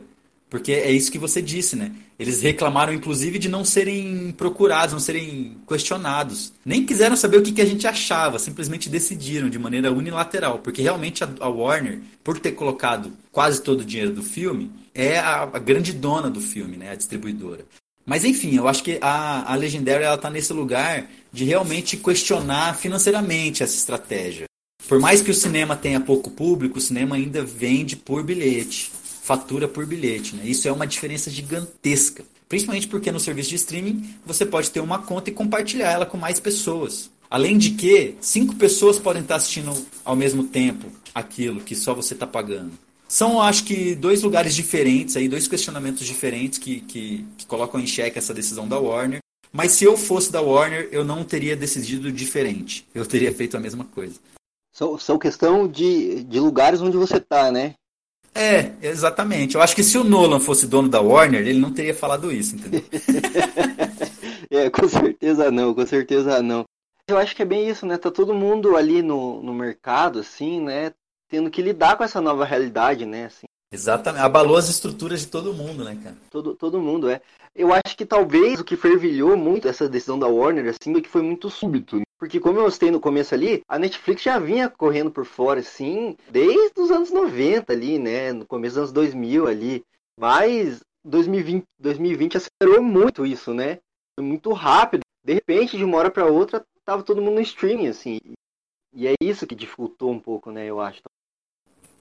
Porque 0.56 0.72
é 0.72 0.90
isso 0.90 1.11
que 1.11 1.19
você 1.19 1.41
disse, 1.41 1.76
né? 1.76 1.91
Eles 2.18 2.41
reclamaram, 2.41 2.94
inclusive, 2.94 3.38
de 3.38 3.49
não 3.49 3.65
serem 3.65 4.34
procurados, 4.38 4.94
não 4.94 5.02
serem 5.02 5.57
questionados. 5.68 6.53
Nem 6.64 6.86
quiseram 6.86 7.18
saber 7.18 7.40
o 7.40 7.44
que, 7.44 7.61
a 7.61 7.65
gente 7.65 7.86
achava, 7.86 8.40
simplesmente 8.40 8.88
decidiram 8.88 9.49
de 9.49 9.60
maneira 9.60 9.91
unilateral. 9.91 10.60
Porque 10.60 10.82
realmente 10.82 11.26
a, 11.26 11.49
Warner, 11.49 11.99
por 12.23 12.40
ter 12.40 12.53
colocado 12.53 13.11
quase 13.34 13.61
todo 13.61 13.82
o 13.82 13.86
dinheiro 13.86 14.14
do 14.14 14.23
filme, 14.23 14.72
é 14.94 15.19
a, 15.19 15.45
grande 15.60 15.91
dona 15.91 16.30
do 16.30 16.40
filme, 16.40 16.77
né? 16.77 16.91
A 16.91 16.95
distribuidora. 16.95 17.65
Mas 18.06 18.23
enfim, 18.23 18.56
eu 18.56 18.65
acho 18.65 18.82
que 18.82 18.98
a, 19.02 19.52
a 19.52 19.56
Legendary 19.56 20.06
ela 20.06 20.15
está 20.15 20.30
nesse 20.30 20.53
lugar 20.53 21.06
de 21.34 21.44
realmente 21.44 21.98
questionar 21.98 22.77
financeiramente 22.77 23.61
essa 23.61 23.76
estratégia. 23.76 24.45
Por 24.88 25.02
mais 25.02 25.22
que 25.22 25.32
o 25.32 25.34
cinema 25.34 25.76
tenha 25.76 25.99
pouco 25.99 26.32
público, 26.32 26.77
o 26.77 26.82
cinema 26.82 27.18
ainda 27.18 27.44
vende 27.44 27.98
por 27.98 28.23
bilhete 28.23 28.94
fatura 29.26 29.68
por 29.68 29.88
bilhete. 29.88 30.35
Né? 30.35 30.43
Isso 30.45 30.68
é 30.68 30.72
uma 30.72 30.85
diferença 30.85 31.31
gigantesca. 31.31 32.23
Principalmente 32.47 32.88
porque 32.88 33.11
no 33.11 33.19
serviço 33.19 33.49
de 33.49 33.56
streaming 33.56 34.07
você 34.23 34.45
pode 34.45 34.69
ter 34.69 34.80
uma 34.80 34.99
conta 34.99 35.31
e 35.31 35.34
compartilhar 35.34 35.91
ela 35.91 36.06
com 36.06 36.15
mais 36.15 36.39
pessoas. 36.39 37.10
Além 37.27 37.57
de 37.57 37.72
que, 37.72 38.15
cinco 38.22 38.56
pessoas 38.56 38.99
podem 38.99 39.23
estar 39.23 39.38
assistindo 39.38 39.73
ao 40.06 40.15
mesmo 40.15 40.43
tempo 40.43 40.91
aquilo 41.14 41.60
que 41.60 41.76
só 41.76 41.95
você 41.95 42.14
está 42.14 42.27
pagando. 42.27 42.73
São, 43.07 43.41
acho 43.41 43.64
que, 43.64 43.95
dois 43.95 44.22
lugares 44.22 44.53
diferentes, 44.53 45.18
aí, 45.18 45.27
dois 45.27 45.47
questionamentos 45.47 46.06
diferentes 46.06 46.60
que, 46.60 46.81
que, 46.81 47.26
que 47.35 47.45
colocam 47.47 47.80
em 47.80 47.88
xeque 47.88 48.19
essa 48.19 48.34
decisão 48.34 48.68
da 48.68 48.77
Warner. 48.77 49.19
Mas 49.52 49.72
se 49.72 49.85
eu 49.85 49.97
fosse 49.97 50.31
da 50.31 50.41
Warner, 50.41 50.88
eu 50.91 51.03
não 51.03 51.23
teria 51.23 51.56
decidido 51.56 52.11
diferente. 52.11 52.85
Eu 52.93 53.06
teria 53.07 53.34
feito 53.34 53.57
a 53.57 53.60
mesma 53.60 53.85
coisa. 53.85 54.19
São, 54.72 54.99
são 54.99 55.18
questão 55.18 55.68
de, 55.68 56.23
de 56.26 56.39
lugares 56.39 56.80
onde 56.81 56.97
você 56.97 57.18
está, 57.18 57.52
né? 57.52 57.73
É, 58.35 58.73
exatamente. 58.81 59.55
Eu 59.55 59.61
acho 59.61 59.73
que 59.73 59.83
se 59.83 59.97
o 59.97 60.03
Nolan 60.03 60.41
fosse 60.41 60.67
dono 60.67 60.89
da 60.89 60.99
Warner, 60.99 61.47
ele 61.47 61.59
não 61.59 61.71
teria 61.71 61.95
falado 61.95 62.31
isso, 62.31 62.55
entendeu? 62.55 62.83
é, 64.51 64.69
com 64.69 64.87
certeza 64.89 65.49
não, 65.49 65.73
com 65.73 65.85
certeza 65.85 66.41
não. 66.43 66.65
Eu 67.07 67.17
acho 67.17 67.33
que 67.33 67.41
é 67.41 67.45
bem 67.45 67.69
isso, 67.69 67.85
né? 67.85 67.97
Tá 67.97 68.11
todo 68.11 68.33
mundo 68.33 68.75
ali 68.75 69.01
no, 69.01 69.41
no 69.41 69.53
mercado, 69.53 70.19
assim, 70.19 70.59
né? 70.59 70.91
Tendo 71.29 71.49
que 71.49 71.61
lidar 71.61 71.95
com 71.95 72.03
essa 72.03 72.19
nova 72.19 72.43
realidade, 72.43 73.05
né? 73.05 73.25
Assim, 73.25 73.45
Exatamente. 73.71 74.23
Abalou 74.23 74.57
as 74.57 74.69
estruturas 74.69 75.21
de 75.21 75.27
todo 75.27 75.53
mundo, 75.53 75.83
né, 75.83 75.97
cara? 76.01 76.15
Todo, 76.29 76.55
todo 76.55 76.81
mundo, 76.81 77.09
é. 77.09 77.21
Eu 77.53 77.71
acho 77.73 77.95
que 77.95 78.05
talvez 78.05 78.59
o 78.59 78.63
que 78.63 78.75
fervilhou 78.75 79.35
muito 79.37 79.67
essa 79.67 79.87
decisão 79.87 80.19
da 80.19 80.27
Warner, 80.27 80.67
assim, 80.67 80.95
é 80.95 81.01
que 81.01 81.09
foi 81.09 81.21
muito 81.21 81.49
súbito. 81.49 82.01
Porque 82.26 82.39
como 82.39 82.60
eu 82.60 82.72
citei 82.72 82.89
no 82.89 82.99
começo 82.99 83.35
ali, 83.35 83.61
a 83.68 83.77
Netflix 83.77 84.23
já 84.23 84.39
vinha 84.39 84.68
correndo 84.68 85.11
por 85.11 85.26
fora, 85.26 85.60
assim, 85.60 86.18
desde 86.27 86.81
os 86.81 86.89
anos 86.89 87.11
90 87.11 87.72
ali, 87.72 87.99
né? 87.99 88.34
No 88.34 88.47
começo 88.47 88.73
dos 88.73 88.80
anos 88.80 88.91
2000 88.91 89.47
ali. 89.47 89.85
Mas 90.19 90.80
2020, 91.03 91.64
2020 91.77 92.38
acelerou 92.38 92.81
muito 92.81 93.27
isso, 93.27 93.53
né? 93.53 93.77
Foi 94.18 94.26
muito 94.26 94.52
rápido. 94.53 95.02
De 95.23 95.34
repente, 95.35 95.77
de 95.77 95.84
uma 95.84 95.99
hora 95.99 96.10
para 96.10 96.26
outra, 96.26 96.65
tava 96.84 97.03
todo 97.03 97.22
mundo 97.22 97.35
no 97.35 97.41
streaming, 97.41 97.89
assim. 97.89 98.18
E 98.91 99.06
é 99.06 99.14
isso 99.22 99.45
que 99.45 99.53
dificultou 99.53 100.11
um 100.11 100.19
pouco, 100.19 100.49
né, 100.49 100.65
eu 100.65 100.81
acho. 100.81 101.02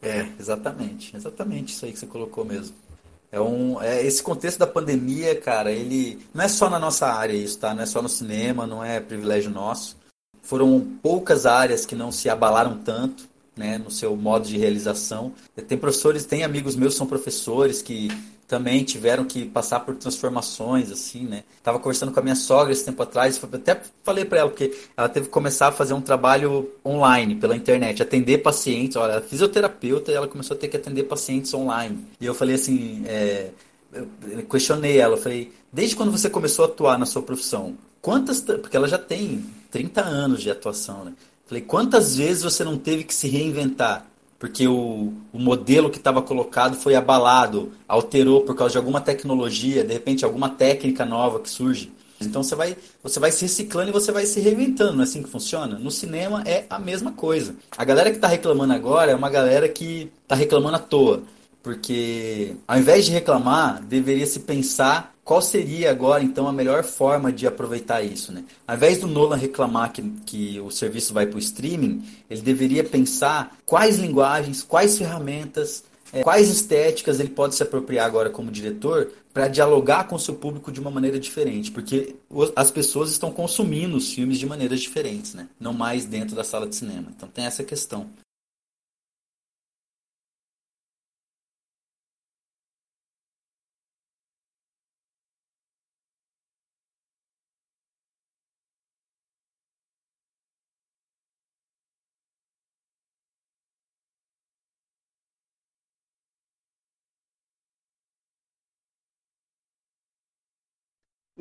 É, 0.00 0.20
exatamente. 0.40 1.14
Exatamente 1.14 1.74
isso 1.74 1.84
aí 1.84 1.92
que 1.92 1.98
você 1.98 2.06
colocou 2.06 2.46
mesmo. 2.46 2.74
É 3.30 3.38
um, 3.38 3.78
é, 3.82 4.02
esse 4.02 4.22
contexto 4.22 4.58
da 4.58 4.66
pandemia, 4.66 5.38
cara, 5.38 5.70
ele 5.70 6.26
não 6.32 6.44
é 6.44 6.48
só 6.48 6.70
na 6.70 6.78
nossa 6.78 7.08
área 7.08 7.34
isso, 7.34 7.58
tá? 7.58 7.74
Não 7.74 7.82
é 7.82 7.86
só 7.86 8.00
no 8.00 8.08
cinema, 8.08 8.66
não 8.66 8.82
é 8.82 9.00
privilégio 9.00 9.50
nosso. 9.50 10.02
Foram 10.44 10.86
poucas 11.02 11.46
áreas 11.46 11.84
que 11.84 11.94
não 11.94 12.12
se 12.12 12.28
abalaram 12.28 12.78
tanto, 12.78 13.24
né, 13.56 13.78
no 13.78 13.90
seu 13.90 14.16
modo 14.16 14.46
de 14.46 14.58
realização. 14.58 15.32
Tem 15.66 15.78
professores, 15.78 16.24
tem 16.24 16.44
amigos 16.44 16.76
meus 16.76 16.94
que 16.94 16.98
são 16.98 17.06
professores 17.06 17.80
que 17.80 18.08
também 18.46 18.84
tiveram 18.84 19.24
que 19.24 19.46
passar 19.46 19.80
por 19.80 19.94
transformações, 19.96 20.92
assim, 20.92 21.24
né? 21.24 21.44
Tava 21.62 21.78
conversando 21.78 22.12
com 22.12 22.20
a 22.20 22.22
minha 22.22 22.34
sogra 22.34 22.72
esse 22.72 22.84
tempo 22.84 23.02
atrás, 23.02 23.40
até 23.42 23.80
falei 24.02 24.24
para 24.24 24.40
ela, 24.40 24.50
porque 24.50 24.76
ela 24.96 25.08
teve 25.08 25.26
que 25.26 25.32
começar 25.32 25.68
a 25.68 25.72
fazer 25.72 25.94
um 25.94 26.00
trabalho 26.00 26.70
online, 26.84 27.36
pela 27.36 27.56
internet, 27.56 28.02
atender 28.02 28.38
pacientes. 28.38 28.96
Olha, 28.96 29.12
ela 29.12 29.20
é 29.20 29.26
fisioterapeuta 29.26 30.12
e 30.12 30.14
ela 30.14 30.28
começou 30.28 30.56
a 30.56 30.60
ter 30.60 30.68
que 30.68 30.76
atender 30.76 31.04
pacientes 31.04 31.54
online. 31.54 32.04
E 32.20 32.26
eu 32.26 32.34
falei 32.34 32.56
assim, 32.56 33.02
é, 33.06 33.50
eu 33.94 34.42
questionei 34.48 34.98
ela, 34.98 35.16
falei, 35.16 35.50
desde 35.72 35.96
quando 35.96 36.12
você 36.12 36.28
começou 36.28 36.66
a 36.66 36.68
atuar 36.68 36.98
na 36.98 37.06
sua 37.06 37.22
profissão, 37.22 37.74
quantas, 38.04 38.40
porque 38.42 38.76
ela 38.76 38.86
já 38.86 38.98
tem 38.98 39.42
30 39.70 40.02
anos 40.02 40.42
de 40.42 40.50
atuação, 40.50 41.04
né? 41.06 41.12
Falei, 41.46 41.62
quantas 41.62 42.16
vezes 42.16 42.42
você 42.42 42.62
não 42.62 42.76
teve 42.76 43.04
que 43.04 43.14
se 43.14 43.28
reinventar? 43.28 44.06
porque 44.36 44.68
o, 44.68 45.14
o 45.32 45.38
modelo 45.38 45.88
que 45.88 45.96
estava 45.96 46.20
colocado 46.20 46.76
foi 46.76 46.94
abalado, 46.94 47.72
alterou 47.88 48.42
por 48.42 48.54
causa 48.54 48.72
de 48.72 48.76
alguma 48.76 49.00
tecnologia, 49.00 49.82
de 49.82 49.94
repente 49.94 50.22
alguma 50.22 50.50
técnica 50.50 51.02
nova 51.06 51.40
que 51.40 51.48
surge. 51.48 51.90
Então 52.20 52.42
você 52.42 52.54
vai, 52.54 52.76
você 53.02 53.18
vai 53.18 53.32
se 53.32 53.46
reciclando 53.46 53.88
e 53.88 53.92
você 53.92 54.12
vai 54.12 54.26
se 54.26 54.40
reinventando, 54.40 54.92
não 54.92 55.00
é 55.00 55.04
assim 55.04 55.22
que 55.22 55.30
funciona? 55.30 55.78
No 55.78 55.90
cinema 55.90 56.42
é 56.44 56.66
a 56.68 56.78
mesma 56.78 57.12
coisa. 57.12 57.54
A 57.74 57.86
galera 57.86 58.10
que 58.10 58.16
está 58.16 58.28
reclamando 58.28 58.74
agora 58.74 59.12
é 59.12 59.14
uma 59.14 59.30
galera 59.30 59.66
que 59.66 60.12
está 60.24 60.34
reclamando 60.34 60.76
à 60.76 60.80
toa. 60.80 61.22
Porque 61.62 62.54
ao 62.68 62.78
invés 62.78 63.06
de 63.06 63.12
reclamar, 63.12 63.82
deveria 63.82 64.26
se 64.26 64.40
pensar 64.40 65.13
qual 65.24 65.40
seria 65.40 65.90
agora 65.90 66.22
então 66.22 66.46
a 66.46 66.52
melhor 66.52 66.84
forma 66.84 67.32
de 67.32 67.46
aproveitar 67.46 68.02
isso, 68.02 68.30
né? 68.30 68.44
Ao 68.66 68.76
invés 68.76 68.98
do 68.98 69.06
Nolan 69.06 69.36
reclamar 69.36 69.90
que, 69.92 70.02
que 70.26 70.60
o 70.60 70.70
serviço 70.70 71.14
vai 71.14 71.26
para 71.26 71.36
o 71.36 71.40
streaming, 71.40 72.04
ele 72.28 72.42
deveria 72.42 72.84
pensar 72.84 73.56
quais 73.64 73.98
linguagens, 73.98 74.62
quais 74.62 74.98
ferramentas, 74.98 75.82
é, 76.12 76.22
quais 76.22 76.50
estéticas 76.50 77.20
ele 77.20 77.30
pode 77.30 77.54
se 77.54 77.62
apropriar 77.62 78.06
agora 78.06 78.28
como 78.28 78.50
diretor 78.50 79.10
para 79.32 79.48
dialogar 79.48 80.04
com 80.04 80.14
o 80.14 80.20
seu 80.20 80.34
público 80.34 80.70
de 80.70 80.78
uma 80.78 80.90
maneira 80.90 81.18
diferente, 81.18 81.72
porque 81.72 82.14
as 82.54 82.70
pessoas 82.70 83.10
estão 83.10 83.32
consumindo 83.32 83.96
os 83.96 84.12
filmes 84.12 84.38
de 84.38 84.46
maneiras 84.46 84.80
diferentes, 84.80 85.34
né? 85.34 85.48
Não 85.58 85.72
mais 85.72 86.04
dentro 86.04 86.36
da 86.36 86.44
sala 86.44 86.68
de 86.68 86.76
cinema. 86.76 87.08
Então 87.16 87.28
tem 87.28 87.46
essa 87.46 87.64
questão. 87.64 88.08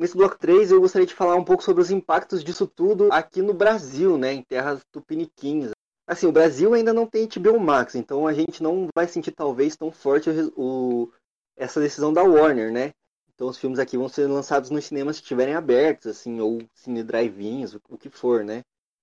Nesse 0.04 0.18
bloco 0.18 0.38
3 0.38 0.70
eu 0.70 0.82
gostaria 0.82 1.06
de 1.06 1.14
falar 1.14 1.34
um 1.34 1.42
pouco 1.42 1.64
sobre 1.64 1.80
os 1.80 1.90
impactos 1.90 2.44
disso 2.44 2.66
tudo 2.66 3.08
aqui 3.10 3.40
no 3.40 3.54
Brasil, 3.54 4.18
né, 4.18 4.34
em 4.34 4.42
terras 4.42 4.82
tupiniquins. 4.92 5.70
Assim, 6.06 6.26
o 6.26 6.32
Brasil 6.32 6.74
ainda 6.74 6.92
não 6.92 7.06
tem 7.06 7.26
HBO 7.26 7.58
Max, 7.58 7.94
então 7.94 8.26
a 8.26 8.34
gente 8.34 8.62
não 8.62 8.86
vai 8.94 9.08
sentir 9.08 9.32
talvez 9.32 9.78
tão 9.78 9.90
forte 9.90 10.28
o, 10.58 11.10
essa 11.56 11.80
decisão 11.80 12.12
da 12.12 12.22
Warner, 12.22 12.70
né? 12.70 12.90
Então 13.34 13.48
os 13.48 13.56
filmes 13.56 13.78
aqui 13.78 13.96
vão 13.96 14.10
ser 14.10 14.26
lançados 14.26 14.68
nos 14.68 14.84
cinemas 14.84 15.16
que 15.16 15.22
estiverem 15.22 15.54
abertos, 15.54 16.08
assim, 16.08 16.38
ou 16.38 16.58
cine 16.74 17.02
drive-ins, 17.02 17.72
o 17.88 17.96
que 17.96 18.10
for, 18.10 18.44
né? 18.44 18.60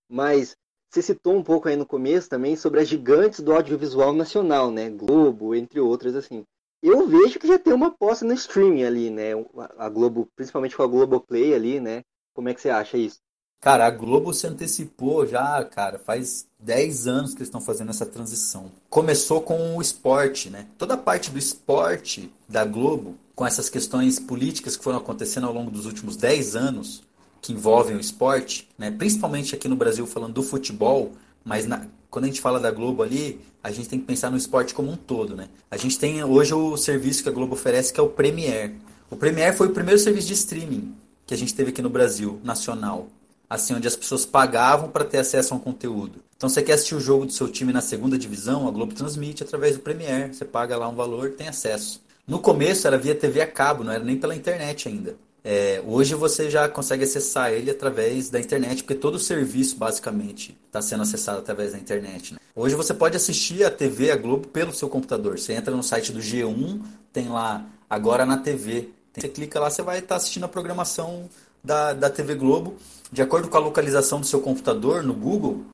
Mas 0.07 0.55
você 0.87 1.01
citou 1.01 1.35
um 1.35 1.43
pouco 1.43 1.67
aí 1.67 1.75
no 1.75 1.85
começo 1.87 2.29
também 2.29 2.55
sobre 2.55 2.79
as 2.79 2.87
gigantes 2.87 3.39
do 3.39 3.53
audiovisual 3.53 4.13
nacional, 4.13 4.69
né? 4.69 4.87
Globo, 4.87 5.55
entre 5.55 5.79
outras, 5.79 6.15
assim 6.15 6.43
eu 6.81 7.07
vejo 7.07 7.39
que 7.39 7.47
já 7.47 7.59
tem 7.59 7.73
uma 7.73 7.87
aposta 7.87 8.25
no 8.25 8.33
streaming 8.33 8.83
ali, 8.83 9.09
né? 9.09 9.31
A 9.77 9.89
Globo, 9.89 10.27
principalmente 10.35 10.75
com 10.75 10.83
a 10.83 10.87
Globoplay 10.87 11.53
ali, 11.53 11.79
né? 11.79 12.03
Como 12.33 12.49
é 12.49 12.53
que 12.53 12.61
você 12.61 12.69
acha 12.69 12.97
isso? 12.97 13.19
Cara, 13.59 13.85
a 13.85 13.91
Globo 13.91 14.33
se 14.33 14.47
antecipou 14.47 15.27
já, 15.27 15.63
cara, 15.63 15.99
faz 15.99 16.47
10 16.59 17.07
anos 17.07 17.31
que 17.31 17.37
eles 17.37 17.47
estão 17.47 17.61
fazendo 17.61 17.91
essa 17.91 18.07
transição. 18.07 18.71
Começou 18.89 19.41
com 19.41 19.77
o 19.77 19.81
esporte, 19.81 20.49
né? 20.49 20.65
Toda 20.79 20.95
a 20.95 20.97
parte 20.97 21.29
do 21.29 21.37
esporte 21.37 22.33
da 22.49 22.65
Globo, 22.65 23.15
com 23.35 23.45
essas 23.45 23.69
questões 23.69 24.19
políticas 24.19 24.75
que 24.75 24.83
foram 24.83 24.97
acontecendo 24.97 25.45
ao 25.45 25.53
longo 25.53 25.69
dos 25.69 25.85
últimos 25.85 26.15
10 26.15 26.55
anos, 26.55 27.03
que 27.41 27.53
envolvem 27.53 27.95
o 27.95 27.99
esporte, 27.99 28.69
né? 28.77 28.91
principalmente 28.91 29.55
aqui 29.55 29.67
no 29.67 29.75
Brasil 29.75 30.05
falando 30.05 30.33
do 30.33 30.43
futebol, 30.43 31.11
mas 31.43 31.65
na, 31.65 31.85
quando 32.11 32.25
a 32.25 32.27
gente 32.27 32.41
fala 32.41 32.59
da 32.59 32.69
Globo 32.69 33.01
ali, 33.01 33.39
a 33.63 33.71
gente 33.71 33.87
tem 33.87 33.97
que 33.97 34.05
pensar 34.05 34.29
no 34.29 34.35
esporte 34.35 34.73
como 34.73 34.91
um 34.91 34.97
todo, 34.97 35.33
né? 35.33 35.47
A 35.71 35.77
gente 35.77 35.97
tem 35.97 36.21
hoje 36.21 36.53
o 36.53 36.75
serviço 36.75 37.23
que 37.23 37.29
a 37.29 37.31
Globo 37.31 37.53
oferece, 37.53 37.93
que 37.93 37.99
é 37.99 38.03
o 38.03 38.09
Premiere. 38.09 38.75
O 39.09 39.15
Premiere 39.15 39.55
foi 39.55 39.67
o 39.67 39.71
primeiro 39.71 39.99
serviço 39.99 40.27
de 40.27 40.33
streaming 40.33 40.93
que 41.25 41.33
a 41.33 41.37
gente 41.37 41.55
teve 41.55 41.69
aqui 41.69 41.81
no 41.81 41.89
Brasil, 41.89 42.41
nacional. 42.43 43.07
Assim, 43.49 43.73
onde 43.73 43.87
as 43.87 43.95
pessoas 43.95 44.25
pagavam 44.25 44.89
para 44.89 45.05
ter 45.05 45.19
acesso 45.19 45.53
a 45.53 45.57
um 45.57 45.59
conteúdo. 45.59 46.21
Então, 46.35 46.49
você 46.49 46.61
quer 46.61 46.73
assistir 46.73 46.95
o 46.95 46.99
jogo 46.99 47.25
do 47.25 47.31
seu 47.31 47.47
time 47.47 47.71
na 47.71 47.81
segunda 47.81 48.17
divisão, 48.17 48.67
a 48.67 48.71
Globo 48.71 48.93
transmite 48.93 49.43
através 49.43 49.75
do 49.75 49.81
Premiere. 49.81 50.33
Você 50.33 50.43
paga 50.43 50.77
lá 50.77 50.89
um 50.89 50.95
valor, 50.95 51.31
tem 51.31 51.47
acesso. 51.47 52.01
No 52.27 52.39
começo 52.39 52.87
era 52.87 52.97
via 52.97 53.15
TV 53.15 53.41
a 53.41 53.47
cabo, 53.47 53.83
não 53.83 53.91
era 53.91 54.03
nem 54.03 54.17
pela 54.17 54.35
internet 54.35 54.87
ainda. 54.87 55.15
É, 55.43 55.81
hoje 55.85 56.13
você 56.13 56.49
já 56.49 56.69
consegue 56.69 57.03
acessar 57.03 57.51
ele 57.51 57.71
através 57.71 58.29
da 58.29 58.39
internet, 58.39 58.83
porque 58.83 58.95
todo 58.95 59.15
o 59.15 59.19
serviço 59.19 59.75
basicamente 59.75 60.57
está 60.67 60.81
sendo 60.81 61.01
acessado 61.01 61.39
através 61.39 61.71
da 61.71 61.79
internet. 61.79 62.33
Né? 62.33 62.39
Hoje 62.55 62.75
você 62.75 62.93
pode 62.93 63.17
assistir 63.17 63.63
a 63.63 63.71
TV, 63.71 64.11
a 64.11 64.15
Globo, 64.15 64.47
pelo 64.47 64.73
seu 64.73 64.87
computador. 64.87 65.39
Você 65.39 65.53
entra 65.53 65.75
no 65.75 65.81
site 65.81 66.11
do 66.11 66.19
G1, 66.19 66.81
tem 67.11 67.27
lá 67.27 67.65
agora 67.89 68.25
na 68.25 68.37
TV. 68.37 68.89
Você 69.17 69.27
clica 69.27 69.59
lá, 69.59 69.69
você 69.69 69.81
vai 69.81 69.97
estar 69.97 70.09
tá 70.09 70.15
assistindo 70.15 70.43
a 70.43 70.49
programação 70.49 71.27
da, 71.63 71.93
da 71.93 72.09
TV 72.09 72.35
Globo. 72.35 72.75
De 73.11 73.21
acordo 73.21 73.49
com 73.49 73.57
a 73.57 73.61
localização 73.61 74.19
do 74.19 74.25
seu 74.25 74.41
computador 74.41 75.03
no 75.03 75.13
Google, 75.13 75.65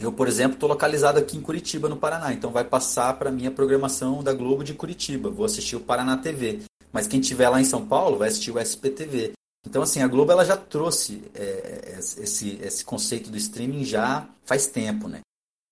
eu, 0.00 0.12
por 0.12 0.26
exemplo, 0.26 0.54
estou 0.54 0.68
localizado 0.68 1.18
aqui 1.18 1.36
em 1.36 1.40
Curitiba, 1.40 1.88
no 1.88 1.96
Paraná. 1.96 2.32
Então 2.32 2.50
vai 2.50 2.64
passar 2.64 3.12
para 3.18 3.30
a 3.30 3.50
programação 3.50 4.22
da 4.22 4.32
Globo 4.32 4.64
de 4.64 4.74
Curitiba. 4.74 5.30
Vou 5.30 5.44
assistir 5.44 5.76
o 5.76 5.80
Paraná 5.80 6.16
TV. 6.16 6.62
Mas 6.92 7.06
quem 7.06 7.20
tiver 7.20 7.48
lá 7.48 7.60
em 7.60 7.64
São 7.64 7.86
Paulo 7.86 8.18
vai 8.18 8.28
assistir 8.28 8.50
o 8.50 8.58
SPTV. 8.58 9.32
Então, 9.66 9.82
assim, 9.82 10.02
a 10.02 10.08
Globo 10.08 10.32
ela 10.32 10.44
já 10.44 10.56
trouxe 10.56 11.22
é, 11.34 11.98
esse, 12.18 12.58
esse 12.62 12.84
conceito 12.84 13.30
do 13.30 13.36
streaming 13.36 13.84
já 13.84 14.28
faz 14.44 14.66
tempo, 14.66 15.08
né? 15.08 15.20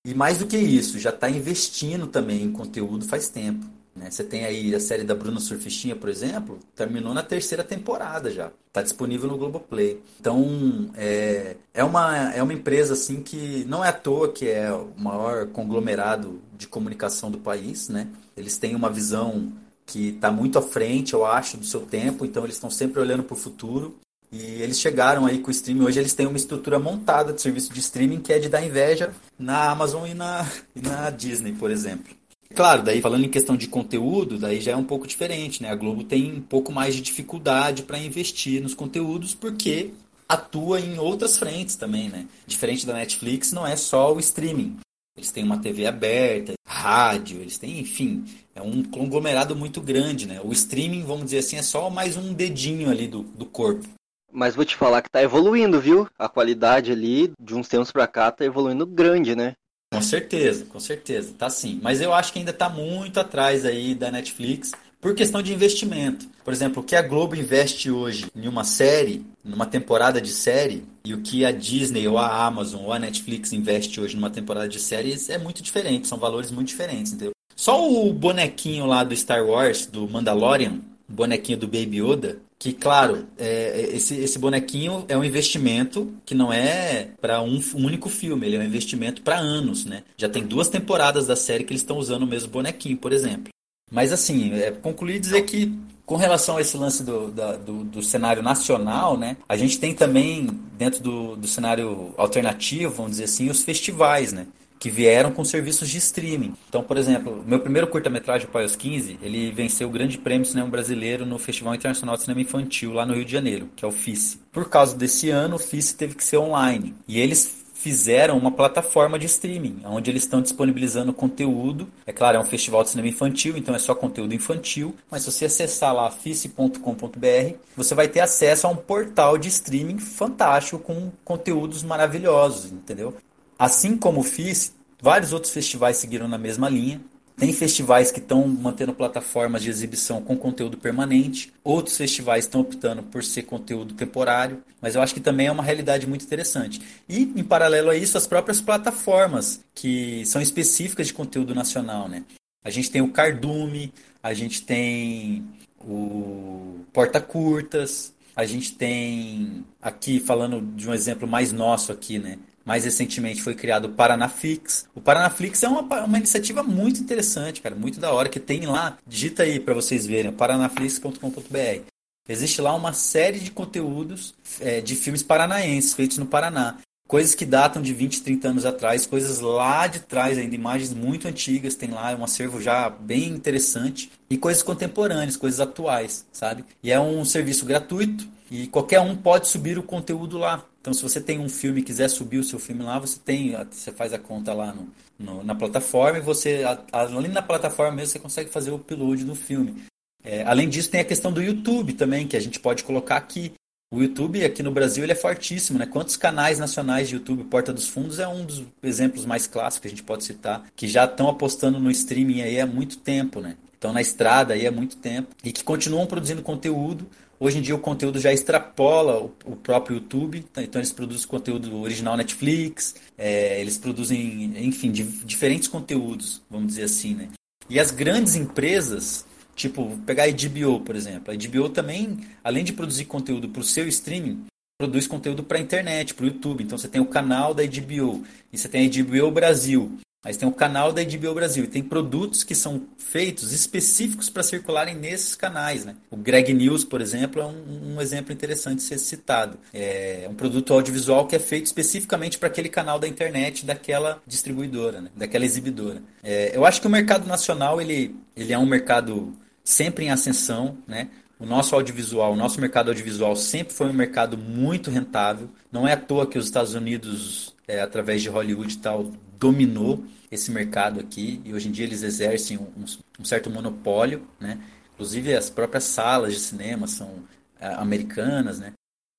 E 0.07 0.15
mais 0.15 0.39
do 0.39 0.47
que 0.47 0.57
isso, 0.57 0.99
já 0.99 1.11
está 1.11 1.29
investindo 1.29 2.07
também 2.07 2.43
em 2.43 2.53
conteúdo 2.53 3.05
faz 3.05 3.29
tempo. 3.29 3.67
Né? 3.95 4.11
Você 4.11 4.25
tem 4.25 4.45
aí 4.45 4.75
a 4.75 4.81
série 4.81 5.05
da 5.05 5.15
Bruna 5.15 5.41
Surfistinha, 5.41 5.95
por 5.95 6.09
exemplo, 6.09 6.59
terminou 6.75 7.13
na 7.13 7.23
terceira 7.23 7.63
temporada 7.63 8.31
já. 8.31 8.51
Está 8.69 8.81
disponível 8.81 9.29
no 9.29 9.37
Globoplay. 9.37 10.01
Então, 10.19 10.91
é, 10.95 11.57
é, 11.75 11.85
uma, 11.85 12.33
é 12.33 12.43
uma 12.43 12.55
empresa 12.55 12.95
assim 12.95 13.23
que 13.23 13.65
não 13.69 13.85
é 13.85 13.89
à 13.89 13.93
toa 13.93 14.33
que 14.33 14.49
é 14.49 14.73
o 14.73 14.93
maior 14.97 15.49
conglomerado 15.49 16.41
de 16.57 16.67
comunicação 16.67 17.31
do 17.31 17.39
país, 17.39 17.89
né? 17.89 18.09
Eles 18.37 18.57
têm 18.57 18.75
uma 18.75 18.89
visão 18.89 19.53
que 19.91 20.09
está 20.11 20.31
muito 20.31 20.59
à 20.59 20.63
frente, 20.63 21.15
eu 21.15 21.27
acho, 21.27 21.57
do 21.57 21.65
seu 21.67 21.81
tempo, 21.81 22.25
então 22.25 22.45
eles 22.45 22.57
estão 22.57 22.71
sempre 22.71 23.01
olhando 23.01 23.23
para 23.23 23.35
o 23.35 23.37
futuro. 23.37 23.97
E 24.33 24.41
eles 24.63 24.79
chegaram 24.79 25.27
aí 25.27 25.39
com 25.39 25.49
o 25.49 25.51
streaming. 25.51 25.85
Hoje 25.85 25.99
eles 25.99 26.15
têm 26.15 26.27
uma 26.27 26.37
estrutura 26.37 26.79
montada 26.79 27.33
de 27.33 27.43
serviço 27.43 27.73
de 27.73 27.81
streaming 27.81 28.21
que 28.21 28.33
é 28.33 28.39
de 28.39 28.49
dar 28.49 28.65
inveja 28.65 29.13
na 29.37 29.71
Amazon 29.71 30.07
e 30.07 30.15
na, 30.15 30.49
e 30.75 30.81
na 30.81 31.11
Disney, 31.11 31.53
por 31.53 31.71
exemplo. 31.71 32.15
Claro, 32.55 32.83
daí 32.83 33.01
falando 33.01 33.25
em 33.25 33.29
questão 33.29 33.57
de 33.57 33.67
conteúdo, 33.67 34.39
daí 34.39 34.61
já 34.61 34.73
é 34.73 34.77
um 34.77 34.85
pouco 34.85 35.07
diferente, 35.07 35.63
né? 35.63 35.71
A 35.71 35.75
Globo 35.75 36.05
tem 36.05 36.33
um 36.33 36.41
pouco 36.41 36.73
mais 36.73 36.95
de 36.95 37.01
dificuldade 37.01 37.83
para 37.83 37.99
investir 37.99 38.63
nos 38.63 38.75
conteúdos 38.75 39.35
porque 39.35 39.91
atua 40.29 40.81
em 40.81 40.99
outras 40.99 41.37
frentes 41.37 41.75
também, 41.75 42.09
né? 42.09 42.27
Diferente 42.47 42.87
da 42.87 42.95
Netflix, 42.95 43.53
não 43.53 43.67
é 43.67 43.75
só 43.75 44.15
o 44.15 44.21
streaming. 44.21 44.77
Eles 45.17 45.31
têm 45.31 45.45
uma 45.45 45.59
TV 45.59 45.87
aberta, 45.87 46.55
rádio, 46.67 47.41
eles 47.41 47.59
têm, 47.59 47.81
enfim, 47.81 48.25
é 48.55 48.63
um 48.63 48.83
conglomerado 48.83 49.55
muito 49.57 49.81
grande, 49.81 50.27
né? 50.27 50.41
O 50.43 50.53
streaming, 50.53 51.05
vamos 51.05 51.25
dizer 51.25 51.39
assim, 51.39 51.57
é 51.57 51.63
só 51.63 51.91
mais 51.91 52.17
um 52.17 52.33
dedinho 52.33 52.91
ali 52.91 53.07
do, 53.07 53.23
do 53.23 53.45
corpo. 53.45 53.87
Mas 54.33 54.55
vou 54.55 54.65
te 54.65 54.77
falar 54.77 55.03
que 55.03 55.11
tá 55.11 55.23
evoluindo, 55.23 55.81
viu? 55.81 56.09
A 56.19 56.29
qualidade 56.29 56.93
ali, 56.93 57.33
de 57.39 57.55
uns 57.55 57.69
tempos 57.69 57.91
pra 57.91 58.07
cá, 58.07 58.31
tá 58.31 58.45
evoluindo 58.45 58.87
grande, 58.87 59.35
né? 59.35 59.55
Com 59.93 60.01
certeza, 60.01 60.65
com 60.67 60.79
certeza, 60.79 61.35
tá 61.37 61.51
sim. 61.51 61.81
Mas 61.83 62.01
eu 62.01 62.15
acho 62.15 62.33
que 62.33 62.39
ainda 62.39 62.53
tá 62.53 62.69
muito 62.69 63.19
atrás 63.19 63.67
aí 63.67 63.93
da 63.93 64.11
Netflix 64.11 64.71
por 65.01 65.15
questão 65.15 65.43
de 65.43 65.53
investimento. 65.53 66.29
Por 66.45 66.53
exemplo, 66.53 66.83
o 66.83 66.85
que 66.85 66.95
a 66.95 67.03
Globo 67.03 67.35
investe 67.35 67.91
hoje 67.91 68.27
em 68.35 68.47
uma 68.47 68.65
série, 68.65 69.25
numa 69.43 69.67
temporada 69.67 70.21
de 70.21 70.31
série, 70.31 70.85
e 71.05 71.15
o 71.15 71.23
que 71.23 71.45
a 71.45 71.51
Disney 71.51 72.07
ou 72.07 72.19
a 72.19 72.45
Amazon 72.45 72.85
ou 72.85 72.93
a 72.93 72.99
Netflix 72.99 73.53
investe 73.53 74.01
hoje 74.01 74.15
numa 74.15 74.31
temporada 74.31 74.69
de 74.69 74.79
séries 74.79 75.31
é 75.31 75.39
muito 75.39 75.63
diferente, 75.63 76.07
são 76.07 76.19
valores 76.19 76.51
muito 76.51 76.69
diferentes, 76.69 77.13
entendeu? 77.13 77.33
Só 77.57 77.91
o 77.91 78.13
bonequinho 78.13 78.87
lá 78.87 79.05
do 79.05 79.17
Star 79.17 79.45
Wars, 79.45 79.87
do 79.87 80.09
Mandalorian, 80.09 80.81
bonequinho 81.09 81.59
do 81.59 81.67
Baby 81.67 82.01
Yoda, 82.03 82.39
que, 82.59 82.75
claro, 82.75 83.27
é, 83.39 83.91
esse, 83.93 84.15
esse 84.17 84.39
bonequinho 84.39 85.05
é 85.09 85.17
um 85.17 85.25
investimento 85.25 86.13
que 86.27 86.35
não 86.35 86.53
é 86.53 87.09
para 87.21 87.41
um, 87.41 87.59
um, 87.75 87.87
único 87.87 88.11
filme, 88.11 88.47
ele 88.47 88.57
é 88.57 88.59
um 88.59 88.65
investimento 88.65 89.23
para 89.23 89.39
anos, 89.39 89.87
né? 89.87 90.03
Já 90.17 90.29
tem 90.29 90.47
duas 90.47 90.69
temporadas 90.69 91.27
da 91.27 91.35
série 91.35 91.65
que 91.65 91.73
eles 91.73 91.81
estão 91.81 91.97
usando 91.97 92.25
o 92.25 92.27
mesmo 92.27 92.51
bonequinho, 92.51 92.99
por 92.99 93.13
exemplo. 93.13 93.51
Mas, 93.91 94.13
assim, 94.13 94.53
é, 94.55 94.71
concluir 94.71 95.19
dizer 95.19 95.43
que, 95.43 95.77
com 96.07 96.17
relação 96.17 96.57
a 96.57 96.61
esse 96.61 96.77
lance 96.77 97.03
do, 97.03 97.31
da, 97.31 97.57
do, 97.57 97.85
do, 97.85 98.03
cenário 98.03 98.43
nacional, 98.43 99.17
né? 99.17 99.37
A 99.49 99.57
gente 99.57 99.79
tem 99.79 99.95
também, 99.95 100.49
dentro 100.77 101.03
do, 101.03 101.37
do 101.37 101.47
cenário 101.47 102.15
alternativo, 102.17 102.95
vamos 102.95 103.13
dizer 103.13 103.25
assim, 103.25 103.49
os 103.51 103.63
festivais, 103.63 104.33
né? 104.33 104.47
que 104.81 104.89
vieram 104.89 105.31
com 105.31 105.45
serviços 105.45 105.91
de 105.91 105.99
streaming. 105.99 106.55
Então, 106.67 106.83
por 106.83 106.97
exemplo, 106.97 107.45
meu 107.47 107.61
primeiro 107.61 107.87
curta-metragem, 107.87 108.49
o 108.49 108.51
Pai 108.51 108.63
aos 108.63 108.75
15, 108.75 109.19
ele 109.21 109.53
venceu 109.53 109.87
o 109.87 109.91
Grande 109.91 110.17
Prêmio 110.17 110.47
Cinema 110.47 110.71
Brasileiro 110.71 111.27
no 111.27 111.39
Festival 111.39 111.75
Internacional 111.75 112.17
de 112.17 112.23
Cinema 112.23 112.41
Infantil, 112.41 112.95
lá 112.95 113.05
no 113.05 113.13
Rio 113.13 113.27
de 113.27 113.31
Janeiro, 113.31 113.69
que 113.77 113.85
é 113.85 113.89
o 113.89 113.93
FICE. 113.93 114.41
Por 114.51 114.71
causa 114.71 114.97
desse 114.97 115.29
ano, 115.29 115.57
o 115.57 115.59
FICE 115.59 115.95
teve 115.95 116.15
que 116.15 116.25
ser 116.25 116.39
online. 116.39 116.95
E 117.07 117.21
eles 117.21 117.60
fizeram 117.83 118.37
uma 118.37 118.51
plataforma 118.51 119.19
de 119.19 119.25
streaming, 119.25 119.81
onde 119.87 120.11
eles 120.11 120.25
estão 120.25 120.43
disponibilizando 120.43 121.15
conteúdo. 121.15 121.89
É 122.07 122.13
claro, 122.13 122.37
é 122.37 122.41
um 122.41 122.45
festival 122.45 122.83
de 122.83 122.91
cinema 122.91 123.09
infantil, 123.09 123.57
então 123.57 123.75
é 123.75 123.79
só 123.79 123.95
conteúdo 123.95 124.35
infantil. 124.35 124.95
Mas 125.11 125.23
se 125.23 125.33
você 125.33 125.47
acessar 125.47 125.95
lá 125.95 126.11
fice.com.br, 126.11 127.55
você 127.75 127.95
vai 127.95 128.07
ter 128.07 128.21
acesso 128.21 128.67
a 128.67 128.71
um 128.71 128.77
portal 128.77 129.39
de 129.39 129.49
streaming 129.49 129.99
fantástico 129.99 130.79
com 130.79 131.11
conteúdos 131.25 131.83
maravilhosos, 131.83 132.71
entendeu? 132.71 133.17
Assim 133.59 133.97
como 133.97 134.21
o 134.21 134.25
FIS, 134.25 134.75
vários 135.01 135.33
outros 135.33 135.53
festivais 135.53 135.97
seguiram 135.97 136.29
na 136.29 136.37
mesma 136.37 136.69
linha. 136.69 137.01
Tem 137.41 137.55
festivais 137.55 138.13
que 138.13 138.19
estão 138.19 138.47
mantendo 138.47 138.93
plataformas 138.93 139.63
de 139.63 139.71
exibição 139.71 140.21
com 140.21 140.37
conteúdo 140.37 140.77
permanente, 140.77 141.51
outros 141.65 141.97
festivais 141.97 142.45
estão 142.45 142.61
optando 142.61 143.03
por 143.03 143.25
ser 143.25 143.45
conteúdo 143.45 143.95
temporário, 143.95 144.63
mas 144.79 144.95
eu 144.95 145.01
acho 145.01 145.15
que 145.15 145.21
também 145.21 145.47
é 145.47 145.51
uma 145.51 145.63
realidade 145.63 146.07
muito 146.07 146.23
interessante. 146.23 146.83
E, 147.09 147.23
em 147.23 147.43
paralelo 147.43 147.89
a 147.89 147.97
isso, 147.97 148.19
as 148.19 148.27
próprias 148.27 148.61
plataformas 148.61 149.65
que 149.75 150.23
são 150.27 150.43
específicas 150.43 151.07
de 151.07 151.15
conteúdo 151.15 151.55
nacional. 151.55 152.11
Né? 152.11 152.25
A 152.63 152.69
gente 152.69 152.91
tem 152.91 153.01
o 153.01 153.09
Cardume, 153.09 153.91
a 154.23 154.35
gente 154.35 154.61
tem 154.61 155.43
o 155.81 156.81
Porta 156.93 157.23
Curtas, 157.23 158.13
a 158.37 158.45
gente 158.45 158.75
tem 158.75 159.65
aqui 159.81 160.21
falando 160.21 160.61
de 160.77 160.87
um 160.87 160.93
exemplo 160.93 161.27
mais 161.27 161.53
nosso 161.53 161.91
aqui, 161.91 162.19
né? 162.19 162.39
Mais 162.71 162.85
recentemente 162.85 163.43
foi 163.43 163.57
criado 163.57 163.87
o 163.87 163.89
Paranaflix. 163.89 164.87
O 164.95 165.01
Paranaflix 165.01 165.61
é 165.65 165.69
uma, 165.69 166.05
uma 166.05 166.19
iniciativa 166.19 166.63
muito 166.63 167.01
interessante, 167.01 167.61
cara, 167.61 167.75
muito 167.75 167.99
da 167.99 168.13
hora, 168.13 168.29
que 168.29 168.39
tem 168.39 168.65
lá, 168.65 168.97
digita 169.05 169.43
aí 169.43 169.59
para 169.59 169.75
vocês 169.75 170.07
verem, 170.07 170.31
paranaflix.com.br. 170.31 171.81
Existe 172.29 172.63
lá 172.63 172.73
uma 172.73 172.93
série 172.93 173.41
de 173.41 173.51
conteúdos 173.51 174.37
é, 174.61 174.81
de 174.81 174.95
filmes 174.95 175.21
paranaenses, 175.21 175.95
feitos 175.95 176.19
no 176.19 176.27
Paraná. 176.27 176.77
Coisas 177.09 177.35
que 177.35 177.45
datam 177.45 177.83
de 177.83 177.93
20, 177.93 178.23
30 178.23 178.49
anos 178.51 178.65
atrás, 178.65 179.05
coisas 179.05 179.41
lá 179.41 179.89
de 179.89 179.99
trás 179.99 180.39
ainda, 180.39 180.55
imagens 180.55 180.95
muito 180.95 181.27
antigas, 181.27 181.75
tem 181.75 181.91
lá 181.91 182.15
um 182.15 182.23
acervo 182.23 182.63
já 182.63 182.89
bem 182.89 183.31
interessante. 183.31 184.13
E 184.31 184.39
coisas 184.39 184.63
contemporâneas, 184.63 185.37
coisas 185.37 185.59
atuais, 185.59 186.25
sabe? 186.31 186.65
E 186.85 186.93
é 186.93 187.01
um 187.01 187.25
serviço 187.25 187.67
gratuito 187.67 188.29
e 188.49 188.69
qualquer 188.69 189.01
um 189.01 189.17
pode 189.17 189.49
subir 189.49 189.77
o 189.77 189.83
conteúdo 189.83 190.39
lá. 190.39 190.65
Então, 190.81 190.95
se 190.95 191.03
você 191.03 191.21
tem 191.21 191.39
um 191.39 191.49
filme 191.49 191.81
e 191.81 191.85
quiser 191.85 192.09
subir 192.09 192.39
o 192.39 192.45
seu 192.45 192.59
filme 192.59 192.83
lá, 192.83 192.99
você 192.99 193.19
tem, 193.23 193.55
você 193.71 193.93
faz 193.93 194.15
a 194.15 194.19
conta 194.19 194.55
lá 194.55 194.73
no, 194.73 194.89
no 195.19 195.45
na 195.45 195.55
plataforma 195.55 196.19
e 196.19 196.23
você, 196.23 196.63
além 196.91 197.31
da 197.31 197.43
plataforma 197.43 197.97
mesmo, 197.97 198.13
você 198.13 198.19
consegue 198.19 198.51
fazer 198.51 198.71
o 198.71 198.77
upload 198.77 199.25
do 199.25 199.35
filme. 199.35 199.83
É, 200.25 200.43
além 200.45 200.69
disso, 200.69 200.91
tem 200.91 201.01
a 201.01 201.05
questão 201.05 201.33
do 201.33 201.43
YouTube 201.43 201.93
também, 201.93 202.27
que 202.27 202.37
a 202.37 202.41
gente 202.41 202.59
pode 202.59 202.83
colocar 202.83 203.17
aqui. 203.17 203.53
O 203.93 204.01
YouTube 204.01 204.43
aqui 204.45 204.63
no 204.63 204.71
Brasil 204.71 205.03
ele 205.03 205.13
é 205.13 205.17
fortíssimo, 205.17 205.79
né? 205.79 205.85
Quantos 205.85 206.17
canais 206.17 206.59
nacionais 206.59 207.09
de 207.09 207.17
YouTube, 207.17 207.45
Porta 207.45 207.73
dos 207.73 207.89
Fundos 207.89 208.19
é 208.19 208.29
um 208.29 208.45
dos 208.45 208.63
exemplos 208.83 209.27
mais 209.27 209.47
clássicos 209.47 209.81
que 209.81 209.87
a 209.89 209.91
gente 209.91 210.03
pode 210.03 210.25
citar, 210.25 210.65
que 210.77 210.87
já 210.87 211.05
estão 211.05 211.29
apostando 211.29 211.81
no 211.81 211.91
streaming 211.91 212.41
aí 212.43 212.61
há 212.61 212.67
muito 212.67 212.99
tempo, 212.99 213.41
né? 213.41 213.57
Estão 213.75 213.93
na 213.93 214.01
estrada 214.01 214.55
aí 214.55 214.67
há 214.67 214.71
muito 214.71 214.97
tempo 214.97 215.35
e 215.43 215.53
que 215.53 215.65
continuam 215.65 216.07
produzindo 216.07 216.43
conteúdo 216.43 217.09
Hoje 217.43 217.57
em 217.57 217.63
dia 217.63 217.75
o 217.75 217.79
conteúdo 217.79 218.21
já 218.21 218.31
extrapola 218.31 219.19
o, 219.19 219.33
o 219.47 219.57
próprio 219.57 219.97
YouTube, 219.97 220.43
tá? 220.43 220.63
então 220.63 220.79
eles 220.79 220.93
produzem 220.93 221.27
conteúdo 221.27 221.81
original 221.81 222.15
Netflix, 222.15 222.95
é, 223.17 223.59
eles 223.59 223.79
produzem, 223.79 224.53
enfim, 224.63 224.93
di 224.93 225.05
diferentes 225.05 225.67
conteúdos, 225.67 226.43
vamos 226.51 226.69
dizer 226.69 226.83
assim, 226.83 227.15
né? 227.15 227.31
E 227.71 227.81
as 227.81 227.91
grandes 227.91 228.35
empresas, 228.35 229.25
tipo, 229.57 229.97
pegar 230.05 230.25
a 230.25 230.31
HBO, 230.31 230.81
por 230.81 230.95
exemplo, 230.95 231.33
a 231.33 231.37
HBO 231.37 231.71
também, 231.71 232.19
além 232.45 232.63
de 232.63 232.75
produzir 232.75 233.07
conteúdo 233.07 233.49
para 233.49 233.61
o 233.61 233.65
seu 233.65 233.89
streaming, 233.89 234.45
produz 234.79 235.07
conteúdo 235.07 235.43
para 235.43 235.57
a 235.57 235.63
internet, 235.63 236.13
para 236.13 236.25
o 236.25 236.29
YouTube. 236.29 236.63
Então 236.63 236.77
você 236.77 236.89
tem 236.89 237.01
o 237.01 237.07
canal 237.07 237.55
da 237.55 237.63
HBO 237.63 238.23
e 238.53 238.59
você 238.59 238.69
tem 238.69 238.87
a 238.87 238.91
HBO 238.91 239.31
Brasil. 239.31 239.99
Mas 240.23 240.37
tem 240.37 240.47
o 240.47 240.53
canal 240.53 240.93
da 240.93 241.03
HBO 241.03 241.35
Brasil 241.35 241.65
e 241.65 241.67
tem 241.67 241.83
produtos 241.83 242.45
que 242.45 242.55
são 242.55 242.83
feitos 242.99 243.53
específicos 243.53 244.29
para 244.29 244.43
circularem 244.43 244.95
nesses 244.95 245.35
canais. 245.35 245.87
Né? 245.87 245.97
O 246.11 246.17
Greg 246.17 246.53
News, 246.53 246.85
por 246.85 247.01
exemplo, 247.01 247.41
é 247.41 247.47
um, 247.47 247.95
um 247.95 248.01
exemplo 248.01 248.33
interessante 248.33 248.77
de 248.77 248.83
ser 248.83 248.99
citado. 248.99 249.59
É 249.73 250.27
um 250.31 250.35
produto 250.35 250.75
audiovisual 250.75 251.27
que 251.27 251.35
é 251.35 251.39
feito 251.39 251.67
especificamente 251.67 252.37
para 252.37 252.49
aquele 252.49 252.69
canal 252.69 252.99
da 252.99 253.09
internet 253.09 253.65
daquela 253.65 254.23
distribuidora, 254.27 255.01
né? 255.01 255.11
daquela 255.17 255.45
exibidora. 255.45 256.03
É, 256.23 256.55
eu 256.55 256.67
acho 256.67 256.83
que 256.83 256.87
o 256.87 256.91
mercado 256.91 257.27
nacional 257.27 257.81
ele, 257.81 258.15
ele 258.37 258.53
é 258.53 258.59
um 258.59 258.67
mercado 258.67 259.33
sempre 259.65 260.05
em 260.05 260.11
ascensão, 260.11 260.77
né? 260.87 261.09
O 261.39 261.47
nosso 261.47 261.75
audiovisual, 261.75 262.35
o 262.35 262.37
nosso 262.37 262.61
mercado 262.61 262.89
audiovisual 262.89 263.35
sempre 263.35 263.73
foi 263.73 263.89
um 263.89 263.95
mercado 263.95 264.37
muito 264.37 264.91
rentável. 264.91 265.49
Não 265.73 265.89
é 265.89 265.95
à 265.95 265.97
toa 265.97 266.27
que 266.27 266.39
os 266.39 266.45
Estados 266.45 266.75
Unidos, 266.75 267.50
é, 267.71 267.81
através 267.81 268.21
de 268.21 268.29
Hollywood 268.29 268.75
e 268.75 268.79
tal, 268.79 269.05
dominou 269.39 270.03
esse 270.31 270.51
mercado 270.51 270.99
aqui 270.99 271.41
e 271.45 271.55
hoje 271.55 271.69
em 271.69 271.73
dia 271.73 271.85
eles 271.85 272.03
exercem 272.03 272.59
um, 272.59 272.85
um 273.19 273.25
certo 273.25 273.49
monopólio, 273.49 274.27
né? 274.41 274.61
Inclusive 274.95 275.35
as 275.35 275.49
próprias 275.49 275.85
salas 275.85 276.35
de 276.35 276.41
cinema 276.41 276.87
são 276.87 277.25
é, 277.61 277.69
americanas, 277.75 278.59
né? 278.59 278.73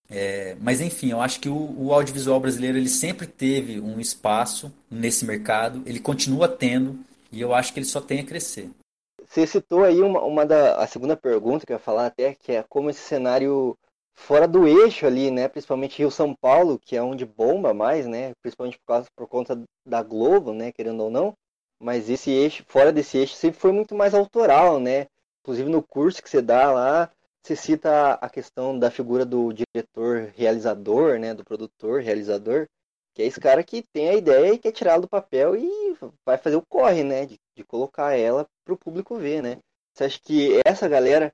É, 0.09 0.57
mas 0.59 0.81
enfim, 0.81 1.11
eu 1.11 1.21
acho 1.21 1.39
que 1.39 1.47
o, 1.47 1.75
o, 1.77 1.93
audiovisual 1.93 2.37
brasileiro 2.39 2.77
ele 2.77 2.89
sempre 2.89 3.25
teve 3.25 3.79
um 3.79 3.97
espaço 3.97 4.71
nesse 4.89 5.23
mercado, 5.23 5.81
ele 5.85 6.01
continua 6.01 6.49
tendo 6.49 6.99
e 7.31 7.39
eu 7.39 7.55
acho 7.55 7.71
que 7.71 7.79
ele 7.79 7.85
só 7.85 8.01
tem 8.01 8.19
a 8.19 8.25
crescer. 8.25 8.69
Você 9.25 9.47
citou 9.47 9.85
aí 9.85 10.01
uma, 10.01 10.21
uma 10.21 10.45
da 10.45 10.75
a 10.75 10.87
segunda 10.87 11.15
pergunta 11.15 11.65
que 11.65 11.71
eu 11.71 11.77
ia 11.77 11.79
falar 11.79 12.07
até 12.07 12.35
que 12.35 12.51
é 12.51 12.65
como 12.67 12.89
esse 12.89 12.99
cenário 12.99 13.77
fora 14.15 14.47
do 14.47 14.67
eixo 14.67 15.05
ali, 15.05 15.31
né? 15.31 15.47
Principalmente 15.47 15.99
Rio 15.99 16.11
São 16.11 16.35
Paulo, 16.35 16.79
que 16.79 16.95
é 16.95 17.01
onde 17.01 17.25
bomba 17.25 17.73
mais, 17.73 18.07
né? 18.07 18.33
Principalmente 18.41 18.77
por 18.79 18.85
causa 18.85 19.07
por 19.15 19.27
conta 19.27 19.63
da 19.85 20.03
Globo, 20.03 20.53
né? 20.53 20.71
Querendo 20.71 21.03
ou 21.03 21.09
não. 21.09 21.33
Mas 21.79 22.09
esse 22.09 22.29
eixo, 22.29 22.63
fora 22.67 22.91
desse 22.91 23.17
eixo, 23.17 23.35
sempre 23.35 23.59
foi 23.59 23.71
muito 23.71 23.95
mais 23.95 24.13
autoral, 24.13 24.79
né? 24.79 25.07
Inclusive 25.41 25.69
no 25.69 25.81
curso 25.81 26.21
que 26.21 26.29
você 26.29 26.41
dá 26.41 26.71
lá, 26.71 27.11
você 27.43 27.55
cita 27.55 28.13
a 28.13 28.29
questão 28.29 28.77
da 28.77 28.91
figura 28.91 29.25
do 29.25 29.51
diretor 29.51 30.31
realizador, 30.35 31.19
né? 31.19 31.33
Do 31.33 31.43
produtor 31.43 32.01
realizador, 32.01 32.67
que 33.13 33.21
é 33.23 33.25
esse 33.25 33.39
cara 33.39 33.63
que 33.63 33.83
tem 33.93 34.09
a 34.09 34.15
ideia 34.15 34.53
e 34.53 34.59
quer 34.59 34.71
tirá-la 34.71 35.01
do 35.01 35.09
papel 35.09 35.55
e 35.55 35.97
vai 36.25 36.37
fazer 36.37 36.55
o 36.55 36.65
corre, 36.69 37.03
né? 37.03 37.25
De, 37.25 37.39
de 37.55 37.63
colocar 37.63 38.15
ela 38.15 38.47
para 38.63 38.73
o 38.73 38.77
público 38.77 39.17
ver, 39.17 39.41
né? 39.41 39.57
Você 39.93 40.05
acha 40.05 40.19
que 40.21 40.61
essa 40.65 40.87
galera 40.87 41.33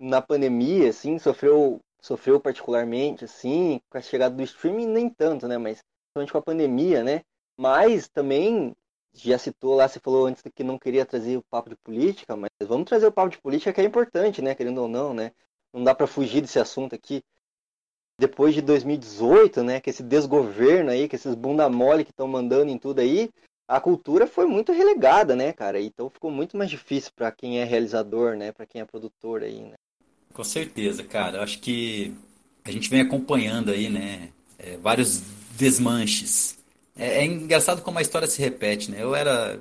na 0.00 0.22
pandemia, 0.22 0.90
assim, 0.90 1.18
sofreu 1.18 1.80
sofreu 2.00 2.40
particularmente, 2.40 3.24
assim, 3.24 3.80
com 3.90 3.98
a 3.98 4.00
chegada 4.00 4.34
do 4.34 4.42
streaming, 4.42 4.86
nem 4.86 5.08
tanto, 5.08 5.48
né? 5.48 5.58
Mas 5.58 5.80
principalmente 6.12 6.32
com 6.32 6.38
a 6.38 6.42
pandemia, 6.42 7.02
né? 7.02 7.22
Mas 7.56 8.08
também, 8.08 8.74
já 9.12 9.38
citou 9.38 9.74
lá, 9.74 9.88
você 9.88 9.98
falou 10.00 10.26
antes 10.26 10.42
que 10.54 10.64
não 10.64 10.78
queria 10.78 11.04
trazer 11.04 11.36
o 11.36 11.42
papo 11.42 11.70
de 11.70 11.76
política, 11.76 12.36
mas 12.36 12.50
vamos 12.62 12.88
trazer 12.88 13.06
o 13.06 13.12
papo 13.12 13.30
de 13.30 13.40
política 13.40 13.72
que 13.72 13.80
é 13.80 13.84
importante, 13.84 14.40
né? 14.42 14.54
Querendo 14.54 14.82
ou 14.82 14.88
não, 14.88 15.12
né? 15.12 15.32
Não 15.72 15.82
dá 15.84 15.94
para 15.94 16.06
fugir 16.06 16.40
desse 16.40 16.58
assunto 16.58 16.94
aqui. 16.94 17.22
Depois 18.18 18.54
de 18.54 18.62
2018, 18.62 19.62
né? 19.62 19.80
Que 19.80 19.90
esse 19.90 20.02
desgoverno 20.02 20.90
aí, 20.90 21.08
que 21.08 21.16
esses 21.16 21.34
bunda 21.34 21.68
mole 21.68 22.04
que 22.04 22.10
estão 22.10 22.26
mandando 22.26 22.70
em 22.70 22.78
tudo 22.78 23.00
aí, 23.00 23.30
a 23.68 23.80
cultura 23.80 24.26
foi 24.26 24.46
muito 24.46 24.72
relegada, 24.72 25.36
né, 25.36 25.52
cara? 25.52 25.78
Então 25.78 26.08
ficou 26.08 26.30
muito 26.30 26.56
mais 26.56 26.70
difícil 26.70 27.12
para 27.14 27.30
quem 27.30 27.60
é 27.60 27.64
realizador, 27.64 28.34
né, 28.34 28.50
para 28.50 28.64
quem 28.64 28.80
é 28.80 28.84
produtor 28.84 29.42
aí, 29.42 29.60
né? 29.60 29.76
Com 30.38 30.44
certeza, 30.44 31.02
cara. 31.02 31.38
Eu 31.38 31.42
acho 31.42 31.58
que 31.58 32.14
a 32.64 32.70
gente 32.70 32.88
vem 32.88 33.00
acompanhando 33.00 33.72
aí, 33.72 33.88
né, 33.88 34.28
é, 34.56 34.76
vários 34.76 35.20
desmanches. 35.56 36.56
É, 36.96 37.18
é, 37.18 37.24
engraçado 37.24 37.82
como 37.82 37.98
a 37.98 38.02
história 38.02 38.28
se 38.28 38.40
repete, 38.40 38.88
né? 38.88 39.02
Eu 39.02 39.16
era 39.16 39.60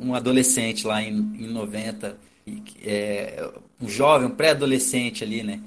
um 0.00 0.14
adolescente 0.14 0.86
lá 0.86 1.02
em, 1.02 1.16
em 1.16 1.48
90, 1.48 2.16
é, 2.84 3.50
um 3.80 3.88
jovem, 3.88 4.28
um 4.28 4.36
pré-adolescente 4.36 5.24
ali, 5.24 5.42
né? 5.42 5.60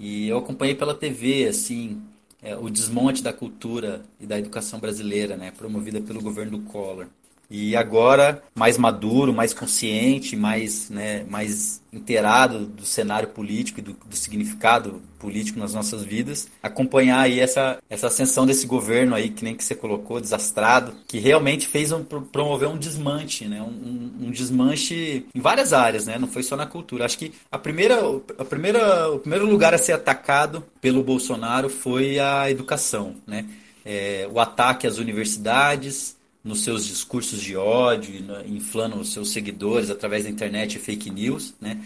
E 0.00 0.26
eu 0.26 0.38
acompanhei 0.38 0.74
pela 0.74 0.92
TV, 0.92 1.46
assim, 1.46 2.02
é, 2.42 2.56
o 2.56 2.68
desmonte 2.68 3.22
da 3.22 3.32
cultura 3.32 4.02
e 4.18 4.26
da 4.26 4.36
educação 4.36 4.80
brasileira, 4.80 5.36
né? 5.36 5.52
Promovida 5.52 6.00
pelo 6.00 6.20
governo 6.20 6.58
do 6.58 6.64
Collor. 6.64 7.06
E 7.48 7.76
agora, 7.76 8.42
mais 8.54 8.76
maduro, 8.76 9.32
mais 9.32 9.54
consciente, 9.54 10.34
mais, 10.34 10.90
né, 10.90 11.24
mais 11.28 11.80
inteirado 11.92 12.66
do 12.66 12.84
cenário 12.84 13.28
político 13.28 13.78
e 13.78 13.82
do, 13.82 13.92
do, 13.92 14.16
significado 14.16 15.00
político 15.18 15.58
nas 15.58 15.72
nossas 15.72 16.02
vidas, 16.02 16.48
acompanhar 16.62 17.20
aí 17.20 17.38
essa, 17.40 17.78
essa 17.88 18.08
ascensão 18.08 18.44
desse 18.44 18.66
governo 18.66 19.14
aí, 19.14 19.30
que 19.30 19.44
nem 19.44 19.54
que 19.54 19.64
você 19.64 19.74
colocou, 19.74 20.20
desastrado, 20.20 20.92
que 21.06 21.18
realmente 21.18 21.68
fez 21.68 21.92
um, 21.92 22.02
promover 22.02 22.68
um 22.68 22.76
desmanche, 22.76 23.46
né, 23.46 23.62
um, 23.62 24.26
um 24.26 24.30
desmanche 24.30 25.26
em 25.34 25.40
várias 25.40 25.72
áreas, 25.72 26.06
né, 26.06 26.18
não 26.18 26.28
foi 26.28 26.42
só 26.42 26.56
na 26.56 26.66
cultura. 26.66 27.04
Acho 27.04 27.18
que 27.18 27.32
a 27.50 27.58
primeira, 27.58 28.00
a 28.38 28.44
primeira, 28.44 29.10
o 29.12 29.20
primeiro 29.20 29.46
lugar 29.46 29.72
a 29.72 29.78
ser 29.78 29.92
atacado 29.92 30.64
pelo 30.80 31.02
Bolsonaro 31.02 31.70
foi 31.70 32.18
a 32.18 32.50
educação, 32.50 33.14
né, 33.26 33.46
é, 33.84 34.28
o 34.30 34.40
ataque 34.40 34.86
às 34.86 34.98
universidades, 34.98 36.15
nos 36.46 36.62
seus 36.62 36.86
discursos 36.86 37.42
de 37.42 37.56
ódio, 37.56 38.14
inflando 38.46 38.98
os 38.98 39.12
seus 39.12 39.30
seguidores 39.30 39.90
através 39.90 40.24
da 40.24 40.30
internet 40.30 40.76
e 40.76 40.78
fake 40.78 41.10
news, 41.10 41.54
né? 41.60 41.82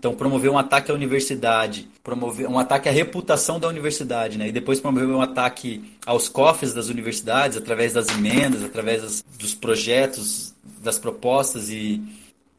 Então, 0.00 0.14
promover 0.14 0.48
um 0.50 0.56
ataque 0.56 0.90
à 0.90 0.94
universidade, 0.94 1.88
promover 2.02 2.48
um 2.48 2.58
ataque 2.58 2.88
à 2.88 2.92
reputação 2.92 3.58
da 3.60 3.68
universidade, 3.68 4.38
né? 4.38 4.48
E 4.48 4.52
depois 4.52 4.80
promover 4.80 5.08
um 5.08 5.20
ataque 5.20 5.84
aos 6.06 6.28
cofres 6.28 6.72
das 6.72 6.88
universidades 6.88 7.56
através 7.56 7.92
das 7.92 8.08
emendas, 8.08 8.62
através 8.62 9.02
das, 9.02 9.24
dos 9.38 9.54
projetos, 9.54 10.54
das 10.82 10.98
propostas 10.98 11.68
e, 11.68 12.00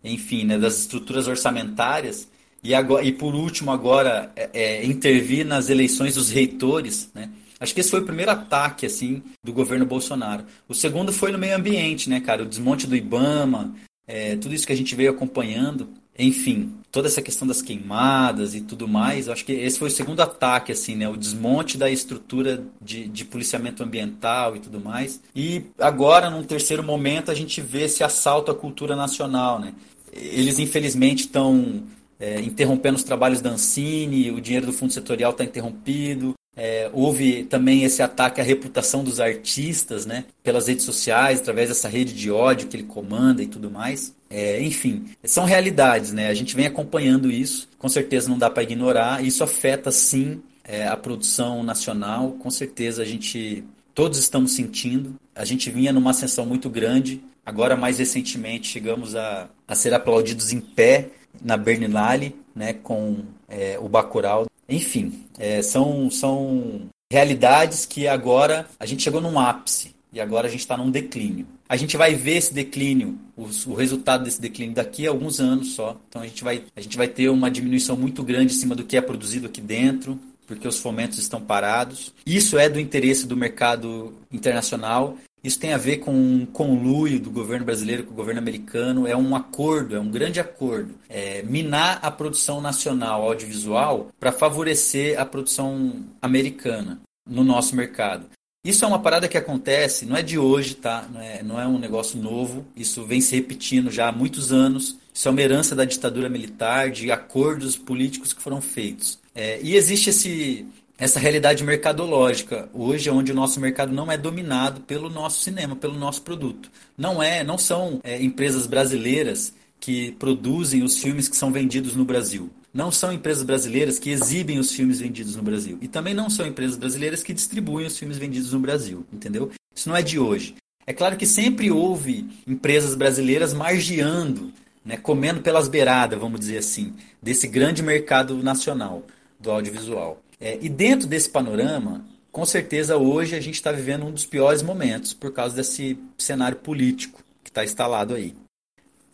enfim, 0.04 0.44
né, 0.44 0.60
das 0.60 0.80
estruturas 0.80 1.28
orçamentárias. 1.28 2.28
E, 2.62 2.76
agora, 2.76 3.06
e 3.06 3.12
por 3.14 3.34
último, 3.34 3.72
agora, 3.72 4.32
é, 4.36 4.50
é, 4.54 4.86
intervir 4.86 5.46
nas 5.46 5.70
eleições 5.70 6.16
dos 6.16 6.30
reitores, 6.30 7.10
né? 7.16 7.30
Acho 7.60 7.74
que 7.74 7.82
esse 7.82 7.92
foi 7.92 8.00
o 8.00 8.06
primeiro 8.06 8.32
ataque, 8.32 8.86
assim, 8.86 9.22
do 9.44 9.52
governo 9.52 9.86
Bolsonaro. 9.86 10.46
O 10.68 10.74
segundo 10.74 11.12
foi 11.12 11.32
no 11.32 11.38
meio 11.38 11.56
ambiente, 11.56 12.10
né, 12.10 12.20
cara? 12.22 12.44
O 12.44 12.46
desmonte 12.46 12.88
do 12.88 12.96
Ibama, 12.96 13.76
é, 14.08 14.36
tudo 14.38 14.56
isso 14.56 14.66
que 14.66 14.74
a 14.74 14.78
gente 14.78 14.96
veio 14.96 15.12
acompanhando. 15.12 15.90
Enfim, 16.18 16.74
toda 16.92 17.08
essa 17.08 17.22
questão 17.22 17.48
das 17.48 17.62
queimadas 17.62 18.56
e 18.56 18.62
tudo 18.62 18.88
mais, 18.88 19.30
acho 19.30 19.46
que 19.46 19.54
esse 19.54 19.80
foi 19.80 19.88
o 19.88 19.92
segundo 19.92 20.22
ataque, 20.22 20.72
assim, 20.72 20.96
né? 20.96 21.08
O 21.08 21.16
desmonte 21.16 21.78
da 21.78 21.90
estrutura 21.90 22.64
de, 22.82 23.08
de 23.08 23.24
policiamento 23.24 23.84
ambiental 23.84 24.56
e 24.56 24.60
tudo 24.60 24.80
mais. 24.80 25.22
E 25.36 25.64
agora, 25.78 26.30
num 26.30 26.44
terceiro 26.44 26.84
momento, 26.84 27.30
a 27.30 27.36
gente 27.36 27.62
vê 27.62 27.84
esse 27.84 28.04
assalto 28.04 28.52
à 28.52 28.56
cultura 28.56 28.96
nacional, 28.96 29.60
né? 29.60 29.74
Eles, 30.12 30.60
infelizmente, 30.60 31.22
estão 31.22 31.84
é, 32.20 32.42
interrompendo 32.42 32.98
os 32.98 33.04
trabalhos 33.04 33.42
da 33.42 33.52
Ancine, 33.52 34.32
o 34.32 34.42
dinheiro 34.42 34.66
do 34.66 34.74
fundo 34.74 34.92
setorial 34.92 35.32
está 35.32 35.44
interrompido, 35.44 36.34
é, 36.62 36.90
houve 36.92 37.46
também 37.46 37.86
esse 37.86 38.02
ataque 38.02 38.42
à 38.42 38.44
reputação 38.44 39.02
dos 39.02 39.22
artistas, 39.22 40.06
né? 40.06 40.26
Pelas 40.44 40.68
redes 40.68 40.84
sociais, 40.84 41.40
através 41.40 41.70
dessa 41.70 41.88
rede 41.88 42.14
de 42.14 42.30
ódio 42.30 42.68
que 42.68 42.76
ele 42.76 42.84
comanda 42.84 43.42
e 43.42 43.48
tudo 43.48 43.72
mais. 43.72 44.14
É, 44.30 44.62
enfim, 44.62 45.06
são 45.24 45.46
realidades, 45.46 46.12
né? 46.12 46.28
A 46.28 46.34
gente 46.34 46.58
vem 46.58 46.66
acompanhando 46.66 47.32
isso. 47.32 47.70
Com 47.78 47.88
certeza 47.88 48.30
não 48.30 48.38
dá 48.38 48.50
para 48.50 48.62
ignorar. 48.62 49.24
Isso 49.24 49.42
afeta 49.42 49.90
sim 49.90 50.42
é, 50.66 50.86
a 50.86 50.98
produção 50.98 51.64
nacional. 51.64 52.32
Com 52.34 52.50
certeza 52.52 53.04
a 53.04 53.06
gente 53.06 53.64
todos 53.96 54.20
estamos 54.20 54.52
sentindo. 54.52 55.16
A 55.34 55.46
gente 55.46 55.70
vinha 55.70 55.94
numa 55.94 56.12
ascensão 56.12 56.46
muito 56.46 56.70
grande. 56.70 57.24
Agora, 57.46 57.78
mais 57.78 58.00
recentemente, 58.00 58.68
chegamos 58.68 59.16
a, 59.16 59.50
a 59.66 59.76
ser 59.76 59.94
aplaudidos 59.94 60.52
em 60.52 60.60
pé 60.60 61.08
na 61.42 61.56
Berlinale, 61.56 62.36
né, 62.54 62.74
com 62.74 63.20
é, 63.48 63.80
o 63.80 63.88
Bacurau 63.88 64.49
enfim, 64.70 65.26
é, 65.38 65.62
são, 65.62 66.10
são 66.12 66.90
realidades 67.12 67.86
que 67.86 68.08
agora 68.08 68.68
a 68.80 68.86
gente 68.86 69.04
chegou 69.04 69.20
num 69.20 69.40
ápice 69.40 69.96
e 70.12 70.20
agora 70.20 70.48
a 70.48 70.50
gente 70.50 70.62
está 70.62 70.78
num 70.78 70.90
declínio. 70.90 71.48
A 71.68 71.76
gente 71.76 71.96
vai 71.98 72.16
ver 72.16 72.38
esse 72.38 72.54
declínio, 72.54 73.18
o, 73.36 73.44
o, 73.44 73.74
resultado 73.76 74.24
desse 74.24 74.42
declínio 74.42 74.74
daqui 74.74 75.08
a 75.08 75.12
alguns 75.12 75.40
anos 75.40 75.74
só. 75.74 76.00
Então 76.08 76.22
a 76.22 76.26
gente, 76.26 76.44
vai, 76.44 76.64
a 76.76 76.82
gente 76.82 76.98
vai 76.98 77.08
ter 77.08 77.30
uma 77.30 77.50
diminuição 77.52 77.96
muito 77.96 78.24
grande 78.24 78.54
em 78.54 78.58
cima 78.58 78.76
do 78.76 78.84
que 78.84 78.98
é 78.98 79.02
produzido 79.02 79.48
aqui 79.48 79.62
dentro, 79.62 80.20
porque 80.48 80.68
os 80.68 80.80
fomentos 80.80 81.20
estão 81.20 81.40
parados. 81.40 82.12
Isso 82.26 82.58
é 82.58 82.68
do 82.68 82.80
interesse 82.80 83.28
do 83.28 83.38
mercado 83.38 84.14
internacional 84.32 85.16
isso 85.44 85.60
tem 85.60 85.74
a 85.74 85.78
ver 85.78 85.98
com 85.98 86.12
um 86.12 86.46
conluio 86.46 87.20
do 87.20 87.32
governo 87.32 87.66
brasileiro 87.66 88.04
com 88.04 88.12
o 88.12 88.16
governo 88.16 88.42
americano. 88.42 89.08
É 89.08 89.16
um 89.16 89.36
acordo, 89.36 89.96
é 89.96 90.00
um 90.00 90.10
grande 90.10 90.40
acordo. 90.40 90.96
É 91.08 91.44
minar 91.44 92.00
a 92.02 92.12
produção 92.12 92.60
nacional 92.60 93.24
audiovisual 93.24 94.10
para 94.20 94.32
favorecer 94.32 95.20
a 95.20 95.26
produção 95.26 96.04
americana 96.22 97.00
no 97.28 97.44
nosso 97.44 97.76
mercado. 97.76 98.26
Isso 98.66 98.84
é 98.84 98.88
uma 98.88 99.00
parada 99.00 99.30
que 99.30 99.38
acontece, 99.38 100.06
não 100.06 100.18
é 100.18 100.22
de 100.22 100.38
hoje, 100.38 100.76
tá? 100.76 101.08
Não 101.10 101.22
é, 101.22 101.42
não 101.42 101.62
é 101.62 101.66
um 101.66 101.80
negócio 101.80 102.22
novo. 102.22 102.66
Isso 102.76 103.06
vem 103.06 103.22
se 103.22 103.34
repetindo 103.34 103.90
já 103.90 104.10
há 104.10 104.12
muitos 104.12 104.52
anos. 104.52 104.98
Isso 105.14 105.28
é 105.30 105.32
uma 105.32 105.42
herança 105.42 105.74
da 105.74 105.86
ditadura 105.86 106.28
militar, 106.28 106.92
de 106.92 107.10
acordos 107.10 107.78
políticos 107.78 108.34
que 108.34 108.42
foram 108.42 108.60
feitos. 108.60 109.18
É, 109.34 109.62
e 109.62 109.78
existe 109.78 110.10
esse, 110.10 110.66
essa 111.00 111.18
realidade 111.18 111.64
mercadológica 111.64 112.70
hoje 112.74 113.10
onde 113.10 113.32
o 113.32 113.36
nosso 113.36 113.60
mercado 113.60 113.94
não 113.94 114.12
é 114.12 114.18
dominado 114.18 114.82
pelo 114.82 115.10
nosso 115.10 115.40
cinema, 115.40 115.76
pelo 115.76 115.98
nosso 115.98 116.22
produto. 116.22 116.70
Não 116.98 117.24
é, 117.24 117.42
não 117.42 117.58
são 117.58 118.02
é, 118.04 118.22
empresas 118.22 118.68
brasileiras 118.68 119.54
que 119.80 120.12
produzem 120.14 120.84
os 120.84 120.98
filmes 121.02 121.30
que 121.30 121.38
são 121.38 121.54
vendidos 121.54 121.96
no 121.96 122.04
Brasil. 122.04 122.50
Não 122.74 122.92
são 122.92 123.14
empresas 123.14 123.44
brasileiras 123.44 123.98
que 123.98 124.10
exibem 124.10 124.60
os 124.60 124.74
filmes 124.74 125.00
vendidos 125.00 125.38
no 125.38 125.42
Brasil. 125.42 125.78
E 125.82 125.88
também 125.88 126.14
não 126.14 126.30
são 126.30 126.46
empresas 126.46 126.76
brasileiras 126.76 127.24
que 127.24 127.34
distribuem 127.34 127.88
os 127.88 127.98
filmes 127.98 128.18
vendidos 128.18 128.52
no 128.52 128.60
Brasil. 128.60 129.06
Entendeu? 129.12 129.50
Isso 129.74 129.88
não 129.88 129.96
é 129.96 130.02
de 130.02 130.20
hoje. 130.20 130.56
É 130.86 130.92
claro 130.92 131.16
que 131.16 131.26
sempre 131.26 131.72
houve 131.72 132.28
empresas 132.46 132.94
brasileiras 132.94 133.54
margeando, 133.54 134.52
né, 134.84 134.98
comendo 134.98 135.40
pelas 135.40 135.68
beiradas, 135.68 136.20
vamos 136.20 136.42
dizer 136.42 136.58
assim, 136.58 136.94
desse 137.22 137.48
grande 137.48 137.82
mercado 137.82 138.44
nacional 138.44 139.04
do 139.40 139.50
audiovisual. 139.50 140.22
É, 140.40 140.58
e 140.62 140.70
dentro 140.70 141.08
desse 141.08 141.30
panorama, 141.30 142.06
com 142.32 142.46
certeza 142.46 142.98
hoje 142.98 143.36
a 143.36 143.42
gente 143.42 143.56
está 143.56 143.72
vivendo 143.72 144.06
um 144.06 144.12
dos 144.12 144.26
piores 144.26 144.62
momentos 144.62 145.14
por 145.14 145.34
causa 145.34 145.56
desse 145.56 145.98
cenário 146.18 146.58
político 146.58 147.24
que 147.44 147.50
está 147.50 147.64
instalado 147.64 148.14
aí. 148.14 148.34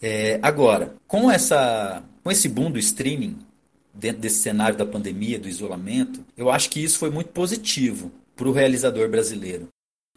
É, 0.02 0.40
agora, 0.42 0.96
com, 1.08 1.32
essa, 1.32 2.04
com 2.24 2.30
esse 2.30 2.48
boom 2.48 2.70
do 2.70 2.78
streaming, 2.78 3.38
dentro 3.94 4.22
desse 4.22 4.40
cenário 4.40 4.78
da 4.78 4.86
pandemia, 4.86 5.40
do 5.40 5.48
isolamento, 5.48 6.24
eu 6.38 6.52
acho 6.52 6.70
que 6.70 6.84
isso 6.84 7.00
foi 7.00 7.10
muito 7.10 7.30
positivo 7.30 8.12
para 8.36 8.48
o 8.48 8.52
realizador 8.52 9.10
brasileiro. 9.10 9.70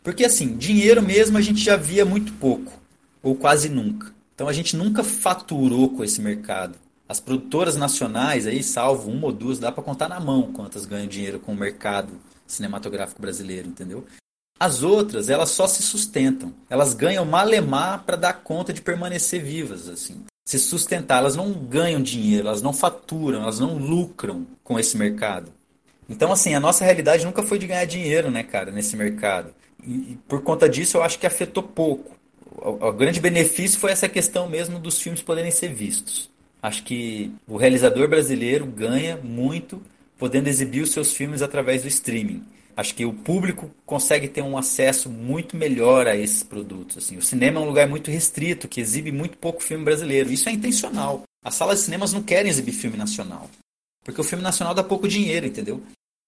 Porque 0.03 0.25
assim, 0.25 0.57
dinheiro 0.57 1.03
mesmo 1.03 1.39
a 1.39 1.41
gente 1.41 1.61
já 1.61 1.77
via 1.77 2.05
muito 2.05 2.33
pouco, 2.35 2.73
ou 3.23 3.35
quase 3.35 3.69
nunca. 3.69 4.13
Então 4.35 4.49
a 4.49 4.53
gente 4.53 4.77
nunca 4.77 5.03
faturou 5.03 5.91
com 5.91 6.05
esse 6.05 6.21
mercado. 6.21 6.79
As 7.09 7.19
produtoras 7.19 7.75
nacionais, 7.75 8.47
aí, 8.47 8.63
salvo 8.63 9.11
uma 9.11 9.27
ou 9.27 9.33
duas, 9.33 9.59
dá 9.59 9.73
para 9.73 9.83
contar 9.83 10.09
na 10.09 10.21
mão 10.21 10.53
quantas 10.53 10.85
ganham 10.85 11.07
dinheiro 11.07 11.41
com 11.41 11.53
o 11.53 11.57
mercado 11.57 12.13
cinematográfico 12.47 13.21
brasileiro, 13.21 13.67
entendeu? 13.67 14.05
As 14.61 14.83
outras, 14.83 15.31
elas 15.31 15.51
só 15.51 15.67
se 15.67 15.83
sustentam. 15.83 16.53
Elas 16.69 16.93
ganham 16.93 17.25
malemar 17.25 18.03
para 18.05 18.17
dar 18.17 18.35
conta 18.35 18.73
de 18.73 18.83
permanecer 18.83 19.43
vivas, 19.43 19.89
assim. 19.89 20.25
Se 20.47 20.59
sustentar, 20.59 21.19
elas 21.19 21.37
não 21.37 21.53
ganham 21.53 22.03
dinheiro, 22.03 22.49
elas 22.49 22.61
não 22.61 22.73
faturam, 22.73 23.43
elas 23.43 23.59
não 23.59 23.79
lucram 23.79 24.47
com 24.63 24.79
esse 24.79 24.97
mercado. 24.97 25.53
Então, 26.09 26.33
assim, 26.33 26.55
a 26.55 26.61
nossa 26.61 26.85
realidade 26.85 27.25
nunca 27.25 27.43
foi 27.43 27.59
de 27.59 27.67
ganhar 27.67 27.85
dinheiro, 27.85 28.31
né, 28.31 28.43
cara, 28.43 28.71
nesse 28.71 28.97
mercado. 28.97 29.55
E, 29.83 29.93
e 29.93 30.19
por 30.27 30.43
conta 30.43 30.69
disso, 30.69 30.97
eu 30.97 31.03
acho 31.03 31.19
que 31.19 31.27
afetou 31.27 31.63
pouco. 31.63 32.17
O, 32.57 32.89
o 32.89 32.93
grande 32.93 33.21
benefício 33.21 33.79
foi 33.79 33.93
essa 33.93 34.09
questão 34.09 34.49
mesmo 34.49 34.79
dos 34.79 35.01
filmes 35.01 35.23
poderem 35.23 35.51
ser 35.51 35.73
vistos. 35.73 36.29
Acho 36.63 36.83
que 36.83 37.31
o 37.47 37.57
realizador 37.57 38.09
brasileiro 38.09 38.67
ganha 38.67 39.17
muito 39.17 39.81
podendo 40.19 40.49
exibir 40.49 40.83
os 40.83 40.91
seus 40.91 41.13
filmes 41.13 41.43
através 41.43 41.83
do 41.83 41.89
streaming. 41.89 42.43
Acho 42.77 42.95
que 42.95 43.05
o 43.05 43.13
público 43.13 43.71
consegue 43.85 44.29
ter 44.29 44.43
um 44.43 44.57
acesso 44.57 45.09
muito 45.09 45.57
melhor 45.57 46.07
a 46.07 46.17
esses 46.17 46.43
produtos. 46.43 46.99
Assim. 46.99 47.17
O 47.17 47.23
cinema 47.23 47.61
é 47.61 47.63
um 47.63 47.67
lugar 47.67 47.89
muito 47.89 48.11
restrito, 48.11 48.69
que 48.69 48.81
exibe 48.81 49.11
muito 49.11 49.37
pouco 49.37 49.63
filme 49.63 49.85
brasileiro. 49.85 50.31
Isso 50.31 50.49
é 50.49 50.53
intencional. 50.53 51.25
As 51.45 51.55
salas 51.55 51.79
de 51.79 51.85
cinemas 51.87 52.13
não 52.13 52.23
querem 52.23 52.51
exibir 52.51 52.73
filme 52.73 52.97
nacional. 52.97 53.51
Porque 54.05 54.21
o 54.21 54.25
filme 54.25 54.45
nacional 54.45 54.75
dá 54.75 54.85
pouco 54.85 55.09
dinheiro, 55.09 55.47
entendeu? 55.47 55.83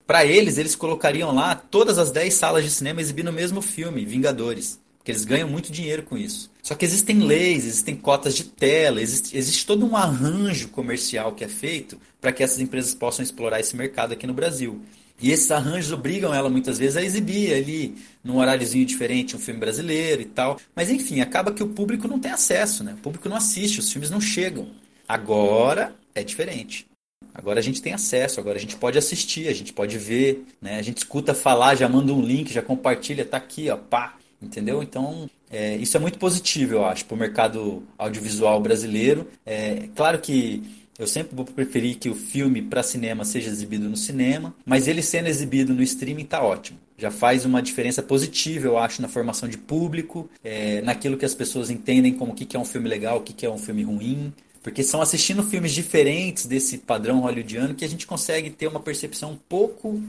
Para 0.07 0.25
eles, 0.25 0.59
eles 0.59 0.75
colocariam 0.75 1.33
lá 1.33 1.55
todas 1.55 1.99
as 1.99 2.11
10 2.11 2.35
salas 2.35 2.65
de 2.65 2.71
cinema 2.71 3.01
exibindo 3.01 3.29
o 3.29 3.33
mesmo 3.33 3.63
filme, 3.63 4.05
Vingadores. 4.05 4.81
porque 4.99 5.13
eles 5.13 5.25
ganham 5.25 5.49
muito 5.49 5.71
dinheiro 5.71 6.03
com 6.03 6.19
isso. 6.19 6.50
Só 6.63 6.75
que 6.75 6.85
existem 6.85 7.21
leis, 7.21 7.65
existem 7.65 7.97
cotas 7.97 8.35
de 8.35 8.45
tela, 8.45 9.01
existe, 9.01 9.37
existe 9.37 9.67
todo 9.67 9.87
um 9.87 9.97
arranjo 9.97 10.69
comercial 10.69 11.33
que 11.33 11.45
é 11.45 11.49
feito 11.49 11.99
para 12.21 12.33
que 12.33 12.43
essas 12.43 12.61
empresas 12.61 12.95
possam 12.95 13.23
explorar 13.23 13.61
esse 13.61 13.77
mercado 13.77 14.13
aqui 14.13 14.27
no 14.27 14.35
Brasil. 14.35 14.81
E 15.23 15.31
esses 15.31 15.51
arranjos 15.51 15.93
obrigam 15.93 16.33
ela 16.33 16.49
muitas 16.49 16.79
vezes 16.79 16.97
a 16.97 17.03
exibir 17.03 17.53
ali, 17.53 17.95
num 18.25 18.39
horáriozinho 18.39 18.87
diferente, 18.87 19.37
um 19.37 19.39
filme 19.39 19.61
brasileiro 19.61 20.23
e 20.23 20.25
tal. 20.25 20.59
Mas 20.75 20.91
enfim, 20.91 21.21
acaba 21.21 21.53
que 21.53 21.63
o 21.63 21.69
público 21.69 22.09
não 22.09 22.19
tem 22.19 22.31
acesso, 22.31 22.83
né? 22.83 22.95
O 22.95 23.03
público 23.03 23.29
não 23.29 23.37
assiste, 23.37 23.81
os 23.81 23.93
filmes 23.93 24.11
não 24.11 24.21
chegam. 24.21 24.69
Agora 25.07 25.95
é 26.15 26.25
diferente. 26.25 26.87
Agora 27.35 27.61
a 27.61 27.63
gente 27.63 27.83
tem 27.83 27.93
acesso, 27.93 28.41
agora 28.41 28.57
a 28.57 28.61
gente 28.61 28.77
pode 28.77 28.97
assistir, 28.97 29.49
a 29.49 29.55
gente 29.55 29.73
pode 29.73 29.99
ver, 29.99 30.45
né? 30.61 30.79
A 30.79 30.83
gente 30.83 30.99
escuta 30.99 31.35
falar, 31.35 31.75
já 31.75 31.89
manda 31.89 32.13
um 32.13 32.23
link, 32.23 32.53
já 32.53 32.63
compartilha, 32.63 33.25
tá 33.25 33.37
aqui, 33.37 33.69
ó, 33.69 33.77
pá. 33.77 34.17
Entendeu? 34.41 34.83
Então, 34.83 35.29
é, 35.51 35.77
isso 35.77 35.97
é 35.97 36.01
muito 36.01 36.19
positivo, 36.19 36.75
eu 36.75 36.85
acho, 36.85 37.05
para 37.05 37.15
o 37.15 37.19
mercado 37.19 37.83
audiovisual 37.99 38.61
brasileiro. 38.61 39.27
É, 39.45 39.89
claro 39.97 40.19
que 40.21 40.63
eu 40.99 41.07
sempre 41.07 41.35
vou 41.35 41.45
preferir 41.45 41.97
que 41.97 42.09
o 42.09 42.15
filme 42.15 42.61
para 42.61 42.83
cinema 42.83 43.25
seja 43.25 43.49
exibido 43.49 43.89
no 43.89 43.97
cinema, 43.97 44.55
mas 44.65 44.87
ele 44.87 45.03
sendo 45.03 45.29
exibido 45.29 45.75
no 45.75 45.83
streaming 45.83 46.27
tá 46.27 46.43
ótimo. 46.43 46.79
Já 46.97 47.11
faz 47.11 47.47
uma 47.47 47.63
diferença 47.63 48.03
positiva, 48.03 48.67
eu 48.67 48.77
acho, 48.77 49.01
na 49.01 49.09
formação 49.09 49.49
de 49.49 49.57
público, 49.57 50.29
é, 50.45 50.83
naquilo 50.83 51.17
que 51.17 51.25
as 51.25 51.35
pessoas 51.35 51.71
entendem 51.71 52.13
como 52.13 52.33
o 52.33 52.35
que, 52.35 52.45
que 52.45 52.55
é 52.55 52.61
um 52.61 52.65
filme 52.65 52.89
legal, 52.89 53.17
o 53.19 53.23
que, 53.23 53.33
que 53.33 53.47
é 53.47 53.51
um 53.51 53.59
filme 53.59 53.83
ruim. 53.83 54.33
Porque 54.63 54.83
são 54.83 55.01
assistindo 55.01 55.43
filmes 55.43 55.73
diferentes 55.73 56.45
desse 56.45 56.77
padrão 56.77 57.21
hollywoodiano 57.21 57.75
que 57.75 57.85
a 57.85 57.89
gente 57.89 58.07
consegue 58.07 58.51
ter 58.51 58.67
uma 58.67 58.79
percepção 58.79 59.33
um 59.33 59.39
pouco 59.49 60.03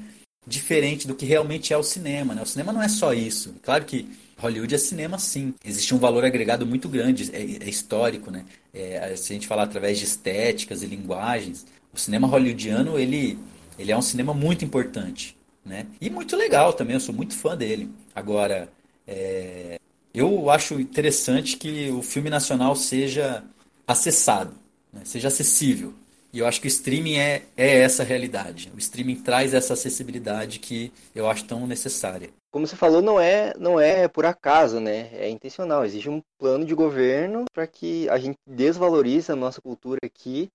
diferente 0.46 1.08
do 1.08 1.16
que 1.16 1.26
realmente 1.26 1.74
é 1.74 1.78
o 1.78 1.84
cinema. 1.84 2.34
Né? 2.34 2.42
O 2.42 2.46
cinema 2.46 2.74
não 2.74 2.82
é 2.82 2.88
só 2.88 3.14
isso. 3.14 3.56
Claro 3.62 3.86
que 3.86 4.08
Hollywood 4.38 4.74
é 4.74 4.78
cinema, 4.78 5.20
sim. 5.20 5.54
Existe 5.64 5.94
um 5.94 6.00
valor 6.00 6.26
agregado 6.26 6.66
muito 6.66 6.90
grande, 6.90 7.30
é, 7.34 7.42
é 7.66 7.70
histórico, 7.70 8.32
né? 8.32 8.46
É, 8.74 9.16
se 9.16 9.32
a 9.32 9.36
gente 9.36 9.48
falar 9.48 9.64
através 9.64 10.00
de 10.00 10.06
estéticas 10.06 10.82
e 10.82 10.88
linguagens, 10.88 11.66
o 11.94 12.00
cinema 12.00 12.28
hollywoodiano 12.28 12.98
ele, 12.98 13.38
ele 13.78 13.92
é 13.92 13.98
um 13.98 14.02
cinema 14.02 14.34
muito 14.34 14.66
importante, 14.66 15.38
né? 15.64 15.86
E 16.00 16.10
muito 16.10 16.36
legal 16.36 16.74
também. 16.74 16.96
Eu 16.96 17.00
sou 17.00 17.14
muito 17.14 17.36
fã 17.36 17.56
dele. 17.56 17.90
Agora, 18.16 18.68
é, 19.08 19.80
eu 20.14 20.50
acho 20.50 20.80
interessante 20.80 21.56
que 21.58 21.90
o 21.92 22.02
filme 22.02 22.30
nacional 22.30 22.76
seja 22.76 23.44
acessado, 23.88 24.56
né? 24.92 25.02
seja 25.04 25.28
acessível. 25.28 25.94
E 26.34 26.40
eu 26.40 26.48
acho 26.48 26.62
que 26.62 26.68
o 26.68 26.70
streaming 26.70 27.18
é, 27.18 27.44
é 27.58 27.80
essa 27.80 28.04
realidade. 28.04 28.72
O 28.74 28.78
streaming 28.78 29.22
traz 29.22 29.54
essa 29.54 29.74
acessibilidade 29.74 30.60
que 30.60 30.92
eu 31.14 31.30
acho 31.30 31.46
tão 31.46 31.68
necessária. 31.68 32.30
Como 32.52 32.66
você 32.66 32.76
falou, 32.76 33.02
não 33.02 33.20
é, 33.20 33.54
não 33.58 33.80
é 33.80 34.08
por 34.08 34.26
acaso, 34.26 34.80
né? 34.80 35.10
É 35.14 35.30
intencional. 35.30 35.86
Existe 35.86 36.10
um 36.10 36.22
plano 36.38 36.66
de 36.66 36.74
governo 36.74 37.46
para 37.54 37.68
que 37.68 38.10
a 38.10 38.18
gente 38.18 38.38
desvalorize 38.48 39.32
a 39.32 39.36
nossa 39.36 39.62
cultura 39.62 40.00
aqui. 40.04 40.50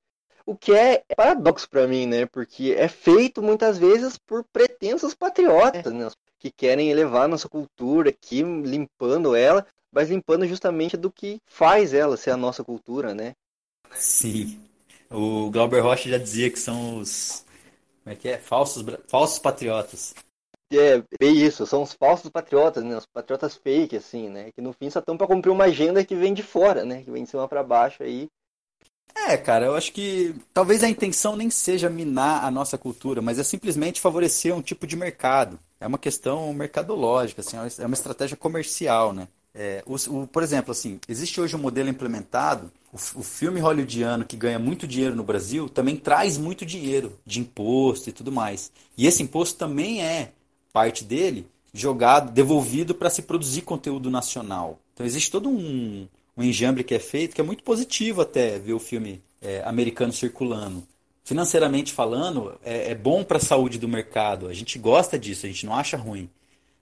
O 0.44 0.57
que 0.57 0.73
é 0.73 1.03
paradoxo 1.16 1.69
para 1.69 1.89
mim, 1.89 2.07
né? 2.07 2.27
Porque 2.27 2.74
é 2.77 2.86
feito 2.86 3.43
muitas 3.43 3.78
vezes 3.78 4.16
por 4.16 4.44
pretensos 4.44 5.15
patriotas, 5.15 5.93
né? 5.93 6.09
Que 6.39 6.51
querem 6.51 6.90
elevar 6.90 7.24
a 7.24 7.28
nossa 7.28 7.48
cultura 7.48 8.11
aqui, 8.11 8.43
limpando 8.43 9.35
ela, 9.35 9.66
mas 9.90 10.11
limpando 10.11 10.47
justamente 10.47 10.97
do 10.97 11.11
que 11.11 11.40
faz 11.47 11.93
ela 11.93 12.16
ser 12.16 12.31
a 12.31 12.36
nossa 12.36 12.62
cultura, 12.62 13.15
né? 13.15 13.32
Sim. 13.94 14.61
O 15.11 15.51
Glauber 15.51 15.81
Rocha 15.81 16.09
já 16.09 16.19
dizia 16.19 16.51
que 16.51 16.59
são 16.59 16.99
os. 16.99 17.45
Como 18.03 18.12
é 18.12 18.16
que 18.16 18.28
é? 18.28 18.39
Falsos, 18.39 18.85
falsos 19.09 19.39
patriotas. 19.39 20.15
É, 20.73 21.01
bem 21.20 21.37
isso, 21.37 21.65
são 21.65 21.83
os 21.83 21.93
falsos 21.93 22.28
patriotas, 22.31 22.83
né? 22.83 22.97
Os 22.97 23.07
patriotas 23.07 23.55
fake, 23.55 23.97
assim, 23.97 24.28
né? 24.28 24.51
Que 24.53 24.61
no 24.61 24.73
fim 24.73 24.91
só 24.91 24.99
estão 24.99 25.16
pra 25.16 25.27
cumprir 25.27 25.51
uma 25.51 25.65
agenda 25.65 26.05
que 26.05 26.15
vem 26.15 26.35
de 26.35 26.43
fora, 26.43 26.85
né? 26.85 27.03
Que 27.03 27.11
vem 27.11 27.23
de 27.23 27.31
cima 27.31 27.47
para 27.47 27.62
baixo 27.62 28.03
aí. 28.03 28.28
É, 29.15 29.37
cara, 29.37 29.66
eu 29.66 29.74
acho 29.74 29.93
que 29.93 30.35
talvez 30.53 30.85
a 30.85 30.89
intenção 30.89 31.37
nem 31.37 31.49
seja 31.51 31.89
minar 31.89 32.45
a 32.45 32.51
nossa 32.51 32.77
cultura, 32.77 33.23
mas 33.23 33.39
é 33.39 33.45
simplesmente 33.45 34.01
favorecer 34.01 34.55
um 34.55 34.61
tipo 34.62 34.87
de 34.87 34.97
mercado. 34.97 35.59
É 35.81 35.87
uma 35.87 35.99
questão 35.99 36.53
mercadológica, 36.53 37.41
assim, 37.41 37.57
é 37.57 37.87
uma 37.87 37.95
estratégia 37.95 38.37
comercial, 38.37 39.12
né? 39.12 39.28
É, 39.59 39.83
o, 39.87 39.95
o, 39.95 40.27
por 40.27 40.43
exemplo, 40.43 40.70
assim, 40.70 41.01
existe 41.09 41.41
hoje 41.41 41.57
um 41.57 41.59
modelo 41.59 41.89
implementado. 41.89 42.70
O, 42.93 42.97
o, 42.97 43.23
filme 43.23 43.59
hollywoodiano 43.59 44.27
que 44.27 44.37
ganha 44.37 44.59
muito 44.59 44.87
dinheiro 44.87 45.16
no 45.16 45.24
Brasil 45.24 45.66
também 45.66 45.97
traz 45.97 46.37
muito 46.37 46.66
dinheiro 46.66 47.19
de 47.24 47.41
imposto 47.41 48.11
e 48.11 48.12
tudo 48.12 48.31
mais. 48.31 48.70
E 48.99 49.07
esse 49.07 49.23
imposto 49.23 49.59
também 49.59 50.03
é 50.03 50.33
parte 50.74 51.03
dele 51.03 51.47
jogado, 51.73 52.33
devolvido 52.33 52.95
para 52.95 53.09
se 53.09 53.23
produzir 53.23 53.62
conteúdo 53.62 54.11
nacional. 54.11 54.78
Então 54.93 55.07
existe 55.07 55.31
todo 55.31 55.49
um, 55.49 56.07
um 56.37 56.43
enjambre 56.43 56.85
que 56.85 56.95
é 56.95 56.99
feito 56.99 57.35
que 57.35 57.41
é 57.41 57.45
muito 57.45 57.62
positivo 57.62 58.20
até 58.20 58.59
ver 58.59 58.74
o 58.74 58.78
filme 58.78 59.23
é, 59.41 59.62
americano 59.65 60.12
circulando. 60.12 60.87
Financeiramente 61.24 61.95
falando, 61.95 62.59
é, 62.62 62.91
é 62.91 62.95
bom 62.95 63.24
para 63.24 63.39
a 63.39 63.41
saúde 63.41 63.78
do 63.78 63.89
mercado. 63.89 64.49
A 64.49 64.55
gente 64.55 64.78
gosta 64.78 65.19
disso, 65.19 65.47
a 65.47 65.49
gente 65.49 65.65
não 65.65 65.74
acha 65.74 65.97
ruim 65.97 66.28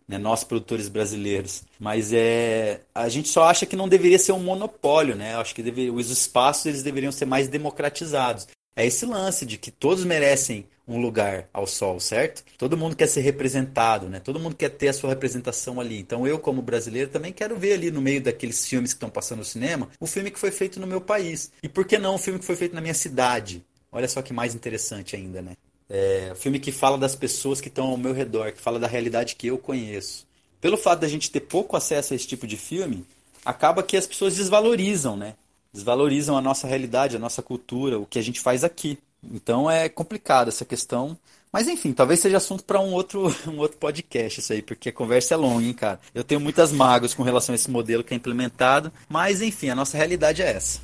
né, 0.09 0.19
nós 0.19 0.45
produtores 0.45 0.89
brasileiros. 0.89 1.63
Mas 1.79 2.13
é, 2.13 2.81
a 2.95 3.09
gente 3.09 3.29
só 3.29 3.45
acha 3.45 3.67
que 3.67 3.77
não 3.77 3.89
deveria 3.89 4.19
ser 4.19 4.33
um 4.33 4.41
monopólio, 4.41 5.15
né? 5.15 5.35
Acho 5.37 5.55
que 5.55 5.63
deve, 5.63 5.91
os 5.91 6.11
espaços 6.11 6.67
eles 6.67 6.83
deveriam 6.83 7.13
ser 7.13 7.25
mais 7.27 7.49
democratizados. 7.49 8.47
É 8.77 8.85
esse 8.85 9.07
lance 9.07 9.47
de 9.47 9.57
que 9.57 9.71
todos 9.71 10.05
merecem 10.05 10.67
um 10.87 11.01
lugar 11.01 11.49
ao 11.53 11.67
sol, 11.67 11.99
certo? 11.99 12.45
Todo 12.59 12.77
mundo 12.77 12.97
quer 12.97 13.07
ser 13.07 13.21
representado, 13.21 14.09
né? 14.09 14.21
Todo 14.21 14.41
mundo 14.41 14.55
quer 14.55 14.69
ter 14.69 14.89
a 14.89 14.93
sua 14.93 15.11
representação 15.11 15.81
ali. 15.81 15.99
Então 15.99 16.27
eu, 16.27 16.39
como 16.39 16.61
brasileiro, 16.61 17.09
também 17.09 17.33
quero 17.33 17.57
ver 17.57 17.75
ali 17.75 17.91
no 17.91 18.03
meio 18.03 18.21
daqueles 18.21 18.67
filmes 18.67 18.93
que 18.93 18.97
estão 18.97 19.09
passando 19.09 19.39
no 19.39 19.45
cinema, 19.45 19.89
o 19.99 20.07
filme 20.07 20.31
que 20.31 20.39
foi 20.39 20.51
feito 20.51 20.79
no 20.79 20.87
meu 20.87 21.01
país. 21.01 21.53
E 21.63 21.69
por 21.69 21.87
que 21.87 21.99
não 21.99 22.17
o 22.17 22.19
filme 22.19 22.39
que 22.39 22.45
foi 22.45 22.57
feito 22.57 22.75
na 22.75 22.81
minha 22.81 22.95
cidade? 22.95 23.65
Olha 23.91 24.09
só 24.09 24.21
que 24.21 24.33
mais 24.33 24.55
interessante 24.55 25.17
ainda, 25.17 25.41
né? 25.41 25.53
É, 25.89 26.33
filme 26.37 26.59
que 26.59 26.73
fala 26.73 26.97
das 26.97 27.15
pessoas 27.15 27.61
que 27.61 27.69
estão 27.69 27.87
ao 27.87 27.97
meu 27.97 28.13
redor, 28.13 28.53
que 28.53 28.61
fala 28.61 28.79
da 28.79 28.87
realidade 28.87 29.37
que 29.37 29.49
eu 29.49 29.59
conheço. 29.59 30.27
Pelo 30.61 30.77
fato 30.77 31.01
da 31.01 31.09
gente 31.09 31.31
ter 31.31 31.41
pouco 31.41 31.77
acesso 31.77 32.13
a 32.13 32.17
esse 32.17 32.27
tipo 32.27 32.47
de 32.47 32.57
filme, 32.57 33.05
acaba 33.45 33.83
que 33.83 33.97
as 33.97 34.07
pessoas 34.07 34.37
desvalorizam, 34.37 35.17
né? 35.17 35.35
Desvalorizam 35.73 36.37
a 36.37 36.41
nossa 36.41 36.67
realidade, 36.67 37.17
a 37.17 37.19
nossa 37.19 37.43
cultura, 37.43 37.99
o 37.99 38.07
que 38.07 38.19
a 38.19 38.23
gente 38.23 38.41
faz 38.41 38.65
aqui. 38.65 38.99
Então 39.23 39.71
é 39.71 39.89
complicado 39.89 40.49
essa 40.49 40.65
questão. 40.65 41.19
Mas 41.53 41.69
enfim, 41.69 41.93
talvez 41.93 42.19
seja 42.19 42.39
assunto 42.39 42.65
para 42.65 42.81
um 42.81 42.93
outro, 42.93 43.27
um 43.47 43.59
outro 43.59 43.79
podcast 43.79 44.41
isso 44.41 44.53
aí, 44.53 44.63
porque 44.63 44.89
a 44.89 44.93
conversa 44.93 45.35
é 45.35 45.37
longa, 45.37 45.65
hein, 45.65 45.73
cara. 45.73 46.01
Eu 46.15 46.25
tenho 46.25 46.41
muitas 46.41 46.73
mágoas 46.73 47.15
com 47.15 47.23
relação 47.23 47.53
a 47.53 47.57
esse 47.57 47.71
modelo 47.71 48.03
que 48.03 48.15
é 48.15 48.17
implementado, 48.17 48.93
mas 49.09 49.41
enfim, 49.41 49.71
a 49.71 49.75
nossa 49.75 49.97
realidade 49.97 50.43
é 50.43 50.51
essa. 50.51 50.81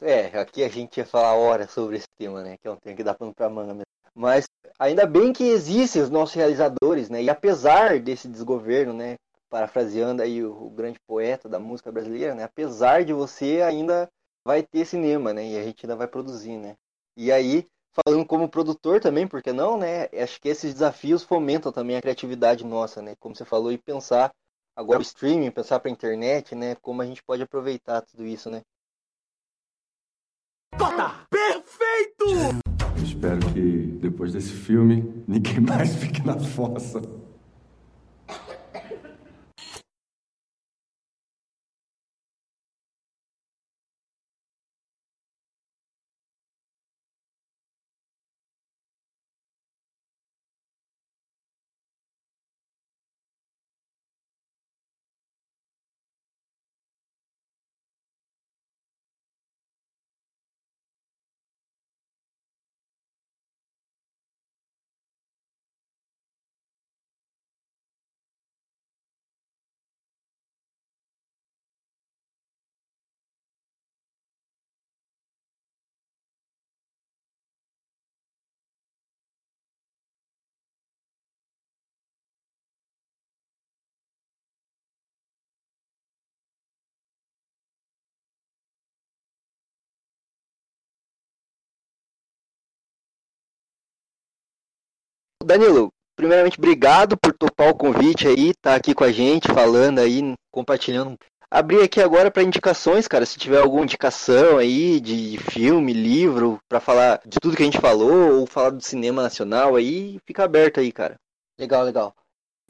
É, 0.00 0.26
aqui 0.38 0.62
a 0.62 0.68
gente 0.68 0.98
ia 0.98 1.04
falar 1.04 1.34
horas 1.34 1.70
sobre 1.72 1.96
esse 1.96 2.06
tema, 2.16 2.42
né? 2.42 2.56
Que 2.62 2.68
é 2.68 2.70
um 2.70 2.76
tema 2.76 2.96
que 2.96 3.02
dá 3.02 3.12
pano 3.14 3.34
pra 3.34 3.50
manga 3.50 3.74
mesmo. 3.74 3.82
Mas 4.18 4.46
ainda 4.76 5.06
bem 5.06 5.32
que 5.32 5.44
existem 5.44 6.02
os 6.02 6.10
nossos 6.10 6.34
realizadores, 6.34 7.08
né? 7.08 7.22
E 7.22 7.30
apesar 7.30 8.00
desse 8.00 8.26
desgoverno, 8.26 8.92
né? 8.92 9.14
Parafraseando 9.48 10.20
aí 10.20 10.44
o, 10.44 10.50
o 10.66 10.70
grande 10.70 10.98
poeta 11.06 11.48
da 11.48 11.60
música 11.60 11.92
brasileira, 11.92 12.34
né? 12.34 12.42
Apesar 12.42 13.04
de 13.04 13.12
você 13.12 13.62
ainda 13.62 14.08
vai 14.44 14.64
ter 14.64 14.84
cinema, 14.84 15.32
né? 15.32 15.46
E 15.46 15.56
a 15.56 15.62
gente 15.62 15.86
ainda 15.86 15.94
vai 15.94 16.08
produzir, 16.08 16.58
né? 16.58 16.74
E 17.16 17.30
aí, 17.30 17.64
falando 18.04 18.26
como 18.26 18.48
produtor 18.48 19.00
também, 19.00 19.24
porque 19.28 19.52
não, 19.52 19.78
né? 19.78 20.08
Acho 20.20 20.40
que 20.40 20.48
esses 20.48 20.74
desafios 20.74 21.22
fomentam 21.22 21.70
também 21.70 21.96
a 21.96 22.02
criatividade 22.02 22.66
nossa, 22.66 23.00
né? 23.00 23.14
Como 23.20 23.36
você 23.36 23.44
falou, 23.44 23.70
e 23.70 23.78
pensar 23.78 24.32
agora 24.74 24.98
o 24.98 25.02
streaming, 25.02 25.52
pensar 25.52 25.78
para 25.78 25.92
a 25.92 25.94
internet, 25.94 26.56
né? 26.56 26.74
Como 26.82 27.00
a 27.02 27.06
gente 27.06 27.22
pode 27.22 27.44
aproveitar 27.44 28.02
tudo 28.02 28.26
isso, 28.26 28.50
né? 28.50 28.62
Perfeito! 31.98 32.60
Espero 33.02 33.38
que 33.52 33.98
depois 34.00 34.32
desse 34.32 34.52
filme 34.52 35.04
ninguém 35.26 35.58
mais 35.60 35.96
fique 35.96 36.24
na 36.24 36.38
fossa. 36.38 37.02
Danilo, 95.48 95.90
primeiramente, 96.14 96.58
obrigado 96.58 97.16
por 97.16 97.32
topar 97.32 97.70
o 97.70 97.74
convite 97.74 98.28
aí, 98.28 98.52
tá 98.60 98.74
aqui 98.74 98.92
com 98.92 99.02
a 99.02 99.10
gente, 99.10 99.48
falando 99.48 99.98
aí, 99.98 100.34
compartilhando. 100.52 101.16
Abrir 101.50 101.80
aqui 101.80 102.02
agora 102.02 102.30
para 102.30 102.42
indicações, 102.42 103.08
cara, 103.08 103.24
se 103.24 103.38
tiver 103.38 103.58
alguma 103.58 103.84
indicação 103.84 104.58
aí 104.58 105.00
de 105.00 105.38
filme, 105.50 105.94
livro, 105.94 106.58
para 106.68 106.80
falar 106.80 107.22
de 107.24 107.40
tudo 107.40 107.56
que 107.56 107.62
a 107.62 107.64
gente 107.64 107.80
falou, 107.80 108.40
ou 108.40 108.46
falar 108.46 108.68
do 108.68 108.82
cinema 108.82 109.22
nacional 109.22 109.74
aí, 109.74 110.18
fica 110.26 110.44
aberto 110.44 110.80
aí, 110.80 110.92
cara. 110.92 111.14
Legal, 111.58 111.82
legal. 111.82 112.14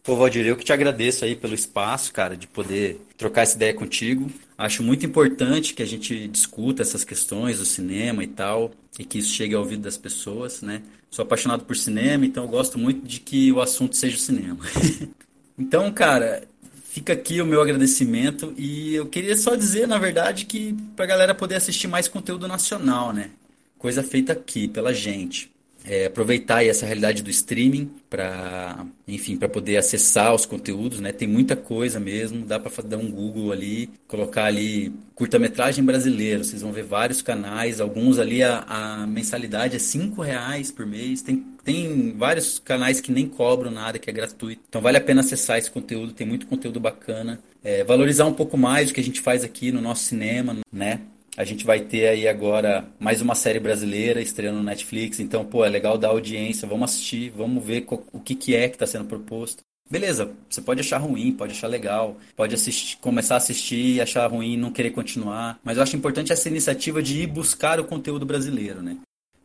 Pô, 0.05 0.15
Valdir, 0.15 0.47
eu 0.47 0.57
que 0.57 0.65
te 0.65 0.73
agradeço 0.73 1.25
aí 1.25 1.35
pelo 1.35 1.55
espaço, 1.55 2.13
cara, 2.13 2.37
de 2.37 2.47
poder 2.47 3.01
trocar 3.17 3.43
essa 3.43 3.57
ideia 3.57 3.75
contigo. 3.75 4.31
Acho 4.57 4.85
muito 4.85 5.05
importante 5.05 5.75
que 5.75 5.83
a 5.83 5.87
gente 5.87 6.29
discuta 6.29 6.83
essas 6.83 7.03
questões 7.03 7.59
do 7.59 7.65
cinema 7.65 8.23
e 8.23 8.29
tal, 8.29 8.71
e 8.97 9.05
que 9.05 9.19
isso 9.19 9.35
chegue 9.35 9.57
ao 9.57 9.63
ouvido 9.63 9.83
das 9.83 9.99
pessoas, 9.99 10.63
né? 10.63 10.81
Sou 11.11 11.23
apaixonado 11.23 11.65
por 11.65 11.77
cinema, 11.77 12.27
então 12.27 12.45
eu 12.45 12.49
gosto 12.49 12.79
muito 12.79 13.07
de 13.07 13.21
que 13.21 13.51
o 13.53 13.61
assunto 13.61 13.97
seja 13.97 14.17
o 14.17 14.21
cinema. 14.21 14.65
então, 15.59 15.91
cara, 15.93 16.47
fica 16.85 17.13
aqui 17.13 17.41
o 17.41 17.47
meu 17.47 17.61
agradecimento 17.61 18.53
e 18.57 18.95
eu 18.95 19.07
queria 19.07 19.37
só 19.37 19.55
dizer, 19.55 19.89
na 19.89 19.99
verdade, 19.99 20.45
que 20.45 20.75
pra 20.95 21.07
galera 21.07 21.35
poder 21.35 21.57
assistir 21.57 21.89
mais 21.89 22.09
conteúdo 22.09 22.47
nacional, 22.47 23.13
né? 23.13 23.31
Coisa 23.79 24.03
feita 24.03 24.33
aqui 24.33 24.69
pela 24.69 24.93
gente 24.93 25.51
é, 25.89 26.05
aproveitar 26.05 26.63
essa 26.63 26.85
realidade 26.85 27.23
do 27.23 27.31
streaming 27.31 27.91
para, 28.11 28.85
enfim, 29.07 29.39
para 29.39 29.49
poder 29.49 29.79
acessar 29.79 30.35
os 30.35 30.45
conteúdos, 30.45 31.01
né? 31.01 31.13
Tem 31.13 31.27
muita 31.27 31.57
coisa 31.57 31.99
mesmo, 31.99 32.45
dá 32.45 32.61
para 32.61 32.71
dar 32.83 32.99
um 32.99 33.11
Google 33.11 33.51
ali, 33.51 33.89
colocar 34.07 34.45
ali 34.45 34.93
curta-metragem 35.15 35.83
brasileiro, 35.83 36.45
vocês 36.45 36.61
vão 36.61 36.73
ver 36.73 36.85
vários 36.85 37.23
canais, 37.23 37.81
alguns 37.81 38.19
ali 38.19 38.43
a, 38.43 38.61
a 38.69 39.07
mensalidade 39.07 39.77
é 39.77 39.79
cinco 39.79 40.21
reais 40.21 40.71
por 40.71 40.85
mês, 40.85 41.23
tem, 41.23 41.43
tem 41.65 42.15
vários 42.17 42.59
canais 42.59 43.01
que 43.01 43.11
nem 43.11 43.27
cobram 43.27 43.71
nada, 43.71 43.99
que 43.99 44.11
é 44.11 44.13
gratuito, 44.13 44.61
então 44.69 44.83
vale 44.83 44.99
a 44.99 45.01
pena 45.01 45.23
acessar 45.23 45.59
esse 45.59 45.71
conteúdo, 45.71 46.13
tem 46.13 46.27
muito 46.27 46.47
conteúdo 46.47 46.79
bacana, 46.79 47.41
é, 47.65 47.83
valorizar 47.83 48.27
um 48.27 48.35
pouco 48.35 48.59
mais 48.59 48.91
o 48.91 48.95
que 48.95 49.01
a 49.01 49.05
gente 49.05 49.23
faz 49.23 49.43
aqui 49.43 49.73
no 49.73 49.81
nosso 49.81 50.05
cinema, 50.05 50.55
né? 50.71 51.01
A 51.39 51.45
gente 51.45 51.65
vai 51.65 51.79
ter 51.79 52.09
aí 52.09 52.27
agora 52.27 52.85
mais 52.99 53.23
uma 53.23 53.37
série 53.37 53.61
brasileira 53.61 54.21
estreando 54.21 54.59
no 54.59 54.65
Netflix. 54.65 55.21
Então, 55.21 55.45
pô, 55.45 55.65
é 55.65 55.69
legal 55.69 55.97
dar 55.97 56.09
audiência. 56.09 56.67
Vamos 56.67 56.91
assistir, 56.91 57.31
vamos 57.31 57.65
ver 57.65 57.87
o 58.13 58.19
que, 58.19 58.35
que 58.35 58.57
é 58.57 58.69
que 58.69 58.75
está 58.75 58.89
sendo 58.89 59.05
proposto. 59.05 59.63
Beleza, 59.89 60.33
você 60.51 60.61
pode 60.61 60.81
achar 60.81 60.99
ruim, 60.99 61.31
pode 61.31 61.53
achar 61.53 61.69
legal, 61.69 62.17
pode 62.35 62.57
assistir, 62.57 62.97
começar 62.97 63.35
a 63.35 63.37
assistir 63.37 63.95
e 63.95 64.01
achar 64.01 64.29
ruim 64.29 64.55
e 64.55 64.57
não 64.57 64.73
querer 64.73 64.91
continuar. 64.91 65.61
Mas 65.63 65.77
eu 65.77 65.85
acho 65.85 65.97
importante 65.97 66.33
essa 66.33 66.49
iniciativa 66.49 67.01
de 67.01 67.23
ir 67.23 67.29
buscar 67.29 67.79
o 67.79 67.85
conteúdo 67.85 68.27
brasileiro, 68.27 68.83
né? 68.83 68.97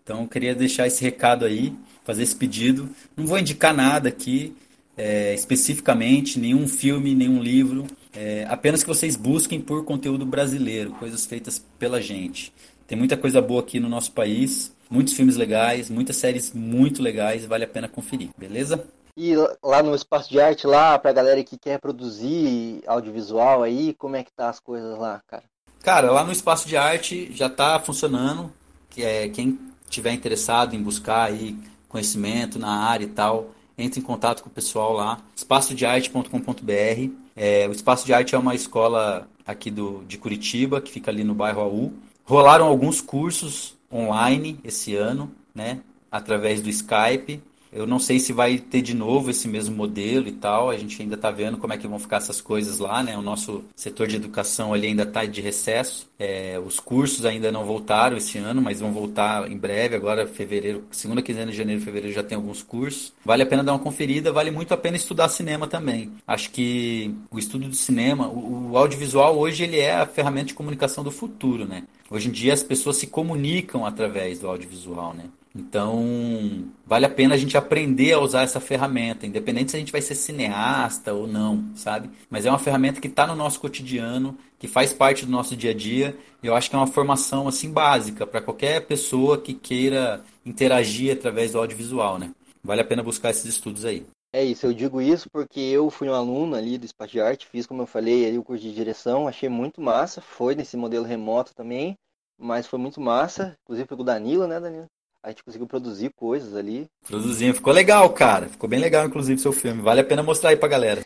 Então, 0.01 0.21
eu 0.21 0.27
queria 0.27 0.55
deixar 0.55 0.87
esse 0.87 1.03
recado 1.03 1.45
aí, 1.45 1.75
fazer 2.03 2.23
esse 2.23 2.35
pedido. 2.35 2.89
Não 3.15 3.27
vou 3.27 3.37
indicar 3.37 3.71
nada 3.71 4.09
aqui, 4.09 4.55
é, 4.97 5.35
especificamente, 5.35 6.39
nenhum 6.39 6.67
filme, 6.67 7.13
nenhum 7.13 7.39
livro. 7.39 7.85
É, 8.15 8.45
apenas 8.49 8.83
que 8.83 8.89
vocês 8.89 9.15
busquem 9.15 9.59
por 9.59 9.83
conteúdo 9.83 10.25
brasileiro, 10.25 10.91
coisas 10.91 11.25
feitas 11.25 11.63
pela 11.79 12.01
gente. 12.01 12.53
Tem 12.87 12.97
muita 12.97 13.17
coisa 13.17 13.41
boa 13.41 13.61
aqui 13.61 13.79
no 13.79 13.89
nosso 13.89 14.11
país, 14.11 14.71
muitos 14.89 15.13
filmes 15.13 15.35
legais, 15.35 15.89
muitas 15.89 16.15
séries 16.17 16.53
muito 16.53 17.01
legais, 17.01 17.45
vale 17.45 17.63
a 17.63 17.67
pena 17.67 17.87
conferir, 17.87 18.29
beleza? 18.37 18.85
E 19.15 19.33
lá 19.63 19.81
no 19.83 19.95
espaço 19.95 20.29
de 20.29 20.39
arte, 20.39 20.65
lá, 20.65 20.97
pra 20.97 21.13
galera 21.13 21.43
que 21.43 21.57
quer 21.57 21.79
produzir 21.79 22.81
audiovisual 22.87 23.63
aí, 23.63 23.93
como 23.93 24.15
é 24.15 24.23
que 24.23 24.31
tá 24.31 24.49
as 24.49 24.59
coisas 24.59 24.97
lá, 24.97 25.21
cara? 25.27 25.43
Cara, 25.83 26.11
lá 26.11 26.23
no 26.23 26.31
espaço 26.31 26.67
de 26.67 26.77
arte 26.77 27.31
já 27.33 27.49
tá 27.49 27.79
funcionando. 27.79 28.51
Que 28.89 29.03
é, 29.03 29.27
quem 29.27 29.59
tiver 29.89 30.13
interessado 30.13 30.75
em 30.75 30.81
buscar 30.81 31.23
aí 31.23 31.57
conhecimento 31.89 32.57
na 32.57 32.69
área 32.69 33.05
e 33.05 33.09
tal, 33.09 33.51
entre 33.77 33.99
em 33.99 34.03
contato 34.03 34.41
com 34.41 34.49
o 34.49 34.51
pessoal 34.51 34.93
lá, 34.93 35.19
espaçodearte.com.br. 35.35 37.22
É, 37.35 37.67
o 37.67 37.71
Espaço 37.71 38.05
de 38.05 38.13
Arte 38.13 38.35
é 38.35 38.37
uma 38.37 38.55
escola 38.55 39.27
aqui 39.45 39.71
do, 39.71 40.03
de 40.07 40.17
Curitiba, 40.17 40.81
que 40.81 40.91
fica 40.91 41.11
ali 41.11 41.23
no 41.23 41.33
bairro 41.33 41.61
AU. 41.61 41.93
Rolaram 42.23 42.65
alguns 42.65 43.01
cursos 43.01 43.75
online 43.91 44.59
esse 44.63 44.95
ano, 44.95 45.31
né, 45.53 45.81
através 46.11 46.61
do 46.61 46.69
Skype. 46.69 47.41
Eu 47.73 47.87
não 47.87 47.97
sei 47.97 48.19
se 48.19 48.31
vai 48.31 48.59
ter 48.59 48.81
de 48.81 48.93
novo 48.93 49.31
esse 49.31 49.47
mesmo 49.47 49.75
modelo 49.75 50.27
e 50.27 50.31
tal. 50.31 50.69
A 50.69 50.77
gente 50.77 51.01
ainda 51.01 51.15
está 51.15 51.31
vendo 51.31 51.57
como 51.57 51.73
é 51.73 51.77
que 51.77 51.87
vão 51.87 51.97
ficar 51.97 52.17
essas 52.17 52.39
coisas 52.39 52.77
lá, 52.77 53.01
né? 53.01 53.17
O 53.17 53.21
nosso 53.21 53.63
setor 53.75 54.07
de 54.07 54.15
educação 54.15 54.73
ali 54.73 54.87
ainda 54.87 55.03
está 55.03 55.25
de 55.25 55.41
recesso. 55.41 56.07
É, 56.19 56.59
os 56.63 56.79
cursos 56.79 57.25
ainda 57.25 57.51
não 57.51 57.65
voltaram 57.65 58.15
esse 58.15 58.37
ano, 58.37 58.61
mas 58.61 58.79
vão 58.79 58.91
voltar 58.91 59.49
em 59.51 59.57
breve. 59.57 59.95
Agora, 59.95 60.27
fevereiro, 60.27 60.83
segunda 60.91 61.21
quinzena 61.21 61.51
de 61.51 61.57
janeiro, 61.57 61.81
fevereiro 61.81 62.13
já 62.13 62.23
tem 62.23 62.35
alguns 62.35 62.61
cursos. 62.61 63.11
Vale 63.25 63.41
a 63.41 63.45
pena 63.45 63.63
dar 63.63 63.73
uma 63.73 63.79
conferida. 63.79 64.31
Vale 64.31 64.51
muito 64.51 64.73
a 64.73 64.77
pena 64.77 64.95
estudar 64.95 65.27
cinema 65.29 65.65
também. 65.67 66.11
Acho 66.27 66.51
que 66.51 67.13
o 67.31 67.39
estudo 67.39 67.67
de 67.67 67.75
cinema, 67.75 68.27
o, 68.27 68.71
o 68.71 68.77
audiovisual 68.77 69.37
hoje 69.37 69.63
ele 69.63 69.79
é 69.79 69.95
a 69.95 70.05
ferramenta 70.05 70.47
de 70.47 70.53
comunicação 70.53 71.03
do 71.03 71.11
futuro, 71.11 71.65
né? 71.65 71.83
Hoje 72.09 72.29
em 72.29 72.31
dia 72.31 72.53
as 72.53 72.61
pessoas 72.61 72.97
se 72.97 73.07
comunicam 73.07 73.83
através 73.85 74.39
do 74.39 74.47
audiovisual, 74.47 75.15
né? 75.15 75.25
Então, 75.55 76.65
vale 76.83 77.05
a 77.05 77.09
pena 77.09 77.35
a 77.35 77.37
gente 77.37 77.55
aprender 77.55 78.13
a 78.13 78.19
usar 78.19 78.41
essa 78.41 78.59
ferramenta, 78.59 79.27
independente 79.27 79.69
se 79.69 79.77
a 79.77 79.79
gente 79.79 79.91
vai 79.91 80.01
ser 80.01 80.15
cineasta 80.15 81.13
ou 81.13 81.27
não, 81.27 81.63
sabe? 81.75 82.09
Mas 82.27 82.45
é 82.45 82.49
uma 82.49 82.57
ferramenta 82.57 82.99
que 82.99 83.07
está 83.07 83.27
no 83.27 83.35
nosso 83.35 83.59
cotidiano, 83.59 84.35
que 84.57 84.67
faz 84.67 84.93
parte 84.93 85.25
do 85.25 85.31
nosso 85.31 85.55
dia 85.55 85.69
a 85.69 85.73
dia. 85.73 86.17
E 86.41 86.47
eu 86.47 86.55
acho 86.55 86.69
que 86.69 86.75
é 86.75 86.79
uma 86.79 86.87
formação 86.87 87.47
assim 87.47 87.71
básica 87.71 88.25
para 88.25 88.41
qualquer 88.41 88.87
pessoa 88.87 89.39
que 89.39 89.53
queira 89.53 90.23
interagir 90.43 91.13
através 91.13 91.51
do 91.51 91.59
audiovisual, 91.59 92.17
né? 92.17 92.31
Vale 92.63 92.81
a 92.81 92.85
pena 92.85 93.03
buscar 93.03 93.29
esses 93.29 93.45
estudos 93.45 93.85
aí. 93.85 94.05
É 94.35 94.43
isso, 94.43 94.65
eu 94.65 94.73
digo 94.73 94.99
isso 94.99 95.29
porque 95.29 95.59
eu 95.59 95.91
fui 95.91 96.09
um 96.09 96.13
aluno 96.15 96.55
ali 96.55 96.79
do 96.79 96.85
Espaço 96.85 97.11
de 97.11 97.21
Arte, 97.21 97.45
fiz, 97.45 97.67
como 97.67 97.83
eu 97.83 97.85
falei, 97.85 98.25
ali 98.25 98.39
o 98.39 98.43
curso 98.43 98.63
de 98.63 98.73
direção, 98.73 99.27
achei 99.27 99.47
muito 99.47 99.79
massa, 99.79 100.21
foi 100.21 100.55
nesse 100.55 100.75
modelo 100.75 101.05
remoto 101.05 101.53
também, 101.53 101.95
mas 102.35 102.65
foi 102.65 102.79
muito 102.79 102.99
massa, 102.99 103.55
inclusive 103.61 103.87
foi 103.87 103.95
com 103.95 104.01
o 104.01 104.05
Danilo, 104.05 104.47
né, 104.47 104.59
Danilo? 104.59 104.87
A 105.23 105.29
gente 105.29 105.43
conseguiu 105.43 105.65
produzir 105.65 106.11
coisas 106.13 106.53
ali. 106.53 106.85
Produzindo, 107.07 107.55
ficou 107.55 107.71
legal, 107.71 108.09
cara. 108.13 108.49
Ficou 108.49 108.69
bem 108.69 108.79
legal, 108.79 109.05
inclusive, 109.05 109.39
seu 109.39 109.53
filme. 109.53 109.81
Vale 109.81 110.01
a 110.01 110.03
pena 110.03 110.21
mostrar 110.21 110.49
aí 110.49 110.57
pra 110.57 110.67
galera. 110.67 111.01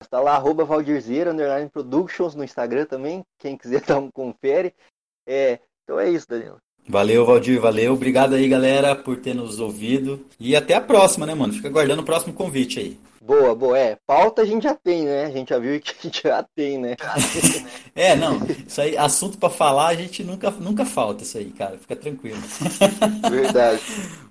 Está 0.00 0.20
lá, 0.22 0.36
arroba 0.36 0.64
Valdirzeira, 0.64 1.32
underline 1.32 1.68
Productions 1.68 2.36
no 2.36 2.44
Instagram 2.44 2.86
também. 2.86 3.24
Quem 3.38 3.58
quiser 3.58 3.82
dar 3.84 3.98
um 3.98 4.08
confere. 4.10 4.72
É, 5.26 5.58
então 5.82 5.98
é 5.98 6.08
isso, 6.08 6.26
Danilo. 6.28 6.58
Valeu, 6.90 7.24
Valdir, 7.24 7.60
valeu. 7.60 7.92
Obrigado 7.92 8.34
aí, 8.34 8.48
galera, 8.48 8.96
por 8.96 9.16
ter 9.16 9.32
nos 9.32 9.60
ouvido. 9.60 10.26
E 10.40 10.56
até 10.56 10.74
a 10.74 10.80
próxima, 10.80 11.24
né, 11.24 11.34
mano? 11.34 11.52
Fica 11.52 11.68
aguardando 11.68 12.02
o 12.02 12.04
próximo 12.04 12.34
convite 12.34 12.80
aí. 12.80 12.98
Boa, 13.22 13.54
boa. 13.54 13.78
É, 13.78 13.96
pauta 14.04 14.42
a 14.42 14.44
gente 14.44 14.64
já 14.64 14.74
tem, 14.74 15.04
né? 15.04 15.26
A 15.26 15.30
gente 15.30 15.50
já 15.50 15.58
viu 15.60 15.80
que 15.80 15.92
a 15.92 16.02
gente 16.02 16.22
já 16.24 16.42
tem, 16.42 16.78
né? 16.78 16.96
é, 17.94 18.16
não. 18.16 18.40
Isso 18.66 18.80
aí, 18.80 18.98
assunto 18.98 19.38
para 19.38 19.48
falar, 19.48 19.86
a 19.86 19.94
gente 19.94 20.24
nunca, 20.24 20.50
nunca 20.50 20.84
falta 20.84 21.22
isso 21.22 21.38
aí, 21.38 21.52
cara. 21.52 21.78
Fica 21.78 21.94
tranquilo. 21.94 22.42
Verdade. 23.30 23.80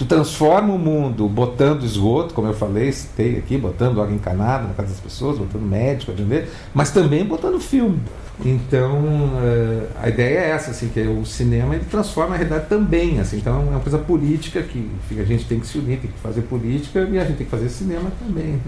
Tu 0.00 0.06
transforma 0.06 0.72
o 0.72 0.78
mundo 0.78 1.28
botando 1.28 1.84
esgoto, 1.84 2.32
como 2.32 2.48
eu 2.48 2.54
falei, 2.54 2.90
citei 2.90 3.36
aqui, 3.36 3.58
botando 3.58 4.00
água 4.00 4.14
encanada 4.14 4.66
na 4.66 4.72
casa 4.72 4.88
das 4.88 5.00
pessoas, 5.00 5.36
botando 5.36 5.60
médico, 5.60 6.10
atender, 6.10 6.50
mas 6.72 6.90
também 6.90 7.22
botando 7.22 7.60
filme. 7.60 8.00
Então, 8.42 8.98
eh, 9.44 9.88
a 10.00 10.08
ideia 10.08 10.38
é 10.38 10.50
essa, 10.52 10.70
assim, 10.70 10.88
que 10.88 11.00
o 11.00 11.26
cinema 11.26 11.74
ele 11.74 11.84
transforma 11.84 12.34
a 12.34 12.38
realidade 12.38 12.66
também, 12.66 13.20
assim, 13.20 13.36
então 13.36 13.54
é 13.56 13.58
uma 13.58 13.80
coisa 13.80 13.98
política 13.98 14.62
que 14.62 14.90
a 15.10 15.24
gente 15.24 15.44
tem 15.44 15.60
que 15.60 15.66
se 15.66 15.76
unir, 15.76 15.98
tem 15.98 16.10
que 16.10 16.18
fazer 16.20 16.40
política 16.44 17.00
e 17.00 17.18
a 17.18 17.24
gente 17.26 17.36
tem 17.36 17.44
que 17.44 17.50
fazer 17.50 17.68
cinema 17.68 18.10
também. 18.18 18.52
Né? 18.52 18.60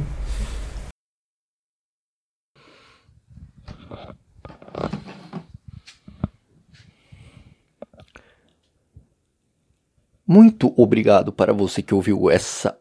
Muito 10.32 10.72
obrigado 10.78 11.30
para 11.30 11.52
você 11.52 11.82
que 11.82 11.94
ouviu 11.94 12.30
essa. 12.30 12.78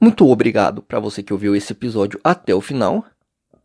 Muito 0.00 0.24
obrigado 0.28 0.80
para 0.80 1.00
você 1.00 1.20
que 1.20 1.32
ouviu 1.32 1.56
esse 1.56 1.72
episódio 1.72 2.20
até 2.22 2.54
o 2.54 2.60
final. 2.60 3.04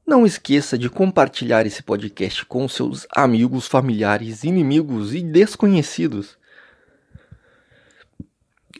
Não 0.03 0.26
esqueça 0.26 0.76
de 0.76 0.89
compartilhar 0.89 1.68
esse 1.68 1.84
podcast 1.84 2.43
com 2.47 2.68
seus 2.68 3.05
amigos, 3.15 3.68
familiares, 3.68 4.43
inimigos 4.43 5.14
e 5.14 5.22
desconhecidos. 5.22 6.35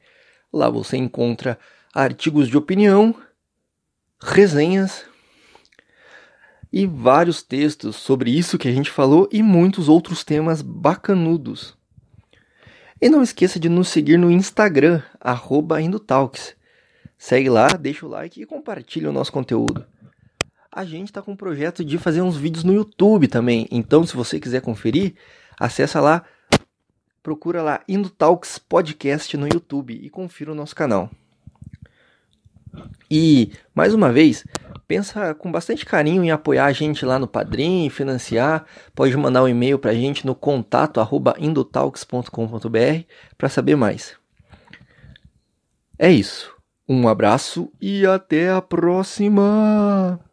Lá 0.54 0.70
você 0.70 0.98
encontra 0.98 1.58
artigos 1.96 2.48
de 2.48 2.56
opinião, 2.56 3.16
resenhas 4.22 5.04
e 6.72 6.86
vários 6.86 7.42
textos 7.42 7.96
sobre 7.96 8.32
isso 8.32 8.58
que 8.58 8.68
a 8.68 8.72
gente 8.72 8.92
falou 8.92 9.28
e 9.32 9.42
muitos 9.42 9.88
outros 9.88 10.24
temas 10.24 10.62
bacanudos. 10.62 11.78
E 13.00 13.10
não 13.10 13.22
esqueça 13.22 13.60
de 13.60 13.70
nos 13.70 13.90
seguir 13.90 14.18
no 14.18 14.32
Instagram, 14.32 15.02
Indotalks. 15.82 16.56
Segue 17.18 17.50
lá, 17.50 17.68
deixa 17.68 18.06
o 18.06 18.10
like 18.10 18.42
e 18.42 18.46
compartilha 18.46 19.10
o 19.10 19.14
nosso 19.14 19.32
conteúdo. 19.32 19.86
a 20.72 20.86
gente 20.86 21.08
está 21.08 21.22
com 21.22 21.32
um 21.32 21.36
projeto 21.36 21.84
de 21.84 21.98
fazer 21.98 22.22
uns 22.22 22.38
vídeos 22.38 22.64
no 22.64 22.74
YouTube 22.74 23.28
também. 23.28 23.68
Então, 23.72 24.06
se 24.06 24.16
você 24.16 24.40
quiser 24.40 24.62
conferir, 24.62 25.16
acessa 25.60 26.00
lá, 26.00 26.24
procura 27.24 27.64
lá 27.64 27.82
Indo 27.88 28.10
Talks 28.10 28.60
Podcast 28.60 29.36
no 29.36 29.48
YouTube 29.48 29.94
e 29.94 30.10
confira 30.10 30.52
o 30.52 30.56
nosso 30.56 30.76
canal. 30.76 31.10
E, 33.10 33.52
mais 33.74 33.94
uma 33.94 34.12
vez, 34.12 34.46
pensa 34.88 35.34
com 35.36 35.52
bastante 35.52 35.86
carinho 35.86 36.24
em 36.24 36.32
apoiar 36.32 36.66
a 36.66 36.72
gente 36.72 37.06
lá 37.06 37.20
no 37.20 37.28
Padrim, 37.28 37.90
financiar. 37.90 38.66
Pode 38.96 39.16
mandar 39.18 39.44
um 39.44 39.48
e-mail 39.48 39.78
para 39.78 39.92
a 39.92 39.96
gente 39.96 40.26
no 40.26 40.34
contato 40.34 41.00
arroba 41.00 41.36
indotalks.com.br 41.38 43.04
para 43.38 43.50
saber 43.50 43.76
mais. 43.76 44.16
É 46.00 46.10
isso. 46.10 46.56
Um 46.88 47.08
abraço 47.08 47.72
e 47.82 48.06
até 48.06 48.50
a 48.50 48.62
próxima! 48.62 50.27